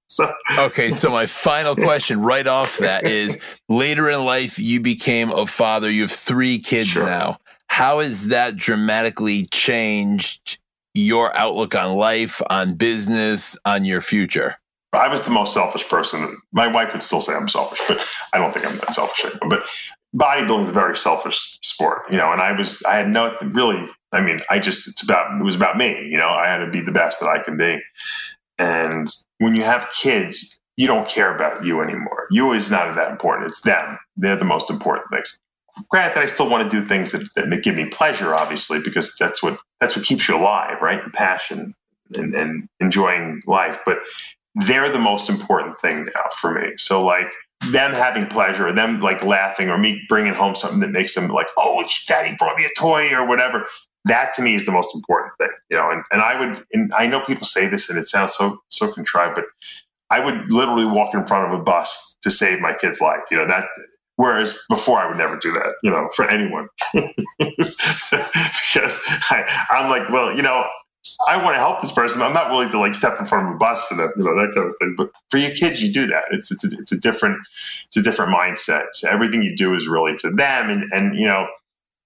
so, 0.08 0.32
okay, 0.60 0.92
so 0.92 1.10
my 1.10 1.26
final 1.26 1.76
question 1.76 2.22
right 2.22 2.46
off 2.46 2.78
that 2.80 3.06
is: 3.06 3.40
later 3.68 4.10
in 4.10 4.26
life, 4.26 4.60
you 4.60 4.80
became 4.80 5.32
a 5.32 5.46
father. 5.46 5.90
You 5.90 6.04
have 6.04 6.12
three 6.12 6.60
kids 6.60 6.90
sure. 6.90 7.06
now. 7.06 7.40
How 7.68 8.00
has 8.00 8.28
that 8.28 8.56
dramatically 8.56 9.46
changed 9.52 10.60
your 10.94 11.36
outlook 11.38 11.76
on 11.76 11.96
life, 11.96 12.42
on 12.50 12.74
business, 12.76 13.58
on 13.66 13.86
your 13.86 14.02
future? 14.02 14.56
I 14.94 15.08
was 15.08 15.24
the 15.24 15.32
most 15.32 15.54
selfish 15.54 15.88
person. 15.88 16.38
My 16.52 16.68
wife 16.68 16.94
would 16.94 17.04
still 17.04 17.22
say 17.22 17.36
I'm 17.36 17.48
selfish, 17.48 17.80
but 17.88 18.04
I 18.34 18.40
don't 18.40 18.52
think 18.52 18.66
I'm 18.66 18.78
that 18.78 18.94
selfish 18.94 19.24
anymore. 19.24 19.50
But 19.50 19.70
bodybuilding 20.16 20.62
is 20.62 20.70
a 20.70 20.74
very 20.74 20.98
selfish 20.98 21.60
sport, 21.62 22.04
you 22.10 22.18
know, 22.18 22.32
and 22.32 22.42
I 22.42 22.54
was, 22.54 22.82
I 22.84 22.96
had 22.96 23.14
no, 23.14 23.32
really, 23.42 23.88
I 24.12 24.22
mean, 24.22 24.40
I 24.50 24.60
just, 24.60 24.88
it's 24.88 25.04
about, 25.04 25.40
it 25.40 25.44
was 25.44 25.56
about 25.56 25.78
me, 25.78 26.08
you 26.08 26.18
know, 26.18 26.30
I 26.30 26.48
had 26.48 26.60
to 26.60 26.72
be 26.72 26.82
the 26.82 26.92
best 26.92 27.20
that 27.20 27.30
I 27.30 27.42
can 27.42 27.58
be. 27.58 27.80
And 28.58 29.08
when 29.38 29.56
you 29.56 29.64
have 29.64 29.90
kids, 29.92 30.60
you 30.78 30.88
don't 30.88 31.08
care 31.08 31.34
about 31.34 31.66
you 31.66 31.82
anymore. 31.82 32.28
You 32.32 32.54
is 32.54 32.72
not 32.72 32.96
that 32.96 33.12
important. 33.12 33.50
It's 33.50 33.62
them. 33.62 34.00
They're 34.18 34.36
the 34.36 34.46
most 34.46 34.70
important 34.70 35.10
things. 35.12 35.38
Granted, 35.90 36.20
I 36.20 36.26
still 36.26 36.50
want 36.50 36.70
to 36.70 36.70
do 36.70 36.86
things 36.86 37.12
that, 37.12 37.34
that 37.36 37.64
give 37.64 37.76
me 37.76 37.86
pleasure, 37.86 38.34
obviously, 38.34 38.80
because 38.82 39.16
that's 39.18 39.44
what, 39.44 39.60
that's 39.80 39.96
what 39.96 40.06
keeps 40.06 40.28
you 40.28 40.38
alive, 40.38 40.82
right? 40.82 41.04
The 41.04 41.12
passion 41.12 41.74
and, 42.16 42.36
and 42.36 42.68
enjoying 42.80 43.42
life. 43.46 43.80
But 43.86 44.00
they're 44.56 44.90
the 44.90 45.00
most 45.00 45.30
important 45.30 45.78
thing 45.78 46.06
now 46.06 46.24
for 46.38 46.52
me. 46.52 46.74
So 46.78 47.04
like 47.04 47.32
them 47.70 47.94
having 47.94 48.28
pleasure 48.28 48.68
or 48.68 48.74
them 48.74 49.02
like 49.02 49.24
laughing 49.24 49.70
or 49.70 49.78
me 49.78 50.02
bringing 50.08 50.34
home 50.34 50.56
something 50.56 50.80
that 50.80 50.92
makes 50.92 51.14
them 51.14 51.28
like, 51.28 51.48
oh, 51.58 51.84
daddy 52.08 52.36
brought 52.38 52.58
me 52.58 52.66
a 52.66 52.80
toy 52.80 53.14
or 53.14 53.28
whatever. 53.28 53.68
That 54.10 54.34
to 54.36 54.42
me 54.42 54.56
is 54.56 54.66
the 54.66 54.72
most 54.72 54.94
important 54.94 55.34
thing, 55.38 55.52
you 55.70 55.78
know. 55.78 55.90
And, 55.90 56.04
and 56.12 56.22
I 56.22 56.40
would, 56.40 56.64
and 56.74 56.92
I 56.94 57.08
know 57.08 57.22
people 57.22 57.46
say 57.46 57.68
this 57.68 57.90
and 57.90 57.98
it 57.98 58.08
sounds 58.08 58.34
so 58.34 58.60
so 58.70 58.92
contrived, 58.92 59.36
but 59.36 59.46
I 60.10 60.20
would 60.20 60.52
literally 60.52 60.86
walk 60.86 61.14
in 61.14 61.26
front 61.26 61.52
of 61.52 61.60
a 61.60 61.64
bus 61.64 62.18
to 62.24 62.32
save 62.32 62.60
my 62.60 62.74
kid's 62.74 63.00
life. 63.00 63.22
You 63.32 63.38
know 63.38 63.48
that. 63.48 63.68
Whereas 64.18 64.54
before, 64.68 65.00
I 65.00 65.08
would 65.08 65.18
never 65.18 65.38
do 65.38 65.54
that. 65.54 65.76
You 65.82 65.92
know, 65.92 66.10
for 66.14 66.30
anyone, 66.30 66.68
so, 67.62 68.26
because 68.74 69.02
I, 69.30 69.66
I'm 69.70 69.90
like, 69.90 70.10
well, 70.10 70.36
you 70.36 70.42
know, 70.42 70.68
I 71.28 71.38
want 71.38 71.56
to 71.56 71.60
help 71.60 71.82
this 71.82 71.92
person. 71.92 72.22
I'm 72.22 72.34
not 72.34 72.50
willing 72.50 72.70
to 72.70 72.80
like 72.80 72.96
step 72.96 73.20
in 73.20 73.26
front 73.26 73.48
of 73.48 73.56
a 73.56 73.58
bus 73.58 73.86
for 73.86 73.96
them, 73.96 74.12
you 74.18 74.24
know, 74.24 74.36
that 74.36 74.54
kind 74.54 74.68
of 74.68 74.76
thing. 74.80 74.96
But 74.98 75.12
for 75.30 75.38
your 75.38 75.52
kids, 75.52 75.82
you 75.82 75.92
do 75.92 76.08
that. 76.08 76.24
It's 76.32 76.52
it's 76.52 76.66
a, 76.66 76.70
it's 76.78 76.92
a 76.92 77.00
different 77.00 77.38
it's 77.88 77.98
a 77.98 78.02
different 78.02 78.34
mindset. 78.34 78.88
So 78.94 79.10
everything 79.10 79.42
you 79.42 79.56
do 79.56 79.76
is 79.76 79.88
really 79.88 80.16
to 80.18 80.30
them, 80.30 80.70
and 80.70 80.92
and 80.92 81.18
you 81.18 81.28
know, 81.28 81.48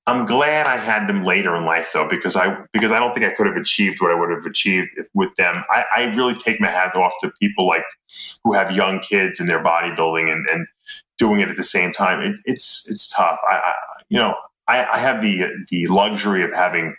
I'm 0.06 0.26
glad 0.26 0.68
I 0.68 0.76
had 0.76 1.08
them 1.08 1.24
later 1.24 1.56
in 1.56 1.64
life 1.64 1.92
though, 1.94 2.08
because 2.08 2.36
I 2.36 2.58
because 2.74 2.92
I 2.92 3.00
don't 3.00 3.14
think 3.14 3.26
I 3.26 3.34
could 3.34 3.48
have 3.48 3.56
achieved 3.56 4.02
what 4.02 4.12
I 4.12 4.16
would 4.16 4.32
have 4.32 4.46
achieved 4.46 4.90
if, 4.98 5.08
with 5.14 5.34
them. 5.36 5.64
I, 5.70 5.86
I 5.96 6.04
really 6.16 6.36
take 6.36 6.60
my 6.60 6.68
hat 6.68 6.96
off 6.96 7.14
to 7.22 7.32
people 7.40 7.66
like 7.66 7.86
who 8.44 8.54
have 8.54 8.76
young 8.76 9.00
kids 9.00 9.40
and 9.40 9.50
their 9.50 9.64
bodybuilding 9.64 10.32
and 10.32 10.46
and 10.50 10.68
doing 11.18 11.40
it 11.40 11.50
at 11.50 11.56
the 11.56 11.64
same 11.64 11.94
time. 11.94 12.22
It, 12.22 12.38
it's 12.46 12.90
it's 12.90 13.08
tough. 13.08 13.40
I, 13.50 13.56
I 13.56 13.74
you 14.10 14.18
know 14.18 14.36
I, 14.68 14.86
I 14.86 14.98
have 14.98 15.22
the 15.22 15.46
the 15.70 15.86
luxury 15.88 16.44
of 16.44 16.54
having 16.54 16.96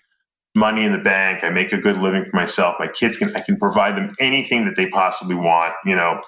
money 0.55 0.85
in 0.85 0.93
the 0.93 0.99
bank. 0.99 1.43
I 1.45 1.51
make 1.51 1.73
a 1.73 1.79
good 1.79 1.99
living 1.99 2.25
for 2.25 2.37
myself. 2.37 2.77
My 2.79 2.89
kids 2.89 3.17
can 3.17 3.35
I 3.37 3.41
can 3.41 3.59
provide 3.59 3.97
them 3.97 4.15
anything 4.21 4.65
that 4.65 4.77
they 4.77 4.87
possibly 4.87 5.35
want. 5.35 5.75
You 5.85 5.97
know, 5.97 6.23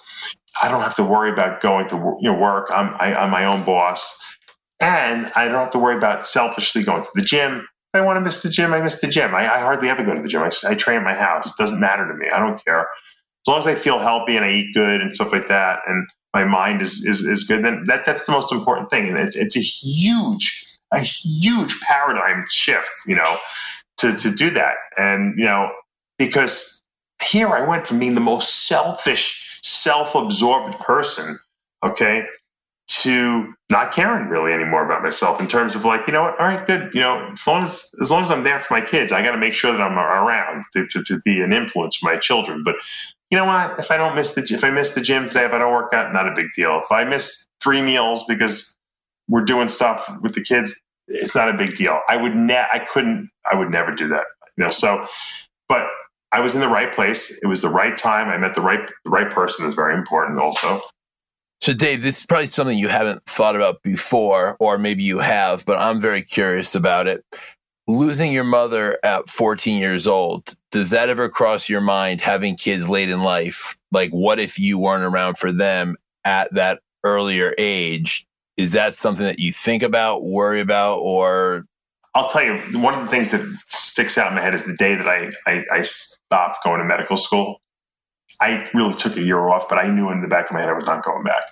I 0.63 0.69
don't 0.69 0.83
have 0.83 0.97
to 0.97 1.05
worry 1.05 1.31
about 1.31 1.61
going 1.61 1.89
to 1.89 1.97
you 2.21 2.31
know 2.31 2.39
work. 2.39 2.69
I'm 2.71 2.95
I, 2.99 3.13
am 3.13 3.17
i 3.17 3.25
am 3.25 3.31
my 3.31 3.45
own 3.45 3.65
boss, 3.65 4.21
and 4.81 5.31
I 5.35 5.49
don't 5.49 5.61
have 5.61 5.71
to 5.73 5.79
worry 5.79 5.97
about 5.97 6.27
selfishly 6.27 6.83
going 6.83 7.03
to 7.03 7.09
the 7.15 7.23
gym. 7.23 7.61
If 7.61 8.01
I 8.01 8.01
want 8.03 8.17
to 8.17 8.21
miss 8.21 8.43
the 8.43 8.51
gym, 8.51 8.73
I 8.73 8.81
miss 8.81 9.01
the 9.01 9.09
gym. 9.09 9.35
I, 9.35 9.43
I 9.43 9.61
hardly 9.61 9.89
ever 9.89 10.05
go 10.05 10.15
to 10.15 10.23
the 10.23 10.29
gym. 10.29 10.43
I, 10.43 10.51
I 10.69 10.75
train 10.75 10.99
at 10.99 11.05
my 11.05 11.15
house. 11.15 11.47
It 11.47 11.55
doesn't 11.59 11.81
matter 11.81 12.07
to 12.07 12.15
me. 12.15 12.27
I 12.33 12.39
don't 12.39 12.63
care 12.65 12.81
as 12.83 13.49
long 13.49 13.59
as 13.59 13.67
I 13.67 13.75
feel 13.75 13.99
healthy 13.99 14.37
and 14.37 14.45
I 14.45 14.51
eat 14.51 14.75
good 14.75 15.01
and 15.01 15.15
stuff 15.15 15.33
like 15.33 15.49
that, 15.49 15.81
and 15.87 16.07
my 16.35 16.45
mind 16.45 16.83
is 16.83 17.05
is, 17.05 17.21
is 17.21 17.45
good. 17.45 17.65
Then 17.65 17.85
that 17.85 18.05
that's 18.05 18.25
the 18.25 18.33
most 18.33 18.53
important 18.53 18.91
thing, 18.91 19.09
and 19.09 19.19
it's 19.19 19.37
it's 19.37 19.57
a 19.57 19.61
huge 19.61 20.79
a 20.93 21.01
huge 21.01 21.81
paradigm 21.81 22.45
shift. 22.51 22.91
You 23.07 23.17
know 23.17 23.39
to, 23.99 24.17
to 24.17 24.31
do 24.31 24.51
that. 24.51 24.77
And, 24.97 25.39
you 25.39 25.45
know, 25.45 25.73
because 26.19 26.83
here 27.23 27.49
I 27.49 27.67
went 27.67 27.87
from 27.87 27.99
being 27.99 28.15
the 28.15 28.21
most 28.21 28.67
selfish, 28.67 29.61
self 29.63 30.15
absorbed 30.15 30.79
person, 30.81 31.39
okay, 31.85 32.27
to 32.89 33.53
not 33.71 33.93
caring 33.93 34.29
really 34.29 34.53
anymore 34.53 34.85
about 34.85 35.03
myself 35.03 35.41
in 35.41 35.49
terms 35.49 35.75
of 35.75 35.85
like, 35.85 36.07
you 36.07 36.13
know 36.13 36.23
what, 36.23 36.39
all 36.39 36.47
right, 36.47 36.67
good. 36.67 36.91
You 36.95 37.01
know, 37.01 37.29
as 37.33 37.47
long 37.47 37.63
as 37.63 37.91
as 38.01 38.11
long 38.11 38.23
as 38.23 38.31
I'm 38.31 38.45
there 38.45 38.61
for 38.61 38.75
my 38.75 38.81
kids, 38.81 39.13
I 39.13 39.23
got 39.23 39.33
to 39.33 39.39
make 39.39 39.55
sure 39.55 39.73
that 39.73 39.81
I'm 39.81 39.99
around 39.99 40.65
to, 40.73 40.87
to, 40.87 41.03
to 41.05 41.21
be 41.25 41.41
an 41.41 41.53
influence 41.53 41.97
for 41.97 42.07
my 42.07 42.17
children. 42.17 42.63
But 42.65 42.77
you 43.31 43.37
know 43.37 43.45
what? 43.45 43.79
If 43.79 43.91
I 43.91 43.97
don't 43.97 44.15
miss 44.15 44.35
the 44.35 44.43
if 44.43 44.63
I 44.63 44.71
miss 44.71 44.95
the 44.95 45.01
gym 45.01 45.27
today, 45.27 45.45
if 45.45 45.53
I 45.53 45.59
don't 45.59 45.73
work 45.73 45.93
out, 45.93 46.13
not 46.13 46.29
a 46.29 46.35
big 46.35 46.47
deal. 46.55 46.81
If 46.83 46.93
I 46.93 47.05
miss 47.05 47.49
three 47.63 47.83
meals 47.83 48.25
because 48.29 48.77
we're 49.29 49.45
doing 49.45 49.69
stuff 49.69 50.09
with 50.23 50.35
the 50.35 50.43
kids, 50.43 50.81
it's 51.09 51.35
not 51.35 51.49
a 51.49 51.55
big 51.55 51.77
deal. 51.77 52.01
I 52.09 52.17
would 52.17 52.37
ne- 52.37 52.67
I 52.73 52.79
couldn't 52.79 53.31
I 53.51 53.57
would 53.57 53.71
never 53.71 53.95
do 53.95 54.09
that. 54.09 54.25
You 54.57 54.65
know, 54.65 54.71
so 54.71 55.07
but 55.69 55.89
I 56.31 56.41
was 56.41 56.55
in 56.55 56.61
the 56.61 56.69
right 56.69 56.93
place. 56.93 57.37
It 57.43 57.47
was 57.47 57.63
the 57.63 57.69
right 57.69 57.97
time. 57.97 58.29
I 58.29 58.39
met 58.39 58.55
the 58.55 58.61
right 58.61 58.87
the 59.05 59.11
right 59.11 59.31
person 59.31 59.67
is 59.67 59.75
very 59.75 59.95
important 59.95 60.39
also. 60.39 60.81
So 61.61 61.73
Dave, 61.73 62.03
this 62.03 62.19
is 62.19 62.27
probably 62.27 62.47
something 62.49 62.79
you 62.79 62.89
haven't 62.89 63.25
thought 63.25 63.57
about 63.57 63.83
before 63.83 64.57
or 64.61 64.79
maybe 64.79 65.03
you 65.03 65.19
have, 65.19 65.65
but 65.65 65.79
I'm 65.79 66.01
very 66.01 66.23
curious 66.23 66.75
about 66.75 67.07
it. 67.07 67.25
Losing 67.89 68.33
your 68.33 68.45
mother 68.45 68.99
at 69.03 69.31
14 69.31 69.79
years 69.79 70.07
old, 70.07 70.55
does 70.71 70.91
that 70.91 71.09
ever 71.09 71.29
cross 71.29 71.69
your 71.69 71.81
mind 71.81 72.21
having 72.21 72.57
kids 72.57 72.89
late 72.89 73.09
in 73.09 73.23
life? 73.23 73.77
Like 73.93 74.11
what 74.11 74.39
if 74.39 74.59
you 74.59 74.79
weren't 74.79 75.05
around 75.05 75.39
for 75.39 75.51
them 75.51 75.97
at 76.25 76.53
that 76.55 76.81
earlier 77.05 77.55
age? 77.59 78.27
Is 78.57 78.73
that 78.73 78.95
something 78.95 79.25
that 79.25 79.39
you 79.39 79.53
think 79.53 79.83
about, 79.83 80.25
worry 80.25 80.61
about, 80.61 80.99
or? 80.99 81.65
I'll 82.15 82.31
tell 82.31 82.43
you, 82.43 82.57
one 82.81 82.95
of 82.95 83.01
the 83.01 83.11
things 83.11 83.31
that 83.31 83.43
sticks 83.69 84.17
out 84.17 84.29
in 84.29 84.35
my 84.35 84.41
head 84.41 84.55
is 84.55 84.63
the 84.63 84.75
day 84.77 84.95
that 84.95 85.07
I, 85.07 85.31
I, 85.47 85.65
I 85.71 85.83
stopped 85.83 86.65
going 86.65 86.81
to 86.81 86.85
medical 86.85 87.17
school. 87.17 87.61
I 88.41 88.69
really 88.75 88.95
took 88.95 89.17
a 89.17 89.23
year 89.23 89.49
off, 89.49 89.69
but 89.69 89.79
I 89.79 89.91
knew 89.91 90.11
in 90.11 90.21
the 90.21 90.29
back 90.29 90.47
of 90.47 90.53
my 90.53 90.61
head 90.61 90.69
I 90.69 90.75
was 90.75 90.87
not 90.87 91.05
going 91.05 91.25
back. 91.25 91.43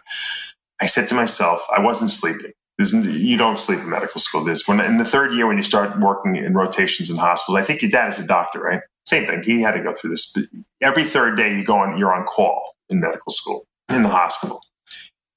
I 0.80 0.86
said 0.86 1.08
to 1.08 1.14
myself, 1.14 1.64
I 1.74 1.80
wasn't 1.80 2.10
sleeping. 2.10 2.52
you 2.78 3.36
don't 3.36 3.58
sleep 3.58 3.80
in 3.80 3.88
medical 3.88 4.20
school. 4.20 4.44
This 4.44 4.66
when 4.66 4.80
in 4.80 4.98
the 4.98 5.04
third 5.04 5.32
year 5.34 5.46
when 5.46 5.56
you 5.56 5.62
start 5.62 5.98
working 6.00 6.36
in 6.36 6.54
rotations 6.54 7.10
in 7.10 7.16
hospitals. 7.16 7.60
I 7.60 7.64
think 7.64 7.82
your 7.82 7.90
dad 7.90 8.08
is 8.08 8.18
a 8.18 8.26
doctor, 8.26 8.60
right? 8.60 8.80
Same 9.06 9.26
thing. 9.26 9.42
He 9.42 9.60
had 9.60 9.72
to 9.72 9.82
go 9.82 9.92
through 9.92 10.10
this. 10.10 10.34
Every 10.80 11.04
third 11.04 11.36
day 11.36 11.56
you 11.56 11.64
go 11.64 11.76
on, 11.76 11.98
you're 11.98 12.12
on 12.12 12.24
call 12.24 12.74
in 12.88 13.00
medical 13.00 13.32
school 13.32 13.66
in 13.92 14.02
the 14.02 14.08
hospital. 14.08 14.60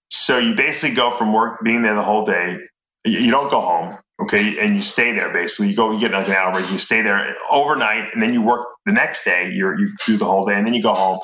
So 0.10 0.38
you 0.38 0.56
basically 0.56 0.96
go 0.96 1.12
from 1.12 1.34
work, 1.34 1.62
being 1.64 1.82
there 1.82 1.94
the 1.94 2.02
whole 2.02 2.26
day. 2.26 2.60
You 3.04 3.30
don't 3.30 3.50
go 3.50 3.62
home, 3.62 3.98
okay, 4.22 4.60
and 4.60 4.76
you 4.76 4.82
stay 4.82 5.12
there. 5.14 5.32
Basically, 5.32 5.70
you 5.70 5.76
go, 5.76 5.92
you 5.92 6.00
get 6.00 6.12
like 6.12 6.28
an 6.28 6.34
hour 6.34 6.54
break, 6.54 6.70
you 6.72 6.80
stay 6.80 7.02
there 7.02 7.36
overnight, 7.50 8.14
and 8.14 8.22
then 8.22 8.34
you 8.34 8.42
work 8.42 8.68
the 8.86 8.94
next 8.94 9.24
day. 9.24 9.52
You 9.52 9.76
you 9.78 9.92
do 10.06 10.18
the 10.18 10.26
whole 10.26 10.46
day, 10.46 10.56
and 10.56 10.66
then 10.66 10.74
you 10.74 10.82
go 10.82 10.94
home. 10.94 11.20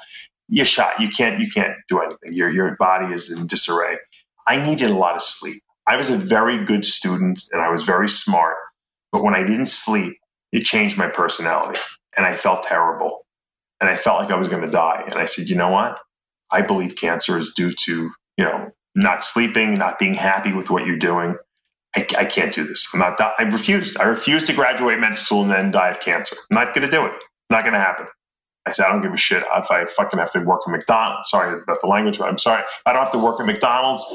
You're 0.49 0.65
shot. 0.65 0.99
You 0.99 1.09
can't 1.09 1.39
you 1.39 1.49
can't 1.49 1.75
do 1.89 1.99
anything. 1.99 2.33
Your 2.33 2.49
your 2.49 2.75
body 2.77 3.13
is 3.13 3.31
in 3.31 3.47
disarray. 3.47 3.97
I 4.47 4.57
needed 4.57 4.89
a 4.89 4.95
lot 4.95 5.15
of 5.15 5.21
sleep. 5.21 5.61
I 5.87 5.97
was 5.97 6.09
a 6.09 6.17
very 6.17 6.63
good 6.63 6.85
student, 6.85 7.43
and 7.51 7.61
I 7.61 7.69
was 7.69 7.83
very 7.83 8.09
smart. 8.09 8.55
But 9.11 9.23
when 9.23 9.35
I 9.35 9.43
didn't 9.43 9.67
sleep, 9.67 10.17
it 10.51 10.61
changed 10.61 10.97
my 10.97 11.07
personality, 11.07 11.79
and 12.17 12.25
I 12.25 12.33
felt 12.35 12.63
terrible, 12.63 13.25
and 13.79 13.89
I 13.89 13.95
felt 13.95 14.19
like 14.19 14.31
I 14.31 14.37
was 14.37 14.47
going 14.47 14.63
to 14.63 14.71
die. 14.71 15.03
And 15.05 15.15
I 15.15 15.25
said, 15.25 15.49
you 15.49 15.55
know 15.55 15.69
what? 15.69 15.99
I 16.51 16.61
believe 16.61 16.95
cancer 16.95 17.37
is 17.37 17.53
due 17.55 17.73
to 17.85 18.11
you 18.37 18.45
know, 18.45 18.71
not 18.95 19.23
sleeping, 19.23 19.75
not 19.75 19.99
being 19.99 20.13
happy 20.13 20.53
with 20.53 20.69
what 20.69 20.85
you're 20.85 20.97
doing. 20.97 21.35
I, 21.95 22.07
I 22.17 22.25
can't 22.25 22.53
do 22.53 22.65
this. 22.65 22.87
I'm 22.93 22.99
not. 22.99 23.19
I 23.21 23.43
refused. 23.43 23.99
I 23.99 24.05
refused 24.05 24.45
to 24.47 24.53
graduate 24.53 24.99
medical 24.99 25.23
school 25.23 25.41
and 25.43 25.51
then 25.51 25.71
die 25.71 25.89
of 25.89 25.99
cancer. 25.99 26.35
I'm 26.49 26.55
not 26.55 26.73
going 26.73 26.89
to 26.89 26.91
do 26.91 27.05
it. 27.05 27.13
Not 27.49 27.63
going 27.63 27.73
to 27.73 27.79
happen. 27.79 28.07
I 28.65 28.71
said, 28.71 28.85
I 28.85 28.91
don't 28.91 29.01
give 29.01 29.13
a 29.13 29.17
shit 29.17 29.43
if 29.55 29.71
I 29.71 29.85
fucking 29.85 30.19
have 30.19 30.31
to 30.31 30.39
work 30.39 30.61
at 30.65 30.71
McDonald's. 30.71 31.29
Sorry 31.29 31.61
about 31.61 31.81
the 31.81 31.87
language, 31.87 32.17
but 32.17 32.29
I'm 32.29 32.37
sorry. 32.37 32.63
I 32.85 32.93
don't 32.93 33.03
have 33.03 33.11
to 33.11 33.19
work 33.19 33.39
at 33.39 33.45
McDonald's. 33.45 34.05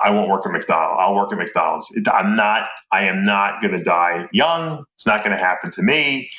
I 0.00 0.10
won't 0.10 0.30
work 0.30 0.46
at 0.46 0.52
McDonald's. 0.52 0.98
I'll 0.98 1.14
work 1.14 1.30
at 1.30 1.38
McDonald's. 1.38 1.94
I'm 2.10 2.34
not. 2.34 2.70
I 2.90 3.04
am 3.04 3.22
not 3.22 3.60
going 3.60 3.76
to 3.76 3.82
die 3.82 4.28
young. 4.32 4.84
It's 4.94 5.06
not 5.06 5.22
going 5.22 5.36
to 5.36 5.42
happen 5.42 5.70
to 5.72 5.82
me 5.82 6.30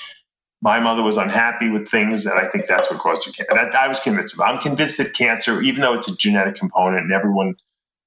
my 0.63 0.79
mother 0.79 1.03
was 1.03 1.17
unhappy 1.17 1.69
with 1.69 1.89
things 1.89 2.23
that 2.23 2.38
I 2.38 2.47
think 2.47 2.67
that's 2.67 2.89
what 2.89 2.97
caused 2.97 3.25
her 3.25 3.34
cancer. 3.34 3.77
I 3.77 3.88
was 3.89 3.99
convinced 3.99 4.36
of. 4.36 4.39
I'm 4.39 4.59
convinced 4.59 4.97
that 4.97 5.13
cancer, 5.13 5.61
even 5.61 5.81
though 5.81 5.93
it's 5.93 6.07
a 6.07 6.15
genetic 6.15 6.55
component 6.55 7.03
and 7.03 7.11
everyone 7.11 7.55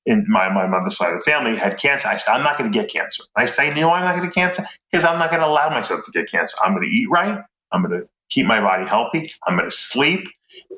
in 0.07 0.25
my, 0.29 0.49
my 0.49 0.67
mother's 0.67 0.97
side 0.97 1.13
of 1.13 1.19
the 1.19 1.31
family 1.31 1.57
had 1.57 1.79
cancer, 1.79 2.09
I 2.09 2.17
said, 2.17 2.33
I'm 2.33 2.43
not 2.43 2.57
going 2.59 2.71
to 2.71 2.79
get 2.79 2.89
cancer. 2.91 3.25
I 3.35 3.47
said, 3.47 3.77
you 3.77 3.83
know 3.83 3.91
I'm 3.91 4.05
not 4.05 4.17
going 4.17 4.29
to 4.29 4.35
get 4.35 4.35
cancer? 4.35 4.65
Because 4.91 5.05
I'm 5.05 5.19
not 5.19 5.31
going 5.31 5.43
to 5.43 5.49
allow 5.49 5.69
myself 5.69 6.05
to 6.05 6.13
get 6.13 6.31
cancer. 6.31 6.57
I'm 6.65 6.75
going 6.75 6.89
to 6.89 6.95
eat 6.95 7.09
right. 7.11 7.41
I'm 7.73 7.83
going 7.83 8.01
to 8.01 8.09
keep 8.31 8.47
my 8.47 8.61
body 8.61 8.87
healthy. 8.87 9.31
I'm 9.47 9.57
going 9.57 9.69
to 9.69 9.77
sleep. 9.77 10.29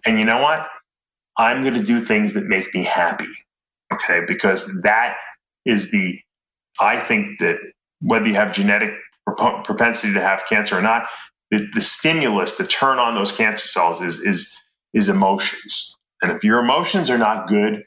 And 0.07 0.19
you 0.19 0.25
know 0.25 0.43
what? 0.43 0.69
I'm 1.37 1.63
going 1.63 1.75
to 1.75 1.83
do 1.83 2.01
things 2.01 2.35
that 2.35 2.47
make 2.47 2.75
me 2.75 2.83
happy. 2.83 3.29
Okay. 3.93 4.23
Because 4.27 4.67
that 4.83 5.17
is 5.65 5.91
the, 5.91 6.19
I 6.81 6.99
think 6.99 7.39
that 7.39 7.59
whether 8.01 8.27
you 8.27 8.35
have 8.35 8.53
genetic 8.53 8.95
propensity 9.37 10.15
to 10.15 10.21
have 10.21 10.45
cancer 10.49 10.77
or 10.77 10.83
not, 10.83 11.07
the, 11.51 11.67
the 11.75 11.81
stimulus 11.81 12.57
to 12.57 12.67
turn 12.67 12.99
on 12.99 13.15
those 13.15 13.33
cancer 13.33 13.67
cells 13.67 14.01
is 14.01 14.21
is 14.21 14.55
is 14.93 15.09
emotions. 15.09 15.97
And 16.23 16.33
if 16.33 16.45
your 16.45 16.59
emotions 16.59 17.11
are 17.11 17.19
not 17.19 17.49
good 17.49 17.85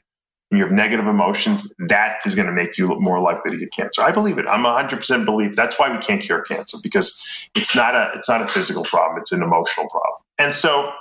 you 0.52 0.62
have 0.62 0.72
negative 0.72 1.06
emotions, 1.06 1.72
that 1.78 2.18
is 2.26 2.34
going 2.34 2.46
to 2.46 2.52
make 2.52 2.76
you 2.76 2.88
more 3.00 3.20
likely 3.20 3.52
to 3.52 3.56
get 3.56 3.72
cancer. 3.72 4.02
I 4.02 4.12
believe 4.12 4.38
it. 4.38 4.46
I'm 4.46 4.64
100% 4.64 5.24
believe. 5.24 5.56
That's 5.56 5.78
why 5.78 5.90
we 5.90 5.98
can't 5.98 6.22
cure 6.22 6.42
cancer 6.42 6.76
because 6.82 7.24
it's 7.54 7.74
not 7.74 7.94
a 7.94 8.12
it's 8.14 8.28
not 8.28 8.42
a 8.42 8.48
physical 8.48 8.84
problem, 8.84 9.20
it's 9.20 9.32
an 9.32 9.42
emotional 9.42 9.88
problem. 9.88 10.20
And 10.38 10.54
so 10.54 10.92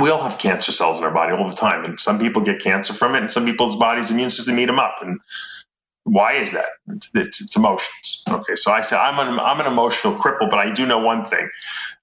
we 0.00 0.10
all 0.10 0.22
have 0.22 0.38
cancer 0.38 0.72
cells 0.72 0.98
in 0.98 1.04
our 1.04 1.10
body 1.10 1.34
all 1.34 1.48
the 1.48 1.54
time 1.54 1.84
and 1.84 1.98
some 1.98 2.18
people 2.18 2.42
get 2.42 2.62
cancer 2.62 2.94
from 2.94 3.14
it 3.14 3.22
and 3.22 3.30
some 3.30 3.44
people's 3.44 3.76
body's 3.76 4.10
immune 4.10 4.30
system 4.30 4.58
eat 4.58 4.66
them 4.66 4.78
up 4.78 4.96
and 5.02 5.20
why 6.04 6.32
is 6.32 6.50
that? 6.52 6.66
It's, 7.14 7.40
it's, 7.40 7.56
emotions. 7.56 8.24
Okay, 8.28 8.56
so 8.56 8.72
I 8.72 8.82
said 8.82 8.98
I'm 8.98 9.18
an 9.18 9.38
I'm 9.38 9.60
an 9.60 9.66
emotional 9.66 10.14
cripple, 10.14 10.50
but 10.50 10.58
I 10.58 10.72
do 10.72 10.86
know 10.86 10.98
one 10.98 11.24
thing: 11.24 11.48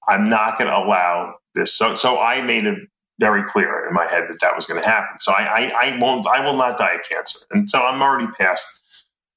I'm 0.07 0.29
not 0.29 0.57
going 0.57 0.69
to 0.69 0.77
allow 0.77 1.35
this. 1.55 1.73
So 1.73 1.95
so 1.95 2.19
I 2.19 2.41
made 2.41 2.65
it 2.65 2.79
very 3.19 3.43
clear 3.43 3.87
in 3.87 3.93
my 3.93 4.07
head 4.07 4.25
that 4.29 4.39
that 4.39 4.55
was 4.55 4.65
going 4.65 4.81
to 4.81 4.87
happen. 4.87 5.19
So 5.19 5.31
I, 5.31 5.43
I 5.43 5.85
I 5.85 5.97
won't 5.99 6.25
I 6.27 6.43
will 6.43 6.55
not 6.55 6.77
die 6.77 6.93
of 6.93 7.01
cancer, 7.09 7.39
and 7.51 7.69
so 7.69 7.81
I'm 7.83 8.01
already 8.01 8.27
past 8.39 8.81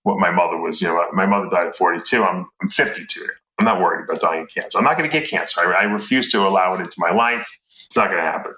what 0.04 0.18
my 0.18 0.30
mother 0.30 0.56
was. 0.56 0.80
You 0.80 0.88
know, 0.88 1.04
my 1.12 1.26
mother 1.26 1.46
died 1.48 1.68
at 1.68 1.76
42. 1.76 2.22
I'm 2.22 2.48
I'm 2.62 2.68
52. 2.68 3.26
I'm 3.58 3.64
not 3.64 3.80
worried 3.80 4.04
about 4.04 4.20
dying 4.20 4.42
of 4.42 4.48
cancer. 4.48 4.78
I'm 4.78 4.84
not 4.84 4.96
going 4.96 5.08
to 5.08 5.20
get 5.20 5.28
cancer. 5.28 5.60
I, 5.60 5.82
I 5.82 5.82
refuse 5.84 6.32
to 6.32 6.46
allow 6.46 6.74
it 6.74 6.80
into 6.80 6.96
my 6.98 7.10
life. 7.10 7.60
It's 7.86 7.96
not 7.96 8.06
going 8.06 8.18
to 8.18 8.22
happen. 8.22 8.54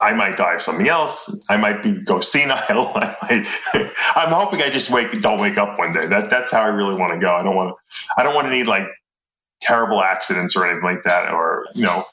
I 0.00 0.12
might 0.12 0.36
die 0.36 0.54
of 0.54 0.62
something 0.62 0.88
else. 0.88 1.44
I 1.48 1.56
might 1.56 1.82
be 1.82 1.94
go 1.94 2.20
senile. 2.20 2.58
I 2.94 3.16
might, 3.22 3.92
I'm 4.16 4.32
hoping 4.32 4.60
I 4.60 4.68
just 4.68 4.90
wake 4.90 5.20
don't 5.20 5.40
wake 5.40 5.56
up 5.56 5.78
one 5.78 5.92
day. 5.92 6.06
That 6.06 6.30
that's 6.30 6.52
how 6.52 6.60
I 6.60 6.66
really 6.66 6.94
want 6.94 7.12
to 7.14 7.18
go. 7.18 7.34
I 7.34 7.42
don't 7.42 7.56
want 7.56 7.70
to. 7.70 8.20
I 8.20 8.22
don't 8.22 8.34
want 8.34 8.46
to 8.46 8.50
need 8.50 8.66
like 8.66 8.86
terrible 9.62 10.02
accidents 10.02 10.56
or 10.56 10.66
anything 10.66 10.84
like 10.84 11.04
that, 11.04 11.32
or 11.32 11.66
you 11.74 11.84
know, 11.84 12.04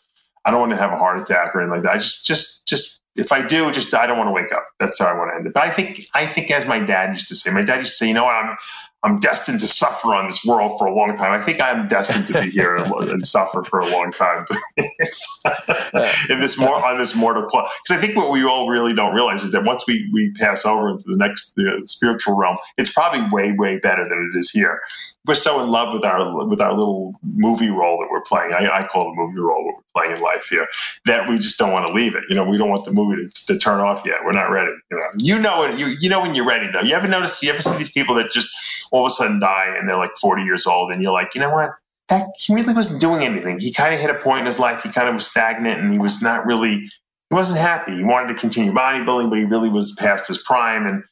I 0.46 0.52
don't 0.52 0.60
want 0.60 0.72
to 0.72 0.78
have 0.78 0.92
a 0.92 0.98
heart 0.98 1.20
attack 1.20 1.56
or 1.56 1.62
anything 1.62 1.76
like 1.76 1.84
that. 1.84 1.94
I 1.94 1.98
just 1.98 2.26
just 2.26 2.68
just 2.68 3.02
if 3.16 3.32
I 3.32 3.46
do, 3.46 3.72
just 3.72 3.94
I 3.94 4.08
don't 4.08 4.18
want 4.18 4.30
to 4.30 4.34
wake 4.34 4.52
up. 4.52 4.66
That's 4.80 5.00
how 5.00 5.08
I 5.08 5.14
want 5.14 5.32
to 5.32 5.36
end 5.36 5.48
it. 5.48 5.54
But 5.54 5.64
I 5.64 5.70
think 5.70 6.06
I 6.14 6.26
think 6.26 6.50
as 6.50 6.66
my 6.66 6.80
dad 6.80 7.12
used 7.12 7.28
to 7.28 7.36
say, 7.36 7.52
my 7.52 7.62
dad 7.62 7.80
used 7.80 7.92
to 7.92 7.98
say, 7.98 8.08
you 8.08 8.14
know 8.14 8.24
what, 8.24 8.36
I'm 8.36 8.58
I'm 9.04 9.20
destined 9.20 9.60
to 9.62 9.68
suffer 9.68 10.14
on 10.14 10.28
this 10.28 10.46
world 10.46 10.78
for 10.78 10.86
a 10.86 10.94
long 10.94 11.18
time. 11.18 11.32
I 11.32 11.44
think 11.44 11.60
I'm 11.60 11.88
destined 11.88 12.28
to 12.28 12.42
be 12.42 12.52
here 12.52 12.76
and, 12.76 12.94
and 13.10 13.26
suffer 13.26 13.64
for 13.64 13.80
a 13.80 13.90
long 13.90 14.12
time 14.12 14.46
in 14.78 16.40
this 16.40 16.58
more 16.58 16.86
on 16.86 17.00
this 17.00 17.16
mortal 17.16 17.48
coil. 17.48 17.68
Because 17.84 17.98
I 17.98 18.06
think 18.06 18.16
what 18.16 18.32
we 18.32 18.44
all 18.44 18.70
really 18.70 18.94
don't 18.94 19.14
realize 19.14 19.44
is 19.44 19.52
that 19.52 19.64
once 19.64 19.84
we 19.88 20.10
we 20.14 20.32
pass 20.34 20.66
over 20.66 20.90
into 20.90 21.04
the 21.08 21.18
next 21.18 21.54
the 21.56 21.82
spiritual 21.86 22.36
realm, 22.36 22.58
it's 22.78 22.92
probably 22.92 23.28
way 23.32 23.52
way 23.52 23.80
better 23.80 24.08
than 24.08 24.32
it 24.34 24.38
is 24.38 24.52
here. 24.52 24.82
We're 25.26 25.36
so 25.36 25.62
in 25.62 25.70
love 25.70 25.94
with 25.94 26.04
our 26.04 26.48
with 26.48 26.62
our 26.62 26.74
little 26.74 27.14
movie 27.24 27.70
role 27.70 28.00
that 28.00 28.08
we're 28.10 28.22
playing. 28.22 28.54
I, 28.54 28.80
I 28.80 28.88
call 28.88 29.10
it 29.10 29.14
a 29.14 29.16
movie 29.16 29.40
role 29.40 29.64
what 29.66 29.76
we're 29.76 30.02
playing 30.02 30.18
in 30.18 30.24
life 30.24 30.48
here. 30.50 30.68
That 31.06 31.30
we 31.30 31.38
just 31.38 31.60
don't 31.60 31.72
want 31.72 31.86
to 31.86 31.94
leave 31.94 32.16
it. 32.16 32.24
You 32.28 32.36
know, 32.36 32.44
we 32.44 32.58
don't 32.58 32.70
want 32.70 32.86
the 32.86 32.92
movie 32.92 33.30
to, 33.30 33.46
to 33.46 33.58
turn 33.60 33.80
off 33.80 34.02
yet. 34.06 34.20
We're 34.26 34.32
not 34.32 34.50
ready. 34.50 34.72
You 34.90 34.98
know, 34.98 35.08
you 35.18 35.40
know 35.40 35.64
it. 35.64 35.78
You 35.78 35.88
you 35.88 36.10
know 36.10 36.22
when 36.22 36.34
you're 36.34 36.46
ready 36.46 36.72
though. 36.72 36.82
You 36.82 36.96
ever 36.96 37.08
notice? 37.08 37.44
You 37.44 37.52
ever 37.52 37.62
see 37.62 37.78
these 37.78 37.92
people 37.92 38.16
that 38.16 38.32
just 38.32 38.50
all 38.92 39.06
of 39.06 39.12
a 39.12 39.16
sudden 39.16 39.40
die 39.40 39.74
and 39.78 39.90
they're 39.90 39.98
like 39.98 40.18
40 40.20 40.44
years 40.44 40.68
old 40.68 40.92
and 40.92 41.02
you're 41.02 41.14
like, 41.14 41.34
you 41.34 41.42
know 41.42 41.54
what? 41.54 41.72
That 42.10 42.28
he 42.38 42.54
really 42.54 42.74
wasn't 42.74 43.00
doing 43.00 43.22
anything. 43.24 43.60
He 43.60 43.72
kind 43.72 43.94
of 43.94 44.00
hit 44.00 44.10
a 44.10 44.16
point 44.16 44.42
in 44.42 44.46
his 44.46 44.60
life. 44.60 44.84
He 44.84 44.90
kind 44.90 45.08
of 45.08 45.16
was 45.16 45.28
stagnant 45.28 45.80
and 45.80 45.92
he 45.92 45.98
was 45.98 46.22
not 46.22 46.46
really, 46.46 46.80
he 46.80 47.34
wasn't 47.34 47.60
happy. 47.60 47.96
He 47.96 48.04
wanted 48.04 48.34
to 48.34 48.40
continue 48.40 48.74
bodybuilding, 48.74 49.30
but 49.30 49.40
he 49.40 49.46
really 49.46 49.70
was 49.70 49.94
past 49.94 50.28
his 50.28 50.38
prime 50.40 50.86
and 50.86 51.04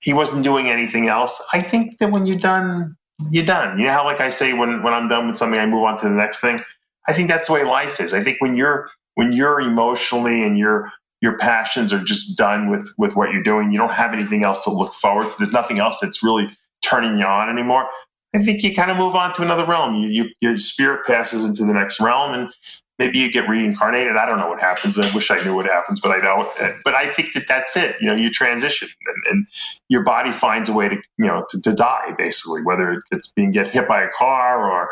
he 0.00 0.12
wasn't 0.12 0.44
doing 0.44 0.68
anything 0.68 1.08
else. 1.08 1.42
I 1.52 1.62
think 1.62 1.98
that 1.98 2.12
when 2.12 2.26
you're 2.26 2.38
done, 2.38 2.95
you're 3.30 3.44
done. 3.44 3.78
You 3.78 3.86
know 3.86 3.92
how, 3.92 4.04
like 4.04 4.20
I 4.20 4.30
say, 4.30 4.52
when, 4.52 4.82
when 4.82 4.94
I'm 4.94 5.08
done 5.08 5.26
with 5.26 5.38
something, 5.38 5.58
I 5.58 5.66
move 5.66 5.84
on 5.84 5.98
to 6.00 6.08
the 6.08 6.14
next 6.14 6.40
thing. 6.40 6.62
I 7.08 7.12
think 7.12 7.28
that's 7.28 7.48
the 7.48 7.54
way 7.54 7.64
life 7.64 8.00
is. 8.00 8.12
I 8.12 8.22
think 8.22 8.40
when 8.40 8.56
you're, 8.56 8.90
when 9.14 9.32
you're 9.32 9.60
emotionally 9.60 10.42
and 10.42 10.58
you're, 10.58 10.90
your 11.22 11.38
passions 11.38 11.92
are 11.94 12.04
just 12.04 12.36
done 12.36 12.70
with 12.70 12.92
with 12.98 13.16
what 13.16 13.32
you're 13.32 13.42
doing. 13.42 13.72
You 13.72 13.78
don't 13.78 13.90
have 13.92 14.12
anything 14.12 14.44
else 14.44 14.62
to 14.64 14.70
look 14.70 14.92
forward 14.92 15.30
to. 15.30 15.34
There's 15.38 15.52
nothing 15.52 15.78
else 15.78 15.98
that's 15.98 16.22
really 16.22 16.54
turning 16.82 17.18
you 17.18 17.24
on 17.24 17.48
anymore. 17.48 17.88
I 18.34 18.42
think 18.42 18.62
you 18.62 18.74
kind 18.74 18.90
of 18.90 18.98
move 18.98 19.14
on 19.14 19.32
to 19.34 19.42
another 19.42 19.64
realm. 19.64 19.94
You, 19.94 20.08
you, 20.08 20.30
your 20.42 20.58
spirit 20.58 21.06
passes 21.06 21.46
into 21.46 21.64
the 21.64 21.72
next 21.72 22.00
realm, 22.00 22.34
and 22.34 22.52
maybe 22.98 23.18
you 23.18 23.32
get 23.32 23.48
reincarnated. 23.48 24.16
I 24.16 24.26
don't 24.26 24.38
know 24.38 24.48
what 24.48 24.60
happens. 24.60 24.98
I 24.98 25.12
wish 25.14 25.30
I 25.30 25.42
knew 25.42 25.54
what 25.54 25.64
happens, 25.64 26.00
but 26.00 26.10
I 26.10 26.20
don't. 26.20 26.82
But 26.84 26.94
I 26.94 27.08
think 27.08 27.32
that 27.32 27.48
that's 27.48 27.76
it. 27.78 27.96
You 27.98 28.08
know, 28.08 28.14
you 28.14 28.30
transition, 28.30 28.88
and, 29.30 29.46
your 29.88 30.02
body 30.02 30.32
finds 30.32 30.68
a 30.68 30.72
way 30.72 30.88
to 30.88 30.96
you 31.16 31.26
know 31.26 31.44
to, 31.50 31.60
to, 31.60 31.74
die, 31.74 32.12
basically, 32.18 32.62
whether 32.64 33.02
it's 33.12 33.28
being 33.28 33.52
get 33.52 33.68
hit 33.68 33.86
by 33.86 34.02
a 34.02 34.08
car 34.08 34.70
or 34.70 34.90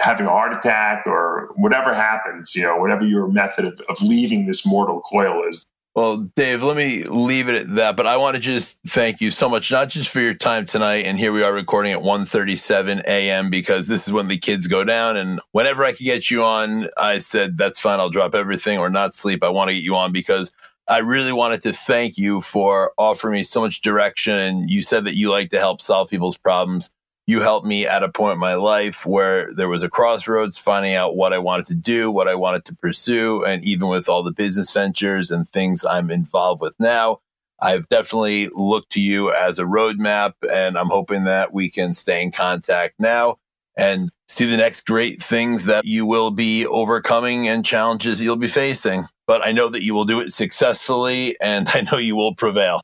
having 0.00 0.26
a 0.26 0.30
heart 0.30 0.52
attack 0.52 1.06
or 1.06 1.50
whatever 1.56 1.94
happens. 1.94 2.54
You 2.54 2.62
know, 2.64 2.76
whatever 2.76 3.04
your 3.04 3.28
method 3.28 3.64
of, 3.64 3.80
of 3.88 4.02
leaving 4.02 4.46
this 4.46 4.66
mortal 4.66 5.00
coil 5.00 5.42
is. 5.48 5.64
Well, 5.96 6.30
Dave, 6.36 6.62
let 6.62 6.76
me 6.76 7.04
leave 7.04 7.48
it 7.48 7.54
at 7.54 7.74
that. 7.76 7.96
But 7.96 8.06
I 8.06 8.18
want 8.18 8.34
to 8.34 8.38
just 8.38 8.78
thank 8.86 9.22
you 9.22 9.30
so 9.30 9.48
much, 9.48 9.72
not 9.72 9.88
just 9.88 10.10
for 10.10 10.20
your 10.20 10.34
time 10.34 10.66
tonight. 10.66 11.06
And 11.06 11.18
here 11.18 11.32
we 11.32 11.42
are 11.42 11.54
recording 11.54 11.92
at 11.92 12.00
1.37 12.00 13.02
a.m. 13.06 13.48
because 13.48 13.88
this 13.88 14.06
is 14.06 14.12
when 14.12 14.28
the 14.28 14.36
kids 14.36 14.66
go 14.66 14.84
down. 14.84 15.16
And 15.16 15.40
whenever 15.52 15.86
I 15.86 15.92
could 15.92 16.04
get 16.04 16.30
you 16.30 16.44
on, 16.44 16.88
I 16.98 17.16
said, 17.16 17.56
that's 17.56 17.80
fine. 17.80 17.98
I'll 17.98 18.10
drop 18.10 18.34
everything 18.34 18.78
or 18.78 18.90
not 18.90 19.14
sleep. 19.14 19.42
I 19.42 19.48
want 19.48 19.70
to 19.70 19.74
get 19.74 19.84
you 19.84 19.96
on 19.96 20.12
because 20.12 20.52
I 20.88 20.98
really 20.98 21.32
wanted 21.32 21.62
to 21.62 21.72
thank 21.72 22.16
you 22.16 22.40
for 22.40 22.92
offering 22.96 23.34
me 23.34 23.42
so 23.42 23.60
much 23.60 23.80
direction. 23.80 24.68
You 24.68 24.82
said 24.82 25.04
that 25.04 25.16
you 25.16 25.30
like 25.30 25.50
to 25.50 25.58
help 25.58 25.80
solve 25.80 26.10
people's 26.10 26.36
problems 26.36 26.90
you 27.26 27.40
helped 27.40 27.66
me 27.66 27.86
at 27.86 28.04
a 28.04 28.08
point 28.08 28.34
in 28.34 28.38
my 28.38 28.54
life 28.54 29.04
where 29.04 29.52
there 29.52 29.68
was 29.68 29.82
a 29.82 29.88
crossroads 29.88 30.58
finding 30.58 30.94
out 30.94 31.16
what 31.16 31.32
I 31.32 31.38
wanted 31.38 31.66
to 31.66 31.74
do, 31.74 32.10
what 32.10 32.28
I 32.28 32.36
wanted 32.36 32.64
to 32.66 32.76
pursue. 32.76 33.44
And 33.44 33.64
even 33.64 33.88
with 33.88 34.08
all 34.08 34.22
the 34.22 34.32
business 34.32 34.72
ventures 34.72 35.30
and 35.32 35.48
things 35.48 35.84
I'm 35.84 36.10
involved 36.10 36.60
with 36.60 36.74
now, 36.78 37.20
I've 37.60 37.88
definitely 37.88 38.48
looked 38.54 38.92
to 38.92 39.00
you 39.00 39.32
as 39.32 39.58
a 39.58 39.64
roadmap. 39.64 40.34
And 40.52 40.78
I'm 40.78 40.88
hoping 40.88 41.24
that 41.24 41.52
we 41.52 41.68
can 41.68 41.94
stay 41.94 42.22
in 42.22 42.30
contact 42.30 42.94
now 43.00 43.38
and 43.76 44.10
see 44.28 44.48
the 44.48 44.56
next 44.56 44.86
great 44.86 45.20
things 45.20 45.66
that 45.66 45.84
you 45.84 46.06
will 46.06 46.30
be 46.30 46.64
overcoming 46.64 47.48
and 47.48 47.64
challenges 47.64 48.22
you'll 48.22 48.36
be 48.36 48.46
facing. 48.46 49.04
But 49.26 49.44
I 49.44 49.52
know 49.52 49.68
that 49.68 49.82
you 49.82 49.94
will 49.94 50.04
do 50.04 50.20
it 50.20 50.32
successfully 50.32 51.36
and 51.40 51.68
I 51.74 51.82
know 51.82 51.98
you 51.98 52.16
will 52.16 52.34
prevail. 52.34 52.80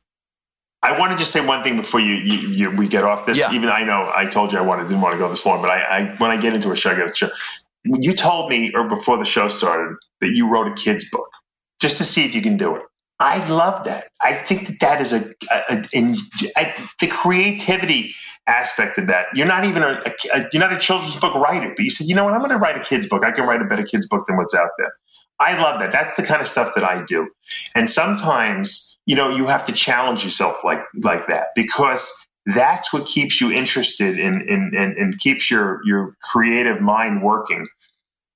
I 0.85 0.99
want 0.99 1.13
to 1.13 1.19
just 1.19 1.31
say 1.31 1.45
one 1.45 1.63
thing 1.63 1.77
before 1.77 2.01
you, 2.01 2.15
you, 2.15 2.49
you 2.49 2.71
we 2.71 2.89
get 2.89 3.05
off 3.05 3.25
this. 3.25 3.39
Yeah. 3.39 3.53
Even 3.53 3.69
I 3.69 3.85
know 3.85 4.11
I 4.15 4.27
told 4.27 4.51
you 4.51 4.59
I 4.59 4.63
wanted 4.63 4.85
didn't 4.85 5.01
want 5.01 5.15
to 5.15 5.19
go 5.19 5.29
this 5.29 5.47
long, 5.47 5.63
but 5.63 5.71
I, 5.71 5.81
I 5.83 6.17
when 6.17 6.31
I 6.31 6.37
get 6.37 6.55
into 6.55 6.73
a 6.73 6.77
show, 6.77 6.91
I 6.91 6.97
get 6.97 7.11
a 7.11 7.15
show. 7.15 7.29
You 7.85 8.15
told 8.15 8.51
me, 8.51 8.73
or 8.75 8.89
before 8.89 9.17
the 9.17 9.25
show 9.25 9.47
started, 9.49 9.97
that 10.21 10.31
you 10.31 10.49
wrote 10.49 10.67
a 10.67 10.75
kid's 10.75 11.09
book 11.09 11.29
just 11.81 11.99
to 11.99 12.05
see 12.05 12.25
if 12.25 12.35
you 12.35 12.43
can 12.43 12.57
do 12.57 12.75
it. 12.75 12.83
I 13.21 13.47
love 13.49 13.85
that. 13.85 14.09
I 14.21 14.35
think 14.35 14.67
that 14.67 14.81
that 14.81 15.01
is 15.01 15.13
a, 15.13 15.33
a, 15.53 15.85
a, 15.95 16.17
a 16.59 16.75
the 17.01 17.07
creativity 17.07 18.15
aspect 18.49 18.99
of 18.99 19.07
that. 19.07 19.27
You're 19.35 19.47
not 19.47 19.65
even 19.65 19.85
a, 19.85 20.01
you're 20.53 20.61
not 20.61 20.73
a 20.73 20.79
children's 20.79 21.17
book 21.17 21.35
writer, 21.37 21.73
but 21.77 21.85
you 21.85 21.91
said, 21.91 22.09
you 22.09 22.17
know 22.17 22.25
what, 22.25 22.35
I'm 22.35 22.41
going 22.41 22.51
to 22.51 22.57
write 22.57 22.77
a 22.77 22.81
kid's 22.81 23.07
book. 23.07 23.25
I 23.25 23.31
can 23.31 23.45
write 23.47 23.63
a 23.63 23.65
better 23.65 23.85
kid's 23.85 24.09
book 24.09 24.27
than 24.27 24.37
what's 24.37 24.55
out 24.55 24.71
there. 24.79 24.93
I 25.43 25.61
love 25.61 25.81
that. 25.81 25.91
That's 25.91 26.15
the 26.15 26.23
kind 26.23 26.41
of 26.41 26.47
stuff 26.47 26.73
that 26.77 26.85
I 26.85 27.05
do. 27.05 27.29
And 27.75 27.91
sometimes 27.91 28.99
you 29.07 29.17
know 29.17 29.35
you 29.35 29.47
have 29.47 29.65
to 29.67 29.73
challenge 29.73 30.25
yourself 30.25 30.57
like 30.65 30.83
like 31.03 31.27
that 31.27 31.49
because 31.57 32.29
that's 32.47 32.93
what 32.93 33.07
keeps 33.07 33.41
you 33.41 33.51
interested 33.51 34.19
in 34.19 34.35
and 34.35 34.75
in, 34.75 34.75
in, 34.75 34.97
in, 34.97 35.13
keeps 35.19 35.51
your 35.51 35.81
your 35.85 36.17
creative 36.23 36.81
mind 36.81 37.23
working 37.23 37.67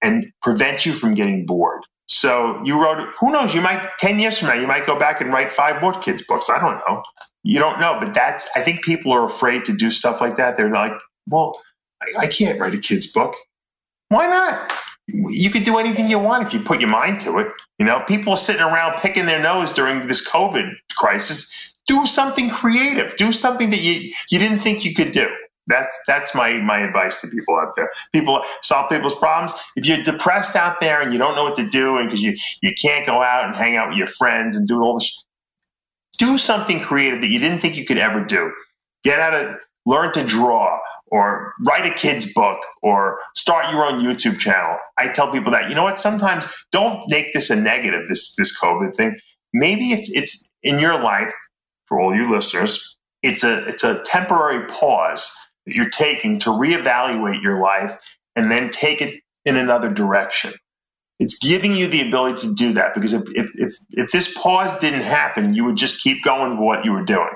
and 0.02 0.26
prevents 0.42 0.86
you 0.86 0.92
from 0.92 1.14
getting 1.14 1.46
bored. 1.46 1.82
So 2.06 2.62
you 2.64 2.80
wrote 2.82 3.10
who 3.20 3.30
knows 3.30 3.54
you 3.54 3.60
might 3.60 3.88
10 3.98 4.18
years 4.18 4.38
from 4.38 4.48
now 4.48 4.54
you 4.54 4.66
might 4.66 4.86
go 4.86 4.98
back 4.98 5.20
and 5.20 5.32
write 5.32 5.52
five 5.52 5.80
more 5.80 5.92
kids 5.92 6.22
books. 6.26 6.50
I 6.50 6.58
don't 6.60 6.80
know. 6.88 7.02
You 7.44 7.60
don't 7.60 7.78
know 7.78 7.96
but 8.00 8.12
that's 8.12 8.48
i 8.56 8.60
think 8.60 8.82
people 8.82 9.12
are 9.12 9.24
afraid 9.24 9.64
to 9.66 9.76
do 9.76 9.90
stuff 9.92 10.20
like 10.20 10.36
that. 10.36 10.56
They're 10.56 10.70
like 10.70 10.94
well 11.28 11.60
i, 12.02 12.24
I 12.24 12.26
can't 12.26 12.58
write 12.58 12.74
a 12.74 12.78
kid's 12.78 13.06
book. 13.06 13.34
Why 14.08 14.26
not 14.26 14.72
you 15.08 15.50
could 15.50 15.64
do 15.64 15.78
anything 15.78 16.08
you 16.08 16.18
want 16.18 16.44
if 16.44 16.52
you 16.52 16.60
put 16.60 16.80
your 16.80 16.90
mind 16.90 17.20
to 17.20 17.38
it. 17.38 17.48
You 17.78 17.86
know, 17.86 18.00
people 18.06 18.32
are 18.32 18.38
sitting 18.38 18.62
around 18.62 19.00
picking 19.00 19.26
their 19.26 19.40
nose 19.40 19.72
during 19.72 20.06
this 20.06 20.26
COVID 20.26 20.72
crisis. 20.96 21.74
Do 21.86 22.06
something 22.06 22.50
creative. 22.50 23.16
Do 23.16 23.30
something 23.32 23.70
that 23.70 23.80
you, 23.80 24.12
you 24.30 24.38
didn't 24.38 24.60
think 24.60 24.84
you 24.84 24.94
could 24.94 25.12
do. 25.12 25.28
That's 25.68 25.98
that's 26.06 26.34
my 26.34 26.54
my 26.58 26.78
advice 26.78 27.20
to 27.20 27.28
people 27.28 27.56
out 27.56 27.74
there. 27.74 27.90
People 28.12 28.40
solve 28.62 28.88
people's 28.88 29.16
problems. 29.16 29.52
If 29.74 29.84
you're 29.84 30.02
depressed 30.02 30.54
out 30.54 30.80
there 30.80 31.00
and 31.00 31.12
you 31.12 31.18
don't 31.18 31.34
know 31.34 31.42
what 31.42 31.56
to 31.56 31.68
do, 31.68 31.96
and 31.96 32.08
because 32.08 32.22
you 32.22 32.36
you 32.62 32.72
can't 32.80 33.04
go 33.04 33.20
out 33.20 33.46
and 33.46 33.56
hang 33.56 33.76
out 33.76 33.88
with 33.88 33.98
your 33.98 34.06
friends 34.06 34.56
and 34.56 34.68
do 34.68 34.80
all 34.80 34.96
this, 34.96 35.24
do 36.18 36.38
something 36.38 36.78
creative 36.78 37.20
that 37.20 37.28
you 37.28 37.40
didn't 37.40 37.58
think 37.58 37.76
you 37.76 37.84
could 37.84 37.98
ever 37.98 38.24
do. 38.24 38.52
Get 39.02 39.18
out 39.18 39.34
of 39.34 39.56
learn 39.86 40.12
to 40.12 40.24
draw 40.24 40.78
or 41.08 41.52
write 41.64 41.86
a 41.86 41.94
kid's 41.94 42.32
book 42.32 42.58
or 42.82 43.18
start 43.36 43.70
your 43.70 43.84
own 43.84 44.00
YouTube 44.00 44.38
channel. 44.38 44.76
I 44.96 45.08
tell 45.08 45.30
people 45.30 45.52
that, 45.52 45.68
you 45.68 45.74
know 45.74 45.84
what, 45.84 45.98
sometimes 45.98 46.46
don't 46.72 47.08
make 47.08 47.32
this 47.32 47.50
a 47.50 47.56
negative, 47.56 48.08
this 48.08 48.34
this 48.34 48.58
COVID 48.58 48.94
thing. 48.94 49.16
Maybe 49.52 49.92
it's 49.92 50.10
it's 50.10 50.50
in 50.62 50.78
your 50.78 51.00
life, 51.00 51.32
for 51.86 52.00
all 52.00 52.14
you 52.14 52.30
listeners, 52.30 52.96
it's 53.22 53.44
a 53.44 53.66
it's 53.68 53.84
a 53.84 54.02
temporary 54.04 54.66
pause 54.66 55.32
that 55.66 55.74
you're 55.74 55.90
taking 55.90 56.38
to 56.40 56.50
reevaluate 56.50 57.42
your 57.42 57.60
life 57.60 57.96
and 58.34 58.50
then 58.50 58.70
take 58.70 59.00
it 59.00 59.20
in 59.44 59.56
another 59.56 59.90
direction. 59.90 60.54
It's 61.18 61.38
giving 61.38 61.74
you 61.74 61.86
the 61.86 62.06
ability 62.06 62.46
to 62.46 62.54
do 62.54 62.74
that 62.74 62.92
because 62.92 63.14
if, 63.14 63.22
if, 63.34 63.50
if, 63.54 63.74
if 63.90 64.12
this 64.12 64.36
pause 64.36 64.78
didn't 64.80 65.00
happen, 65.00 65.54
you 65.54 65.64
would 65.64 65.76
just 65.76 66.02
keep 66.02 66.22
going 66.22 66.50
with 66.50 66.58
what 66.58 66.84
you 66.84 66.92
were 66.92 67.04
doing. 67.04 67.30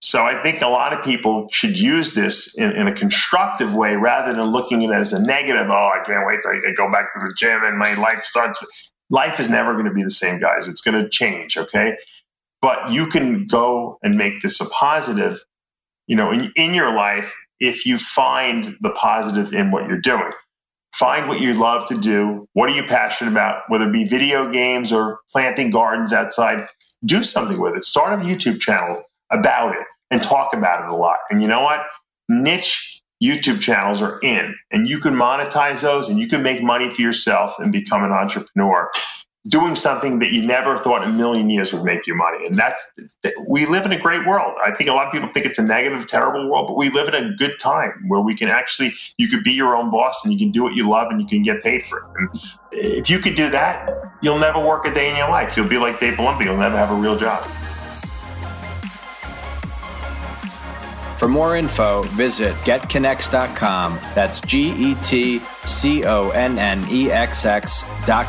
So 0.00 0.22
I 0.22 0.40
think 0.40 0.62
a 0.62 0.68
lot 0.68 0.92
of 0.92 1.04
people 1.04 1.48
should 1.50 1.78
use 1.78 2.14
this 2.14 2.56
in, 2.56 2.70
in, 2.72 2.86
a 2.86 2.94
constructive 2.94 3.74
way 3.74 3.96
rather 3.96 4.32
than 4.32 4.44
looking 4.44 4.84
at 4.84 4.90
it 4.90 4.94
as 4.94 5.12
a 5.12 5.20
negative. 5.20 5.66
Oh, 5.68 5.90
I 5.92 6.00
can't 6.04 6.24
wait 6.24 6.40
till 6.42 6.52
I 6.52 6.72
go 6.76 6.90
back 6.90 7.12
to 7.14 7.20
the 7.20 7.34
gym 7.36 7.64
and 7.64 7.76
my 7.76 7.94
life 7.94 8.22
starts. 8.22 8.62
Life 9.10 9.40
is 9.40 9.48
never 9.48 9.72
going 9.72 9.86
to 9.86 9.92
be 9.92 10.04
the 10.04 10.10
same, 10.10 10.38
guys. 10.38 10.68
It's 10.68 10.80
going 10.80 11.02
to 11.02 11.08
change, 11.08 11.56
okay? 11.56 11.96
But 12.62 12.92
you 12.92 13.08
can 13.08 13.46
go 13.46 13.98
and 14.02 14.16
make 14.16 14.40
this 14.40 14.60
a 14.60 14.66
positive, 14.66 15.40
you 16.06 16.14
know, 16.14 16.30
in, 16.30 16.52
in 16.54 16.74
your 16.74 16.94
life 16.94 17.34
if 17.58 17.84
you 17.84 17.98
find 17.98 18.76
the 18.80 18.90
positive 18.90 19.52
in 19.52 19.72
what 19.72 19.88
you're 19.88 20.00
doing. 20.00 20.30
Find 20.94 21.28
what 21.28 21.40
you 21.40 21.54
love 21.54 21.86
to 21.88 21.98
do. 21.98 22.46
What 22.52 22.70
are 22.70 22.74
you 22.74 22.82
passionate 22.84 23.32
about? 23.32 23.62
Whether 23.68 23.88
it 23.88 23.92
be 23.92 24.04
video 24.04 24.50
games 24.50 24.92
or 24.92 25.20
planting 25.32 25.70
gardens 25.70 26.12
outside, 26.12 26.66
do 27.04 27.24
something 27.24 27.60
with 27.60 27.76
it. 27.76 27.84
Start 27.84 28.20
a 28.20 28.24
YouTube 28.24 28.60
channel 28.60 29.02
about 29.30 29.74
it 29.74 29.86
and 30.10 30.22
talk 30.22 30.54
about 30.54 30.84
it 30.84 30.88
a 30.88 30.96
lot. 30.96 31.18
And 31.30 31.42
you 31.42 31.48
know 31.48 31.62
what? 31.62 31.84
Niche 32.28 33.02
YouTube 33.22 33.60
channels 33.60 34.00
are 34.00 34.18
in, 34.22 34.54
and 34.70 34.88
you 34.88 34.98
can 34.98 35.14
monetize 35.14 35.80
those 35.82 36.08
and 36.08 36.18
you 36.18 36.28
can 36.28 36.42
make 36.42 36.62
money 36.62 36.88
for 36.94 37.02
yourself 37.02 37.58
and 37.58 37.72
become 37.72 38.04
an 38.04 38.12
entrepreneur. 38.12 38.90
doing 39.48 39.74
something 39.74 40.18
that 40.18 40.32
you 40.32 40.44
never 40.44 40.76
thought 40.76 41.04
a 41.04 41.08
million 41.08 41.48
years 41.48 41.72
would 41.72 41.84
make 41.84 42.06
you 42.06 42.14
money. 42.14 42.46
And 42.46 42.58
that's, 42.58 42.92
we 43.46 43.66
live 43.66 43.86
in 43.86 43.92
a 43.92 43.98
great 43.98 44.26
world. 44.26 44.54
I 44.64 44.72
think 44.72 44.90
a 44.90 44.92
lot 44.92 45.06
of 45.06 45.12
people 45.12 45.28
think 45.32 45.46
it's 45.46 45.58
a 45.58 45.62
negative, 45.62 46.06
terrible 46.06 46.50
world, 46.50 46.66
but 46.66 46.76
we 46.76 46.90
live 46.90 47.08
in 47.08 47.14
a 47.14 47.34
good 47.36 47.58
time 47.58 48.04
where 48.08 48.20
we 48.20 48.34
can 48.34 48.48
actually, 48.48 48.92
you 49.16 49.28
could 49.28 49.44
be 49.44 49.52
your 49.52 49.74
own 49.74 49.90
boss 49.90 50.20
and 50.24 50.32
you 50.32 50.38
can 50.38 50.50
do 50.50 50.62
what 50.62 50.74
you 50.74 50.88
love 50.88 51.10
and 51.10 51.20
you 51.20 51.26
can 51.26 51.42
get 51.42 51.62
paid 51.62 51.86
for 51.86 51.98
it. 51.98 52.04
And 52.16 52.40
if 52.72 53.08
you 53.08 53.18
could 53.20 53.36
do 53.36 53.48
that, 53.50 53.96
you'll 54.22 54.38
never 54.38 54.58
work 54.64 54.86
a 54.86 54.92
day 54.92 55.08
in 55.10 55.16
your 55.16 55.30
life. 55.30 55.56
You'll 55.56 55.68
be 55.68 55.78
like 55.78 55.98
Dave 55.98 56.14
Palumbo. 56.14 56.44
You'll 56.44 56.58
never 56.58 56.76
have 56.76 56.90
a 56.90 56.96
real 56.96 57.16
job. 57.16 57.48
For 61.18 61.26
more 61.26 61.56
info, 61.56 62.02
visit 62.02 62.54
getconnex.com. 62.58 63.98
That's 64.14 64.40
G 64.40 64.70
E 64.70 64.94
T 65.02 65.40
C 65.68 66.04
O 66.04 66.30
N 66.30 66.58
N 66.58 66.84
E 66.90 67.10
X 67.10 67.44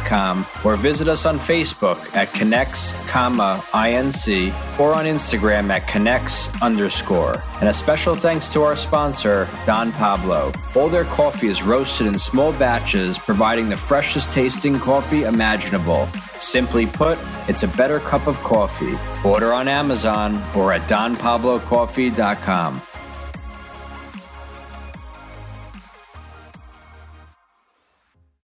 com, 0.05 0.45
Or 0.63 0.75
visit 0.75 1.07
us 1.07 1.25
on 1.25 1.39
Facebook 1.39 1.97
at 2.15 2.27
Connex, 2.29 2.93
comma, 3.07 3.61
INC, 3.71 4.53
or 4.79 4.93
on 4.93 5.05
Instagram 5.05 5.69
at 5.69 5.87
Connex 5.87 6.49
underscore. 6.61 7.41
And 7.59 7.69
a 7.69 7.73
special 7.73 8.15
thanks 8.15 8.51
to 8.53 8.63
our 8.63 8.75
sponsor, 8.75 9.47
Don 9.65 9.91
Pablo. 9.93 10.51
All 10.75 10.89
their 10.89 11.05
coffee 11.05 11.47
is 11.47 11.63
roasted 11.63 12.07
in 12.07 12.19
small 12.19 12.51
batches, 12.53 13.17
providing 13.17 13.69
the 13.69 13.77
freshest 13.77 14.31
tasting 14.31 14.77
coffee 14.79 15.23
imaginable. 15.23 16.07
Simply 16.39 16.85
put, 16.85 17.17
it's 17.47 17.63
a 17.63 17.67
better 17.69 17.99
cup 17.99 18.27
of 18.27 18.37
coffee. 18.43 18.97
Order 19.27 19.53
on 19.53 19.67
Amazon 19.67 20.41
or 20.55 20.73
at 20.73 20.81
donpablocoffee.com. 20.89 22.81